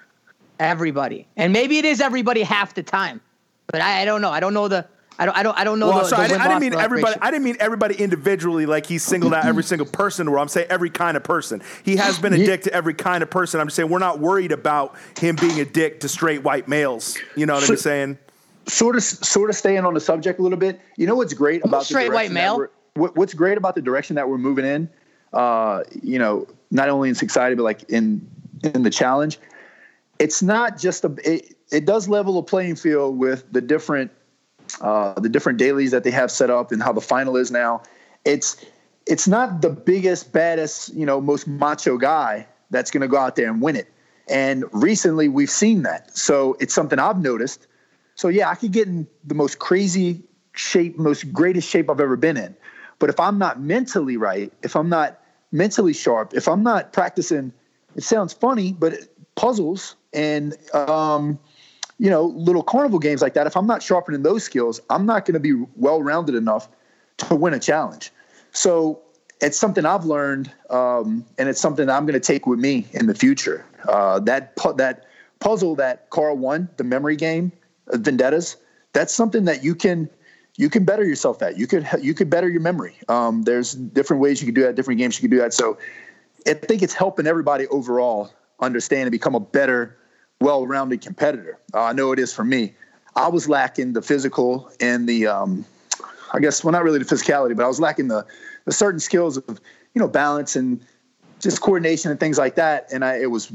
everybody, 0.59 1.26
and 1.36 1.52
maybe 1.52 1.78
it 1.78 1.85
is 1.85 2.01
everybody 2.01 2.43
half 2.43 2.74
the 2.74 2.82
time. 2.82 3.20
But 3.69 3.81
I, 3.81 4.03
I 4.03 4.05
don't 4.05 4.20
know. 4.20 4.31
I 4.31 4.41
don't 4.41 4.55
know 4.55 4.69
the. 4.69 4.86
I 5.19 5.27
don't. 5.27 5.36
I 5.36 5.43
don't. 5.43 5.59
I 5.59 5.65
don't 5.65 5.78
know 5.78 5.89
Well, 5.89 6.01
the. 6.01 6.05
so 6.07 6.16
the 6.16 6.23
I, 6.23 6.28
didn't, 6.28 6.41
I 6.41 6.49
didn't 6.49 6.61
mean 6.61 6.74
everybody. 6.74 7.12
ratio. 7.12 7.27
I 7.27 7.31
didn't 7.31 7.45
mean 7.45 7.57
everybody 7.61 7.95
individually, 7.95 8.66
like 8.66 8.86
he 8.86 8.99
singled 8.99 9.32
out 9.32 9.47
every 9.47 9.62
single 9.62 9.86
person. 9.86 10.31
Where 10.31 10.41
I'm 10.41 10.49
saying 10.49 10.66
every 10.70 10.91
kind 10.91 11.16
of 11.16 11.23
person. 11.23 11.62
He 11.85 11.97
has 11.97 12.19
been 12.19 12.32
a 12.32 12.39
dick 12.39 12.62
to 12.62 12.73
every 12.73 12.95
kind 12.95 13.23
of 13.23 13.31
person. 13.31 13.61
I'm 13.61 13.69
just 13.69 13.77
saying 13.77 13.89
we're 13.89 13.99
not 13.99 14.19
worried 14.19 14.53
about 14.53 14.97
him 15.19 15.36
being 15.36 15.61
a 15.61 15.65
dick 15.65 16.01
to 16.01 16.09
straight 16.09 16.43
white 16.43 16.69
males. 16.69 17.16
You 17.36 17.47
know 17.47 17.55
what 17.55 17.69
I'm 17.69 17.77
saying? 17.77 18.19
sort 18.66 18.97
of 18.97 19.03
sort 19.03 19.51
of 19.51 19.57
staying 19.57 19.85
on 19.85 19.95
the 19.95 20.01
subject 20.01 20.39
a 20.39 20.43
little 20.43 20.59
bit. 20.59 20.81
You 20.97 21.07
know 21.07 21.15
what's 21.15 21.35
great 21.35 21.65
about 21.65 21.85
straight 21.85 22.09
the 22.09 22.15
white 22.15 22.31
direction 22.31 22.35
male. 22.35 22.59
That 22.59 22.70
we're, 22.97 23.03
what, 23.03 23.16
what's 23.16 23.35
great 23.35 23.59
about 23.59 23.74
the 23.74 23.82
direction 23.82 24.16
that 24.16 24.28
we're 24.28 24.39
moving 24.39 24.65
in? 24.65 24.89
Uh, 25.32 25.82
you 26.03 26.19
know, 26.19 26.47
not 26.70 26.89
only 26.89 27.09
in 27.09 27.15
society 27.15 27.55
but 27.55 27.62
like 27.62 27.89
in 27.91 28.27
in 28.62 28.82
the 28.82 28.91
challenge. 28.91 29.39
It's 30.19 30.43
not 30.43 30.78
just 30.78 31.05
a. 31.05 31.15
It, 31.24 31.57
it 31.74 31.84
does 31.84 32.09
level 32.09 32.38
a 32.38 32.42
playing 32.42 32.76
field 32.76 33.18
with 33.18 33.44
the 33.52 33.60
different 33.60 34.12
uh, 34.80 35.18
the 35.20 35.28
different 35.28 35.59
dailies 35.59 35.90
that 35.90 36.05
they 36.05 36.10
have 36.10 36.30
set 36.30 36.51
up 36.51 36.72
and 36.72 36.82
how 36.82 36.92
the 36.92 37.01
final 37.01 37.36
is 37.36 37.51
now. 37.51 37.82
It's 38.24 38.64
it's 39.06 39.28
not 39.28 39.60
the 39.60 39.70
biggest, 39.70 40.32
baddest, 40.32 40.94
you 40.94 41.05
know, 41.05 41.20
most 41.20 41.46
macho 41.46 41.98
guy 41.98 42.46
that's 42.70 42.90
going 42.90 43.02
to 43.02 43.09
go 43.09 43.18
out 43.18 43.36
there 43.36 43.51
and 43.51 43.60
win 43.60 43.76
it. 43.76 43.92
And 44.28 44.64
recently, 44.72 45.28
we've 45.28 45.51
seen 45.51 45.82
that. 45.82 46.16
So 46.16 46.56
it's 46.60 46.72
something 46.72 46.98
I've 46.98 47.20
noticed. 47.20 47.66
So 48.14 48.28
yeah, 48.28 48.48
I 48.48 48.55
could 48.55 48.72
get 48.72 48.86
in 48.88 49.06
the 49.24 49.34
most 49.34 49.59
crazy 49.59 50.22
shape, 50.55 50.96
most 50.96 51.32
greatest 51.32 51.68
shape 51.68 51.90
I've 51.90 52.01
ever 52.01 52.16
been 52.16 52.36
in. 52.36 52.56
But 53.01 53.10
if 53.10 53.18
I'm 53.20 53.38
not 53.38 53.60
mentally 53.60 54.16
right, 54.16 54.52
if 54.62 54.76
I'm 54.76 54.88
not 54.88 55.20
mentally 55.52 55.92
sharp, 55.92 56.32
if 56.32 56.48
I'm 56.48 56.62
not 56.62 56.92
practicing, 56.92 57.52
it 57.96 58.05
sounds 58.05 58.32
funny, 58.32 58.72
but 58.72 58.94
puzzles 59.34 59.96
and 60.12 60.55
um, 60.72 61.38
you 61.98 62.10
know 62.10 62.24
little 62.24 62.62
carnival 62.62 62.98
games 62.98 63.22
like 63.22 63.34
that. 63.34 63.46
If 63.46 63.56
I'm 63.56 63.66
not 63.66 63.82
sharpening 63.82 64.22
those 64.22 64.44
skills, 64.44 64.80
I'm 64.90 65.06
not 65.06 65.24
going 65.24 65.34
to 65.34 65.40
be 65.40 65.54
well 65.76 66.02
rounded 66.02 66.34
enough 66.34 66.68
to 67.18 67.34
win 67.34 67.54
a 67.54 67.60
challenge. 67.60 68.12
So 68.52 69.00
it's 69.40 69.58
something 69.58 69.84
I've 69.84 70.04
learned, 70.04 70.50
um, 70.70 71.24
and 71.38 71.48
it's 71.48 71.60
something 71.60 71.88
I'm 71.88 72.06
going 72.06 72.14
to 72.14 72.20
take 72.20 72.46
with 72.46 72.58
me 72.58 72.86
in 72.92 73.06
the 73.06 73.14
future. 73.14 73.64
Uh, 73.88 74.20
that 74.20 74.56
pu- 74.56 74.74
that 74.74 75.06
puzzle 75.40 75.74
that 75.76 76.10
Cara 76.10 76.34
won, 76.34 76.68
the 76.76 76.84
memory 76.84 77.16
game, 77.16 77.52
uh, 77.92 77.98
Vendettas. 77.98 78.56
That's 78.92 79.12
something 79.12 79.44
that 79.44 79.64
you 79.64 79.74
can 79.74 80.08
you 80.56 80.70
can 80.70 80.84
better 80.84 81.04
yourself 81.04 81.42
at. 81.42 81.58
You 81.58 81.66
could 81.66 81.86
you 82.00 82.14
could 82.14 82.30
better 82.30 82.48
your 82.48 82.60
memory. 82.60 82.96
Um, 83.08 83.42
there's 83.42 83.74
different 83.74 84.22
ways 84.22 84.40
you 84.40 84.46
can 84.46 84.54
do 84.54 84.62
that. 84.62 84.74
Different 84.76 84.98
games 84.98 85.20
you 85.20 85.28
can 85.28 85.36
do 85.36 85.42
that. 85.42 85.52
So 85.52 85.78
I 86.46 86.54
think 86.54 86.82
it's 86.82 86.94
helping 86.94 87.26
everybody 87.26 87.66
overall 87.68 88.32
understand 88.60 89.02
and 89.02 89.10
become 89.10 89.34
a 89.34 89.40
better, 89.40 89.96
well-rounded 90.40 91.01
competitor. 91.01 91.59
Uh, 91.73 91.85
I 91.85 91.93
know 91.93 92.12
it 92.12 92.19
is 92.19 92.32
for 92.32 92.44
me. 92.44 92.73
I 93.16 93.28
was 93.28 93.48
lacking 93.48 93.93
the 93.93 94.02
physical 94.02 94.70
and 94.81 95.09
the, 95.09 95.27
um, 95.27 95.65
I 96.32 96.40
guess, 96.40 96.65
well, 96.65 96.73
not 96.73 96.82
really 96.82 96.98
the 96.98 97.05
physicality, 97.05 97.56
but 97.56 97.65
I 97.65 97.69
was 97.69 97.81
lacking 97.81 98.09
the, 98.09 98.27
the 98.65 98.73
certain 98.73 99.01
skills 99.01 99.36
of, 99.36 99.61
you 99.94 100.01
know, 100.01 100.09
balance 100.09 100.56
and 100.56 100.85
just 101.40 101.61
coordination 101.61 102.11
and 102.11 102.19
things 102.19 102.39
like 102.39 102.56
that. 102.56 102.89
And 102.93 103.05
I, 103.05 103.19
it 103.19 103.31
was 103.31 103.52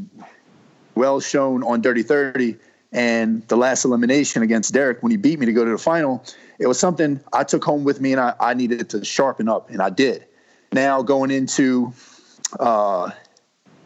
well 0.96 1.20
shown 1.20 1.64
on 1.64 1.82
Dirty 1.82 2.04
30 2.04 2.56
and 2.92 3.48
the 3.48 3.58
last 3.58 3.86
elimination 3.86 4.42
against 4.42 4.74
Derrick 4.74 5.04
when 5.04 5.12
he 5.12 5.18
beat 5.18 5.40
me 5.40 5.46
to 5.46 5.54
go 5.54 5.64
to 5.64 5.72
the 5.72 5.78
final. 5.78 6.24
It 6.60 6.68
was 6.68 6.80
something 6.80 7.20
I 7.34 7.44
took 7.44 7.64
home 7.64 7.84
with 7.84 8.02
me 8.02 8.12
and 8.12 8.22
I, 8.22 8.34
I 8.40 8.54
needed 8.54 8.90
to 8.90 9.06
sharpen 9.06 9.48
up, 9.48 9.70
and 9.70 9.82
I 9.82 9.90
did. 9.90 10.26
Now 10.74 11.02
going 11.02 11.32
into 11.32 11.94
uh, 12.60 13.12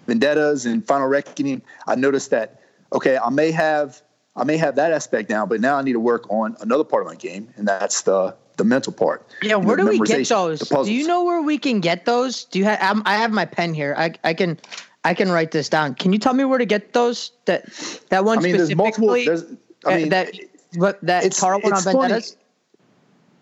vendettas 0.07 0.65
and 0.65 0.85
final 0.85 1.07
reckoning, 1.07 1.61
I 1.87 1.95
noticed 1.95 2.29
that 2.31 2.61
okay, 2.93 3.17
I 3.17 3.29
may 3.29 3.51
have 3.51 4.01
I 4.35 4.43
may 4.43 4.57
have 4.57 4.75
that 4.75 4.91
aspect 4.91 5.29
down, 5.29 5.49
but 5.49 5.61
now 5.61 5.77
I 5.77 5.81
need 5.81 5.93
to 5.93 5.99
work 5.99 6.29
on 6.29 6.55
another 6.61 6.83
part 6.83 7.03
of 7.03 7.07
my 7.07 7.15
game, 7.15 7.49
and 7.57 7.67
that's 7.67 8.01
the 8.01 8.35
the 8.57 8.63
mental 8.63 8.93
part. 8.93 9.27
Yeah, 9.41 9.55
where 9.55 9.75
do 9.75 9.87
we 9.87 9.99
get 9.99 10.27
those? 10.27 10.59
Do 10.59 10.93
you 10.93 11.07
know 11.07 11.23
where 11.23 11.41
we 11.41 11.57
can 11.57 11.79
get 11.79 12.05
those? 12.05 12.45
Do 12.45 12.59
you 12.59 12.65
have? 12.65 12.79
I'm, 12.81 13.03
I 13.05 13.15
have 13.15 13.31
my 13.31 13.45
pen 13.45 13.73
here. 13.73 13.95
I 13.97 14.13
I 14.23 14.33
can 14.33 14.59
I 15.03 15.13
can 15.13 15.29
write 15.31 15.51
this 15.51 15.69
down. 15.69 15.95
Can 15.95 16.13
you 16.13 16.19
tell 16.19 16.33
me 16.33 16.45
where 16.45 16.59
to 16.59 16.65
get 16.65 16.93
those? 16.93 17.31
That 17.45 17.65
that 18.09 18.25
one 18.25 18.39
I 18.39 18.41
mean, 18.41 18.57
there's 18.57 18.75
multiple. 18.75 19.09
There's, 19.09 19.45
I 19.85 19.97
mean, 19.97 20.09
that 20.09 20.33
what 20.75 21.01
that 21.01 21.25
it's- 21.25 21.39
Cara 21.39 21.59
one 21.59 21.73
on. 21.73 21.83
Vendettas. 21.83 22.37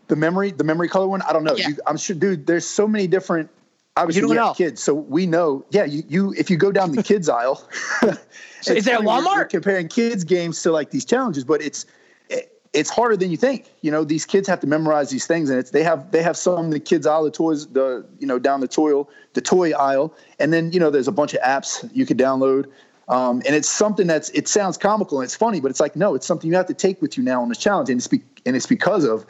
the 0.07 0.15
memory, 0.15 0.51
the 0.51 0.63
memory 0.63 0.89
color 0.89 1.07
one. 1.07 1.21
I 1.21 1.33
don't 1.33 1.43
know. 1.43 1.55
Yeah. 1.55 1.69
You, 1.69 1.77
I'm 1.85 1.97
sure, 1.97 2.15
dude. 2.15 2.47
There's 2.47 2.65
so 2.65 2.87
many 2.87 3.07
different. 3.07 3.49
Obviously, 3.97 4.21
don't 4.21 4.29
we 4.29 4.35
know. 4.37 4.47
have 4.47 4.55
kids, 4.57 4.81
so 4.81 4.93
we 4.93 5.25
know. 5.25 5.65
Yeah, 5.71 5.83
you, 5.83 6.03
you 6.07 6.33
if 6.37 6.49
you 6.49 6.55
go 6.57 6.71
down 6.71 6.93
the 6.93 7.03
kids 7.03 7.27
aisle, 7.27 7.67
Is 8.03 8.17
it 8.69 8.77
at 8.77 8.83
funny, 8.83 9.05
we're- 9.05 9.21
Walmart? 9.21 9.35
we're 9.35 9.45
comparing 9.45 9.87
kids 9.89 10.23
games 10.23 10.61
to 10.63 10.71
like 10.71 10.91
these 10.91 11.03
challenges, 11.03 11.43
but 11.43 11.61
it's 11.61 11.85
it, 12.29 12.57
it's 12.71 12.89
harder 12.89 13.17
than 13.17 13.29
you 13.31 13.35
think. 13.37 13.69
You 13.81 13.91
know, 13.91 14.05
these 14.05 14.25
kids 14.25 14.47
have 14.47 14.61
to 14.61 14.67
memorize 14.67 15.09
these 15.09 15.27
things, 15.27 15.49
and 15.49 15.59
it's 15.59 15.71
they 15.71 15.83
have 15.83 16.09
they 16.11 16.23
have 16.23 16.37
some 16.37 16.69
the 16.69 16.79
kids 16.79 17.05
aisle, 17.05 17.25
the 17.25 17.31
toys, 17.31 17.67
the 17.67 18.05
you 18.19 18.25
know 18.27 18.39
down 18.39 18.61
the 18.61 18.67
toy 18.67 19.03
the 19.33 19.41
toy 19.41 19.71
aisle, 19.73 20.13
and 20.39 20.53
then 20.53 20.71
you 20.71 20.79
know 20.79 20.89
there's 20.89 21.09
a 21.09 21.11
bunch 21.11 21.33
of 21.33 21.41
apps 21.41 21.89
you 21.93 22.05
could 22.05 22.17
download. 22.17 22.67
Um, 23.09 23.41
and 23.45 23.53
it's 23.55 23.67
something 23.67 24.07
that's 24.07 24.29
it 24.29 24.47
sounds 24.47 24.77
comical 24.77 25.19
and 25.19 25.25
it's 25.25 25.35
funny, 25.35 25.59
but 25.59 25.69
it's 25.69 25.81
like 25.81 25.97
no, 25.97 26.15
it's 26.15 26.25
something 26.25 26.49
you 26.49 26.55
have 26.55 26.67
to 26.67 26.73
take 26.73 27.01
with 27.01 27.17
you 27.17 27.23
now 27.25 27.41
on 27.41 27.49
this 27.49 27.57
challenge, 27.57 27.89
and 27.89 27.99
it's 27.99 28.07
be, 28.07 28.21
and 28.45 28.55
it's 28.55 28.67
because 28.67 29.03
of 29.03 29.25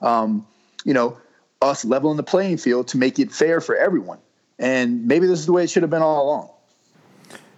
um, 0.00 0.46
you 0.86 0.94
know 0.94 1.18
us 1.62 1.84
leveling 1.84 2.16
the 2.16 2.22
playing 2.22 2.58
field 2.58 2.88
to 2.88 2.98
make 2.98 3.18
it 3.18 3.32
fair 3.32 3.60
for 3.60 3.76
everyone. 3.76 4.18
And 4.58 5.06
maybe 5.06 5.26
this 5.26 5.38
is 5.38 5.46
the 5.46 5.52
way 5.52 5.64
it 5.64 5.70
should 5.70 5.82
have 5.82 5.90
been 5.90 6.02
all 6.02 6.24
along. 6.24 6.50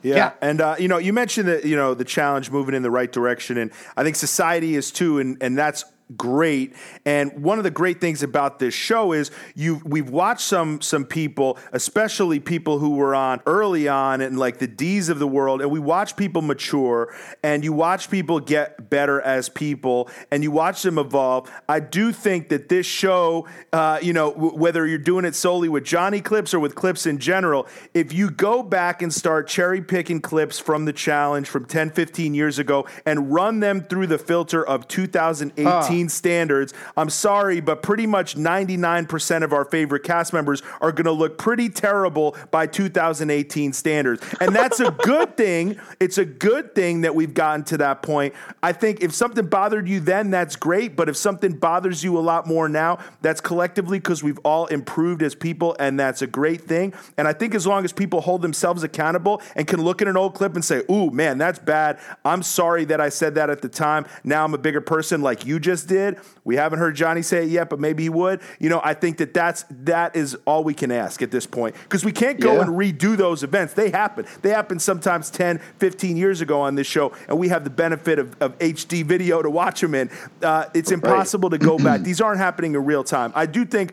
Yeah. 0.02 0.16
Yeah. 0.16 0.32
And, 0.40 0.60
uh, 0.60 0.76
you 0.78 0.88
know, 0.88 0.98
you 0.98 1.12
mentioned 1.12 1.48
that, 1.48 1.64
you 1.64 1.76
know, 1.76 1.94
the 1.94 2.04
challenge 2.04 2.50
moving 2.50 2.74
in 2.74 2.82
the 2.82 2.90
right 2.90 3.10
direction. 3.10 3.58
And 3.58 3.72
I 3.96 4.04
think 4.04 4.16
society 4.16 4.76
is 4.76 4.92
too. 4.92 5.18
And, 5.18 5.36
and 5.40 5.58
that's 5.58 5.84
great. 6.16 6.74
And 7.04 7.42
one 7.42 7.58
of 7.58 7.64
the 7.64 7.70
great 7.70 8.00
things 8.00 8.22
about 8.22 8.58
this 8.58 8.74
show 8.74 9.12
is 9.12 9.30
you 9.54 9.80
we've 9.84 10.10
watched 10.10 10.42
some 10.42 10.80
some 10.80 11.04
people, 11.04 11.58
especially 11.72 12.40
people 12.40 12.78
who 12.78 12.96
were 12.96 13.14
on 13.14 13.40
early 13.46 13.88
on 13.88 14.20
and 14.20 14.38
like 14.38 14.58
the 14.58 14.66
D's 14.66 15.08
of 15.08 15.18
the 15.18 15.28
world, 15.28 15.60
and 15.60 15.70
we 15.70 15.78
watch 15.78 16.16
people 16.16 16.42
mature 16.42 17.14
and 17.42 17.62
you 17.62 17.72
watch 17.72 18.10
people 18.10 18.40
get 18.40 18.90
better 18.90 19.20
as 19.20 19.48
people 19.48 20.08
and 20.30 20.42
you 20.42 20.50
watch 20.50 20.82
them 20.82 20.98
evolve. 20.98 21.50
I 21.68 21.80
do 21.80 22.12
think 22.12 22.48
that 22.48 22.68
this 22.68 22.86
show, 22.86 23.46
uh, 23.72 23.98
you 24.02 24.12
know, 24.12 24.32
w- 24.32 24.56
whether 24.56 24.86
you're 24.86 24.98
doing 24.98 25.24
it 25.24 25.34
solely 25.34 25.68
with 25.68 25.84
Johnny 25.84 26.20
clips 26.20 26.54
or 26.54 26.60
with 26.60 26.74
clips 26.74 27.06
in 27.06 27.18
general, 27.18 27.66
if 27.94 28.12
you 28.12 28.30
go 28.30 28.62
back 28.62 29.02
and 29.02 29.12
start 29.12 29.48
cherry 29.48 29.82
picking 29.82 30.20
clips 30.20 30.58
from 30.58 30.84
the 30.84 30.92
challenge 30.92 31.48
from 31.48 31.64
10, 31.64 31.90
15 31.90 32.34
years 32.34 32.58
ago 32.58 32.86
and 33.04 33.32
run 33.32 33.60
them 33.60 33.82
through 33.82 34.06
the 34.06 34.18
filter 34.18 34.66
of 34.66 34.88
2018 34.88 35.97
standards, 36.06 36.72
I'm 36.96 37.10
sorry, 37.10 37.60
but 37.60 37.82
pretty 37.82 38.06
much 38.06 38.36
99% 38.36 39.42
of 39.42 39.52
our 39.52 39.64
favorite 39.64 40.04
cast 40.04 40.32
members 40.32 40.62
are 40.80 40.92
going 40.92 41.06
to 41.06 41.12
look 41.12 41.38
pretty 41.38 41.68
terrible 41.70 42.36
by 42.50 42.66
2018 42.66 43.72
standards. 43.72 44.22
And 44.40 44.54
that's 44.54 44.80
a 44.80 44.90
good 45.02 45.36
thing. 45.36 45.80
It's 45.98 46.18
a 46.18 46.24
good 46.24 46.74
thing 46.74 47.00
that 47.00 47.14
we've 47.14 47.32
gotten 47.32 47.64
to 47.64 47.78
that 47.78 48.02
point. 48.02 48.34
I 48.62 48.72
think 48.72 49.02
if 49.02 49.14
something 49.14 49.46
bothered 49.46 49.88
you 49.88 50.00
then, 50.00 50.30
that's 50.30 50.56
great. 50.56 50.94
But 50.94 51.08
if 51.08 51.16
something 51.16 51.56
bothers 51.56 52.04
you 52.04 52.18
a 52.18 52.20
lot 52.20 52.46
more 52.46 52.68
now, 52.68 52.98
that's 53.22 53.40
collectively 53.40 53.98
because 53.98 54.22
we've 54.22 54.38
all 54.44 54.66
improved 54.66 55.22
as 55.22 55.34
people, 55.34 55.74
and 55.78 55.98
that's 55.98 56.20
a 56.20 56.26
great 56.26 56.62
thing. 56.62 56.92
And 57.16 57.26
I 57.26 57.32
think 57.32 57.54
as 57.54 57.66
long 57.66 57.84
as 57.84 57.92
people 57.92 58.20
hold 58.20 58.42
themselves 58.42 58.82
accountable 58.82 59.40
and 59.56 59.66
can 59.66 59.82
look 59.82 60.02
at 60.02 60.08
an 60.08 60.16
old 60.16 60.34
clip 60.34 60.54
and 60.54 60.64
say, 60.64 60.82
ooh, 60.90 61.10
man, 61.10 61.38
that's 61.38 61.58
bad. 61.58 61.98
I'm 62.24 62.42
sorry 62.42 62.84
that 62.86 63.00
I 63.00 63.08
said 63.08 63.36
that 63.36 63.48
at 63.48 63.62
the 63.62 63.68
time. 63.68 64.06
Now 64.24 64.44
I'm 64.44 64.54
a 64.54 64.58
bigger 64.58 64.80
person 64.80 65.22
like 65.22 65.46
you 65.46 65.58
just 65.58 65.87
did. 65.88 66.18
We 66.44 66.54
haven't 66.54 66.78
heard 66.78 66.94
Johnny 66.94 67.22
say 67.22 67.42
it 67.44 67.48
yet, 67.48 67.68
but 67.68 67.80
maybe 67.80 68.04
he 68.04 68.08
would. 68.08 68.40
You 68.60 68.68
know, 68.68 68.80
I 68.84 68.94
think 68.94 69.18
that 69.18 69.34
that's 69.34 69.64
that 69.70 70.14
is 70.14 70.36
all 70.44 70.62
we 70.62 70.74
can 70.74 70.92
ask 70.92 71.20
at 71.22 71.32
this 71.32 71.46
point 71.46 71.74
because 71.82 72.04
we 72.04 72.12
can't 72.12 72.38
go 72.38 72.54
Yeah. 72.54 72.60
and 72.62 72.70
redo 72.70 73.16
those 73.16 73.42
events. 73.42 73.74
They 73.74 73.90
happen. 73.90 74.26
They 74.42 74.50
happen 74.50 74.78
sometimes 74.78 75.30
10, 75.30 75.58
15 75.78 76.16
years 76.16 76.40
ago 76.40 76.60
on 76.60 76.76
this 76.76 76.86
show, 76.86 77.12
and 77.28 77.38
we 77.38 77.48
have 77.48 77.64
the 77.64 77.70
benefit 77.70 78.18
of, 78.20 78.36
of 78.40 78.56
HD 78.58 79.04
video 79.04 79.42
to 79.42 79.50
watch 79.50 79.80
them 79.80 79.94
in. 79.94 80.10
Uh, 80.42 80.66
it's 80.74 80.92
impossible 80.92 81.50
to 81.50 81.58
go 81.58 81.78
back. 81.78 82.02
These 82.02 82.20
aren't 82.20 82.38
happening 82.38 82.74
in 82.74 82.84
real 82.84 83.02
time. 83.02 83.32
I 83.34 83.46
do 83.46 83.64
think 83.64 83.92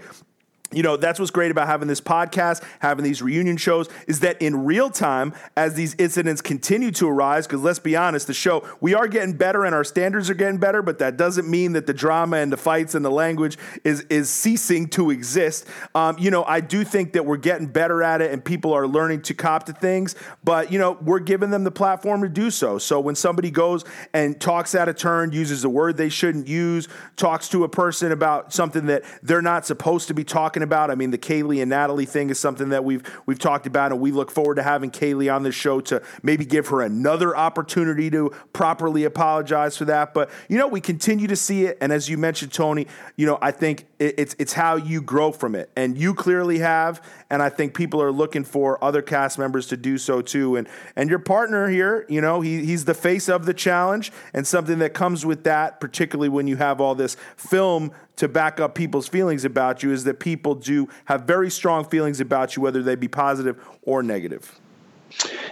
you 0.76 0.84
know 0.84 0.98
that's 0.98 1.20
what's 1.20 1.32
great 1.32 1.52
about 1.52 1.68
having 1.68 1.88
this 1.88 2.02
podcast 2.02 2.64
having 2.80 3.04
these 3.04 3.22
reunion 3.22 3.58
shows 3.58 3.88
is 4.08 4.20
that 4.20 4.42
in 4.42 4.66
real 4.66 4.90
time 4.90 5.34
as 5.56 5.74
these 5.74 5.96
incidents 5.98 6.42
continue 6.42 6.92
to 6.92 7.08
arise 7.08 7.48
because 7.48 7.62
let's 7.62 7.80
be 7.80 7.96
honest 7.96 8.28
the 8.28 8.34
show 8.34 8.68
we 8.82 8.94
are 8.94 9.08
getting 9.08 9.34
better 9.34 9.66
and 9.66 9.74
our 9.74 9.84
standards 9.84 10.30
are 10.30 10.34
getting 10.34 10.58
better 10.58 10.82
but 10.82 11.00
that 11.00 11.18
doesn't 11.18 11.50
mean 11.50 11.74
that 11.74 11.88
the 11.88 11.94
drama 11.94 12.38
and 12.38 12.52
the 12.52 12.58
fights 12.58 12.96
and 12.96 13.06
the 13.06 13.12
language 13.12 13.58
is 13.84 14.02
is 14.10 14.30
ceasing 14.30 14.88
to 14.88 15.10
exist. 15.10 15.66
Um, 15.94 16.18
you 16.20 16.32
know 16.32 16.44
i 16.46 16.60
do 16.60 16.84
think 16.84 17.14
that 17.14 17.26
we're 17.26 17.38
getting 17.38 17.68
better 17.68 18.04
at 18.04 18.22
it 18.22 18.32
and 18.32 18.44
people 18.44 18.74
are 18.74 18.88
learning 18.88 19.22
to 19.24 19.34
cop 19.34 19.66
to 19.66 19.74
things 19.74 20.16
but 20.44 20.72
you 20.72 20.80
know 20.80 20.98
we're 21.02 21.20
giving 21.20 21.50
them 21.50 21.64
the 21.64 21.72
platform 21.72 22.22
to 22.22 22.30
do 22.30 22.52
so. 22.52 22.78
So 22.78 23.00
when 23.00 23.16
somebody 23.16 23.52
goes 23.52 23.86
and 24.14 24.40
talks 24.40 24.76
out 24.76 24.90
of 24.90 24.98
turn 24.98 25.32
uses 25.32 25.64
a 25.64 25.70
word 25.70 25.98
they 25.98 26.10
shouldn't 26.10 26.48
use 26.48 26.88
talks 27.16 27.50
to 27.50 27.64
a 27.64 27.70
person 27.70 28.12
about 28.12 28.54
something 28.54 28.88
that 28.88 29.04
they're 29.24 29.42
not 29.42 29.66
supposed 29.66 30.08
to 30.08 30.14
be 30.14 30.24
talking 30.24 30.64
about. 30.66 30.92
I 30.92 30.96
mean, 30.96 31.12
the 31.12 31.18
Kayleigh 31.18 31.62
and 31.62 31.70
Natalie 31.70 32.06
thing 32.06 32.30
is 32.30 32.38
something 32.38 32.70
that 32.70 32.84
we've 32.84 33.02
we've 33.26 33.40
talked 33.40 33.66
about, 33.66 33.94
and 33.94 34.02
we 34.02 34.12
look 34.12 34.30
forward 34.30 34.56
to 34.56 34.64
having 34.64 34.92
Kayleigh 34.92 35.34
on 35.34 35.44
this 35.44 35.56
show 35.56 35.80
to 35.82 36.02
maybe 36.22 36.44
give 36.46 36.68
her 36.68 36.82
another 36.82 37.36
opportunity 37.36 38.10
to 38.12 38.32
properly 38.52 39.06
apologize 39.06 39.78
for 39.78 39.86
that. 39.86 40.14
But 40.14 40.30
you 40.50 40.58
know, 40.58 40.68
we 40.68 40.82
continue 40.82 41.28
to 41.28 41.36
see 41.38 41.66
it, 41.66 41.78
and 41.80 41.94
as 41.94 42.10
you 42.10 42.18
mentioned, 42.18 42.52
Tony, 42.52 42.88
you 43.16 43.26
know, 43.26 43.38
I 43.42 43.52
think 43.52 43.86
it, 44.00 44.16
it's 44.18 44.36
it's 44.40 44.54
how 44.54 44.76
you 44.76 45.02
grow 45.02 45.32
from 45.32 45.56
it, 45.56 45.70
and 45.76 45.98
you 45.98 46.14
clearly 46.14 46.60
have, 46.60 47.02
and 47.36 47.44
I 47.44 47.50
think 47.50 47.74
people 47.74 48.02
are 48.02 48.14
looking 48.14 48.46
for 48.46 48.82
other 48.82 49.02
cast 49.02 49.38
members 49.38 49.68
to 49.68 49.76
do 49.76 49.98
so 49.98 50.22
too. 50.22 50.56
And 50.56 50.70
and 50.96 51.10
your 51.10 51.20
partner 51.20 51.68
here, 51.68 52.06
you 52.08 52.22
know, 52.22 52.40
he 52.40 52.66
he's 52.66 52.86
the 52.86 52.94
face 52.94 53.28
of 53.28 53.46
the 53.46 53.54
challenge, 53.54 54.14
and 54.34 54.48
something 54.48 54.80
that 54.80 54.94
comes 54.94 55.26
with 55.26 55.44
that, 55.44 55.82
particularly 55.82 56.30
when 56.30 56.48
you 56.48 56.56
have 56.56 56.80
all 56.80 56.96
this 56.96 57.18
film 57.36 57.92
to 58.16 58.30
back 58.30 58.62
up 58.62 58.74
people's 58.74 59.10
feelings 59.10 59.44
about 59.44 59.84
you 59.84 59.92
is 59.92 60.06
that 60.06 60.22
people 60.22 60.56
do 60.56 60.88
have 61.04 61.24
very 61.24 61.52
strong 61.52 61.84
feelings 61.84 62.22
about 62.22 62.56
you, 62.56 62.62
whether 62.62 62.82
they 62.82 62.96
be 62.96 63.10
positive 63.10 63.62
or 63.82 64.02
negative. 64.02 64.58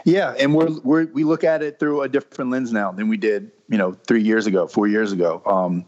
Yeah, 0.06 0.34
and 0.40 0.56
we're, 0.56 0.72
we're 0.86 1.06
we 1.08 1.26
look 1.26 1.44
at 1.44 1.62
it 1.62 1.80
through 1.80 2.04
a 2.04 2.08
different 2.08 2.50
lens 2.50 2.72
now 2.72 2.94
than 2.94 3.10
we 3.10 3.18
did, 3.18 3.52
you 3.68 3.78
know, 3.78 3.98
three 4.08 4.24
years 4.24 4.48
ago, 4.48 4.68
four 4.68 4.88
years 4.88 5.12
ago. 5.12 5.42
Um, 5.46 5.84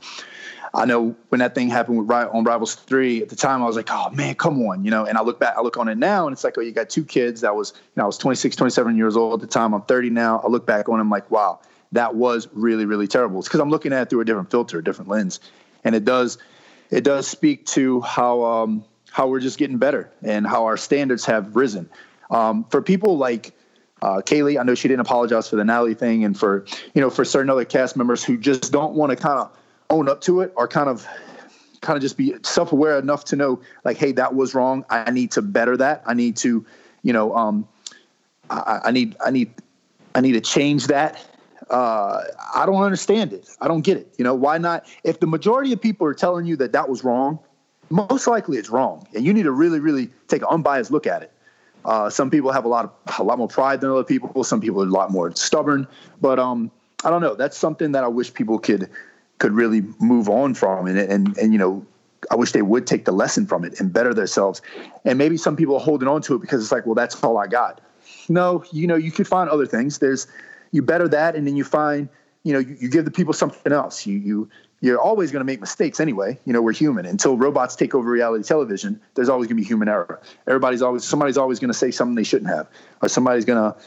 I 0.73 0.85
know 0.85 1.15
when 1.29 1.39
that 1.39 1.55
thing 1.55 1.69
happened 1.69 1.97
with 1.97 2.09
on 2.09 2.43
Rivals 2.43 2.75
three 2.75 3.21
at 3.21 3.29
the 3.29 3.35
time, 3.35 3.61
I 3.61 3.65
was 3.65 3.75
like, 3.75 3.89
oh 3.91 4.09
man, 4.11 4.35
come 4.35 4.61
on, 4.63 4.83
you 4.83 4.91
know. 4.91 5.05
And 5.05 5.17
I 5.17 5.21
look 5.21 5.39
back, 5.39 5.55
I 5.57 5.61
look 5.61 5.77
on 5.77 5.87
it 5.87 5.97
now, 5.97 6.27
and 6.27 6.33
it's 6.33 6.43
like, 6.43 6.57
oh, 6.57 6.61
you 6.61 6.71
got 6.71 6.89
two 6.89 7.03
kids. 7.03 7.41
That 7.41 7.55
was, 7.55 7.73
you 7.75 7.81
know, 7.97 8.03
I 8.03 8.07
was 8.07 8.17
26, 8.17 8.55
27 8.55 8.97
years 8.97 9.15
old 9.15 9.41
at 9.41 9.47
the 9.47 9.53
time. 9.53 9.73
I'm 9.73 9.83
30 9.83 10.09
now. 10.09 10.39
I 10.39 10.47
look 10.47 10.65
back 10.65 10.89
on, 10.89 10.99
I'm 10.99 11.09
like, 11.09 11.29
wow, 11.29 11.59
that 11.91 12.15
was 12.15 12.47
really, 12.53 12.85
really 12.85 13.07
terrible. 13.07 13.39
It's 13.39 13.47
because 13.47 13.59
I'm 13.59 13.69
looking 13.69 13.93
at 13.93 14.03
it 14.03 14.09
through 14.09 14.21
a 14.21 14.25
different 14.25 14.51
filter, 14.51 14.79
a 14.79 14.83
different 14.83 15.09
lens, 15.09 15.39
and 15.83 15.95
it 15.95 16.05
does, 16.05 16.37
it 16.89 17.03
does 17.03 17.27
speak 17.27 17.65
to 17.67 18.01
how 18.01 18.43
um, 18.43 18.83
how 19.11 19.27
we're 19.27 19.39
just 19.39 19.57
getting 19.57 19.77
better 19.77 20.11
and 20.23 20.45
how 20.45 20.65
our 20.65 20.77
standards 20.77 21.25
have 21.25 21.55
risen. 21.55 21.89
Um, 22.31 22.65
for 22.65 22.81
people 22.81 23.17
like 23.17 23.53
uh, 24.01 24.21
Kayleigh, 24.25 24.59
I 24.59 24.63
know 24.63 24.75
she 24.75 24.87
didn't 24.87 25.01
apologize 25.01 25.49
for 25.49 25.55
the 25.55 25.63
Natalie 25.63 25.93
thing, 25.93 26.25
and 26.25 26.37
for 26.37 26.65
you 26.93 27.01
know 27.01 27.09
for 27.09 27.23
certain 27.23 27.49
other 27.49 27.65
cast 27.65 27.95
members 27.95 28.23
who 28.23 28.37
just 28.37 28.71
don't 28.71 28.93
want 28.93 29.11
to 29.11 29.15
kind 29.15 29.39
of 29.39 29.57
own 29.89 30.09
up 30.09 30.21
to 30.21 30.41
it 30.41 30.53
or 30.55 30.67
kind 30.67 30.89
of 30.89 31.07
kind 31.81 31.95
of 31.97 32.01
just 32.01 32.17
be 32.17 32.33
self-aware 32.43 32.97
enough 32.97 33.25
to 33.25 33.35
know 33.35 33.61
like, 33.83 33.97
hey, 33.97 34.11
that 34.13 34.33
was 34.35 34.55
wrong. 34.55 34.83
I 34.89 35.11
need 35.11 35.31
to 35.31 35.41
better 35.41 35.77
that. 35.77 36.03
I 36.05 36.13
need 36.13 36.35
to, 36.37 36.65
you 37.03 37.13
know, 37.13 37.35
um, 37.35 37.67
I, 38.49 38.81
I 38.85 38.91
need 38.91 39.15
I 39.25 39.31
need 39.31 39.53
I 40.15 40.21
need 40.21 40.33
to 40.33 40.41
change 40.41 40.87
that. 40.87 41.23
Uh, 41.69 42.21
I 42.53 42.65
don't 42.65 42.81
understand 42.81 43.33
it. 43.33 43.49
I 43.59 43.67
don't 43.67 43.81
get 43.81 43.97
it. 43.97 44.13
You 44.17 44.23
know, 44.23 44.35
why 44.35 44.57
not? 44.57 44.85
If 45.03 45.19
the 45.19 45.27
majority 45.27 45.73
of 45.73 45.81
people 45.81 46.05
are 46.07 46.13
telling 46.13 46.45
you 46.45 46.55
that 46.57 46.71
that 46.73 46.89
was 46.89 47.03
wrong, 47.03 47.39
most 47.89 48.27
likely 48.27 48.57
it's 48.57 48.69
wrong, 48.69 49.07
and 49.15 49.25
you 49.25 49.33
need 49.33 49.43
to 49.43 49.51
really, 49.51 49.79
really 49.79 50.09
take 50.27 50.41
an 50.41 50.47
unbiased 50.49 50.91
look 50.91 51.07
at 51.07 51.23
it. 51.23 51.31
Uh, 51.83 52.09
some 52.09 52.31
people 52.31 52.51
have 52.51 52.65
a 52.65 52.67
lot 52.67 52.85
of 52.85 53.19
a 53.19 53.23
lot 53.23 53.37
more 53.37 53.47
pride 53.47 53.81
than 53.81 53.91
other 53.91 54.03
people. 54.03 54.43
Some 54.43 54.59
people 54.59 54.81
are 54.81 54.87
a 54.87 54.89
lot 54.89 55.11
more 55.11 55.35
stubborn. 55.35 55.87
But 56.21 56.39
um, 56.39 56.71
I 57.03 57.09
don't 57.09 57.21
know. 57.21 57.35
That's 57.35 57.57
something 57.57 57.91
that 57.91 58.03
I 58.03 58.07
wish 58.07 58.33
people 58.33 58.57
could 58.57 58.89
could 59.39 59.53
really 59.53 59.81
move 59.99 60.29
on 60.29 60.53
from, 60.53 60.87
and 60.87 60.97
and 60.97 61.37
and 61.37 61.53
you 61.53 61.59
know, 61.59 61.85
I 62.31 62.35
wish 62.35 62.51
they 62.51 62.61
would 62.61 62.87
take 62.87 63.05
the 63.05 63.11
lesson 63.11 63.45
from 63.45 63.63
it 63.63 63.79
and 63.79 63.91
better 63.91 64.13
themselves. 64.13 64.61
And 65.03 65.17
maybe 65.17 65.37
some 65.37 65.55
people 65.55 65.75
are 65.75 65.81
holding 65.81 66.07
on 66.07 66.21
to 66.23 66.35
it 66.35 66.41
because 66.41 66.61
it's 66.61 66.71
like, 66.71 66.85
well, 66.85 66.95
that's 66.95 67.21
all 67.23 67.37
I 67.37 67.47
got. 67.47 67.81
No, 68.29 68.63
you 68.71 68.87
know, 68.87 68.95
you 68.95 69.11
could 69.11 69.27
find 69.27 69.49
other 69.49 69.65
things. 69.65 69.99
There's 69.99 70.27
you 70.71 70.81
better 70.81 71.07
that, 71.07 71.35
and 71.35 71.45
then 71.47 71.55
you 71.55 71.63
find, 71.63 72.09
you 72.43 72.53
know, 72.53 72.59
you, 72.59 72.77
you 72.79 72.89
give 72.89 73.05
the 73.05 73.11
people 73.11 73.33
something 73.33 73.71
else. 73.71 74.05
You 74.05 74.17
you 74.17 74.49
you're 74.81 74.99
always 74.99 75.31
going 75.31 75.39
to 75.39 75.45
make 75.45 75.61
mistakes 75.61 75.99
anyway. 75.99 76.37
You 76.45 76.53
know, 76.53 76.61
we're 76.61 76.73
human. 76.73 77.05
Until 77.05 77.37
robots 77.37 77.75
take 77.75 77.95
over 77.95 78.09
reality 78.09 78.43
television, 78.43 78.99
there's 79.15 79.29
always 79.29 79.47
going 79.47 79.57
to 79.57 79.61
be 79.61 79.67
human 79.67 79.87
error. 79.87 80.21
Everybody's 80.47 80.81
always 80.81 81.03
somebody's 81.03 81.37
always 81.37 81.59
going 81.59 81.71
to 81.71 81.77
say 81.77 81.91
something 81.91 82.15
they 82.15 82.23
shouldn't 82.23 82.51
have, 82.51 82.67
or 83.01 83.09
somebody's 83.09 83.45
going 83.45 83.71
to 83.71 83.77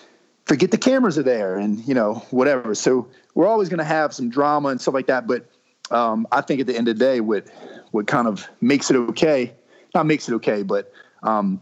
forget 0.48 0.70
the 0.70 0.78
cameras 0.78 1.18
are 1.18 1.22
there 1.22 1.56
and 1.56 1.86
you 1.86 1.94
know 1.94 2.14
whatever. 2.30 2.74
So 2.74 3.06
we're 3.34 3.46
always 3.46 3.68
going 3.68 3.78
to 3.78 3.84
have 3.84 4.12
some 4.14 4.30
drama 4.30 4.68
and 4.70 4.80
stuff 4.80 4.94
like 4.94 5.06
that. 5.06 5.26
But 5.26 5.46
um, 5.90 6.26
I 6.32 6.40
think 6.40 6.60
at 6.60 6.66
the 6.66 6.76
end 6.76 6.88
of 6.88 6.98
the 6.98 7.04
day, 7.04 7.20
what 7.20 7.46
what 7.92 8.06
kind 8.06 8.26
of 8.26 8.48
makes 8.60 8.90
it 8.90 8.96
okay, 8.96 9.52
not 9.94 10.06
makes 10.06 10.28
it 10.28 10.34
okay, 10.34 10.62
but 10.62 10.92
um, 11.22 11.60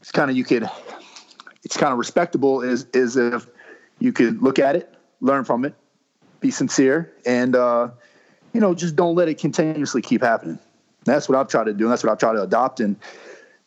it's 0.00 0.12
kind 0.12 0.30
of 0.30 0.36
you 0.36 0.44
could, 0.44 0.68
it's 1.64 1.76
kind 1.76 1.92
of 1.92 1.98
respectable 1.98 2.62
is 2.62 2.86
is 2.92 3.16
if 3.16 3.46
you 3.98 4.12
could 4.12 4.42
look 4.42 4.58
at 4.58 4.76
it, 4.76 4.94
learn 5.20 5.44
from 5.44 5.64
it, 5.64 5.74
be 6.40 6.50
sincere, 6.50 7.12
and 7.26 7.56
uh, 7.56 7.88
you 8.52 8.60
know 8.60 8.74
just 8.74 8.94
don't 8.94 9.16
let 9.16 9.28
it 9.28 9.38
continuously 9.38 10.02
keep 10.02 10.22
happening. 10.22 10.58
That's 11.04 11.28
what 11.28 11.38
I've 11.38 11.48
tried 11.48 11.64
to 11.64 11.72
do. 11.72 11.84
And 11.84 11.92
that's 11.92 12.04
what 12.04 12.12
I've 12.12 12.18
tried 12.18 12.34
to 12.34 12.42
adopt, 12.42 12.80
and 12.80 12.96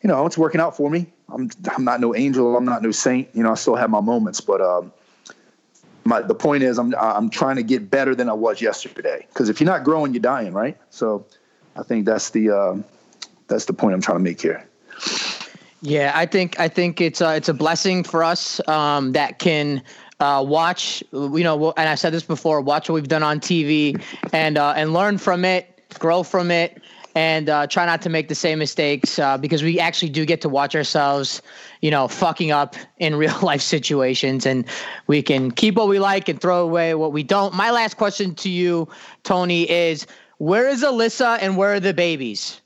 you 0.01 0.07
know 0.07 0.25
it's 0.25 0.37
working 0.37 0.61
out 0.61 0.75
for 0.75 0.89
me. 0.89 1.07
I'm 1.29 1.49
I'm 1.75 1.83
not 1.83 1.99
no 1.99 2.15
angel. 2.15 2.57
I'm 2.57 2.65
not 2.65 2.81
no 2.81 2.91
saint. 2.91 3.29
You 3.33 3.43
know 3.43 3.51
I 3.51 3.55
still 3.55 3.75
have 3.75 3.89
my 3.89 4.01
moments, 4.01 4.41
but 4.41 4.61
um, 4.61 4.91
my 6.03 6.21
the 6.21 6.35
point 6.35 6.63
is 6.63 6.77
I'm 6.77 6.93
I'm 6.95 7.29
trying 7.29 7.55
to 7.57 7.63
get 7.63 7.89
better 7.89 8.15
than 8.15 8.29
I 8.29 8.33
was 8.33 8.61
yesterday. 8.61 9.25
Because 9.29 9.49
if 9.49 9.59
you're 9.59 9.69
not 9.69 9.83
growing, 9.83 10.13
you're 10.13 10.21
dying, 10.21 10.53
right? 10.53 10.77
So 10.89 11.25
I 11.75 11.83
think 11.83 12.05
that's 12.05 12.31
the 12.31 12.49
uh, 12.49 12.77
that's 13.47 13.65
the 13.65 13.73
point 13.73 13.93
I'm 13.93 14.01
trying 14.01 14.17
to 14.17 14.23
make 14.23 14.41
here. 14.41 14.65
Yeah, 15.81 16.11
I 16.13 16.25
think 16.25 16.59
I 16.59 16.67
think 16.67 17.01
it's 17.01 17.21
a, 17.21 17.35
it's 17.35 17.49
a 17.49 17.53
blessing 17.53 18.03
for 18.03 18.23
us 18.23 18.65
um, 18.67 19.13
that 19.13 19.39
can 19.39 19.81
uh, 20.19 20.43
watch. 20.47 21.03
You 21.11 21.43
know, 21.43 21.71
and 21.71 21.89
I 21.89 21.95
said 21.95 22.13
this 22.13 22.23
before. 22.23 22.61
Watch 22.61 22.89
what 22.89 22.95
we've 22.95 23.07
done 23.07 23.23
on 23.23 23.39
TV 23.39 24.01
and 24.31 24.57
uh, 24.57 24.73
and 24.75 24.93
learn 24.93 25.17
from 25.17 25.43
it, 25.43 25.81
grow 25.97 26.23
from 26.23 26.51
it, 26.51 26.81
and 27.15 27.49
uh, 27.49 27.67
try 27.67 27.85
not 27.85 28.01
to 28.03 28.09
make 28.09 28.27
the 28.29 28.35
same 28.35 28.59
mistakes 28.59 29.19
uh, 29.19 29.37
because 29.37 29.63
we 29.63 29.79
actually 29.79 30.09
do 30.09 30.25
get 30.25 30.41
to 30.41 30.49
watch 30.49 30.75
ourselves, 30.75 31.41
you 31.81 31.91
know, 31.91 32.07
fucking 32.07 32.51
up 32.51 32.75
in 32.99 33.15
real 33.23 33.37
life 33.41 33.61
situations, 33.61 34.45
and 34.45 34.65
we 35.07 35.21
can 35.21 35.51
keep 35.51 35.75
what 35.75 35.87
we 35.87 35.99
like 35.99 36.29
and 36.29 36.39
throw 36.39 36.61
away 36.63 36.93
what 36.95 37.11
we 37.11 37.23
don't. 37.23 37.53
My 37.53 37.71
last 37.71 37.97
question 37.97 38.35
to 38.35 38.49
you, 38.49 38.87
Tony, 39.23 39.69
is 39.69 40.07
where 40.37 40.67
is 40.67 40.83
Alyssa 40.83 41.37
and 41.41 41.57
where 41.57 41.73
are 41.73 41.79
the 41.79 41.93
babies? 41.93 42.61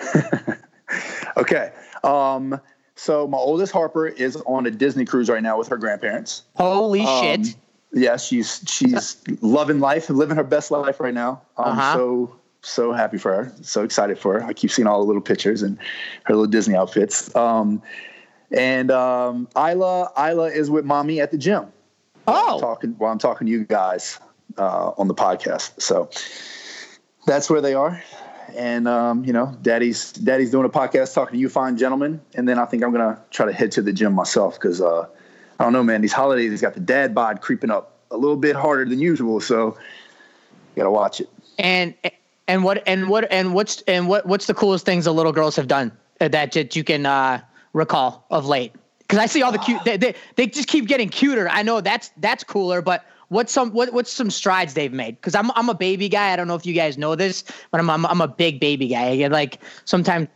okay. 1.36 1.72
Um, 2.04 2.60
so 2.94 3.26
my 3.26 3.38
oldest 3.38 3.72
Harper 3.72 4.06
is 4.06 4.36
on 4.46 4.66
a 4.66 4.70
Disney 4.70 5.04
cruise 5.04 5.28
right 5.28 5.42
now 5.42 5.58
with 5.58 5.68
her 5.68 5.76
grandparents. 5.76 6.42
Holy 6.54 7.00
Um, 7.00 7.44
shit! 7.44 7.56
Yeah, 7.92 8.16
she's 8.16 8.62
she's 8.66 9.16
loving 9.42 9.80
life, 9.80 10.08
living 10.10 10.36
her 10.36 10.44
best 10.44 10.70
life 10.70 11.00
right 11.00 11.14
now. 11.14 11.42
I'm 11.56 11.78
Uh-huh. 11.78 11.94
so 11.94 12.36
so 12.62 12.92
happy 12.92 13.18
for 13.18 13.32
her, 13.32 13.52
so 13.62 13.82
excited 13.82 14.18
for 14.18 14.40
her. 14.40 14.44
I 14.44 14.52
keep 14.52 14.70
seeing 14.70 14.86
all 14.86 15.00
the 15.00 15.06
little 15.06 15.22
pictures 15.22 15.62
and 15.62 15.78
her 16.24 16.34
little 16.34 16.50
Disney 16.50 16.74
outfits. 16.74 17.34
Um, 17.36 17.82
and 18.50 18.90
um, 18.90 19.48
Isla 19.56 20.10
Isla 20.18 20.50
is 20.50 20.70
with 20.70 20.84
mommy 20.84 21.20
at 21.20 21.30
the 21.30 21.38
gym. 21.38 21.66
Oh, 22.28 22.58
talking 22.60 22.94
while 22.98 23.12
I'm 23.12 23.18
talking 23.18 23.46
to 23.46 23.50
you 23.50 23.64
guys 23.64 24.18
uh, 24.58 24.92
on 24.98 25.08
the 25.08 25.14
podcast. 25.14 25.80
So 25.80 26.10
that's 27.26 27.48
where 27.50 27.60
they 27.60 27.74
are. 27.74 28.02
And 28.56 28.88
um, 28.88 29.24
you 29.24 29.32
know, 29.32 29.56
daddy's 29.62 30.12
daddy's 30.12 30.50
doing 30.50 30.64
a 30.64 30.68
podcast 30.68 31.14
talking 31.14 31.34
to 31.34 31.38
you 31.38 31.48
fine 31.48 31.76
gentlemen. 31.76 32.20
And 32.34 32.48
then 32.48 32.58
I 32.58 32.64
think 32.64 32.82
I'm 32.82 32.92
gonna 32.92 33.20
try 33.30 33.46
to 33.46 33.52
head 33.52 33.72
to 33.72 33.82
the 33.82 33.92
gym 33.92 34.12
myself 34.12 34.54
because 34.54 34.80
uh, 34.80 35.06
I 35.58 35.64
don't 35.64 35.72
know, 35.72 35.82
man. 35.82 36.00
These 36.00 36.12
holidays 36.12 36.50
has 36.50 36.60
got 36.60 36.74
the 36.74 36.80
dad 36.80 37.14
bod 37.14 37.40
creeping 37.40 37.70
up 37.70 37.98
a 38.10 38.16
little 38.16 38.36
bit 38.36 38.56
harder 38.56 38.84
than 38.84 39.00
usual. 39.00 39.40
So 39.40 39.76
you 40.74 40.82
gotta 40.82 40.90
watch 40.90 41.20
it. 41.20 41.28
and 41.58 41.94
and 42.48 42.64
what 42.64 42.82
and 42.86 43.08
what 43.08 43.30
and 43.30 43.54
what's 43.54 43.82
and 43.82 44.08
what 44.08 44.26
what's 44.26 44.46
the 44.46 44.54
coolest 44.54 44.84
things 44.84 45.04
the 45.04 45.14
little 45.14 45.32
girls 45.32 45.56
have 45.56 45.68
done 45.68 45.92
uh, 46.20 46.28
that 46.28 46.52
that 46.52 46.76
you 46.76 46.84
can 46.84 47.06
uh, 47.06 47.40
recall 47.72 48.26
of 48.30 48.46
late? 48.46 48.72
Because 49.00 49.18
I 49.18 49.26
see 49.26 49.42
all 49.42 49.52
the 49.52 49.58
cute. 49.58 49.82
They, 49.84 49.96
they 49.96 50.14
they 50.36 50.46
just 50.46 50.68
keep 50.68 50.86
getting 50.86 51.08
cuter. 51.08 51.48
I 51.48 51.62
know 51.62 51.80
that's 51.80 52.10
that's 52.18 52.44
cooler, 52.44 52.82
but. 52.82 53.04
What's 53.28 53.52
some 53.52 53.72
what, 53.72 53.92
what's 53.92 54.12
some 54.12 54.30
strides 54.30 54.74
they've 54.74 54.92
made? 54.92 55.16
Because 55.16 55.34
I'm 55.34 55.50
I'm 55.56 55.68
a 55.68 55.74
baby 55.74 56.08
guy. 56.08 56.32
I 56.32 56.36
don't 56.36 56.46
know 56.46 56.54
if 56.54 56.64
you 56.64 56.72
guys 56.72 56.96
know 56.96 57.16
this, 57.16 57.42
but 57.72 57.80
I'm 57.80 57.90
I'm, 57.90 58.06
I'm 58.06 58.20
a 58.20 58.28
big 58.28 58.60
baby 58.60 58.86
guy. 58.86 59.08
I 59.08 59.16
get 59.16 59.32
like 59.32 59.58
sometimes 59.84 60.28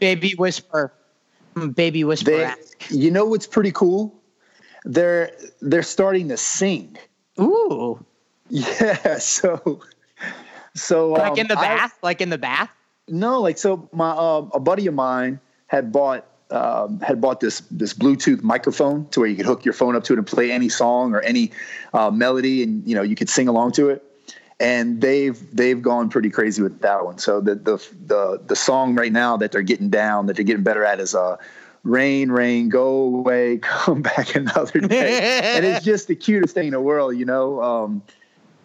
baby 0.00 0.32
whisper, 0.32 0.92
baby 1.74 2.02
whisper. 2.02 2.30
They, 2.32 2.54
you 2.90 3.08
know 3.08 3.24
what's 3.24 3.46
pretty 3.46 3.70
cool? 3.70 4.20
They're 4.84 5.30
they're 5.60 5.84
starting 5.84 6.28
to 6.30 6.36
sing. 6.36 6.98
Ooh, 7.40 8.04
Yeah. 8.48 9.18
So 9.18 9.80
so 10.74 11.10
like 11.10 11.32
um, 11.32 11.38
in 11.38 11.46
the 11.48 11.58
I- 11.58 11.62
bath, 11.62 11.98
like 12.02 12.20
in 12.20 12.30
the 12.30 12.38
bath. 12.38 12.70
No, 13.08 13.40
like 13.40 13.58
so 13.58 13.88
my 13.92 14.10
um, 14.10 14.50
a 14.54 14.60
buddy 14.60 14.86
of 14.86 14.94
mine 14.94 15.40
had 15.66 15.90
bought 15.90 16.24
um, 16.52 17.00
had 17.00 17.20
bought 17.20 17.40
this 17.40 17.60
this 17.70 17.94
Bluetooth 17.94 18.42
microphone 18.42 19.06
to 19.08 19.20
where 19.20 19.28
you 19.28 19.36
could 19.36 19.46
hook 19.46 19.64
your 19.64 19.74
phone 19.74 19.96
up 19.96 20.04
to 20.04 20.12
it 20.12 20.18
and 20.18 20.26
play 20.26 20.52
any 20.52 20.68
song 20.68 21.14
or 21.14 21.20
any 21.22 21.50
uh, 21.94 22.10
melody, 22.10 22.62
and 22.62 22.86
you 22.86 22.94
know 22.94 23.02
you 23.02 23.16
could 23.16 23.28
sing 23.28 23.48
along 23.48 23.72
to 23.72 23.88
it. 23.88 24.04
And 24.60 25.00
they've 25.00 25.38
they've 25.54 25.80
gone 25.82 26.08
pretty 26.08 26.30
crazy 26.30 26.62
with 26.62 26.80
that 26.82 27.04
one. 27.04 27.18
So 27.18 27.40
the 27.40 27.56
the 27.56 27.76
the 28.06 28.40
the 28.46 28.56
song 28.56 28.94
right 28.94 29.12
now 29.12 29.36
that 29.38 29.50
they're 29.50 29.62
getting 29.62 29.90
down 29.90 30.26
that 30.26 30.36
they're 30.36 30.44
getting 30.44 30.62
better 30.62 30.84
at 30.84 31.00
is 31.00 31.14
uh, 31.14 31.36
"Rain, 31.82 32.30
Rain, 32.30 32.68
Go 32.68 33.02
Away, 33.02 33.58
Come 33.62 34.02
Back 34.02 34.36
Another 34.36 34.80
Day," 34.80 35.42
and 35.56 35.64
it's 35.64 35.84
just 35.92 36.06
the 36.06 36.14
cutest 36.14 36.54
thing 36.54 36.66
in 36.66 36.72
the 36.72 36.80
world, 36.80 37.16
you 37.16 37.24
know. 37.24 37.62
Um, 37.62 38.02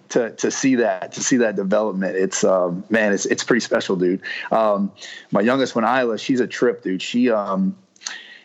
to 0.09 0.31
to 0.31 0.51
see 0.51 0.75
that 0.75 1.11
to 1.13 1.21
see 1.21 1.37
that 1.37 1.55
development 1.55 2.15
it's 2.15 2.43
um 2.43 2.83
man 2.89 3.13
it's 3.13 3.25
it's 3.25 3.43
pretty 3.43 3.59
special 3.59 3.95
dude. 3.95 4.21
Um 4.51 4.91
my 5.31 5.41
youngest 5.41 5.75
one 5.75 5.83
Isla 5.83 6.17
she's 6.17 6.39
a 6.39 6.47
trip 6.47 6.83
dude. 6.83 7.01
She 7.01 7.29
um 7.29 7.75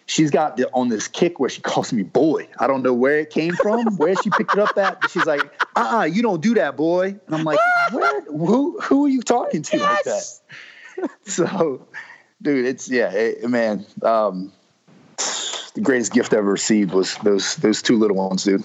she's 0.07 0.31
got 0.31 0.57
the, 0.57 0.69
on 0.73 0.89
this 0.89 1.09
kick 1.09 1.39
where 1.39 1.49
she 1.49 1.61
calls 1.61 1.93
me 1.93 2.03
boy. 2.03 2.49
I 2.59 2.67
don't 2.67 2.83
know 2.83 2.95
where 2.95 3.19
it 3.19 3.31
came 3.31 3.55
from 3.55 3.85
where 3.97 4.15
she 4.17 4.31
picked 4.31 4.55
it 4.55 4.59
up 4.59 4.77
at 4.77 5.01
but 5.01 5.11
she's 5.11 5.27
like 5.27 5.43
uh-uh 5.77 6.05
you 6.05 6.23
don't 6.23 6.41
do 6.41 6.55
that 6.55 6.77
boy. 6.77 7.17
And 7.27 7.35
I'm 7.35 7.45
like 7.45 7.61
where 7.93 8.23
who 8.23 8.79
who 8.81 9.07
are 9.07 9.11
you 9.11 9.23
talking 9.23 9.63
to 9.63 9.79
like 9.79 10.05
that? 10.05 10.39
So 11.25 11.87
dude 12.43 12.67
it's 12.67 12.89
yeah 12.89 13.11
it, 13.13 13.49
man 13.49 13.87
um 14.03 14.53
the 15.75 15.81
greatest 15.81 16.13
gift 16.13 16.35
I 16.35 16.39
ever 16.39 16.51
received 16.51 16.93
was 16.93 17.17
those 17.19 17.57
those 17.57 17.81
two 17.81 17.99
little 17.99 18.17
ones 18.17 18.45
dude 18.45 18.63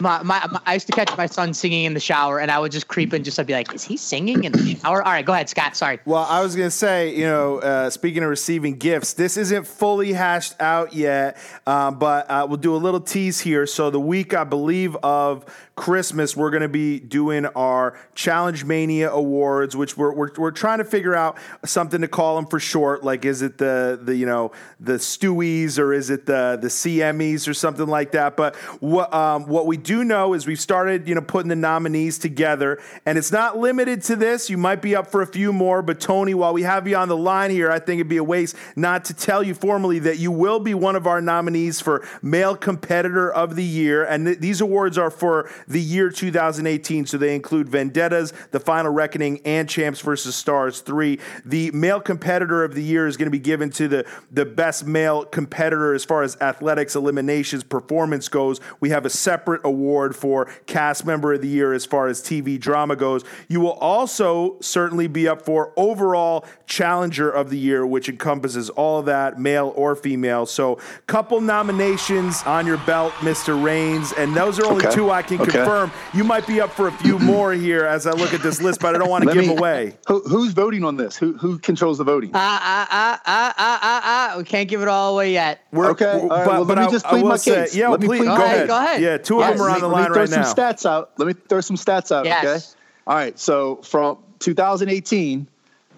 My, 0.00 0.22
my, 0.22 0.46
my, 0.50 0.60
I 0.66 0.74
used 0.74 0.86
to 0.88 0.92
catch 0.92 1.16
my 1.16 1.26
son 1.26 1.54
singing 1.54 1.84
in 1.84 1.94
the 1.94 2.00
shower, 2.00 2.40
and 2.40 2.50
I 2.50 2.58
would 2.58 2.72
just 2.72 2.88
creep 2.88 3.14
in, 3.14 3.22
just 3.22 3.36
to 3.36 3.44
be 3.44 3.52
like, 3.52 3.72
"Is 3.74 3.84
he 3.84 3.96
singing 3.96 4.44
in 4.44 4.52
the 4.52 4.74
shower?" 4.76 5.02
All 5.02 5.12
right, 5.12 5.24
go 5.24 5.32
ahead, 5.32 5.48
Scott. 5.48 5.76
Sorry. 5.76 6.00
Well, 6.04 6.26
I 6.28 6.40
was 6.42 6.56
to 6.56 6.70
say, 6.70 7.14
you 7.14 7.26
know, 7.26 7.58
uh, 7.58 7.90
speaking 7.90 8.22
of 8.22 8.28
receiving 8.28 8.76
gifts, 8.76 9.12
this 9.12 9.36
isn't 9.36 9.66
fully 9.66 10.12
hashed 10.12 10.60
out 10.60 10.94
yet, 10.94 11.36
um, 11.66 11.98
but 11.98 12.28
uh, 12.28 12.46
we'll 12.48 12.56
do 12.56 12.74
a 12.74 12.78
little 12.78 13.00
tease 13.00 13.40
here. 13.40 13.66
So, 13.66 13.90
the 13.90 14.00
week, 14.00 14.34
I 14.34 14.44
believe, 14.44 14.96
of 14.96 15.44
Christmas, 15.76 16.36
we're 16.36 16.50
to 16.64 16.68
be 16.68 17.00
doing 17.00 17.46
our 17.46 17.98
Challenge 18.14 18.64
Mania 18.64 19.10
Awards, 19.10 19.76
which 19.76 19.96
we're, 19.96 20.12
we're, 20.12 20.30
we're 20.36 20.50
trying 20.50 20.78
to 20.78 20.84
figure 20.84 21.14
out 21.14 21.36
something 21.64 22.00
to 22.00 22.08
call 22.08 22.36
them 22.36 22.46
for 22.46 22.60
short. 22.60 23.02
Like, 23.02 23.24
is 23.24 23.42
it 23.42 23.58
the, 23.58 23.98
the 24.00 24.14
you 24.14 24.26
know, 24.26 24.52
the 24.78 24.94
Stewies 24.94 25.78
or 25.78 25.92
is 25.92 26.10
it 26.10 26.26
the, 26.26 26.58
the 26.60 26.68
CMEs 26.68 27.48
or 27.48 27.54
something 27.54 27.86
like 27.86 28.12
that? 28.12 28.36
But 28.36 28.54
what, 28.80 29.12
um, 29.12 29.46
what 29.46 29.66
we 29.66 29.76
do 29.84 30.02
know 30.02 30.34
is 30.34 30.46
we've 30.46 30.60
started, 30.60 31.06
you 31.06 31.14
know, 31.14 31.20
putting 31.20 31.48
the 31.48 31.56
nominees 31.56 32.18
together, 32.18 32.80
and 33.06 33.16
it's 33.16 33.30
not 33.30 33.58
limited 33.58 34.02
to 34.04 34.16
this. 34.16 34.50
You 34.50 34.58
might 34.58 34.82
be 34.82 34.96
up 34.96 35.06
for 35.06 35.22
a 35.22 35.26
few 35.26 35.52
more, 35.52 35.82
but 35.82 36.00
Tony, 36.00 36.34
while 36.34 36.52
we 36.52 36.62
have 36.62 36.88
you 36.88 36.96
on 36.96 37.08
the 37.08 37.16
line 37.16 37.50
here, 37.50 37.70
I 37.70 37.78
think 37.78 38.00
it'd 38.00 38.08
be 38.08 38.16
a 38.16 38.24
waste 38.24 38.56
not 38.74 39.04
to 39.06 39.14
tell 39.14 39.42
you 39.42 39.54
formally 39.54 39.98
that 40.00 40.18
you 40.18 40.32
will 40.32 40.58
be 40.58 40.74
one 40.74 40.96
of 40.96 41.06
our 41.06 41.20
nominees 41.20 41.80
for 41.80 42.04
Male 42.22 42.56
Competitor 42.56 43.32
of 43.32 43.54
the 43.54 43.64
Year, 43.64 44.04
and 44.04 44.26
th- 44.26 44.38
these 44.38 44.60
awards 44.60 44.98
are 44.98 45.10
for 45.10 45.50
the 45.68 45.80
year 45.80 46.10
2018, 46.10 47.06
so 47.06 47.18
they 47.18 47.34
include 47.34 47.68
Vendettas, 47.68 48.32
The 48.50 48.60
Final 48.60 48.90
Reckoning, 48.90 49.40
and 49.44 49.68
Champs 49.68 50.00
vs. 50.00 50.34
Stars 50.34 50.80
3. 50.80 51.18
The 51.44 51.70
Male 51.72 52.00
Competitor 52.00 52.64
of 52.64 52.74
the 52.74 52.82
Year 52.82 53.06
is 53.06 53.16
going 53.16 53.26
to 53.26 53.30
be 53.30 53.38
given 53.38 53.70
to 53.70 53.86
the, 53.86 54.06
the 54.32 54.44
best 54.44 54.86
male 54.86 55.24
competitor 55.24 55.94
as 55.94 56.04
far 56.04 56.22
as 56.22 56.36
athletics, 56.40 56.96
eliminations, 56.96 57.62
performance 57.62 58.28
goes. 58.28 58.60
We 58.80 58.90
have 58.90 59.04
a 59.04 59.10
separate 59.10 59.60
award 59.64 59.73
for 59.78 60.46
Cast 60.66 61.04
Member 61.06 61.32
of 61.34 61.42
the 61.42 61.48
Year 61.48 61.72
as 61.72 61.84
far 61.84 62.06
as 62.08 62.20
TV 62.22 62.58
drama 62.58 62.96
goes. 62.96 63.24
You 63.48 63.60
will 63.60 63.72
also 63.72 64.56
certainly 64.60 65.06
be 65.06 65.26
up 65.28 65.42
for 65.42 65.72
Overall 65.76 66.44
Challenger 66.66 67.30
of 67.30 67.50
the 67.50 67.58
Year, 67.58 67.86
which 67.86 68.08
encompasses 68.08 68.70
all 68.70 69.00
of 69.00 69.06
that, 69.06 69.38
male 69.40 69.72
or 69.76 69.94
female. 69.96 70.46
So, 70.46 70.78
couple 71.06 71.40
nominations 71.40 72.42
on 72.44 72.66
your 72.66 72.78
belt, 72.78 73.12
Mr. 73.14 73.60
Raines, 73.62 74.12
and 74.12 74.34
those 74.34 74.58
are 74.58 74.66
only 74.66 74.86
Okay. 74.86 74.94
two 74.94 75.10
I 75.10 75.22
can 75.22 75.40
Okay. 75.40 75.52
confirm. 75.52 75.90
You 76.12 76.24
might 76.24 76.46
be 76.46 76.60
up 76.60 76.70
for 76.72 76.88
a 76.88 76.92
few 76.92 77.18
more 77.18 77.52
here 77.52 77.84
as 77.84 78.06
I 78.06 78.12
look 78.12 78.32
at 78.34 78.42
this 78.42 78.60
list, 78.62 78.80
but 78.80 78.94
I 78.94 78.98
don't 78.98 79.10
want 79.10 79.24
to 79.28 79.32
give 79.32 79.46
me- 79.46 79.54
away. 79.56 79.96
Who, 80.08 80.20
who's 80.20 80.52
voting 80.52 80.84
on 80.84 80.96
this? 80.96 81.16
Who 81.16 81.34
who 81.34 81.58
controls 81.58 81.98
the 81.98 82.04
voting? 82.04 82.30
Ah 82.34 82.60
ah 82.62 82.88
ah 82.90 83.20
ah 83.26 83.54
ah 83.58 84.00
ah. 84.34 84.38
We 84.38 84.44
can't 84.44 84.68
give 84.68 84.82
it 84.82 84.88
all 84.88 85.12
away 85.14 85.32
yet. 85.32 85.60
We're- 85.72 85.90
Okay, 85.90 86.04
all 86.06 86.28
right, 86.28 86.28
but- 86.28 86.46
well, 86.46 86.64
but 86.64 86.76
let 86.76 86.82
me 86.82 86.84
I- 86.86 86.90
just 86.90 87.06
I 87.06 87.10
plead 87.10 87.22
will 87.22 87.28
my 87.30 87.36
say- 87.36 87.54
case. 87.64 87.74
yeah, 87.76 87.88
Let 87.88 88.00
me 88.00 88.06
please- 88.06 88.18
plead 88.20 88.26
go 88.28 88.36
my 88.36 88.44
ahead, 88.44 88.66
go 88.68 88.76
ahead. 88.76 89.02
Yeah, 89.02 89.16
two 89.18 89.42
of 89.42 89.48
Yes, 89.48 89.58
them 89.58 89.63
are 89.64 89.70
on 89.70 89.80
the 89.80 89.88
let 89.88 90.08
me 90.08 90.14
throw 90.14 90.26
some 90.26 90.42
stats 90.42 90.86
out. 90.86 91.12
Let 91.18 91.26
me 91.26 91.34
throw 91.48 91.60
some 91.60 91.76
stats 91.76 92.12
out. 92.12 92.24
Yes. 92.24 92.44
Okay. 92.44 92.80
All 93.06 93.16
right. 93.16 93.38
So 93.38 93.76
from 93.76 94.18
2018, 94.38 95.46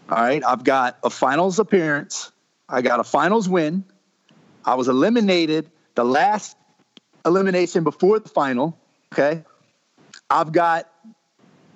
all 0.08 0.18
right, 0.18 0.42
I've 0.44 0.64
got 0.64 0.98
a 1.02 1.10
finals 1.10 1.58
appearance. 1.58 2.32
I 2.68 2.82
got 2.82 3.00
a 3.00 3.04
finals 3.04 3.48
win. 3.48 3.84
I 4.64 4.74
was 4.74 4.88
eliminated 4.88 5.70
the 5.94 6.04
last 6.04 6.56
elimination 7.24 7.84
before 7.84 8.18
the 8.18 8.28
final. 8.28 8.78
Okay. 9.12 9.44
I've 10.30 10.52
got 10.52 10.90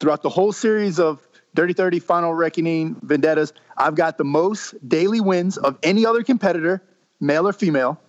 throughout 0.01 0.23
the 0.23 0.29
whole 0.29 0.53
series 0.53 0.99
of 0.99 1.27
Dirty 1.55 1.73
30 1.73 1.99
Final 1.99 2.33
Reckoning 2.33 2.97
Vendettas, 3.03 3.53
I've 3.77 3.95
got 3.95 4.19
the 4.19 4.25
most 4.25 4.75
daily 4.89 5.21
wins 5.21 5.57
of 5.57 5.79
any 5.83 6.07
other 6.07 6.23
competitor, 6.23 6.83
male 7.21 7.49
or 7.49 7.53
female. 7.53 8.01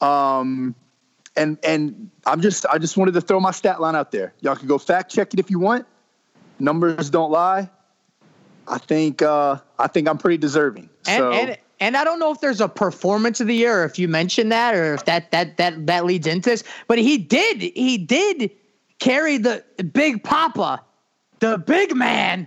Um, 0.00 0.74
and 1.36 1.58
and 1.64 2.10
I'm 2.26 2.40
just 2.40 2.66
I 2.66 2.78
just 2.78 2.96
wanted 2.96 3.14
to 3.14 3.20
throw 3.20 3.40
my 3.40 3.50
stat 3.50 3.80
line 3.80 3.96
out 3.96 4.12
there. 4.12 4.32
Y'all 4.40 4.56
can 4.56 4.68
go 4.68 4.78
fact 4.78 5.12
check 5.12 5.32
it 5.32 5.40
if 5.40 5.50
you 5.50 5.58
want. 5.58 5.86
Numbers 6.58 7.10
don't 7.10 7.30
lie. 7.30 7.68
I 8.68 8.78
think 8.78 9.22
uh, 9.22 9.58
I 9.78 9.86
think 9.88 10.08
I'm 10.08 10.18
pretty 10.18 10.36
deserving. 10.36 10.88
And, 11.06 11.18
so, 11.18 11.32
and 11.32 11.58
and 11.80 11.96
I 11.96 12.04
don't 12.04 12.18
know 12.18 12.30
if 12.30 12.40
there's 12.40 12.60
a 12.60 12.68
performance 12.68 13.40
of 13.40 13.46
the 13.46 13.54
year 13.54 13.82
or 13.82 13.84
if 13.84 13.98
you 13.98 14.08
mentioned 14.08 14.52
that 14.52 14.74
or 14.74 14.94
if 14.94 15.04
that 15.06 15.30
that 15.32 15.56
that 15.56 15.86
that 15.86 16.04
leads 16.04 16.26
into 16.26 16.50
this, 16.50 16.64
but 16.86 16.98
he 16.98 17.18
did 17.18 17.60
he 17.60 17.98
did 17.98 18.50
carry 18.98 19.38
the 19.38 19.64
big 19.92 20.22
papa, 20.22 20.80
the 21.40 21.58
big 21.58 21.96
man, 21.96 22.46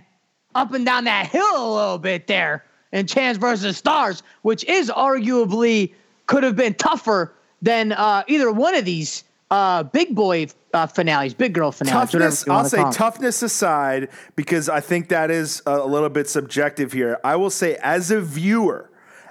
up 0.54 0.72
and 0.72 0.86
down 0.86 1.04
that 1.04 1.26
hill 1.26 1.44
a 1.56 1.74
little 1.76 1.98
bit 1.98 2.26
there 2.26 2.64
in 2.92 3.06
Champs 3.06 3.38
versus 3.38 3.76
Stars, 3.76 4.22
which 4.42 4.64
is 4.64 4.90
arguably 4.90 5.92
could 6.26 6.42
have 6.42 6.56
been 6.56 6.74
tougher 6.74 7.34
than 7.66 7.90
uh, 7.90 8.22
either 8.28 8.52
one 8.52 8.76
of 8.76 8.84
these 8.84 9.24
uh, 9.50 9.82
big 9.82 10.14
boy 10.14 10.46
uh, 10.72 10.86
finales, 10.86 11.34
big 11.34 11.52
girl 11.52 11.72
finales. 11.72 12.12
Toughness, 12.12 12.48
I'll 12.48 12.64
say 12.64 12.84
toughness 12.92 13.42
aside, 13.42 14.08
because 14.36 14.68
I 14.68 14.78
think 14.78 15.08
that 15.08 15.32
is 15.32 15.62
a 15.66 15.84
little 15.84 16.08
bit 16.08 16.28
subjective 16.28 16.92
here. 16.92 17.18
I 17.24 17.34
will 17.34 17.50
say, 17.50 17.76
as 17.82 18.12
a 18.12 18.20
viewer, 18.20 18.88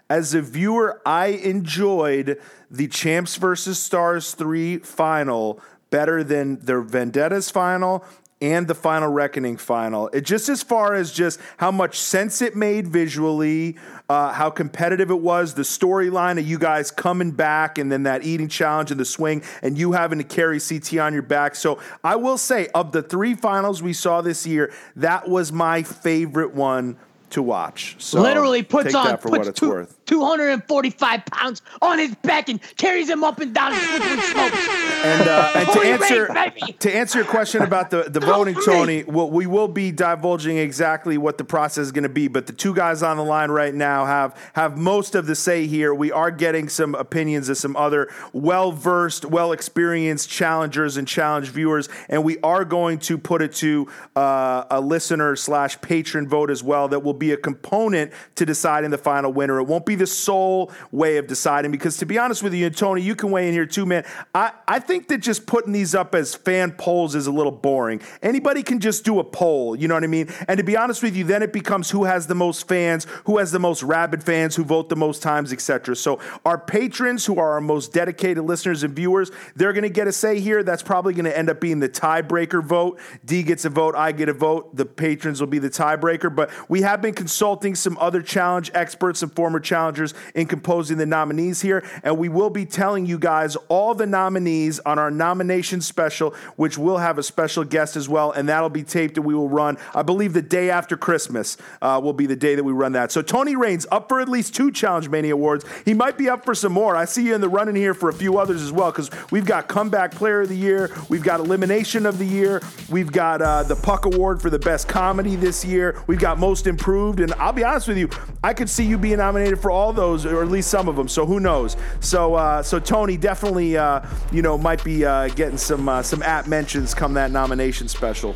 as 0.10 0.34
a 0.34 0.42
viewer, 0.42 1.02
I 1.06 1.28
enjoyed 1.28 2.38
the 2.70 2.90
Champs 2.90 3.38
versus 3.38 3.80
Stars 3.80 4.34
3 4.34 4.80
final 4.80 5.62
better 5.90 6.22
than 6.22 6.60
their 6.60 6.82
Vendettas 6.82 7.50
final 7.50 8.04
and 8.42 8.68
the 8.68 8.76
Final 8.76 9.10
Reckoning 9.10 9.58
final. 9.58 10.10
It 10.10 10.22
just 10.22 10.50
as 10.50 10.62
far 10.62 10.94
as 10.94 11.12
just 11.12 11.40
how 11.58 11.72
much 11.72 11.98
sense 12.00 12.42
it 12.42 12.56
made 12.56 12.88
visually, 12.88 13.78
uh, 14.10 14.34
how 14.34 14.50
competitive 14.50 15.10
it 15.10 15.20
was, 15.20 15.54
the 15.54 15.62
storyline 15.62 16.38
of 16.38 16.46
you 16.46 16.60
guys 16.60 16.92
coming 16.92 17.32
back, 17.32 17.78
and 17.78 17.92
then 17.92 18.04
that 18.04 18.24
eating 18.24 18.50
challenge 18.50 18.92
and 18.92 19.00
the 19.00 19.06
swing, 19.06 19.42
and 19.62 19.78
you 19.78 19.94
having 19.94 20.18
to 20.18 20.26
carry 20.26 20.60
CT 20.60 20.98
on 20.98 21.14
your 21.14 21.22
back. 21.22 21.56
So 21.56 21.80
I 22.04 22.18
will 22.18 22.38
say, 22.38 22.68
of 22.76 22.92
the 22.92 23.02
three 23.02 23.36
finals 23.36 23.82
we 23.82 23.94
saw 23.94 24.22
this 24.22 24.46
year, 24.46 24.74
that 24.98 25.30
was 25.30 25.52
my 25.52 25.84
favorite 25.84 26.54
one 26.54 26.98
to 27.32 27.42
watch. 27.42 27.96
So 28.00 28.22
literally 28.22 28.64
puts 28.64 28.88
take 28.88 28.96
on 28.96 29.08
that 29.08 29.22
for 29.22 29.30
puts 29.30 29.40
what 29.40 29.48
it's 29.48 29.60
two, 29.60 29.70
worth. 29.70 29.95
245 30.06 31.26
pounds 31.26 31.62
on 31.82 32.00
his 32.00 32.16
back 32.16 32.50
and 32.50 32.62
carries 32.78 33.10
him 33.10 33.24
up 33.24 33.40
and 33.40 33.54
down 33.54 33.74
slippery. 33.74 34.86
And, 35.04 35.28
uh, 35.28 35.52
and 35.56 35.68
to 35.70 35.80
answer 35.82 36.28
rain, 36.34 36.76
to 36.80 36.96
answer 36.96 37.20
your 37.20 37.28
question 37.28 37.62
about 37.62 37.90
the, 37.92 38.04
the 38.04 38.20
voting, 38.20 38.56
Tony, 38.66 39.04
well, 39.04 39.30
we 39.30 39.46
will 39.46 39.68
be 39.68 39.92
divulging 39.92 40.58
exactly 40.58 41.18
what 41.18 41.38
the 41.38 41.44
process 41.44 41.86
is 41.86 41.92
going 41.92 42.04
to 42.04 42.10
be. 42.10 42.28
But 42.28 42.48
the 42.48 42.54
two 42.54 42.74
guys 42.74 43.04
on 43.04 43.18
the 43.18 43.24
line 43.24 43.52
right 43.52 43.74
now 43.74 44.06
have 44.06 44.36
have 44.54 44.78
most 44.78 45.16
of 45.16 45.28
the 45.28 45.36
say 45.36 45.68
here. 45.68 45.94
We 45.94 46.12
are 46.12 46.32
getting 46.32 46.70
some 46.70 46.96
opinions 46.96 47.50
of 47.50 47.58
some 47.58 47.76
other 47.76 48.10
well 48.34 48.72
versed, 48.72 49.26
well 49.26 49.52
experienced 49.52 50.30
challengers 50.30 50.98
and 50.98 51.08
challenge 51.08 51.50
viewers, 51.50 51.90
and 52.10 52.24
we 52.24 52.38
are 52.40 52.66
going 52.66 53.00
to 53.00 53.18
put 53.18 53.42
it 53.42 53.54
to 53.56 53.88
uh, 54.16 54.66
a 54.70 54.82
listener 54.82 55.36
slash 55.36 55.80
patron 55.82 56.28
vote 56.28 56.50
as 56.50 56.64
well. 56.64 56.88
That 56.88 57.04
will 57.04 57.14
be 57.14 57.32
a 57.32 57.38
component 57.38 58.12
to 58.36 58.46
deciding 58.46 58.92
the 58.92 58.98
final 58.98 59.32
winner. 59.32 59.60
It 59.60 59.64
won't 59.66 59.86
be 59.86 59.95
the 59.96 60.08
sole 60.08 60.72
way 60.92 61.18
of 61.18 61.28
deciding 61.28 61.72
because, 61.72 61.98
to 61.98 62.06
be 62.06 62.18
honest 62.18 62.44
with 62.44 62.54
you, 62.54 62.70
Tony, 62.70 63.02
you 63.02 63.16
can 63.16 63.32
weigh 63.32 63.48
in 63.48 63.54
here 63.54 63.66
too, 63.66 63.86
man. 63.86 64.06
I, 64.34 64.52
I 64.68 64.80
think 64.80 65.08
that 65.08 65.20
just 65.20 65.46
putting 65.46 65.74
these 65.74 65.96
up 65.96 66.16
as 66.16 66.36
fan 66.36 66.72
polls 66.74 67.16
is 67.16 67.28
a 67.28 67.32
little 67.32 67.52
boring. 67.52 68.02
Anybody 68.22 68.64
can 68.64 68.80
just 68.80 69.04
do 69.06 69.20
a 69.20 69.24
poll, 69.24 69.76
you 69.76 69.88
know 69.88 69.94
what 69.94 70.04
I 70.04 70.08
mean? 70.08 70.30
And 70.48 70.58
to 70.58 70.64
be 70.64 70.78
honest 70.78 71.04
with 71.04 71.16
you, 71.16 71.24
then 71.24 71.42
it 71.44 71.54
becomes 71.54 71.90
who 71.90 72.06
has 72.06 72.28
the 72.28 72.36
most 72.36 72.68
fans, 72.68 73.08
who 73.26 73.38
has 73.38 73.52
the 73.52 73.60
most 73.60 73.84
rabid 73.84 74.24
fans, 74.24 74.56
who 74.56 74.64
vote 74.64 74.90
the 74.90 74.96
most 74.96 75.22
times, 75.22 75.52
etc. 75.54 75.96
So 75.96 76.20
our 76.46 76.58
patrons, 76.58 77.26
who 77.26 77.40
are 77.40 77.54
our 77.54 77.62
most 77.62 77.94
dedicated 77.94 78.44
listeners 78.44 78.84
and 78.84 78.96
viewers, 78.96 79.32
they're 79.56 79.74
going 79.74 79.84
to 79.84 79.90
get 79.90 80.08
a 80.08 80.12
say 80.12 80.40
here. 80.40 80.64
That's 80.64 80.84
probably 80.84 81.14
going 81.14 81.26
to 81.26 81.38
end 81.38 81.50
up 81.50 81.60
being 81.60 81.80
the 81.80 81.90
tiebreaker 81.90 82.64
vote. 82.64 83.00
D 83.24 83.44
gets 83.44 83.66
a 83.66 83.70
vote, 83.70 83.96
I 83.96 84.12
get 84.12 84.30
a 84.30 84.34
vote. 84.34 84.76
The 84.76 84.86
patrons 84.86 85.40
will 85.40 85.48
be 85.48 85.60
the 85.60 85.70
tiebreaker. 85.70 86.34
But 86.34 86.52
we 86.70 86.82
have 86.82 87.02
been 87.02 87.14
consulting 87.14 87.76
some 87.76 87.98
other 88.00 88.22
challenge 88.22 88.72
experts 88.74 89.22
and 89.22 89.34
former 89.34 89.60
challengers 89.86 90.16
in 90.34 90.48
composing 90.48 90.98
the 90.98 91.06
nominees 91.06 91.62
here, 91.62 91.84
and 92.04 92.18
we 92.18 92.28
will 92.28 92.50
be 92.50 92.66
telling 92.66 93.06
you 93.06 93.20
guys 93.20 93.56
all 93.68 93.94
the 93.94 94.06
nominees 94.06 94.80
on 94.80 94.98
our 94.98 95.12
nomination 95.12 95.80
special, 95.80 96.32
which 96.56 96.78
will 96.78 96.98
have 96.98 97.20
a 97.20 97.24
special 97.24 97.64
guest 97.64 97.96
as 97.96 98.10
well, 98.10 98.32
and 98.32 98.50
that'll 98.50 98.70
be 98.70 98.84
taped 98.84 99.18
and 99.18 99.26
we 99.26 99.36
will 99.36 99.50
run. 99.50 99.78
I 99.94 100.02
believe 100.02 100.34
the 100.34 100.42
day 100.42 100.72
after 100.72 100.98
Christmas 100.98 101.58
uh, 101.82 102.00
will 102.04 102.14
be 102.14 102.26
the 102.26 102.36
day 102.36 102.56
that 102.56 102.64
we 102.64 102.74
run 102.74 102.94
that. 102.94 103.12
So 103.12 103.22
Tony 103.22 103.56
Raines 103.56 103.86
up 103.92 104.10
for 104.10 104.20
at 104.20 104.28
least 104.28 104.56
two 104.56 104.72
Challenge 104.72 105.08
Mania 105.10 105.34
awards. 105.34 105.66
He 105.86 105.94
might 105.94 106.18
be 106.18 106.30
up 106.30 106.46
for 106.46 106.56
some 106.56 106.72
more. 106.72 106.96
I 106.96 107.06
see 107.06 107.28
you 107.28 107.36
in 107.36 107.42
the 107.42 107.50
running 107.50 107.76
here 107.76 107.94
for 107.94 108.10
a 108.10 108.14
few 108.14 108.40
others 108.40 108.62
as 108.64 108.72
well 108.72 108.92
because 108.92 109.12
we've 109.32 109.46
got 109.46 109.68
Comeback 109.68 110.12
Player 110.12 110.42
of 110.42 110.50
the 110.50 110.56
Year, 110.56 110.92
we've 111.10 111.24
got 111.24 111.40
Elimination 111.40 112.06
of 112.06 112.18
the 112.18 112.26
Year, 112.26 112.62
we've 112.90 113.12
got 113.12 113.42
uh, 113.42 113.64
the 113.64 113.76
Puck 113.76 114.06
Award 114.06 114.42
for 114.42 114.50
the 114.50 114.60
Best 114.60 114.88
Comedy 114.88 115.36
this 115.36 115.64
year, 115.64 116.02
we've 116.08 116.20
got 116.20 116.40
Most 116.40 116.66
Improved, 116.66 117.20
and 117.20 117.34
I'll 117.34 117.54
be 117.54 117.64
honest 117.64 117.88
with 117.88 117.98
you, 117.98 118.10
I 118.44 118.54
could 118.54 118.70
see 118.70 118.84
you 118.84 118.98
being 118.98 119.18
nominated 119.18 119.60
for 119.60 119.72
all 119.76 119.94
those 119.94 120.26
or 120.26 120.42
at 120.42 120.50
least 120.50 120.70
some 120.70 120.88
of 120.88 120.96
them. 120.96 121.08
So 121.08 121.26
who 121.26 121.40
knows? 121.40 121.78
So 122.00 122.36
uh, 122.36 122.64
so 122.64 122.80
Tony 122.80 123.18
definitely 123.18 123.78
uh, 123.78 124.02
you 124.32 124.42
know 124.42 124.58
might 124.58 124.84
be 124.84 125.06
uh, 125.06 125.28
getting 125.30 125.58
some 125.58 125.88
uh, 125.90 126.02
some 126.02 126.24
app 126.24 126.48
mentions 126.48 126.94
come 126.94 127.14
that 127.16 127.32
nomination 127.32 127.88
special. 127.88 128.36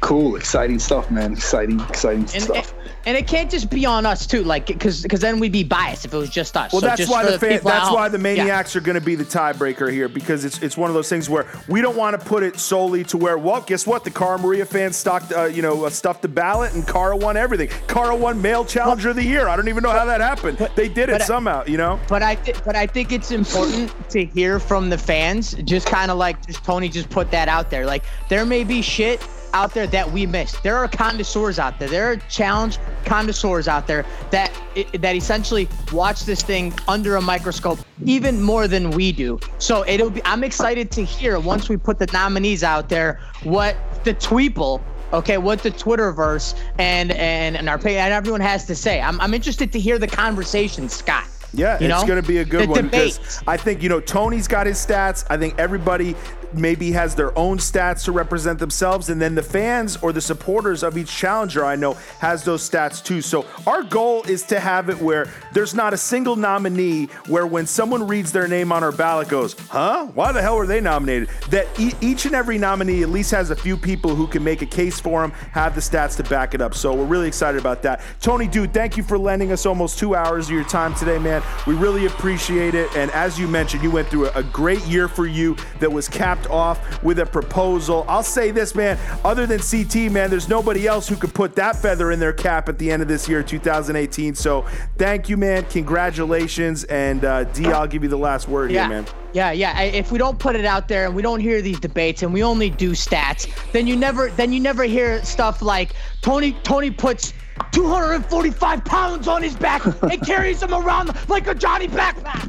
Cool, 0.00 0.36
exciting 0.36 0.78
stuff, 0.78 1.10
man. 1.10 1.32
Exciting, 1.32 1.80
exciting 1.80 2.20
And, 2.22 2.30
stuff. 2.42 2.72
and, 2.74 2.90
and 3.06 3.16
it 3.18 3.26
can't 3.26 3.50
just 3.50 3.68
be 3.70 3.84
on 3.86 4.06
us 4.06 4.26
too, 4.26 4.42
like 4.44 4.66
because 4.66 5.02
because 5.02 5.20
then 5.20 5.38
we'd 5.38 5.52
be 5.52 5.62
biased 5.64 6.04
if 6.04 6.14
it 6.14 6.16
was 6.16 6.30
just 6.30 6.56
us. 6.56 6.72
Well, 6.72 6.80
So 6.80 6.86
that's 6.86 6.98
just 7.00 7.10
why 7.12 7.24
for 7.24 7.32
the, 7.32 7.38
fan, 7.38 7.60
that's 7.62 7.90
why 7.90 8.08
the 8.08 8.16
Yeah. 8.18 8.22
maniacs 8.22 8.74
are 8.76 8.80
going 8.80 8.94
to 8.98 9.04
be 9.04 9.14
the 9.14 9.24
tiebreaker 9.24 9.90
here 9.92 10.08
because 10.08 10.44
it's 10.44 10.58
it's 10.62 10.76
one 10.76 10.88
of 10.90 10.94
those 10.94 11.08
things 11.08 11.28
where 11.28 11.46
we 11.68 11.80
don't 11.82 11.96
want 11.96 12.18
to 12.18 12.26
put 12.26 12.42
it 12.42 12.58
solely 12.58 13.04
to 13.04 13.18
where 13.18 13.36
well, 13.36 13.60
guess 13.60 13.86
what? 13.86 14.04
The 14.04 14.10
Cara 14.10 14.38
Maria 14.38 14.64
fans 14.64 14.96
stocked 14.96 15.32
uh, 15.32 15.44
you 15.44 15.60
know 15.62 15.84
uh, 15.84 15.90
stuffed 15.90 16.22
the 16.22 16.28
ballot 16.28 16.74
and 16.74 16.86
Cara 16.88 17.16
won 17.16 17.36
everything. 17.36 17.68
Cara 17.88 18.16
won 18.16 18.40
male 18.40 18.64
challenger 18.64 19.10
of 19.10 19.16
the 19.16 19.24
year. 19.24 19.48
I 19.48 19.56
don't 19.56 19.68
even 19.68 19.82
know 19.82 19.90
how 19.90 20.06
that 20.06 20.20
happened. 20.22 20.56
they 20.74 20.88
did 20.88 21.08
it 21.10 21.12
but 21.12 21.22
I- 21.22 21.24
somehow, 21.26 21.64
you 21.66 21.76
know. 21.76 22.00
But 22.08 22.22
I 22.22 22.36
th- 22.36 22.64
but 22.64 22.74
I 22.76 22.86
think 22.86 23.12
it's 23.12 23.30
important 23.30 23.92
to 24.10 24.24
hear 24.24 24.58
from 24.58 24.88
the 24.88 24.98
fans. 24.98 25.52
Just 25.64 25.86
kind 25.86 26.10
of 26.10 26.16
like 26.16 26.46
just 26.46 26.64
Tony 26.64 26.88
just 26.88 27.10
put 27.10 27.30
that 27.32 27.48
out 27.48 27.70
there. 27.70 27.84
Like 27.84 28.04
there 28.30 28.46
may 28.46 28.64
be 28.64 28.80
shit 28.80 29.20
out 29.54 29.72
there 29.72 29.86
that 29.86 30.10
we 30.10 30.26
missed. 30.26 30.62
There 30.62 30.76
are 30.76 30.88
connoisseurs 30.88 31.58
out 31.58 31.78
there. 31.78 31.88
There 31.88 32.10
are 32.10 32.16
challenge 32.28 32.78
connoisseurs 33.04 33.68
out 33.68 33.86
there 33.86 34.04
that 34.30 34.52
that 34.94 35.14
essentially 35.14 35.68
watch 35.92 36.24
this 36.24 36.42
thing 36.42 36.74
under 36.88 37.16
a 37.16 37.22
microscope 37.22 37.78
even 38.04 38.42
more 38.42 38.66
than 38.68 38.90
we 38.90 39.12
do. 39.12 39.38
So 39.58 39.86
it'll 39.86 40.10
be. 40.10 40.20
I'm 40.24 40.44
excited 40.44 40.90
to 40.92 41.04
hear 41.04 41.38
once 41.38 41.68
we 41.68 41.76
put 41.76 41.98
the 41.98 42.06
nominees 42.12 42.62
out 42.62 42.88
there 42.88 43.20
what 43.44 43.76
the 44.04 44.14
tweeple. 44.14 44.82
Okay, 45.12 45.38
what 45.38 45.62
the 45.62 45.70
Twitterverse 45.70 46.58
and 46.78 47.12
and 47.12 47.56
and 47.56 47.68
our 47.68 47.78
pay 47.78 47.98
and 47.98 48.12
everyone 48.12 48.40
has 48.40 48.66
to 48.66 48.74
say. 48.74 49.00
I'm 49.00 49.20
I'm 49.20 49.32
interested 49.32 49.70
to 49.72 49.78
hear 49.78 49.96
the 49.96 50.08
conversation, 50.08 50.88
Scott. 50.88 51.28
Yeah, 51.52 51.78
You 51.78 51.86
it's 51.86 52.02
going 52.02 52.20
to 52.20 52.26
be 52.26 52.38
a 52.38 52.44
good 52.44 52.68
The 52.68 52.72
one 52.72 52.84
because 52.86 53.18
debate. 53.18 53.42
I 53.46 53.56
think 53.56 53.80
you 53.80 53.88
know 53.88 54.00
Tony's 54.00 54.48
got 54.48 54.66
his 54.66 54.84
stats. 54.84 55.24
I 55.30 55.36
think 55.36 55.56
everybody 55.56 56.16
maybe 56.56 56.92
has 56.92 57.14
their 57.14 57.36
own 57.38 57.58
stats 57.58 58.04
to 58.04 58.12
represent 58.12 58.58
themselves, 58.58 59.10
and 59.10 59.20
then 59.20 59.34
the 59.34 59.42
fans 59.42 59.96
or 60.02 60.12
the 60.12 60.20
supporters 60.20 60.82
of 60.82 60.96
each 60.96 61.10
challenger 61.10 61.64
I 61.64 61.76
know 61.76 61.94
has 62.18 62.44
those 62.44 62.68
stats 62.68 63.04
too. 63.04 63.20
So 63.20 63.46
our 63.66 63.82
goal 63.82 64.22
is 64.24 64.42
to 64.44 64.60
have 64.60 64.88
it 64.88 65.00
where 65.00 65.28
there's 65.52 65.74
not 65.74 65.94
a 65.94 65.96
single 65.96 66.36
nominee 66.36 67.06
where 67.28 67.46
when 67.46 67.66
someone 67.66 68.06
reads 68.06 68.32
their 68.32 68.48
name 68.48 68.72
on 68.72 68.82
our 68.82 68.92
ballot 68.92 69.28
goes, 69.28 69.54
"Huh? 69.68 70.06
Why 70.14 70.32
the 70.32 70.42
hell 70.42 70.56
were 70.56 70.66
they 70.66 70.80
nominated?" 70.80 71.28
That 71.50 71.66
e- 71.78 71.94
each 72.00 72.26
and 72.26 72.34
every 72.34 72.58
nominee 72.58 73.02
at 73.02 73.10
least 73.10 73.30
has 73.30 73.50
a 73.50 73.56
few 73.56 73.76
people 73.76 74.14
who 74.14 74.26
can 74.26 74.42
make 74.42 74.62
a 74.62 74.66
case 74.66 75.00
for 75.00 75.22
them, 75.22 75.32
have 75.52 75.74
the 75.74 75.80
stats 75.80 76.16
to 76.16 76.22
back 76.24 76.54
it 76.54 76.60
up. 76.60 76.74
So 76.74 76.94
we're 76.94 77.04
really 77.04 77.28
excited 77.28 77.60
about 77.60 77.82
that. 77.82 78.00
Tony, 78.20 78.46
dude, 78.46 78.72
thank 78.72 78.96
you 78.96 79.02
for 79.02 79.18
lending 79.18 79.52
us 79.52 79.66
almost 79.66 79.98
two 79.98 80.14
hours 80.14 80.46
of 80.46 80.52
your 80.52 80.64
time 80.64 80.94
today, 80.94 81.18
man. 81.18 81.42
We 81.66 81.74
really 81.74 82.06
appreciate 82.06 82.74
it. 82.74 82.94
And 82.96 83.10
as 83.12 83.38
you 83.38 83.48
mentioned, 83.48 83.82
you 83.82 83.90
went 83.90 84.08
through 84.08 84.26
a, 84.28 84.32
a 84.36 84.42
great 84.42 84.84
year 84.86 85.08
for 85.08 85.26
you 85.26 85.56
that 85.80 85.90
was 85.90 86.08
capped 86.08 86.43
off 86.46 87.02
with 87.02 87.18
a 87.18 87.26
proposal. 87.26 88.04
I'll 88.08 88.22
say 88.22 88.50
this, 88.50 88.74
man, 88.74 88.98
other 89.24 89.46
than 89.46 89.60
CT, 89.60 90.10
man, 90.12 90.30
there's 90.30 90.48
nobody 90.48 90.86
else 90.86 91.08
who 91.08 91.16
could 91.16 91.34
put 91.34 91.54
that 91.56 91.76
feather 91.76 92.10
in 92.12 92.18
their 92.20 92.32
cap 92.32 92.68
at 92.68 92.78
the 92.78 92.90
end 92.90 93.02
of 93.02 93.08
this 93.08 93.28
year, 93.28 93.42
2018. 93.42 94.34
So 94.34 94.66
thank 94.98 95.28
you, 95.28 95.36
man. 95.36 95.64
Congratulations. 95.66 96.84
And 96.84 97.24
uh, 97.24 97.44
D, 97.44 97.66
I'll 97.66 97.86
give 97.86 98.02
you 98.02 98.08
the 98.08 98.16
last 98.18 98.48
word 98.48 98.70
Yeah. 98.70 98.82
here, 98.88 98.88
man. 99.02 99.06
Yeah, 99.32 99.50
yeah. 99.50 99.80
If 99.82 100.12
we 100.12 100.18
don't 100.18 100.38
put 100.38 100.54
it 100.54 100.64
out 100.64 100.86
there 100.86 101.06
and 101.06 101.14
we 101.14 101.20
don't 101.20 101.40
hear 101.40 101.60
these 101.60 101.80
debates 101.80 102.22
and 102.22 102.32
we 102.32 102.44
only 102.44 102.70
do 102.70 102.92
stats, 102.92 103.48
then 103.72 103.84
you 103.88 103.96
never 103.96 104.30
then 104.30 104.52
you 104.52 104.60
never 104.60 104.84
hear 104.84 105.24
stuff 105.24 105.60
like 105.60 105.90
Tony 106.22 106.52
Tony 106.62 106.92
puts 106.92 107.32
245 107.72 108.84
pounds 108.84 109.26
on 109.26 109.42
his 109.42 109.56
back 109.56 109.84
and 110.02 110.24
carries 110.24 110.62
him 110.62 110.72
around 110.72 111.10
like 111.28 111.48
a 111.48 111.54
Johnny 111.54 111.88
backpack. 111.88 112.48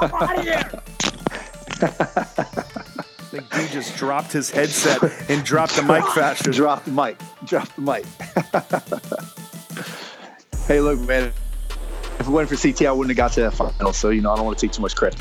I'm 0.00 0.14
out 0.22 0.38
of 0.38 0.44
here. 0.44 0.70
think 3.40 3.68
he 3.68 3.72
just 3.72 3.96
dropped 3.96 4.32
his 4.32 4.50
headset 4.50 5.02
and 5.30 5.44
dropped 5.44 5.76
the 5.76 5.82
mic 5.82 6.04
faster. 6.14 6.50
Drop 6.50 6.84
the 6.84 6.90
mic. 6.90 7.18
Drop 7.44 7.68
the 7.74 7.80
mic. 7.80 8.04
hey, 10.66 10.80
look, 10.80 11.00
man. 11.00 11.32
If 12.18 12.28
it 12.28 12.28
wasn't 12.28 12.58
for 12.58 12.68
CT, 12.68 12.82
I 12.86 12.92
wouldn't 12.92 13.10
have 13.10 13.16
got 13.16 13.32
to 13.32 13.40
that 13.42 13.52
final. 13.52 13.92
So 13.92 14.10
you 14.10 14.20
know, 14.20 14.32
I 14.32 14.36
don't 14.36 14.44
want 14.44 14.58
to 14.58 14.66
take 14.66 14.72
too 14.72 14.82
much 14.82 14.94
credit. 14.94 15.20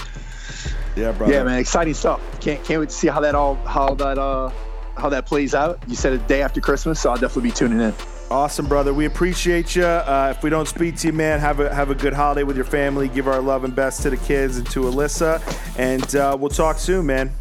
Yeah, 0.95 1.11
brother. 1.11 1.33
Yeah, 1.33 1.43
man, 1.43 1.59
exciting 1.59 1.95
stuff. 1.95 2.21
Can't 2.39 2.63
can't 2.63 2.79
wait 2.79 2.89
to 2.89 2.95
see 2.95 3.07
how 3.07 3.19
that 3.21 3.33
all 3.33 3.55
how 3.55 3.95
that 3.95 4.19
uh 4.19 4.51
how 4.95 5.09
that 5.09 5.25
plays 5.25 5.55
out. 5.55 5.79
You 5.87 5.95
said 5.95 6.13
a 6.13 6.19
day 6.19 6.43
after 6.43 6.61
Christmas, 6.61 6.99
so 6.99 7.09
I'll 7.09 7.17
definitely 7.17 7.49
be 7.49 7.55
tuning 7.55 7.81
in. 7.81 7.93
Awesome, 8.29 8.67
brother. 8.67 8.93
We 8.93 9.05
appreciate 9.05 9.75
you. 9.75 9.85
Uh, 9.85 10.33
if 10.35 10.43
we 10.43 10.49
don't 10.49 10.67
speak 10.67 10.97
to 10.97 11.07
you, 11.07 11.13
man, 11.13 11.39
have 11.39 11.59
a 11.59 11.73
have 11.73 11.89
a 11.89 11.95
good 11.95 12.13
holiday 12.13 12.43
with 12.43 12.55
your 12.55 12.65
family. 12.65 13.07
Give 13.07 13.27
our 13.27 13.41
love 13.41 13.63
and 13.63 13.75
best 13.75 14.03
to 14.03 14.11
the 14.11 14.17
kids 14.17 14.57
and 14.57 14.69
to 14.69 14.81
Alyssa, 14.81 15.41
and 15.79 16.15
uh, 16.15 16.37
we'll 16.39 16.49
talk 16.49 16.77
soon, 16.77 17.07
man. 17.07 17.31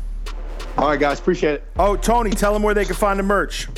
All 0.78 0.88
right, 0.88 0.98
guys, 0.98 1.20
appreciate 1.20 1.54
it. 1.54 1.64
Oh, 1.78 1.96
Tony, 1.96 2.30
tell 2.30 2.52
them 2.52 2.62
where 2.62 2.74
they 2.74 2.84
can 2.84 2.94
find 2.94 3.18
the 3.18 3.22
merch. 3.22 3.68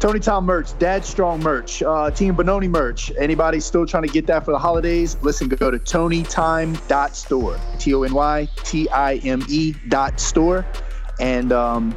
Tony 0.00 0.18
Time 0.18 0.44
merch, 0.46 0.76
Dad 0.78 1.04
Strong 1.04 1.42
merch, 1.42 1.82
uh, 1.82 2.10
Team 2.10 2.34
Benoni 2.34 2.68
merch. 2.68 3.12
Anybody 3.18 3.60
still 3.60 3.84
trying 3.84 4.04
to 4.04 4.08
get 4.08 4.26
that 4.28 4.46
for 4.46 4.50
the 4.50 4.58
holidays? 4.58 5.14
Listen, 5.20 5.46
go 5.46 5.70
to 5.70 5.78
tonytime.store. 5.78 7.60
T 7.78 7.94
O 7.94 8.02
N 8.02 8.14
Y 8.14 8.48
T 8.64 8.88
I 8.88 9.16
M 9.16 9.44
E 9.46 9.74
dot 9.88 10.18
store. 10.18 10.64
And 11.20 11.52
um, 11.52 11.94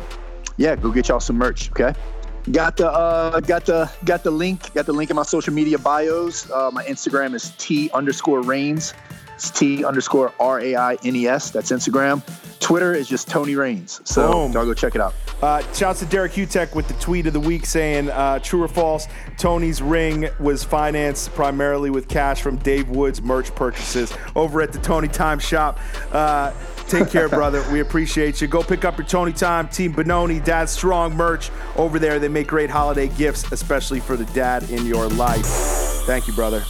yeah, 0.57 0.75
go 0.75 0.91
get 0.91 1.07
y'all 1.07 1.21
some 1.21 1.37
merch, 1.37 1.71
okay? 1.71 1.97
Got 2.51 2.75
the 2.75 2.91
uh, 2.91 3.39
got 3.39 3.65
the 3.65 3.89
got 4.03 4.23
the 4.25 4.31
link. 4.31 4.73
Got 4.73 4.85
the 4.85 4.91
link 4.91 5.09
in 5.09 5.15
my 5.15 5.23
social 5.23 5.53
media 5.53 5.79
bios. 5.79 6.51
Uh, 6.51 6.71
my 6.73 6.83
Instagram 6.83 7.33
is 7.33 7.53
T 7.57 7.89
underscore 7.91 8.41
Raines. 8.41 8.93
It's 9.43 9.51
T 9.51 9.83
underscore 9.83 10.31
R 10.39 10.61
A 10.61 10.73
I 10.77 10.97
N 11.03 11.17
E 11.17 11.27
S. 11.27 11.51
That's 11.51 11.69
Instagram. 11.69 12.21
Twitter 12.61 12.93
is 12.93 13.09
just 13.09 13.27
Tony 13.27 13.57
Raines. 13.57 13.99
So 14.05 14.31
Boom. 14.31 14.53
y'all 14.53 14.63
go 14.63 14.73
check 14.73 14.95
it 14.95 15.01
out. 15.01 15.13
Uh, 15.41 15.61
shouts 15.73 15.99
to 15.99 16.05
Derek 16.05 16.31
Hutek 16.31 16.73
with 16.73 16.87
the 16.87 16.93
tweet 16.93 17.27
of 17.27 17.33
the 17.33 17.41
week 17.41 17.65
saying, 17.65 18.09
uh, 18.09 18.39
true 18.39 18.63
or 18.63 18.69
false, 18.69 19.09
Tony's 19.37 19.81
ring 19.81 20.29
was 20.39 20.63
financed 20.63 21.33
primarily 21.33 21.89
with 21.89 22.07
cash 22.07 22.41
from 22.41 22.55
Dave 22.55 22.87
Wood's 22.87 23.21
merch 23.21 23.53
purchases 23.53 24.13
over 24.37 24.61
at 24.61 24.71
the 24.71 24.79
Tony 24.79 25.09
Time 25.09 25.39
shop. 25.39 25.77
Uh, 26.13 26.53
take 26.87 27.09
care, 27.09 27.27
brother. 27.39 27.65
We 27.69 27.81
appreciate 27.81 28.39
you. 28.39 28.47
Go 28.47 28.63
pick 28.63 28.85
up 28.85 28.97
your 28.97 29.05
Tony 29.07 29.33
Time, 29.33 29.67
Team 29.67 29.91
Benoni, 29.91 30.39
Dad 30.39 30.69
Strong 30.69 31.17
merch 31.17 31.51
over 31.75 31.99
there. 31.99 32.17
They 32.17 32.29
make 32.29 32.47
great 32.47 32.69
holiday 32.69 33.09
gifts, 33.09 33.51
especially 33.51 33.99
for 33.99 34.15
the 34.15 34.25
dad 34.27 34.69
in 34.69 34.85
your 34.85 35.09
life. 35.09 35.45
Thank 36.05 36.29
you, 36.29 36.33
brother. 36.33 36.63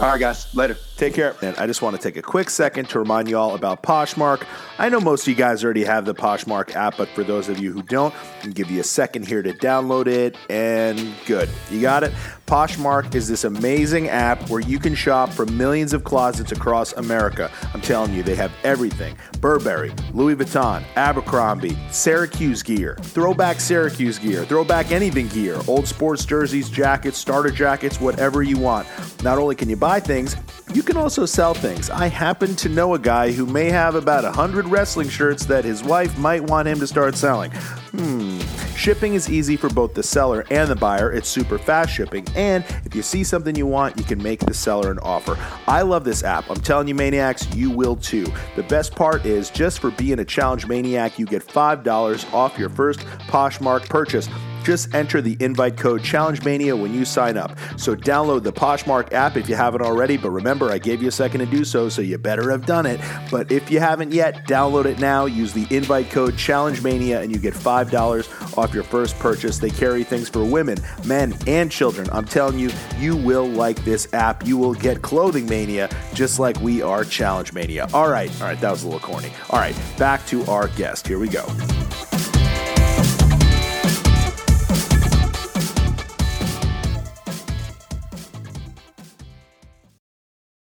All 0.00 0.08
right, 0.08 0.18
guys. 0.18 0.54
Later. 0.54 0.78
Take 0.98 1.14
care. 1.14 1.36
And 1.42 1.56
I 1.58 1.68
just 1.68 1.80
want 1.80 1.94
to 1.94 2.02
take 2.02 2.16
a 2.16 2.22
quick 2.22 2.50
second 2.50 2.88
to 2.88 2.98
remind 2.98 3.28
you 3.30 3.38
all 3.38 3.54
about 3.54 3.84
Poshmark. 3.84 4.44
I 4.78 4.88
know 4.88 4.98
most 4.98 5.22
of 5.22 5.28
you 5.28 5.36
guys 5.36 5.62
already 5.62 5.84
have 5.84 6.04
the 6.04 6.14
Poshmark 6.14 6.74
app, 6.74 6.96
but 6.96 7.08
for 7.10 7.22
those 7.22 7.48
of 7.48 7.60
you 7.60 7.72
who 7.72 7.82
don't, 7.84 8.12
I 8.12 8.40
can 8.40 8.50
give 8.50 8.68
you 8.68 8.80
a 8.80 8.84
second 8.84 9.28
here 9.28 9.40
to 9.40 9.52
download 9.52 10.08
it. 10.08 10.36
And 10.50 11.14
good. 11.24 11.48
You 11.70 11.80
got 11.80 12.02
it? 12.02 12.12
Poshmark 12.48 13.14
is 13.14 13.28
this 13.28 13.44
amazing 13.44 14.08
app 14.08 14.50
where 14.50 14.60
you 14.60 14.80
can 14.80 14.96
shop 14.96 15.30
from 15.30 15.56
millions 15.56 15.92
of 15.92 16.02
closets 16.02 16.50
across 16.50 16.92
America. 16.94 17.48
I'm 17.72 17.80
telling 17.80 18.12
you, 18.12 18.24
they 18.24 18.34
have 18.34 18.50
everything 18.64 19.16
Burberry, 19.40 19.92
Louis 20.12 20.34
Vuitton, 20.34 20.82
Abercrombie, 20.96 21.78
Syracuse 21.92 22.62
gear, 22.64 22.96
throwback 23.02 23.60
Syracuse 23.60 24.18
gear, 24.18 24.44
throwback 24.44 24.90
anything 24.90 25.28
gear, 25.28 25.60
old 25.68 25.86
sports 25.86 26.24
jerseys, 26.24 26.68
jackets, 26.68 27.18
starter 27.18 27.50
jackets, 27.50 28.00
whatever 28.00 28.42
you 28.42 28.58
want. 28.58 28.88
Not 29.22 29.38
only 29.38 29.54
can 29.54 29.68
you 29.68 29.76
buy 29.76 30.00
things, 30.00 30.34
you 30.74 30.82
can 30.82 30.96
also 30.96 31.26
sell 31.26 31.54
things. 31.54 31.90
I 31.90 32.08
happen 32.08 32.54
to 32.56 32.68
know 32.68 32.94
a 32.94 32.98
guy 32.98 33.32
who 33.32 33.46
may 33.46 33.70
have 33.70 33.94
about 33.94 34.24
100 34.24 34.66
wrestling 34.66 35.08
shirts 35.08 35.44
that 35.46 35.64
his 35.64 35.82
wife 35.82 36.16
might 36.18 36.42
want 36.42 36.68
him 36.68 36.78
to 36.80 36.86
start 36.86 37.16
selling. 37.16 37.50
Hmm. 37.50 38.38
Shipping 38.76 39.14
is 39.14 39.28
easy 39.28 39.56
for 39.56 39.68
both 39.68 39.94
the 39.94 40.02
seller 40.02 40.44
and 40.50 40.70
the 40.70 40.76
buyer. 40.76 41.12
It's 41.12 41.28
super 41.28 41.58
fast 41.58 41.92
shipping. 41.92 42.26
And 42.36 42.64
if 42.84 42.94
you 42.94 43.02
see 43.02 43.24
something 43.24 43.56
you 43.56 43.66
want, 43.66 43.96
you 43.96 44.04
can 44.04 44.22
make 44.22 44.40
the 44.40 44.54
seller 44.54 44.90
an 44.92 44.98
offer. 45.00 45.36
I 45.66 45.82
love 45.82 46.04
this 46.04 46.22
app. 46.22 46.48
I'm 46.50 46.60
telling 46.60 46.86
you, 46.86 46.94
maniacs, 46.94 47.52
you 47.54 47.70
will 47.70 47.96
too. 47.96 48.26
The 48.54 48.62
best 48.62 48.94
part 48.94 49.26
is 49.26 49.50
just 49.50 49.80
for 49.80 49.90
being 49.90 50.20
a 50.20 50.24
challenge 50.24 50.66
maniac, 50.66 51.18
you 51.18 51.26
get 51.26 51.44
$5 51.44 52.32
off 52.32 52.58
your 52.58 52.70
first 52.70 53.00
Poshmark 53.00 53.88
purchase. 53.88 54.28
Just 54.64 54.94
enter 54.94 55.20
the 55.20 55.36
invite 55.40 55.76
code 55.76 56.02
ChallengeMania 56.02 56.80
when 56.80 56.94
you 56.94 57.04
sign 57.04 57.36
up. 57.36 57.56
So 57.76 57.94
download 57.94 58.42
the 58.42 58.52
Poshmark 58.52 59.12
app 59.12 59.36
if 59.36 59.48
you 59.48 59.54
haven't 59.54 59.82
already, 59.82 60.16
but 60.16 60.30
remember, 60.30 60.70
I 60.70 60.78
gave 60.78 61.02
you 61.02 61.08
a 61.08 61.12
second 61.12 61.40
to 61.40 61.46
do 61.46 61.64
so, 61.64 61.88
so 61.88 62.02
you 62.02 62.18
better 62.18 62.50
have 62.50 62.66
done 62.66 62.86
it. 62.86 63.00
But 63.30 63.50
if 63.50 63.70
you 63.70 63.80
haven't 63.80 64.12
yet, 64.12 64.46
download 64.46 64.84
it 64.84 64.98
now. 64.98 65.26
Use 65.26 65.52
the 65.52 65.66
invite 65.74 66.10
code 66.10 66.34
ChallengeMania 66.34 67.22
and 67.22 67.32
you 67.32 67.38
get 67.38 67.54
$5 67.54 68.58
off 68.58 68.74
your 68.74 68.84
first 68.84 69.18
purchase. 69.18 69.58
They 69.58 69.70
carry 69.70 70.04
things 70.04 70.28
for 70.28 70.44
women, 70.44 70.78
men, 71.04 71.34
and 71.46 71.70
children. 71.70 72.08
I'm 72.12 72.24
telling 72.24 72.58
you, 72.58 72.70
you 72.98 73.16
will 73.16 73.46
like 73.46 73.84
this 73.84 74.12
app. 74.12 74.46
You 74.46 74.58
will 74.58 74.74
get 74.74 75.02
clothing 75.02 75.46
mania 75.46 75.88
just 76.14 76.38
like 76.38 76.60
we 76.60 76.82
are 76.82 77.04
Challenge 77.04 77.52
Mania. 77.52 77.88
All 77.92 78.08
right, 78.08 78.30
all 78.40 78.48
right, 78.48 78.60
that 78.60 78.70
was 78.70 78.82
a 78.82 78.86
little 78.86 79.00
corny. 79.00 79.32
All 79.50 79.58
right, 79.58 79.76
back 79.98 80.24
to 80.26 80.44
our 80.46 80.68
guest. 80.68 81.06
Here 81.06 81.18
we 81.18 81.28
go. 81.28 81.46